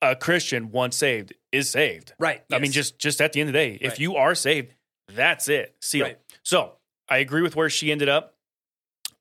a 0.00 0.14
Christian 0.14 0.70
once 0.70 0.94
saved 0.96 1.32
is 1.50 1.68
saved. 1.70 2.12
Right. 2.20 2.44
I 2.52 2.60
mean, 2.60 2.70
just 2.70 3.00
just 3.00 3.20
at 3.20 3.32
the 3.32 3.40
end 3.40 3.48
of 3.48 3.52
the 3.54 3.58
day, 3.58 3.78
if 3.80 3.92
Right. 3.92 3.98
you 4.00 4.14
are 4.14 4.36
saved, 4.36 4.74
that's 5.08 5.48
it. 5.48 5.74
Seal. 5.80 6.04
Right. 6.06 6.18
So 6.44 6.74
I 7.08 7.18
agree 7.18 7.42
with 7.42 7.56
where 7.56 7.68
she 7.70 7.90
ended 7.90 8.08
up. 8.08 8.36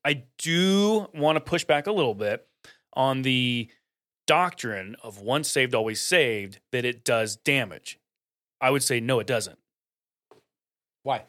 I 0.06 0.26
do 0.38 1.08
want 1.16 1.38
to 1.38 1.40
push 1.42 1.64
back 1.64 1.88
a 1.88 1.92
little 1.92 2.14
bit 2.14 2.48
on 2.94 3.24
the 3.24 3.70
doctrine 4.28 4.96
of 5.02 5.20
once 5.22 5.50
saved, 5.50 5.74
always 5.74 6.00
saved, 6.00 6.60
that 6.72 6.86
it 6.86 7.04
does 7.04 7.38
damage. 7.38 7.98
I 8.62 8.70
would 8.70 8.84
say 8.84 9.00
no, 9.00 9.20
it 9.20 9.28
doesn't. 9.28 9.58
why? 11.04 11.24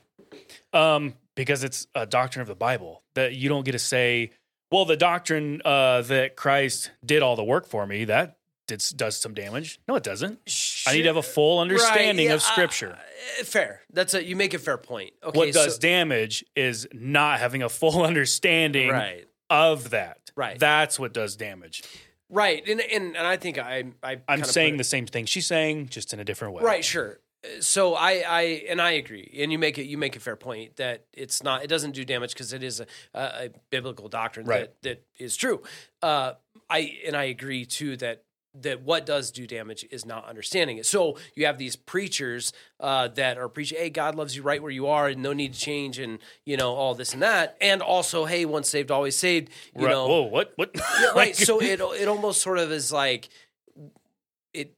Um, 0.72 1.14
because 1.34 1.62
it's 1.64 1.86
a 1.94 2.06
doctrine 2.06 2.42
of 2.42 2.48
the 2.48 2.54
Bible 2.54 3.02
that 3.14 3.34
you 3.34 3.48
don't 3.48 3.64
get 3.64 3.72
to 3.72 3.78
say, 3.78 4.30
well, 4.70 4.84
the 4.84 4.96
doctrine 4.96 5.62
uh, 5.64 6.02
that 6.02 6.36
Christ 6.36 6.90
did 7.04 7.22
all 7.22 7.36
the 7.36 7.44
work 7.44 7.66
for 7.66 7.86
me, 7.86 8.04
that 8.06 8.36
did, 8.66 8.82
does 8.96 9.16
some 9.16 9.32
damage. 9.34 9.80
No, 9.88 9.94
it 9.96 10.02
doesn't. 10.02 10.38
I 10.86 10.92
need 10.92 11.02
to 11.02 11.08
have 11.08 11.16
a 11.16 11.22
full 11.22 11.58
understanding 11.60 12.26
Right, 12.26 12.30
yeah, 12.30 12.34
of 12.34 12.42
Scripture. 12.42 12.98
uh, 13.40 13.44
fair. 13.44 13.80
That's 13.92 14.12
a 14.14 14.22
you 14.22 14.36
make 14.36 14.52
a 14.52 14.58
fair 14.58 14.76
point. 14.76 15.12
Okay. 15.24 15.38
what 15.38 15.52
does 15.52 15.74
so- 15.76 15.80
damage 15.80 16.44
is 16.54 16.86
not 16.92 17.38
having 17.40 17.62
a 17.62 17.68
full 17.68 18.02
understanding 18.04 18.90
right. 18.90 19.26
of 19.48 19.90
that. 19.90 20.30
Right. 20.36 20.58
That's 20.58 20.98
what 20.98 21.12
does 21.14 21.36
damage. 21.36 21.82
Right. 22.30 22.66
And 22.68 22.80
and, 22.80 23.16
and 23.16 23.26
I 23.26 23.36
think 23.36 23.58
I 23.58 23.84
I 24.02 24.20
I'm 24.28 24.44
saying 24.44 24.76
the 24.76 24.84
same 24.84 25.06
thing 25.06 25.24
she's 25.26 25.46
saying, 25.46 25.88
just 25.88 26.12
in 26.12 26.20
a 26.20 26.24
different 26.24 26.54
way. 26.54 26.62
Right, 26.62 26.84
sure. 26.84 27.20
So 27.60 27.94
I, 27.94 28.24
I 28.28 28.42
and 28.68 28.82
I 28.82 28.92
agree, 28.92 29.32
and 29.38 29.52
you 29.52 29.58
make 29.58 29.78
it 29.78 29.84
you 29.84 29.96
make 29.96 30.16
a 30.16 30.20
fair 30.20 30.36
point 30.36 30.76
that 30.76 31.04
it's 31.12 31.42
not 31.42 31.62
it 31.62 31.68
doesn't 31.68 31.92
do 31.92 32.04
damage 32.04 32.32
because 32.32 32.52
it 32.52 32.62
is 32.62 32.80
a, 32.80 32.86
a, 33.14 33.20
a 33.20 33.48
biblical 33.70 34.08
doctrine 34.08 34.44
Right. 34.44 34.70
that 34.82 34.82
that 34.82 35.04
is 35.18 35.36
true. 35.36 35.62
Uh, 36.02 36.32
I 36.68 36.98
and 37.06 37.16
I 37.16 37.24
agree 37.24 37.64
too 37.64 37.96
that 37.98 38.24
that 38.54 38.82
what 38.82 39.06
does 39.06 39.30
do 39.30 39.46
damage 39.46 39.86
is 39.90 40.04
not 40.06 40.26
understanding 40.28 40.78
it. 40.78 40.86
So 40.86 41.16
you 41.34 41.46
have 41.46 41.58
these 41.58 41.76
preachers 41.76 42.52
uh, 42.80 43.08
that 43.08 43.38
are 43.38 43.48
preaching, 43.48 43.78
"Hey, 43.78 43.90
God 43.90 44.14
loves 44.14 44.34
you 44.34 44.42
right 44.42 44.60
where 44.62 44.70
you 44.70 44.86
are, 44.88 45.08
and 45.08 45.22
no 45.22 45.32
need 45.32 45.54
to 45.54 45.60
change," 45.60 45.98
and 45.98 46.18
you 46.44 46.56
know 46.56 46.74
all 46.74 46.94
this 46.94 47.12
and 47.12 47.22
that, 47.22 47.56
and 47.60 47.82
also, 47.82 48.24
"Hey, 48.24 48.44
once 48.44 48.68
saved, 48.68 48.90
always 48.90 49.16
saved." 49.16 49.50
You 49.76 49.84
Right. 49.86 49.92
know, 49.92 50.08
Whoa, 50.08 50.22
what? 50.22 50.52
What? 50.56 50.70
yeah, 50.74 51.06
right. 51.14 51.36
So 51.36 51.60
it 51.60 51.80
it 51.80 52.08
almost 52.08 52.42
sort 52.42 52.58
of 52.58 52.72
is 52.72 52.90
like 52.90 53.28
it 54.54 54.74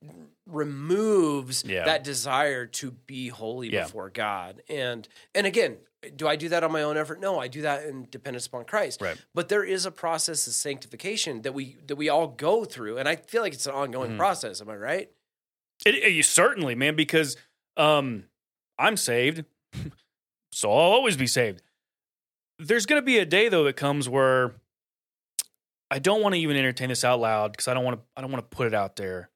removes 0.46 1.64
Yeah. 1.64 1.84
that 1.84 2.04
desire 2.04 2.66
to 2.66 2.90
be 2.90 3.28
holy 3.28 3.68
Yeah. 3.68 3.84
before 3.84 4.10
God. 4.10 4.62
And 4.68 5.08
and 5.34 5.46
again, 5.46 5.78
do 6.16 6.26
I 6.26 6.36
do 6.36 6.48
that 6.48 6.64
on 6.64 6.72
my 6.72 6.82
own 6.82 6.96
effort? 6.96 7.20
No, 7.20 7.38
I 7.38 7.48
do 7.48 7.62
that 7.62 7.84
in 7.84 8.06
dependence 8.10 8.46
upon 8.46 8.64
Christ. 8.64 9.00
Right. 9.02 9.16
But 9.34 9.48
there 9.48 9.64
is 9.64 9.84
a 9.86 9.90
process 9.90 10.46
of 10.46 10.54
sanctification 10.54 11.42
that 11.42 11.52
we 11.52 11.76
that 11.86 11.96
we 11.96 12.08
all 12.08 12.28
go 12.28 12.64
through, 12.64 12.98
and 12.98 13.08
I 13.08 13.16
feel 13.16 13.42
like 13.42 13.52
it's 13.52 13.66
an 13.66 13.72
ongoing 13.72 14.12
Mhm. 14.12 14.16
process. 14.16 14.60
Am 14.60 14.70
I 14.70 14.76
right? 14.76 15.10
It, 15.84 15.94
it- 15.94 16.24
certainly, 16.24 16.74
man, 16.74 16.96
because 16.96 17.36
um, 17.76 18.24
I'm 18.78 18.96
saved, 18.96 19.44
so 20.52 20.70
I'll 20.70 20.76
always 20.92 21.16
be 21.16 21.26
saved. 21.26 21.62
There's 22.58 22.84
going 22.86 23.00
to 23.00 23.04
be 23.06 23.18
a 23.18 23.24
day 23.26 23.48
though 23.48 23.64
that 23.64 23.76
comes 23.76 24.08
where 24.08 24.54
I 25.90 25.98
don't 25.98 26.22
want 26.22 26.34
to 26.34 26.40
even 26.40 26.56
entertain 26.56 26.88
this 26.88 27.04
out 27.04 27.20
loud 27.20 27.52
because 27.52 27.68
I 27.68 27.74
don't 27.74 27.84
want 27.84 27.98
to. 27.98 28.02
I 28.16 28.20
don't 28.20 28.30
want 28.32 28.48
to 28.48 28.56
put 28.56 28.66
it 28.66 28.74
out 28.74 28.96
there. 28.96 29.28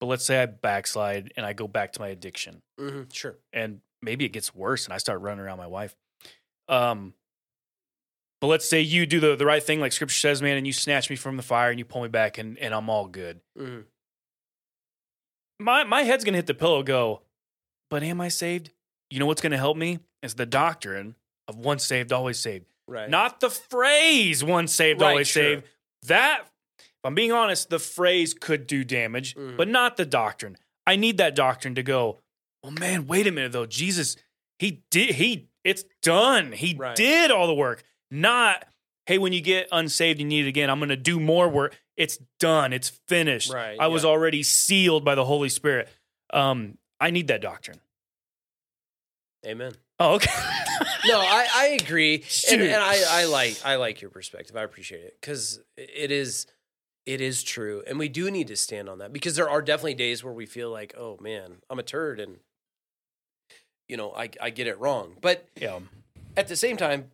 But 0.00 0.06
let's 0.06 0.24
say 0.24 0.42
I 0.42 0.46
backslide 0.46 1.32
and 1.36 1.46
I 1.46 1.52
go 1.52 1.68
back 1.68 1.92
to 1.92 2.00
my 2.00 2.08
addiction, 2.08 2.60
Mm-hmm, 2.80 3.02
Sure. 3.12 3.36
and 3.52 3.80
maybe 4.02 4.24
it 4.24 4.32
gets 4.32 4.54
worse, 4.54 4.84
and 4.84 4.92
I 4.92 4.98
start 4.98 5.20
running 5.20 5.40
around 5.44 5.58
my 5.58 5.66
wife. 5.66 5.94
Um, 6.68 7.14
but 8.40 8.48
let's 8.48 8.68
say 8.68 8.80
you 8.80 9.06
do 9.06 9.20
the 9.20 9.36
the 9.36 9.46
right 9.46 9.62
thing, 9.62 9.80
like 9.80 9.92
Scripture 9.92 10.18
says, 10.18 10.42
man, 10.42 10.56
and 10.56 10.66
you 10.66 10.72
snatch 10.72 11.08
me 11.10 11.16
from 11.16 11.36
the 11.36 11.42
fire 11.42 11.70
and 11.70 11.78
you 11.78 11.84
pull 11.84 12.02
me 12.02 12.08
back, 12.08 12.38
and 12.38 12.58
and 12.58 12.74
I'm 12.74 12.88
all 12.90 13.06
good 13.06 13.40
hmm 13.56 13.80
my 15.60 15.84
my 15.84 16.02
head's 16.02 16.24
gonna 16.24 16.38
hit 16.38 16.46
the 16.46 16.54
pillow. 16.54 16.82
Go, 16.82 17.22
but 17.90 18.02
am 18.02 18.20
I 18.20 18.28
saved? 18.28 18.70
You 19.10 19.18
know 19.20 19.26
what's 19.26 19.40
gonna 19.40 19.58
help 19.58 19.76
me 19.76 20.00
is 20.22 20.34
the 20.34 20.46
doctrine 20.46 21.14
of 21.48 21.56
once 21.56 21.84
saved, 21.84 22.12
always 22.12 22.38
saved. 22.38 22.66
Right. 22.88 23.08
not 23.08 23.40
the 23.40 23.50
phrase 23.50 24.42
"once 24.42 24.74
saved, 24.74 25.00
Right, 25.00 25.10
always 25.10 25.28
sure. 25.28 25.42
saved." 25.42 25.64
That, 26.08 26.46
if 26.78 26.86
I'm 27.04 27.14
being 27.14 27.30
honest, 27.32 27.70
the 27.70 27.78
phrase 27.78 28.34
could 28.34 28.66
do 28.66 28.82
damage, 28.82 29.36
Mhm. 29.36 29.56
but 29.56 29.68
not 29.68 29.96
the 29.96 30.04
doctrine. 30.04 30.56
I 30.84 30.96
need 30.96 31.18
that 31.18 31.36
doctrine 31.36 31.76
to 31.76 31.82
go. 31.84 32.18
Well, 32.62 32.72
man, 32.72 33.06
wait 33.06 33.26
a 33.26 33.32
minute 33.32 33.52
though. 33.52 33.66
Jesus, 33.66 34.16
he 34.58 34.82
did. 34.90 35.14
He 35.16 35.48
it's 35.64 35.84
done. 36.02 36.52
He 36.52 36.74
Right. 36.74 36.96
did 36.96 37.30
all 37.30 37.46
the 37.46 37.54
work. 37.54 37.82
Not 38.10 38.66
hey, 39.06 39.18
when 39.18 39.32
you 39.32 39.40
get 39.40 39.66
unsaved, 39.72 40.20
you 40.20 40.24
need 40.26 40.44
it 40.46 40.48
again. 40.48 40.70
I'm 40.70 40.78
going 40.78 40.88
to 40.90 40.96
do 40.96 41.18
more 41.18 41.48
work. 41.48 41.76
It's 41.96 42.18
done. 42.38 42.72
It's 42.72 42.88
finished. 43.08 43.52
Right, 43.52 43.76
I 43.78 43.88
was 43.88 44.04
already 44.04 44.42
sealed 44.44 45.04
by 45.04 45.14
the 45.16 45.24
Holy 45.24 45.48
Spirit. 45.48 45.88
Um, 46.32 46.78
I 47.00 47.10
need 47.10 47.26
that 47.28 47.40
doctrine. 47.42 47.80
Amen. 49.44 49.72
Oh, 49.98 50.14
okay. 50.14 50.30
No, 51.04 51.18
I, 51.18 51.48
I 51.52 51.66
agree, 51.82 52.22
and, 52.48 52.62
and 52.62 52.76
I, 52.76 53.02
I 53.08 53.24
like 53.24 53.60
I 53.64 53.74
like 53.74 54.00
your 54.00 54.10
perspective. 54.12 54.54
I 54.56 54.62
appreciate 54.62 55.00
it 55.02 55.16
because 55.20 55.60
it 55.76 56.12
is 56.12 56.46
it 57.06 57.20
is 57.20 57.42
true, 57.42 57.82
and 57.88 57.98
we 57.98 58.08
do 58.08 58.30
need 58.30 58.46
to 58.48 58.56
stand 58.56 58.88
on 58.88 58.98
that 58.98 59.12
because 59.12 59.34
there 59.34 59.50
are 59.50 59.60
definitely 59.62 59.94
days 59.94 60.22
where 60.22 60.32
we 60.32 60.46
feel 60.46 60.70
like, 60.70 60.94
oh 60.96 61.18
man, 61.20 61.56
I'm 61.68 61.80
a 61.80 61.82
turd, 61.82 62.20
and 62.20 62.36
you 63.92 63.98
know 63.98 64.10
I 64.16 64.30
I 64.40 64.48
get 64.50 64.66
it 64.66 64.78
wrong, 64.80 65.16
but 65.20 65.46
yeah. 65.54 65.78
at 66.36 66.48
the 66.48 66.56
same 66.56 66.76
time, 66.78 67.10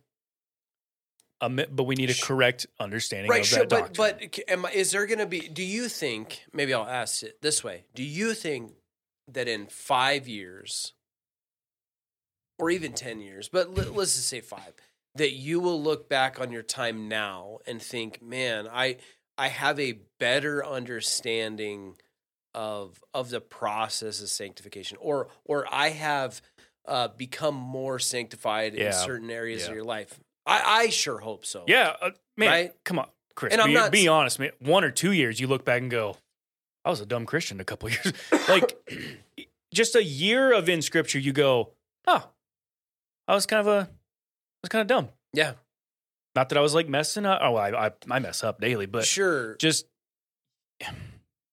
Um, 1.41 1.59
but 1.77 1.83
we 1.83 1.95
need 1.95 2.09
a 2.09 2.15
correct 2.27 2.67
understanding 2.79 3.29
right? 3.29 3.41
of 3.41 3.47
Sure, 3.47 3.59
that 3.59 3.69
but 3.69 3.93
doctrine. 3.93 4.17
but 4.29 4.35
c- 4.35 4.43
am, 4.47 4.65
is 4.73 4.91
there 4.91 5.05
going 5.05 5.19
to 5.19 5.25
be? 5.25 5.41
Do 5.41 5.63
you 5.63 5.89
think? 5.89 6.45
Maybe 6.53 6.73
I'll 6.73 6.87
ask 6.87 7.21
it 7.23 7.41
this 7.41 7.63
way: 7.63 7.83
Do 7.93 8.03
you 8.03 8.33
think 8.33 8.73
that 9.27 9.47
in 9.47 9.67
five 9.67 10.27
years, 10.27 10.93
or 12.57 12.69
even 12.69 12.93
ten 12.93 13.19
years, 13.21 13.49
but 13.49 13.73
let, 13.75 13.93
let's 13.95 14.15
just 14.15 14.27
say 14.29 14.41
five, 14.41 14.73
that 15.15 15.31
you 15.31 15.59
will 15.59 15.81
look 15.81 16.07
back 16.09 16.39
on 16.39 16.51
your 16.51 16.63
time 16.63 17.07
now 17.09 17.59
and 17.67 17.81
think, 17.81 18.21
"Man, 18.21 18.67
I 18.71 18.97
I 19.37 19.47
have 19.49 19.79
a 19.79 19.99
better 20.19 20.65
understanding 20.65 21.95
of 22.53 23.03
of 23.13 23.29
the 23.29 23.39
process 23.41 24.21
of 24.21 24.29
sanctification," 24.29 24.97
or 24.99 25.29
or 25.45 25.65
I 25.71 25.89
have 25.89 26.41
uh, 26.89 27.07
become 27.09 27.55
more 27.55 27.99
sanctified 27.99 28.73
Yeah. 28.73 28.87
in 28.87 28.93
certain 28.93 29.29
areas 29.29 29.61
Yeah. 29.63 29.69
of 29.69 29.75
your 29.75 29.83
life. 29.85 30.19
I, 30.45 30.83
I 30.85 30.89
sure 30.89 31.19
hope 31.19 31.45
so. 31.45 31.63
yeah, 31.67 31.95
uh, 32.01 32.11
man, 32.35 32.49
Right? 32.49 32.71
come 32.83 32.99
on, 32.99 33.07
Chris. 33.35 33.53
And 33.53 33.61
I'm 33.61 33.67
be, 33.69 33.73
not 33.75 33.91
be 33.91 34.07
honest, 34.07 34.39
man. 34.39 34.51
One 34.59 34.83
or 34.83 34.91
two 34.91 35.11
years, 35.11 35.39
you 35.39 35.47
look 35.47 35.63
back 35.63 35.81
and 35.81 35.91
go, 35.91 36.17
"I 36.83 36.89
was 36.89 36.99
a 37.01 37.05
dumb 37.05 37.25
Christian 37.25 37.59
a 37.59 37.63
couple 37.63 37.89
years." 37.91 38.11
like, 38.47 38.75
just 39.73 39.95
a 39.95 40.03
year 40.03 40.51
of 40.51 40.67
in 40.67 40.81
Scripture, 40.81 41.19
you 41.19 41.31
go, 41.33 41.73
"Oh, 42.07 42.27
I 43.27 43.35
was 43.35 43.45
kind 43.45 43.59
of 43.59 43.67
a, 43.67 43.79
I 43.81 44.61
was 44.63 44.69
kind 44.69 44.81
of 44.81 44.87
dumb." 44.87 45.09
yeah, 45.33 45.53
Not 46.35 46.49
that 46.49 46.57
I 46.57 46.61
was 46.61 46.73
like 46.73 46.89
messing 46.89 47.25
up. 47.27 47.39
Oh, 47.43 47.55
I 47.55 47.87
I, 47.87 47.91
I 48.09 48.17
mess 48.19 48.43
up 48.43 48.59
daily, 48.59 48.87
but 48.87 49.05
sure. 49.05 49.55
just 49.57 49.85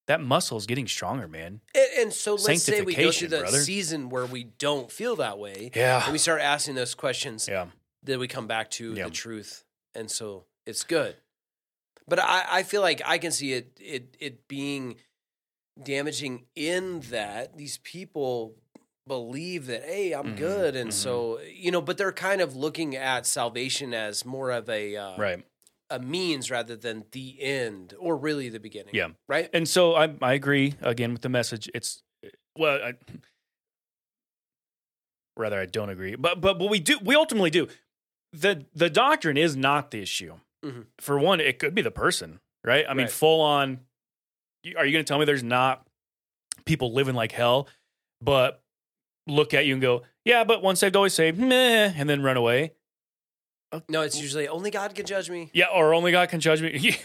that 0.06 0.20
muscle 0.20 0.56
is 0.56 0.66
getting 0.66 0.86
stronger, 0.86 1.26
man. 1.28 1.60
And, 1.74 1.86
and 1.98 2.12
so 2.12 2.34
let's 2.34 2.62
say 2.62 2.80
we 2.82 2.94
go 2.94 3.10
through 3.12 3.28
the 3.28 3.40
brother. 3.40 3.58
season 3.58 4.08
where 4.08 4.26
we 4.26 4.44
don't 4.44 4.90
feel 4.90 5.16
that 5.16 5.38
way, 5.38 5.70
Yeah, 5.74 6.02
and 6.04 6.12
we 6.12 6.18
start 6.18 6.40
asking 6.40 6.74
those 6.76 6.94
questions. 6.94 7.48
yeah, 7.48 7.66
Then 8.02 8.18
we 8.20 8.28
come 8.28 8.46
back 8.46 8.70
to 8.72 8.94
Yeah. 8.94 9.04
the 9.04 9.10
truth, 9.10 9.64
and 9.94 10.10
so 10.10 10.44
it's 10.64 10.84
good. 10.84 11.16
But 12.08 12.20
I, 12.20 12.44
I 12.48 12.62
feel 12.62 12.82
like 12.82 13.02
I 13.04 13.18
can 13.18 13.32
see 13.32 13.52
it 13.52 13.78
it 13.80 14.16
it 14.20 14.46
being 14.48 14.96
damaging 15.82 16.46
in 16.54 17.00
that 17.10 17.56
these 17.56 17.78
people 17.78 18.54
believe 19.06 19.66
that 19.66 19.84
hey 19.84 20.12
I'm 20.12 20.34
Mhm, 20.34 20.36
good, 20.36 20.76
and 20.76 20.90
mhm. 20.90 20.94
so 20.94 21.40
you 21.40 21.70
know, 21.70 21.80
but 21.80 21.98
they're 21.98 22.12
kind 22.12 22.40
of 22.40 22.54
looking 22.56 22.96
at 22.96 23.26
salvation 23.26 23.92
as 23.92 24.24
more 24.24 24.50
of 24.50 24.68
a 24.68 24.96
uh, 24.96 25.16
right. 25.18 25.44
A 25.90 25.98
means 25.98 26.50
rather 26.50 26.76
than 26.76 27.04
the 27.12 27.36
end 27.40 27.94
or 27.98 28.16
really 28.16 28.48
the 28.48 28.60
beginning. 28.60 28.94
Yeah. 28.94 29.08
right. 29.28 29.48
And 29.52 29.68
so 29.68 29.94
I 29.94 30.14
I 30.20 30.32
agree 30.34 30.74
again 30.80 31.12
with 31.12 31.22
the 31.22 31.28
message. 31.28 31.70
It's 31.74 32.02
well, 32.58 32.80
I, 32.82 32.94
rather 35.36 35.60
I 35.60 35.66
don't 35.66 35.90
agree, 35.90 36.16
but 36.16 36.40
but 36.40 36.58
but 36.58 36.68
we 36.70 36.80
do 36.80 36.98
we 37.02 37.14
ultimately 37.14 37.50
do. 37.50 37.68
the 38.32 38.64
The 38.74 38.90
doctrine 38.90 39.36
is 39.36 39.56
not 39.56 39.90
the 39.90 40.02
issue. 40.02 40.38
Mhm. 40.64 40.86
For 40.98 41.18
one, 41.18 41.40
it 41.40 41.58
could 41.58 41.74
be 41.74 41.82
the 41.82 41.90
person, 41.90 42.40
right? 42.64 42.84
I 42.88 42.94
mean, 42.94 43.08
full 43.08 43.40
on. 43.40 43.80
Are 44.76 44.84
you 44.84 44.92
going 44.92 45.04
to 45.04 45.08
tell 45.08 45.18
me 45.18 45.24
there's 45.24 45.44
not 45.44 45.86
people 46.64 46.92
living 46.92 47.14
like 47.14 47.30
hell, 47.30 47.68
but 48.20 48.62
look 49.28 49.54
at 49.54 49.64
you 49.66 49.74
and 49.74 49.82
go, 49.82 50.02
yeah, 50.24 50.42
but 50.42 50.60
once 50.62 50.80
saved, 50.80 50.96
always 50.96 51.14
saved, 51.14 51.38
meh, 51.38 51.92
and 51.96 52.08
then 52.10 52.22
run 52.22 52.36
away? 52.36 52.72
No, 53.88 54.02
it's 54.02 54.20
usually 54.20 54.48
only 54.48 54.70
God 54.70 54.94
can 54.94 55.04
judge 55.06 55.28
me. 55.30 55.50
Yeah, 55.52 55.66
or 55.74 55.92
only 55.94 56.12
God 56.12 56.28
can 56.28 56.40
judge 56.40 56.62
me. 56.62 56.78
He, 56.78 56.96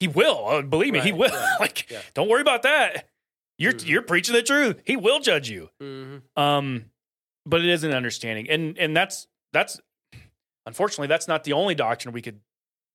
he 0.00 0.08
will. 0.08 0.46
Uh, 0.48 0.62
believe 0.62 0.92
me, 0.92 1.00
he 1.00 1.12
Right, 1.12 1.18
will. 1.18 1.30
yeah, 1.30 1.56
like, 1.60 1.90
yeah. 1.90 2.00
don't 2.14 2.28
worry 2.28 2.40
about 2.42 2.62
that. 2.64 3.08
You're 3.58 3.72
Mhm. 3.72 3.86
you're 3.88 4.02
preaching 4.02 4.34
the 4.34 4.42
truth. 4.42 4.80
He 4.84 4.96
will 4.96 5.20
judge 5.20 5.48
you. 5.48 5.70
Mm-hmm. 5.80 6.40
Um, 6.40 6.86
but 7.46 7.60
it 7.60 7.68
is 7.68 7.84
an 7.84 7.92
understanding, 7.92 8.50
and 8.50 8.76
and 8.76 8.96
that's 8.96 9.28
that's 9.52 9.80
unfortunately 10.66 11.06
that's 11.06 11.28
not 11.28 11.44
the 11.44 11.52
only 11.52 11.74
doctrine 11.76 12.12
we 12.12 12.22
could 12.22 12.40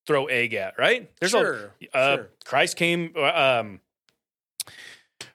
throw 0.06 0.26
egg 0.28 0.54
at. 0.54 0.78
Right? 0.78 1.10
There's 1.20 1.32
sure, 1.32 1.74
a 1.94 1.98
uh, 1.98 2.16
sure. 2.18 2.30
Christ 2.46 2.76
came. 2.76 3.14
uh, 3.16 3.60
Um, 3.62 3.80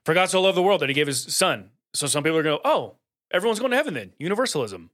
for 0.04 0.12
God 0.14 0.26
so 0.26 0.40
loved 0.42 0.56
the 0.56 0.62
world 0.62 0.80
that 0.82 0.88
He 0.90 0.94
gave 0.94 1.06
His 1.06 1.22
Son. 1.34 1.70
So 1.94 2.06
some 2.06 2.22
people 2.22 2.38
are 2.38 2.42
going, 2.42 2.58
oh, 2.64 2.96
everyone's 3.32 3.58
going 3.58 3.70
to 3.70 3.76
heaven 3.76 3.94
then. 3.94 4.12
Universalism. 4.18 4.90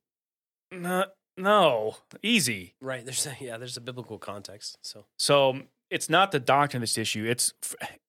No, 0.70 1.06
no, 1.36 1.96
easy. 2.22 2.74
Right. 2.80 3.04
There's 3.04 3.26
a, 3.26 3.36
yeah. 3.40 3.56
There's 3.56 3.76
a 3.76 3.80
biblical 3.80 4.18
context. 4.18 4.78
So 4.82 5.06
So 5.18 5.62
it's 5.90 6.08
not 6.10 6.32
the 6.32 6.40
doctrine 6.40 6.80
that's 6.80 6.94
the 6.94 7.00
issue. 7.02 7.24
It's 7.24 7.52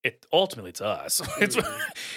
it 0.03 0.25
ultimately 0.33 0.69
it's 0.69 0.81
us. 0.81 1.21
It's 1.41 1.57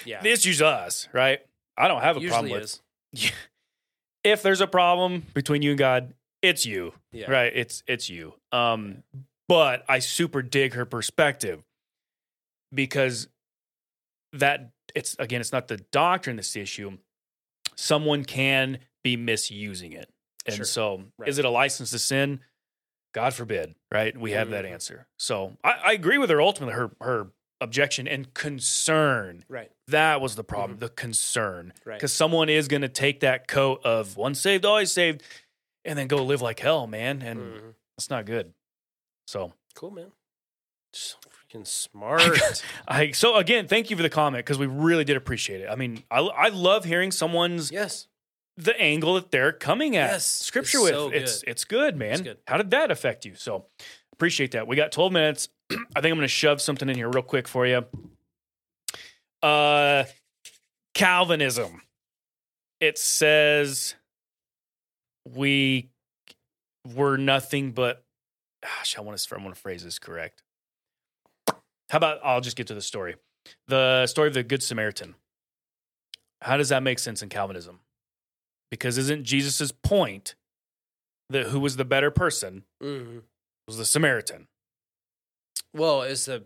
yeah, 0.04 0.20
the 0.22 0.30
issue's 0.30 0.60
us, 0.62 1.08
right? 1.12 1.40
I 1.76 1.88
don't 1.88 2.02
have 2.02 2.16
a 2.16 2.20
usually 2.20 2.50
problem 2.50 2.52
with 2.60 2.80
is. 3.14 3.32
if 4.24 4.42
there's 4.42 4.60
a 4.60 4.66
problem 4.66 5.24
between 5.34 5.62
you 5.62 5.70
and 5.70 5.78
God, 5.78 6.14
it's 6.42 6.66
you, 6.66 6.92
Yeah. 7.12 7.30
right? 7.30 7.52
It's 7.54 7.82
it's 7.86 8.08
you. 8.10 8.34
Um, 8.52 9.02
but 9.48 9.84
I 9.88 9.98
super 9.98 10.42
dig 10.42 10.74
her 10.74 10.84
perspective 10.84 11.62
because 12.72 13.28
that 14.32 14.70
it's 14.94 15.16
again, 15.18 15.40
it's 15.40 15.52
not 15.52 15.68
the 15.68 15.78
doctrine 15.92 16.36
that's 16.36 16.52
the 16.52 16.60
issue. 16.60 16.98
Someone 17.76 18.24
can 18.24 18.78
be 19.02 19.16
misusing 19.16 19.92
it, 19.92 20.08
and 20.46 20.56
Sure. 20.56 20.64
so 20.64 21.04
Right. 21.18 21.28
is 21.28 21.38
it 21.38 21.44
a 21.44 21.50
license 21.50 21.90
to 21.90 21.98
sin? 21.98 22.40
God 23.12 23.32
forbid, 23.34 23.74
right? 23.92 24.16
We 24.16 24.32
have 24.32 24.50
that 24.50 24.64
Mhm. 24.64 24.72
answer. 24.72 25.06
So 25.18 25.56
I, 25.62 25.72
I 25.72 25.92
agree 25.92 26.18
with 26.18 26.30
her. 26.30 26.40
Ultimately, 26.42 26.74
her 26.74 26.90
her 27.00 27.28
objection 27.60 28.06
and 28.08 28.34
concern 28.34 29.44
Right. 29.48 29.70
that 29.86 30.20
was 30.20 30.34
the 30.36 30.44
problem, 30.44 30.78
the 30.80 30.88
concern. 30.88 31.72
Mm-hmm. 31.76 31.88
Right. 31.88 31.96
Because 31.98 32.12
someone 32.12 32.48
is 32.48 32.66
going 32.68 32.82
to 32.82 32.88
take 32.88 33.20
that 33.20 33.46
coat 33.48 33.80
of 33.84 34.16
once 34.16 34.40
saved, 34.40 34.64
always 34.64 34.90
saved, 34.92 35.22
and 35.84 35.98
then 35.98 36.08
go 36.08 36.16
live 36.22 36.42
like 36.42 36.58
hell, 36.60 36.86
man. 36.86 37.22
And 37.22 37.38
Mhm. 37.40 37.74
that's 37.96 38.10
not 38.10 38.26
good. 38.26 38.52
So 39.28 39.52
Cool, 39.74 39.92
man. 39.92 40.12
So 40.92 41.16
freaking 41.30 41.66
smart. 41.66 42.62
I 42.86 43.12
so 43.12 43.36
again, 43.36 43.66
thank 43.68 43.90
you 43.90 43.96
for 43.96 44.02
the 44.02 44.10
comment 44.10 44.44
because 44.44 44.58
we 44.58 44.66
really 44.66 45.04
did 45.04 45.16
appreciate 45.16 45.60
it. 45.60 45.68
I 45.70 45.76
mean, 45.76 46.02
I 46.10 46.18
I 46.20 46.48
love 46.48 46.84
hearing 46.84 47.10
someone's 47.12 47.70
yes. 47.70 48.08
The 48.56 48.78
angle 48.80 49.14
that 49.14 49.30
they're 49.30 49.52
coming 49.52 49.96
at 49.96 50.12
Yes, 50.12 50.26
scripture 50.26 50.78
it's 50.78 50.84
with. 50.84 50.92
so 50.94 51.08
It's 51.10 51.40
good. 51.42 51.50
it's 51.50 51.64
good, 51.64 51.96
man. 51.96 52.12
It's 52.12 52.20
good. 52.20 52.38
How 52.46 52.56
did 52.56 52.70
that 52.70 52.90
affect 52.90 53.24
you? 53.24 53.34
So 53.34 53.66
appreciate 54.12 54.52
that. 54.52 54.66
We 54.68 54.76
got 54.76 54.92
12 54.92 55.12
minutes. 55.12 55.48
I 55.70 55.74
think 55.74 55.86
I'm 55.96 56.14
going 56.14 56.20
to 56.20 56.28
shove 56.28 56.60
something 56.60 56.88
in 56.88 56.94
here 56.96 57.08
real 57.08 57.22
quick 57.22 57.48
for 57.48 57.66
you. 57.66 57.84
Uh 59.42 60.04
Calvinism. 60.94 61.82
It 62.80 62.98
says 62.98 63.94
we 65.26 65.90
were 66.94 67.16
nothing 67.16 67.72
but 67.72 68.04
gosh, 68.62 68.96
I 68.96 69.00
want 69.00 69.18
to 69.18 69.34
I 69.34 69.42
want 69.42 69.54
to 69.54 69.60
phrase 69.60 69.82
this 69.82 69.98
correct. 69.98 70.42
How 71.90 71.96
about 71.98 72.20
I'll 72.22 72.40
just 72.40 72.56
get 72.56 72.68
to 72.68 72.74
the 72.74 72.80
story. 72.82 73.16
The 73.68 74.06
story 74.06 74.28
of 74.28 74.34
the 74.34 74.42
good 74.42 74.62
Samaritan. 74.62 75.14
How 76.40 76.56
does 76.56 76.68
that 76.70 76.82
make 76.82 76.98
sense 76.98 77.22
in 77.22 77.28
Calvinism? 77.28 77.80
Because 78.74 78.98
isn't 78.98 79.22
Jesus' 79.22 79.70
point 79.70 80.34
that 81.30 81.46
who 81.46 81.60
was 81.60 81.76
the 81.76 81.84
better 81.84 82.10
person 82.10 82.64
hmm 82.82 83.18
was 83.68 83.78
the 83.78 83.84
Samaritan? 83.84 84.48
Well, 85.72 86.02
as 86.02 86.24
the 86.24 86.42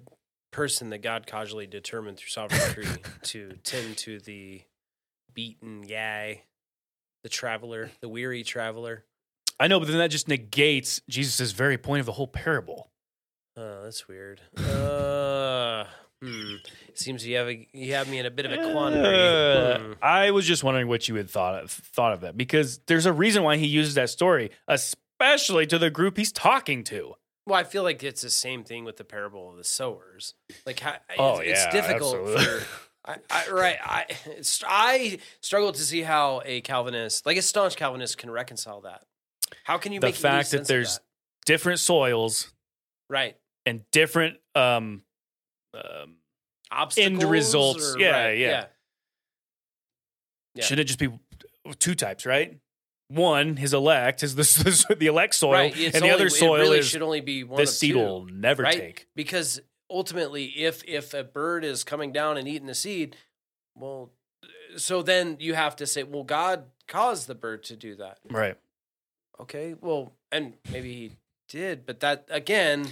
person 0.53 0.91
that 0.91 0.99
God 0.99 1.27
casually 1.27 1.67
determined 1.67 2.19
through 2.19 2.29
sovereignty 2.29 3.03
to 3.23 3.53
tend 3.65 3.97
to 3.99 4.21
the 4.21 4.61
beaten 5.33 5.81
guy, 5.81 6.43
the 7.23 7.31
traveler, 7.31 7.91
the 8.03 8.11
weary 8.11 8.43
traveler. 8.43 9.05
I 9.59 9.67
know, 9.67 9.79
but 9.81 9.89
then 9.89 9.97
that 9.97 10.11
just 10.11 10.29
negates 10.29 11.01
Jesus' 11.09 11.53
very 11.53 11.79
point 11.79 12.01
of 12.01 12.07
the 12.07 12.13
whole 12.13 12.29
parable. 12.29 12.91
Oh, 13.57 13.85
that's 13.85 14.07
weird. 14.07 14.43
Uh, 14.55 15.85
hmm. 16.23 16.55
Seems 16.95 17.27
you 17.27 17.36
have 17.36 17.49
a, 17.49 17.66
you 17.73 17.95
have 17.95 18.09
me 18.09 18.19
in 18.19 18.27
a 18.27 18.31
bit 18.31 18.47
of 18.47 18.53
a 18.53 18.73
quandary. 18.73 19.93
Uh. 19.93 19.95
I 20.03 20.31
was 20.31 20.47
just 20.47 20.65
wondering 20.65 20.89
what 20.89 21.09
you 21.09 21.15
had 21.15 21.31
thought 21.31 21.62
of, 21.62 21.70
thought 21.70 22.12
of 22.12 22.20
that 22.23 22.36
because 22.36 22.78
there's 22.86 23.07
a 23.07 23.12
reason 23.12 23.43
why 23.43 23.57
he 23.57 23.66
uses 23.66 23.95
that 23.95 24.11
story, 24.11 24.51
especially 24.66 25.66
to 25.66 25.78
the 25.78 25.90
group 25.90 26.16
he's 26.16 26.32
talking 26.32 26.85
to. 26.85 27.15
Well, 27.47 27.59
I 27.59 27.65
feel 27.65 27.82
like 27.82 28.03
it's 28.03 28.23
the 28.23 28.31
same 28.31 28.62
thing 28.62 28.85
with 28.85 28.99
the 28.99 29.05
parable 29.05 29.51
of 29.51 29.57
the 29.57 29.65
sowers. 29.65 30.35
Like, 30.66 30.81
how, 30.81 30.97
Oh, 31.19 31.39
it's, 31.39 31.65
it's 31.65 31.73
difficult 31.73 32.15
absolutely. 32.15 32.45
for. 32.45 32.66
I, 33.05 33.16
I, 33.31 33.51
right, 33.51 33.78
I 33.82 34.07
I 34.66 35.19
struggle 35.40 35.73
to 35.73 35.81
see 35.81 36.03
how 36.03 36.43
a 36.45 36.61
Calvinist, 36.61 37.24
like 37.24 37.39
a 37.39 37.43
staunch 37.43 37.77
Calvinist, 37.77 38.19
can 38.19 38.31
reconcile 38.31 38.82
that. 38.82 39.05
How 39.65 39.78
can 39.78 39.93
you 39.93 40.01
The 40.01 40.12
fact 40.12 40.51
that 40.51 40.66
there's 40.66 41.01
different 41.47 41.81
soils 41.81 42.53
right 43.09 43.36
and 43.65 43.82
different 43.93 44.36
um, 44.55 45.03
um 45.74 46.16
obstacles 46.70 47.24
results. 47.24 47.95
or- 47.95 48.01
Yeah, 48.01 48.11
right, 48.24 48.39
yeah. 48.39 48.66
Yeah. 50.55 50.65
should 50.65 50.78
it 50.78 50.85
just 50.85 50.99
be 50.99 51.09
two 51.78 51.95
types, 51.95 52.27
right? 52.27 52.59
One, 53.09 53.57
his 53.57 53.73
elect 53.73 54.23
is 54.23 54.35
the 54.35 54.97
the 54.99 55.07
elect 55.07 55.35
soil, 55.35 55.53
right. 55.53 55.74
And 55.95 56.03
the 56.05 56.11
other 56.11 56.28
soil 56.28 56.59
really 56.59 56.78
is 56.81 56.89
should 56.89 57.03
only 57.03 57.20
be 57.20 57.45
one 57.45 57.59
this 57.59 57.78
seed 57.78 57.93
two, 57.95 57.99
will 57.99 58.27
never 58.27 58.62
right? 58.65 58.78
take. 58.78 59.09
because 59.15 59.61
ultimately, 59.90 60.45
if 60.47 60.85
if 60.85 61.15
a 61.15 61.24
bird 61.24 61.65
is 61.65 61.85
coming 61.85 62.12
down 62.12 62.36
and 62.36 62.47
eating 62.47 62.66
the 62.66 62.74
seed, 62.74 63.16
well, 63.74 64.11
so 64.77 65.01
then 65.03 65.36
you 65.40 65.55
have 65.55 65.77
to 65.77 65.86
say, 65.86 66.03
well, 66.03 66.24
God 66.24 66.65
caused 66.86 67.27
the 67.28 67.35
bird 67.35 67.65
to 67.65 67.77
do 67.77 67.95
that. 67.97 68.19
Right. 68.31 68.57
Okay, 69.40 69.74
well, 69.81 70.12
and 70.32 70.55
maybe 70.70 70.93
he 70.93 71.12
did, 71.49 71.86
but 71.86 72.01
that 72.01 72.27
again, 72.28 72.89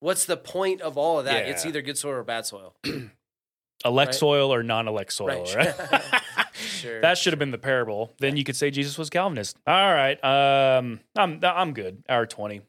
what's 0.00 0.24
the 0.24 0.36
point 0.36 0.80
of 0.80 0.96
all 0.96 1.18
of 1.18 1.24
that? 1.26 1.48
It's 1.48 1.64
either 1.66 1.82
good 1.82 1.98
soil 1.98 2.12
or 2.14 2.24
bad 2.24 2.46
soil. 2.46 2.74
Elect 3.84 4.08
Right. 4.08 4.14
soil 4.14 4.52
or 4.52 4.62
non-elect 4.64 5.12
soil, 5.12 5.44
Right. 5.54 5.78
right? 5.78 6.02
Sure. 6.54 7.00
that 7.00 7.16
should 7.18 7.32
have 7.32 7.38
been 7.38 7.52
the 7.52 7.58
parable. 7.58 8.12
Then 8.18 8.36
you 8.36 8.42
could 8.42 8.56
say 8.56 8.70
Jesus 8.72 8.98
was 8.98 9.10
Calvinist. 9.10 9.56
All 9.66 9.94
right. 9.94 10.22
Um, 10.24 10.98
I'm 11.16 11.38
I'm 11.42 11.72
good. 11.72 12.02
Hour 12.08 12.26
twenty. 12.26 12.62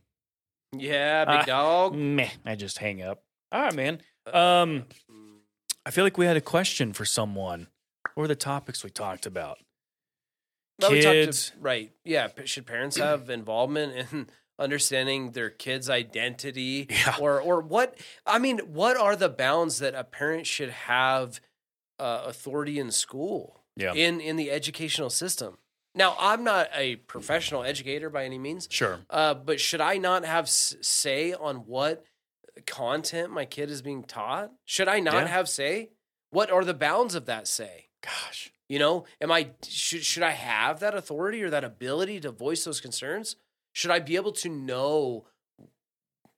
Yeah, 0.78 1.26
big 1.26 1.36
Uh, 1.42 1.46
dog. 1.46 1.96
Meh. 1.96 2.30
I 2.46 2.56
just 2.56 2.78
hang 2.78 3.02
up. 3.02 3.24
All 3.52 3.62
right, 3.62 3.74
man. 3.74 4.02
Um, 4.32 4.86
I 5.88 5.92
feel 5.92 6.04
like 6.04 6.18
we 6.20 6.28
had 6.28 6.38
a 6.38 6.42
question 6.42 6.94
for 6.94 7.04
someone. 7.06 7.68
What 8.14 8.22
were 8.24 8.28
the 8.28 8.36
topics 8.36 8.84
we 8.84 8.92
talked 8.92 9.26
about? 9.26 9.58
Well, 10.80 10.92
we 10.92 11.02
talked 11.02 11.14
to- 11.14 11.26
Kids. 11.26 11.52
right? 11.60 11.92
Yeah. 12.04 12.28
Should 12.46 12.68
parents 12.68 12.98
have 12.98 13.30
involvement 13.32 14.14
in 14.14 14.30
understanding 14.60 15.32
their 15.32 15.50
kid's 15.50 15.90
identity, 15.90 16.88
Yeah. 16.90 17.16
or 17.20 17.42
or 17.42 17.62
what? 17.62 17.98
I 18.26 18.38
mean, 18.40 18.60
what 18.60 18.98
are 18.98 19.16
the 19.16 19.30
bounds 19.30 19.80
that 19.80 19.96
a 19.96 20.04
parent 20.04 20.46
should 20.46 20.70
have 20.70 21.40
uh, 21.98 22.24
authority 22.26 22.78
in 22.80 22.92
school? 22.92 23.64
Yeah. 23.76 23.94
In 23.94 24.20
in 24.22 24.36
the 24.36 24.52
educational 24.52 25.10
system. 25.10 25.58
Now, 25.96 26.16
I'm 26.20 26.44
not 26.44 26.70
a 26.76 26.98
professional 26.98 27.64
educator 27.64 28.10
by 28.12 28.24
any 28.26 28.38
means, 28.38 28.68
Sure. 28.70 29.00
uh, 29.10 29.34
but 29.34 29.60
should 29.60 29.82
I 29.82 29.98
not 29.98 30.24
have 30.24 30.46
s- 30.46 30.76
say 30.82 31.34
on 31.34 31.66
what 31.66 32.06
content 32.68 33.32
my 33.32 33.46
kid 33.46 33.70
is 33.72 33.82
being 33.82 34.04
taught? 34.04 34.52
Should 34.66 34.88
I 34.88 35.00
not 35.00 35.14
Yeah. 35.16 35.28
have 35.28 35.50
say? 35.50 35.90
What 36.30 36.52
are 36.52 36.64
the 36.64 36.74
bounds 36.76 37.16
of 37.16 37.26
that 37.26 37.48
say? 37.48 37.90
Gosh. 38.02 38.52
You 38.68 38.78
know, 38.80 39.06
am 39.20 39.32
I 39.32 39.52
should 39.68 40.04
should 40.04 40.22
I 40.24 40.32
have 40.32 40.80
that 40.82 40.94
authority 40.94 41.42
or 41.42 41.50
that 41.50 41.64
ability 41.64 42.20
to 42.22 42.32
voice 42.32 42.64
those 42.66 42.80
concerns? 42.82 43.36
Should 43.80 43.92
I 43.92 44.00
be 44.00 44.18
able 44.18 44.34
to 44.34 44.50
know 44.50 45.26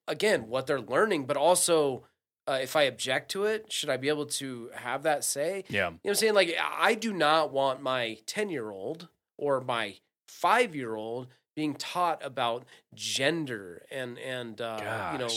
again 0.07 0.47
what 0.47 0.67
they're 0.67 0.79
learning, 0.79 1.25
but 1.25 1.37
also 1.37 2.03
uh, 2.47 2.59
if 2.61 2.75
I 2.75 2.83
object 2.83 3.31
to 3.31 3.45
it, 3.45 3.71
should 3.73 3.89
I 3.89 3.97
be 3.97 4.09
able 4.09 4.27
to 4.27 4.69
have 4.75 5.01
that 5.03 5.23
say? 5.23 5.63
Yeah. 5.67 5.85
You 5.87 5.91
know 5.93 5.99
what 6.03 6.09
I'm 6.11 6.15
saying? 6.17 6.33
Like 6.35 6.55
I 6.59 6.93
do 6.93 7.13
not 7.13 7.51
want 7.51 7.81
my 7.81 8.19
10-year-old 8.27 9.07
or 9.39 9.59
my 9.59 9.95
5-year-old 10.29 11.29
being 11.55 11.73
taught 11.73 12.23
about 12.23 12.65
gender 12.93 13.87
and 13.89 14.19
and 14.19 14.61
uh, 14.61 15.09
you 15.13 15.17
know 15.17 15.29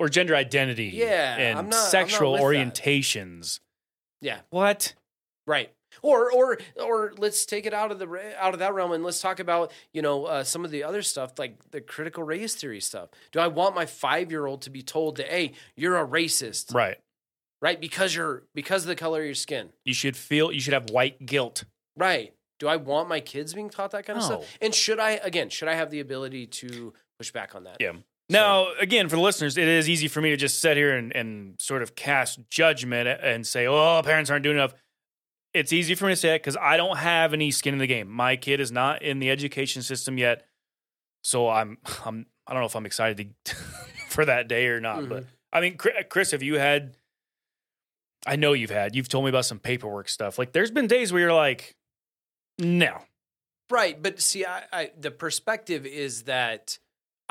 Or 0.00 0.08
gender 0.08 0.34
identity. 0.34 0.86
Yeah, 0.92 1.36
And 1.36 1.70
not- 1.70 1.88
sexual 1.88 2.32
with 2.32 2.40
that. 2.40 2.46
orientations. 2.46 3.60
yeah, 4.20 4.40
What? 4.50 4.94
Right. 5.46 5.72
Or 6.02 6.32
or 6.32 6.58
or 6.82 7.12
let's 7.16 7.46
take 7.46 7.64
it 7.64 7.72
out 7.72 7.92
of 7.92 7.98
the 8.00 8.34
out 8.36 8.54
of 8.54 8.58
that 8.58 8.74
realm 8.74 8.90
and 8.90 9.04
let's 9.04 9.20
talk 9.20 9.38
about 9.38 9.70
you 9.92 10.02
know 10.02 10.24
uh, 10.24 10.42
some 10.44 10.64
of 10.64 10.72
the 10.72 10.82
other 10.82 11.00
stuff 11.00 11.38
like 11.38 11.70
the 11.70 11.80
critical 11.80 12.24
race 12.24 12.56
theory 12.56 12.80
stuff. 12.80 13.08
Do 13.30 13.38
I 13.38 13.46
want 13.46 13.74
my 13.76 13.86
five 13.86 14.30
year 14.32 14.46
old 14.46 14.62
to 14.62 14.70
be 14.70 14.82
told 14.82 15.16
that 15.18 15.28
hey 15.28 15.52
you're 15.76 15.96
a 15.96 16.04
racist 16.06 16.74
Right. 16.74 16.98
right 17.60 17.80
because 17.80 18.14
you're 18.16 18.42
because 18.52 18.82
of 18.82 18.88
the 18.88 18.96
color 18.96 19.20
of 19.20 19.26
your 19.26 19.34
skin 19.36 19.70
You 19.84 19.94
should 19.94 20.16
feel. 20.16 20.50
You 20.50 20.60
should 20.60 20.74
have 20.74 20.90
white 20.90 21.24
guilt. 21.24 21.64
right? 21.96 22.34
Do 22.58 22.66
I 22.68 22.76
want 22.76 23.08
my 23.08 23.20
kids 23.20 23.54
being 23.54 23.70
taught 23.70 23.90
that 23.92 24.04
kind 24.06 24.18
of 24.18 24.28
No. 24.28 24.36
stuff? 24.40 24.56
And 24.60 24.74
should 24.74 24.98
I 24.98 25.12
again 25.12 25.50
should 25.50 25.68
I 25.68 25.74
have 25.74 25.90
the 25.90 26.00
ability 26.00 26.46
to 26.48 26.92
push 27.18 27.30
back 27.30 27.54
on 27.54 27.62
that? 27.64 27.76
Yeah. 27.80 27.92
Now, 28.28 28.72
again, 28.80 29.08
for 29.08 29.16
the 29.16 29.22
listeners, 29.22 29.58
it 29.58 29.68
is 29.68 29.88
easy 29.90 30.08
for 30.08 30.20
me 30.22 30.30
to 30.30 30.36
just 30.36 30.60
sit 30.60 30.76
here 30.76 30.96
and, 30.96 31.14
and 31.14 31.60
sort 31.60 31.82
of 31.82 31.94
cast 31.94 32.38
judgment 32.50 33.06
and 33.08 33.46
say, 33.46 33.66
"Oh, 33.66 34.00
parents 34.04 34.30
aren't 34.30 34.42
doing 34.42 34.56
enough." 34.56 34.74
It's 35.54 35.72
easy 35.72 35.94
for 35.94 36.06
me 36.06 36.12
to 36.12 36.16
say 36.16 36.34
it 36.34 36.38
because 36.38 36.56
I 36.56 36.76
don't 36.76 36.96
have 36.96 37.34
any 37.34 37.50
skin 37.50 37.74
in 37.74 37.78
the 37.78 37.86
game. 37.86 38.10
My 38.10 38.36
kid 38.36 38.60
is 38.60 38.72
not 38.72 39.02
in 39.02 39.18
the 39.18 39.30
education 39.30 39.82
system 39.82 40.16
yet, 40.16 40.46
so 41.22 41.48
I'm 41.48 41.78
I'm 42.04 42.26
I 42.46 42.52
don't 42.52 42.62
know 42.62 42.66
if 42.66 42.76
I'm 42.76 42.86
excited 42.86 43.34
to, 43.44 43.54
for 44.08 44.24
that 44.24 44.48
day 44.48 44.68
or 44.68 44.80
not. 44.80 45.08
But 45.08 45.24
mm-hmm. 45.24 45.28
I 45.52 45.60
mean, 45.60 45.76
Chris, 45.76 46.30
have 46.30 46.42
you 46.42 46.54
had? 46.54 46.96
I 48.26 48.36
know 48.36 48.52
you've 48.52 48.70
had. 48.70 48.94
You've 48.94 49.08
told 49.08 49.24
me 49.24 49.30
about 49.30 49.44
some 49.44 49.58
paperwork 49.58 50.08
stuff. 50.08 50.38
Like, 50.38 50.52
there's 50.52 50.70
been 50.70 50.86
days 50.86 51.12
where 51.12 51.20
you're 51.20 51.34
like, 51.34 51.76
"No, 52.58 53.02
Right, 53.72 54.00
but 54.00 54.20
see, 54.20 54.44
I, 54.44 54.64
I 54.70 54.90
the 55.00 55.10
perspective 55.10 55.86
is 55.86 56.24
that 56.24 56.78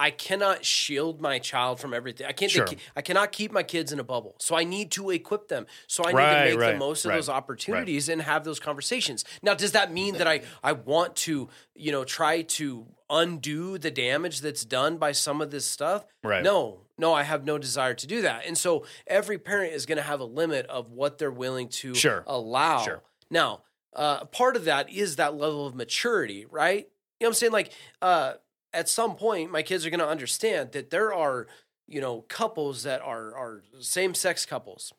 I 0.02 0.10
cannot 0.10 0.66
shield 0.66 1.22
my 1.22 1.38
child 1.38 1.80
from 1.80 1.94
everything. 1.94 2.26
I 2.26 2.32
can't. 2.32 2.52
Sure. 2.52 2.68
I 2.96 3.02
cannot 3.04 3.32
keep 3.32 3.52
my 3.52 3.62
kids 3.62 3.92
in 3.92 4.00
a 4.00 4.04
bubble. 4.04 4.36
So 4.40 4.56
I 4.56 4.64
need 4.64 4.90
to 4.92 5.12
equip 5.12 5.48
them. 5.48 5.68
So 5.86 6.04
I 6.04 6.08
need 6.12 6.16
Right, 6.18 6.50
to 6.52 6.58
make 6.58 6.74
the 6.74 6.80
most 6.80 7.06
of 7.06 7.10
right, 7.10 7.16
those 7.18 7.30
opportunities 7.30 8.10
and 8.10 8.20
have 8.24 8.44
those 8.44 8.60
conversations. 8.60 9.24
Now, 9.44 9.54
does 9.54 9.74
that 9.74 9.94
mean 9.94 10.16
that 10.16 10.28
I 10.28 10.42
I 10.64 10.72
want 10.72 11.16
to 11.28 11.50
you 11.76 11.92
know 11.92 12.04
try 12.04 12.42
to 12.42 12.88
undo 13.12 13.78
the 13.78 13.92
damage 13.92 14.42
that's 14.42 14.66
done 14.66 14.98
by 14.98 15.12
some 15.12 15.40
of 15.40 15.52
this 15.52 15.66
stuff? 15.68 16.06
Right. 16.24 16.44
No, 16.44 16.82
no, 16.98 17.14
I 17.14 17.22
have 17.22 17.46
no 17.46 17.60
desire 17.60 17.94
to 17.94 18.08
do 18.08 18.24
that. 18.24 18.46
And 18.48 18.58
so 18.58 18.86
every 19.06 19.38
parent 19.38 19.74
is 19.74 19.86
going 19.86 19.98
to 19.98 20.04
have 20.04 20.20
a 20.20 20.26
limit 20.26 20.66
of 20.66 20.90
what 20.92 21.20
they're 21.20 21.30
willing 21.30 21.68
to 21.70 21.94
Sure. 21.94 22.24
allow. 22.26 22.84
Sure. 22.84 23.02
Now, 23.30 23.62
uh, 23.94 24.26
part 24.26 24.56
of 24.56 24.66
that 24.66 24.90
is 24.90 25.18
that 25.18 25.36
level 25.36 25.68
of 25.68 25.76
maturity, 25.76 26.46
right? 26.50 26.88
You 27.20 27.26
know 27.26 27.28
what 27.28 27.28
I'm 27.28 27.34
saying? 27.36 27.52
Like, 27.52 27.72
uh, 28.02 28.34
at 28.74 28.90
some 28.90 29.16
point, 29.16 29.52
my 29.52 29.62
kids 29.62 29.86
are 29.86 29.90
going 29.90 30.00
to 30.00 30.08
understand 30.08 30.72
that 30.72 30.90
there 30.90 31.14
are, 31.14 31.48
you 31.88 32.02
know, 32.02 32.26
couples 32.28 32.84
that 32.84 33.02
are 33.02 33.36
are 33.36 33.64
same 33.80 34.14
sex 34.14 34.46
couples. 34.46 34.94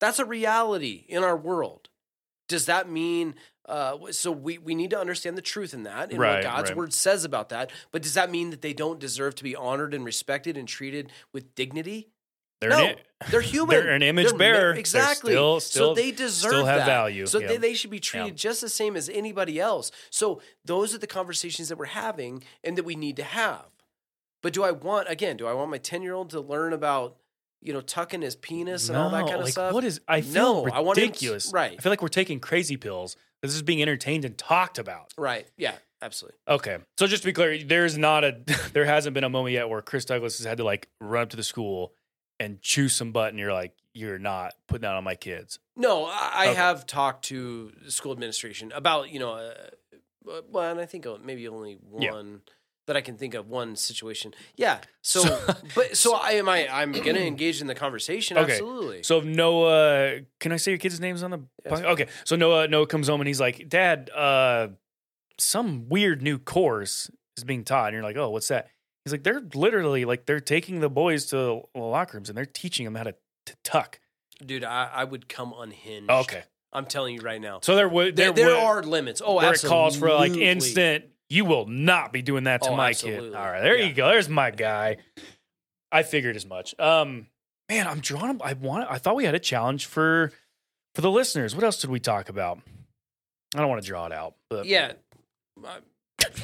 That's 0.00 0.18
a 0.18 0.24
reality 0.24 1.04
in 1.08 1.22
our 1.22 1.36
world. 1.36 1.88
Does 2.48 2.66
that 2.66 2.88
mean? 2.88 3.34
Uh, 3.66 4.10
so 4.10 4.30
we 4.30 4.58
we 4.58 4.74
need 4.74 4.90
to 4.90 4.98
understand 4.98 5.38
the 5.38 5.42
truth 5.42 5.72
in 5.72 5.84
that 5.84 6.10
and 6.10 6.18
Right, 6.18 6.34
what 6.34 6.42
God's 6.42 6.70
right. 6.70 6.76
word 6.76 6.92
says 6.92 7.24
about 7.24 7.48
that. 7.48 7.70
But 7.92 8.02
does 8.02 8.14
that 8.14 8.30
mean 8.30 8.50
that 8.50 8.60
they 8.60 8.74
don't 8.74 9.00
deserve 9.00 9.34
to 9.36 9.44
be 9.44 9.56
honored 9.56 9.94
and 9.94 10.04
respected 10.04 10.56
and 10.56 10.68
treated 10.68 11.10
with 11.32 11.54
dignity? 11.54 12.10
They're 12.70 12.78
no, 12.78 12.84
an, 12.86 12.96
they're 13.30 13.40
human. 13.54 13.68
they're 13.70 13.90
an 13.94 14.02
image 14.02 14.36
bearer. 14.36 14.72
They're 14.72 14.80
exactly. 14.80 15.32
still- 15.32 15.60
so 15.60 15.94
they 15.94 16.10
deserve 16.10 16.50
still 16.52 16.66
have 16.66 16.78
that. 16.80 16.86
value. 16.86 17.26
So 17.26 17.38
Yeah. 17.38 17.48
they, 17.48 17.56
they 17.58 17.74
should 17.74 17.90
be 17.90 18.00
treated 18.00 18.28
Yeah. 18.28 18.34
just 18.34 18.60
the 18.60 18.68
same 18.68 18.96
as 18.96 19.08
anybody 19.08 19.60
else. 19.60 19.90
So 20.10 20.40
those 20.64 20.94
are 20.94 20.98
the 20.98 21.06
conversations 21.06 21.68
that 21.68 21.78
we're 21.78 21.86
having 21.86 22.42
and 22.62 22.76
that 22.78 22.84
we 22.84 22.94
need 22.96 23.16
to 23.16 23.24
have. 23.24 23.66
But 24.42 24.52
do 24.52 24.62
I 24.62 24.72
want 24.72 25.08
again? 25.08 25.36
Do 25.36 25.46
I 25.46 25.54
want 25.54 25.70
my 25.70 25.78
ten 25.78 26.02
year 26.02 26.14
old 26.14 26.30
to 26.30 26.40
learn 26.40 26.72
about 26.72 27.16
you 27.62 27.72
know 27.72 27.80
tucking 27.80 28.20
his 28.22 28.36
penis 28.36 28.88
and 28.90 28.98
all 28.98 29.08
that 29.10 29.22
kind 29.26 29.36
of 29.36 29.44
like, 29.44 29.52
stuff? 29.52 29.72
What 29.72 29.84
is? 29.84 30.00
I 30.06 30.20
feel 30.20 30.64
No, 30.66 30.70
I 30.72 30.82
to- 30.82 30.88
ridiculous. 31.00 31.50
right. 31.52 31.74
I 31.78 31.82
feel 31.82 31.90
like 31.90 32.02
we're 32.02 32.08
taking 32.08 32.40
crazy 32.40 32.76
pills. 32.76 33.16
This 33.42 33.54
is 33.54 33.62
being 33.62 33.80
entertained 33.82 34.24
and 34.24 34.36
talked 34.38 34.78
about. 34.78 35.12
right? 35.18 35.46
Yeah, 35.58 35.72
absolutely. 36.00 36.38
Okay, 36.48 36.78
so 36.98 37.06
just 37.06 37.22
to 37.24 37.28
be 37.28 37.32
clear, 37.34 37.62
there's 37.62 37.96
not 37.98 38.24
a, 38.24 38.38
there 38.72 38.86
hasn't 38.86 39.12
been 39.12 39.24
a 39.24 39.28
moment 39.28 39.52
yet 39.52 39.68
where 39.68 39.82
Chris 39.82 40.04
Douglas 40.06 40.38
has 40.38 40.46
had 40.46 40.56
to 40.58 40.64
like 40.64 40.88
run 41.00 41.22
up 41.24 41.30
to 41.30 41.36
the 41.36 41.42
school 41.42 41.92
and 42.40 42.60
chew 42.60 42.88
some 42.88 43.12
butt, 43.12 43.30
and 43.30 43.38
you're 43.38 43.52
like, 43.52 43.72
you're 43.92 44.18
not 44.18 44.54
putting 44.66 44.82
that 44.82 44.94
on 44.94 45.04
my 45.04 45.14
kids. 45.14 45.58
No, 45.76 46.04
I, 46.06 46.46
Okay. 46.48 46.54
have 46.54 46.86
talked 46.86 47.26
to 47.26 47.72
the 47.84 47.90
school 47.90 48.12
administration 48.12 48.72
about 48.72 49.10
you 49.10 49.18
know, 49.20 49.32
uh, 49.34 49.54
uh, 50.30 50.40
well, 50.48 50.70
and 50.70 50.80
I 50.80 50.86
think 50.86 51.06
maybe 51.22 51.46
only 51.48 51.78
Yeah. 51.98 52.12
one 52.12 52.42
that 52.86 52.96
I 52.96 53.00
can 53.00 53.16
think 53.16 53.32
of 53.34 53.48
one 53.48 53.76
situation. 53.76 54.34
Yeah. 54.56 54.80
So, 55.00 55.20
So- 55.20 55.54
but 55.74 55.96
so 55.96 56.14
I 56.16 56.32
am 56.32 56.48
I 56.48 56.68
I'm 56.68 56.92
gonna 56.92 57.20
engage 57.20 57.60
in 57.60 57.66
the 57.66 57.74
conversation. 57.74 58.36
Okay. 58.36 58.52
Absolutely. 58.52 59.02
So 59.04 59.18
if 59.18 59.24
Noah, 59.24 60.20
can 60.40 60.52
I 60.52 60.56
say 60.56 60.72
your 60.72 60.78
kid's 60.78 61.00
names 61.00 61.22
on 61.22 61.30
the? 61.30 61.40
Yes. 61.64 61.80
Okay, 61.80 62.08
so 62.24 62.36
Noah 62.36 62.68
Noah 62.68 62.86
comes 62.86 63.08
home 63.08 63.20
and 63.20 63.28
he's 63.28 63.40
like, 63.40 63.68
Dad, 63.68 64.10
uh, 64.14 64.68
some 65.38 65.88
weird 65.88 66.20
new 66.22 66.38
course 66.38 67.10
is 67.36 67.44
being 67.44 67.64
taught, 67.64 67.86
and 67.88 67.94
you're 67.94 68.02
like, 68.02 68.16
Oh, 68.16 68.30
what's 68.30 68.48
that? 68.48 68.68
He's 69.04 69.12
like, 69.12 69.22
They're 69.22 69.42
literally 69.54 70.04
like 70.04 70.26
they're 70.26 70.40
taking 70.40 70.80
the 70.80 70.88
boys 70.90 71.26
to 71.26 71.62
the 71.74 71.78
locker 71.80 72.16
rooms 72.16 72.28
and 72.28 72.36
they're 72.38 72.44
teaching 72.46 72.84
them 72.84 72.94
how 72.94 73.04
to, 73.04 73.14
to 73.46 73.56
tuck. 73.64 74.00
Dude, 74.44 74.64
I, 74.64 74.90
I 74.92 75.04
would 75.04 75.28
come 75.28 75.54
unhinged. 75.56 76.10
Okay, 76.10 76.42
I'm 76.72 76.86
telling 76.86 77.14
you 77.14 77.20
right 77.20 77.40
now. 77.40 77.60
so 77.62 77.76
there 77.76 77.88
would 77.88 78.16
There, 78.16 78.32
there, 78.32 78.46
there 78.46 78.54
would- 78.54 78.62
are 78.64 78.82
limits. 78.82 79.22
Oh, 79.24 79.36
where 79.36 79.46
absolutely. 79.50 79.68
it 79.68 79.78
calls 79.78 79.96
for 79.96 80.12
like 80.12 80.32
instant 80.32 81.04
You 81.28 81.44
will 81.44 81.66
not 81.66 82.12
be 82.12 82.22
doing 82.22 82.44
that 82.44 82.62
to 82.62 82.70
Oh, 82.70 82.76
my 82.76 82.90
absolutely. 82.90 83.30
kid. 83.30 83.36
All 83.36 83.44
right, 83.46 83.60
there 83.62 83.76
Yeah. 83.78 83.86
you 83.86 83.92
go. 83.94 84.08
There's 84.08 84.28
my 84.28 84.50
guy. 84.50 84.96
I 85.92 86.02
figured 86.02 86.34
as 86.36 86.44
much. 86.46 86.74
Um, 86.80 87.28
man, 87.68 87.86
I'm 87.86 88.00
drawn. 88.00 88.40
I 88.42 88.54
want. 88.54 88.90
I 88.90 88.98
thought 88.98 89.14
we 89.16 89.24
had 89.24 89.34
a 89.36 89.38
challenge 89.40 89.86
for 89.86 90.32
for 90.94 91.02
the 91.02 91.10
listeners. 91.10 91.54
What 91.54 91.62
else 91.64 91.80
did 91.80 91.90
we 91.90 92.00
talk 92.00 92.28
about? 92.28 92.58
I 93.54 93.58
don't 93.60 93.68
want 93.68 93.82
to 93.82 93.86
draw 93.86 94.06
it 94.06 94.12
out, 94.12 94.34
but 94.50 94.66
Yeah. 94.66 94.92
I, 95.64 95.78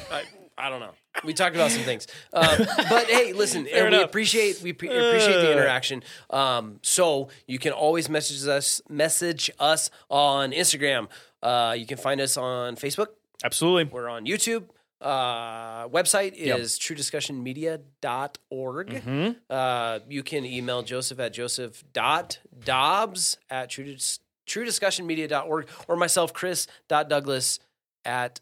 I, 0.09 0.23
I 0.61 0.69
don't 0.69 0.79
know. 0.79 0.91
We 1.25 1.33
talked 1.33 1.55
about 1.55 1.71
some 1.71 1.83
things, 1.83 2.07
uh, 2.31 2.57
but 2.89 3.07
hey, 3.07 3.33
listen, 3.33 3.67
and 3.73 3.89
we 3.89 3.95
enough. 3.97 4.05
appreciate 4.05 4.61
we 4.61 4.71
pre- 4.73 4.87
appreciate 4.87 5.41
the 5.41 5.49
Uh. 5.49 5.53
interaction. 5.53 6.03
Um, 6.29 6.79
so 6.83 7.29
you 7.47 7.59
can 7.59 7.73
always 7.73 8.07
message 8.09 8.47
us 8.47 8.81
message 8.89 9.49
us 9.59 9.89
on 10.09 10.51
Instagram. 10.51 11.07
Uh, 11.43 11.75
you 11.77 11.85
can 11.85 11.97
find 11.97 12.21
us 12.21 12.37
on 12.37 12.75
Facebook. 12.75 13.07
absolutely. 13.43 13.85
We're 13.91 14.07
on 14.07 14.25
YouTube. 14.25 14.65
Uh, 15.01 15.87
website 15.89 16.37
Yep. 16.37 16.59
is 16.59 16.77
truediscussionmedia.org. 16.77 18.87
Mhm. 19.03 19.35
Uh, 19.49 19.99
you 20.07 20.21
can 20.23 20.45
email 20.45 20.83
Joseph 20.83 21.19
at 21.19 21.33
joseph.dobbs 21.33 23.37
at 23.49 23.69
true, 23.69 23.85
dis- 23.85 24.19
truediscussionmedia.org 24.47 25.67
or 25.87 25.95
myself, 25.95 26.33
chris.douglas 26.33 27.59
at 28.05 28.39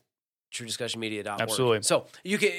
truediscussionmedia.org. 0.53 1.41
Absolutely. 1.41 1.81
So 1.83 2.05
you 2.23 2.37
can, 2.37 2.51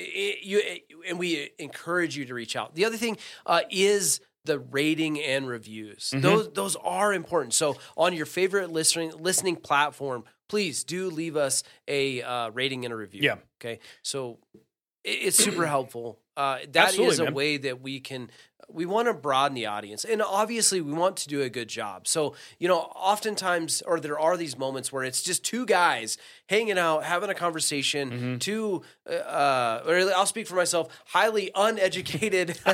you, 0.43 0.63
and 1.09 1.19
we 1.19 1.51
encourage 1.59 2.17
you 2.17 2.25
to 2.27 2.35
reach 2.35 2.57
out. 2.57 2.75
The 2.75 2.85
other 2.85 2.97
thing 2.97 3.17
uh, 3.47 3.63
is 3.71 4.21
the 4.45 4.59
rating 4.59 5.21
and 5.21 5.47
reviews. 5.49 6.11
Mm-hmm. 6.11 6.21
Those, 6.23 6.51
those 6.53 6.77
are 6.77 7.13
important. 7.13 7.55
So 7.55 7.77
on 7.97 8.15
your 8.15 8.27
favorite 8.27 8.71
listening, 8.71 9.13
listening 9.19 9.57
platform, 9.57 10.25
please 10.49 10.83
do 10.85 11.11
leave 11.11 11.37
us 11.37 11.63
a 11.87 12.23
uh, 12.23 12.51
rating 12.51 12.85
and 12.85 12.93
a 12.93 12.97
review. 12.97 13.21
Yeah. 13.23 13.37
Okay. 13.61 13.81
So 14.03 14.39
it- 15.05 15.11
it's 15.11 15.37
super 15.37 15.67
helpful. 15.67 16.19
Uh, 16.37 16.59
that 16.73 16.95
is 16.95 16.99
Absolutely, 16.99 17.17
a 17.19 17.25
man. 17.25 17.35
way 17.35 17.57
that 17.59 17.83
we 17.83 18.01
can 18.01 18.31
we 18.73 18.87
want 18.87 19.09
to 19.09 19.15
broaden 19.15 19.55
the 19.55 19.67
audience 19.67 20.05
and 20.05 20.23
obviously 20.23 20.81
we 20.81 20.93
want 20.93 21.17
to 21.19 21.29
do 21.29 21.43
a 21.43 21.49
good 21.51 21.69
job. 21.69 22.07
So 22.07 22.35
you 22.59 22.69
know 22.69 22.79
oftentimes 22.79 23.83
or 23.83 24.01
there 24.01 24.19
are 24.19 24.37
these 24.37 24.57
moments 24.59 24.93
where 24.93 25.05
it's 25.05 25.23
just 25.23 25.45
two 25.45 25.67
guys 25.67 26.17
hanging 26.49 26.79
out 26.79 27.05
having 27.05 27.31
a 27.31 27.35
conversation 27.35 28.11
Mm-hmm. 28.11 28.39
two 28.39 28.83
uh 29.09 29.81
or 29.87 29.95
i'll 30.17 30.27
speak 30.27 30.47
for 30.47 30.55
myself 30.57 30.89
highly 31.07 31.51
uneducated. 31.55 32.59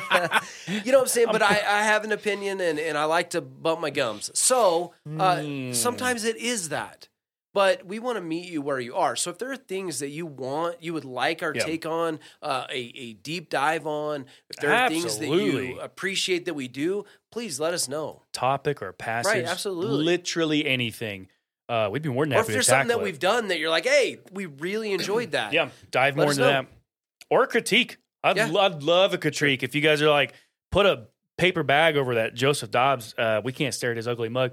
You 0.84 0.92
know 0.92 0.98
what 0.98 1.04
i'm 1.04 1.08
saying? 1.08 1.28
But 1.32 1.42
I, 1.42 1.54
I 1.78 1.82
have 1.82 2.04
an 2.04 2.12
opinion 2.12 2.60
and, 2.60 2.78
and 2.78 2.96
i 2.98 3.04
like 3.04 3.30
to 3.30 3.40
bump 3.40 3.80
my 3.80 3.90
gums. 3.90 4.30
So 4.34 4.92
uh, 5.06 5.36
Mm. 5.36 5.74
sometimes 5.74 6.24
it 6.24 6.36
is 6.36 6.68
that 6.70 7.08
but 7.56 7.86
we 7.86 7.98
want 7.98 8.16
to 8.16 8.20
meet 8.20 8.50
you 8.50 8.60
where 8.60 8.78
you 8.78 8.94
are. 8.94 9.16
So 9.16 9.30
if 9.30 9.38
there 9.38 9.50
are 9.50 9.56
things 9.56 10.00
that 10.00 10.10
you 10.10 10.26
want, 10.26 10.82
you 10.82 10.92
would 10.92 11.06
like 11.06 11.42
our 11.42 11.54
Yeah. 11.54 11.64
take 11.64 11.86
on, 11.86 12.20
uh, 12.42 12.66
a, 12.70 12.92
a 12.94 13.12
deep 13.14 13.48
dive 13.48 13.86
on, 13.86 14.26
if 14.50 14.56
there 14.56 14.74
are 14.74 14.90
things 14.90 15.16
that 15.20 15.26
you 15.26 15.80
appreciate 15.80 16.44
that 16.44 16.52
we 16.52 16.68
do, 16.68 17.06
please 17.32 17.58
let 17.58 17.72
us 17.72 17.88
know. 17.88 18.20
Topic 18.34 18.82
or 18.82 18.92
passage, 18.92 19.32
right? 19.32 19.44
absolutely. 19.46 20.04
literally 20.04 20.66
anything. 20.66 21.28
Uh, 21.66 21.88
we'd 21.90 22.02
be 22.02 22.10
more 22.10 22.26
than 22.26 22.34
Or 22.36 22.42
if 22.42 22.46
there's 22.46 22.66
something 22.66 22.88
that 22.88 22.98
it. 22.98 23.02
we've 23.04 23.18
done 23.18 23.48
that 23.48 23.58
you're 23.58 23.70
like, 23.70 23.86
hey, 23.86 24.18
we 24.32 24.44
really 24.44 24.92
enjoyed 24.92 25.30
that. 25.30 25.54
Yeah, 25.54 25.70
dive 25.90 26.14
Let 26.18 26.24
more 26.24 26.32
into 26.32 26.42
know. 26.42 26.48
that. 26.48 26.66
Or 27.30 27.46
critique. 27.46 27.96
I'd, 28.22 28.36
Yeah. 28.36 28.52
I'd 28.54 28.82
love 28.82 29.14
a 29.14 29.18
critique. 29.18 29.62
If 29.62 29.74
you 29.74 29.80
guys 29.80 30.02
are 30.02 30.10
like, 30.10 30.34
put 30.70 30.84
a 30.84 31.06
paper 31.38 31.62
bag 31.62 31.96
over 31.96 32.16
that 32.16 32.34
Joseph 32.34 32.70
Dobbs, 32.70 33.14
uh, 33.16 33.40
we 33.42 33.52
can't 33.52 33.72
stare 33.72 33.92
at 33.92 33.96
his 33.96 34.06
ugly 34.06 34.28
mug. 34.28 34.52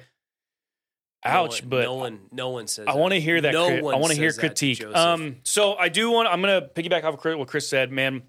No 1.25 1.31
Ouch, 1.31 1.61
one- 1.61 1.69
but 1.69 1.83
no 1.83 1.93
one, 1.95 2.19
no 2.31 2.49
one 2.49 2.67
says. 2.67 2.85
I 2.87 2.95
want 2.95 3.13
to 3.13 3.19
hear 3.21 3.39
that. 3.41 3.53
No 3.53 3.67
crit- 3.67 3.79
I 3.79 3.97
want 3.97 4.07
to 4.11 4.15
hear 4.17 4.31
that 4.31 4.39
critique. 4.39 4.83
Um, 4.83 5.37
so 5.43 5.75
I 5.75 5.89
do 5.89 6.11
want. 6.11 6.27
I'm 6.27 6.41
going 6.41 6.61
to 6.61 6.67
piggyback 6.67 7.03
off 7.03 7.23
of 7.25 7.39
what 7.39 7.47
Chris 7.47 7.67
said. 7.69 7.91
Man, 7.91 8.23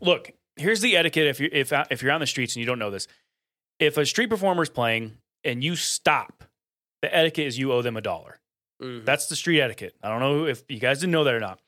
look, 0.00 0.30
here's 0.56 0.80
the 0.80 0.96
etiquette. 0.96 1.26
If 1.26 1.40
you 1.40 1.48
if 1.52 1.72
if 1.90 2.02
you're 2.02 2.12
on 2.12 2.20
the 2.20 2.26
streets 2.26 2.54
and 2.54 2.60
you 2.60 2.66
don't 2.66 2.78
know 2.78 2.90
this, 2.90 3.08
if 3.80 3.96
a 3.96 4.06
street 4.06 4.30
performer 4.30 4.62
is 4.62 4.68
playing 4.70 5.16
and 5.42 5.62
you 5.64 5.74
stop, 5.76 6.44
the 7.02 7.14
etiquette 7.14 7.46
is 7.46 7.58
you 7.58 7.72
owe 7.72 7.82
them 7.82 7.96
a 7.96 8.00
dollar. 8.00 8.38
Mhm. 8.82 9.04
That's 9.04 9.26
the 9.26 9.36
street 9.36 9.60
etiquette. 9.60 9.94
I 10.02 10.08
don't 10.08 10.20
know 10.20 10.46
if 10.46 10.62
you 10.68 10.78
guys 10.78 11.00
didn't 11.00 11.12
know 11.12 11.24
that 11.24 11.34
or 11.34 11.40
not. 11.40 11.58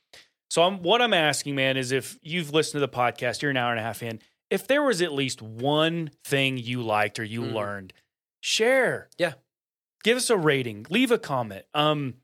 So 0.51 0.63
I'm, 0.63 0.81
what 0.83 1.03
I'm 1.03 1.13
asking, 1.13 1.57
man, 1.57 1.77
is 1.77 1.91
if 1.91 2.19
you've 2.23 2.55
listened 2.55 2.81
to 2.81 2.87
the 2.87 2.89
podcast, 2.89 3.43
you're 3.43 3.51
an 3.51 3.57
hour 3.57 3.73
and 3.73 3.81
a 3.81 3.83
half 3.83 4.03
in. 4.03 4.21
If 4.49 4.69
there 4.69 4.83
was 4.83 5.03
at 5.03 5.13
least 5.13 5.43
one 5.43 6.11
thing 6.25 6.57
you 6.57 6.83
liked 6.83 7.19
or 7.19 7.25
you 7.25 7.43
Mhm. 7.43 7.53
learned, 7.53 7.93
share. 8.41 9.09
Yeah. 9.19 9.33
Give 10.05 10.17
us 10.17 10.31
a 10.31 10.37
rating. 10.37 10.87
Leave 10.91 11.11
a 11.11 11.19
comment. 11.19 11.65
Um, 11.75 12.15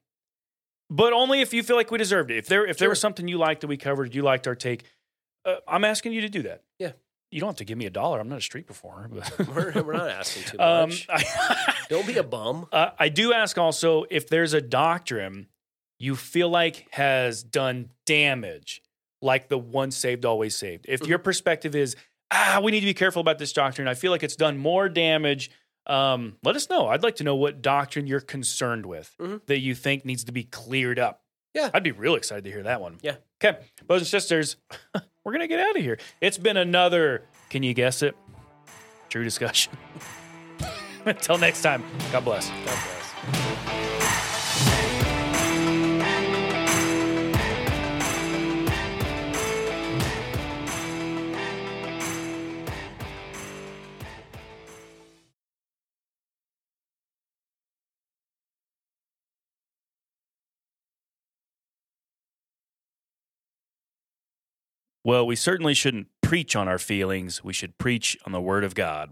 but 0.91 1.13
only 1.13 1.41
if 1.41 1.55
you 1.55 1.63
feel 1.63 1.77
like 1.77 1.91
we 1.91 1.99
deserved 1.99 2.31
it. 2.31 2.37
If 2.37 2.47
there 2.47 2.67
if 2.67 2.79
there 2.79 2.89
was 2.89 3.01
something 3.01 3.27
you 3.27 3.39
liked 3.39 3.63
that 3.63 3.67
we 3.67 3.77
covered, 3.77 4.15
you 4.15 4.23
liked 4.23 4.47
our 4.47 4.55
take, 4.55 4.85
uh, 5.45 5.57
I'm 5.67 5.85
asking 5.85 6.13
you 6.13 6.21
to 6.21 6.29
do 6.29 6.43
that. 6.43 6.63
Yeah. 6.79 6.93
You 7.31 7.41
don't 7.41 7.49
have 7.49 7.57
to 7.57 7.65
give 7.65 7.79
me 7.79 7.87
a 7.87 7.91
dollar. 7.91 8.21
I'm 8.21 8.29
not 8.29 8.39
a 8.39 8.43
street 8.43 8.67
performer. 8.67 9.09
But 9.09 9.49
we're, 9.55 9.83
we're 9.83 9.93
not 9.95 10.11
asking 10.11 10.43
too 10.45 10.61
um, 10.61 10.91
much. 10.91 11.07
I, 11.09 11.75
Don't 11.89 12.07
be 12.07 12.19
a 12.19 12.23
bum. 12.23 12.67
uh, 12.73 12.91
I 12.99 13.09
do 13.09 13.33
ask 13.33 13.57
also 13.57 14.05
if 14.11 14.29
there's 14.29 14.53
a 14.53 14.61
doctrine 14.61 15.49
you 15.99 16.15
feel 16.15 16.51
like 16.51 16.89
has 16.91 17.43
done 17.43 17.89
damage, 18.05 18.83
like 19.23 19.49
the 19.49 19.57
once 19.57 19.97
saved, 19.97 20.27
always 20.27 20.55
saved. 20.55 20.85
If 20.89 21.07
your 21.07 21.19
perspective 21.19 21.75
is, 21.75 21.97
ah, 22.31 22.61
we 22.63 22.71
need 22.71 22.81
to 22.81 22.87
be 22.87 22.95
careful 22.95 23.21
about 23.21 23.39
this 23.39 23.53
doctrine, 23.53 23.89
I 23.89 23.95
feel 23.95 24.11
like 24.11 24.23
it's 24.23 24.37
done 24.37 24.59
more 24.59 24.89
damage. 24.91 25.51
Um, 25.87 26.37
let 26.45 26.55
us 26.57 26.69
know. 26.71 26.87
I'd 26.89 27.03
like 27.03 27.17
to 27.17 27.25
know 27.25 27.35
what 27.35 27.61
doctrine 27.63 28.07
you're 28.07 28.21
concerned 28.21 28.87
with 28.87 29.15
Mhm. 29.21 29.45
that 29.47 29.59
you 29.59 29.75
think 29.75 30.05
needs 30.05 30.25
to 30.25 30.33
be 30.33 30.45
cleared 30.45 30.99
up. 30.99 31.23
Yeah. 31.55 31.71
I'd 31.75 31.83
be 31.83 31.91
real 31.93 32.15
excited 32.15 32.45
to 32.45 32.51
hear 32.51 32.63
that 32.63 32.81
one. 32.81 32.99
Yeah. 33.03 33.17
Okay, 33.45 33.59
brothers 33.87 34.03
and 34.03 34.09
sisters, 34.09 34.57
we're 35.25 35.33
gonna 35.33 35.49
get 35.49 35.59
out 35.61 35.77
of 35.77 35.83
here. 35.83 35.99
It's 36.21 36.39
been 36.39 36.57
another. 36.57 37.25
Can 37.51 37.63
you 37.63 37.75
guess 37.75 38.03
it? 38.03 38.15
True 39.09 39.25
discussion. 39.25 39.73
Until 41.05 41.37
next 41.39 41.63
time, 41.63 41.83
God 42.13 42.25
bless. 42.25 42.49
God 42.49 42.65
bless. 42.65 43.02
Well, 65.05 65.27
we 65.27 65.35
certainly 65.35 65.75
shouldn't 65.75 66.07
preach 66.21 66.55
on 66.55 66.69
our 66.69 66.79
feelings. 66.79 67.43
We 67.43 67.53
should 67.53 67.77
preach 67.77 68.17
on 68.25 68.33
the 68.33 68.41
Word 68.41 68.63
of 68.63 68.75
God. 68.75 69.11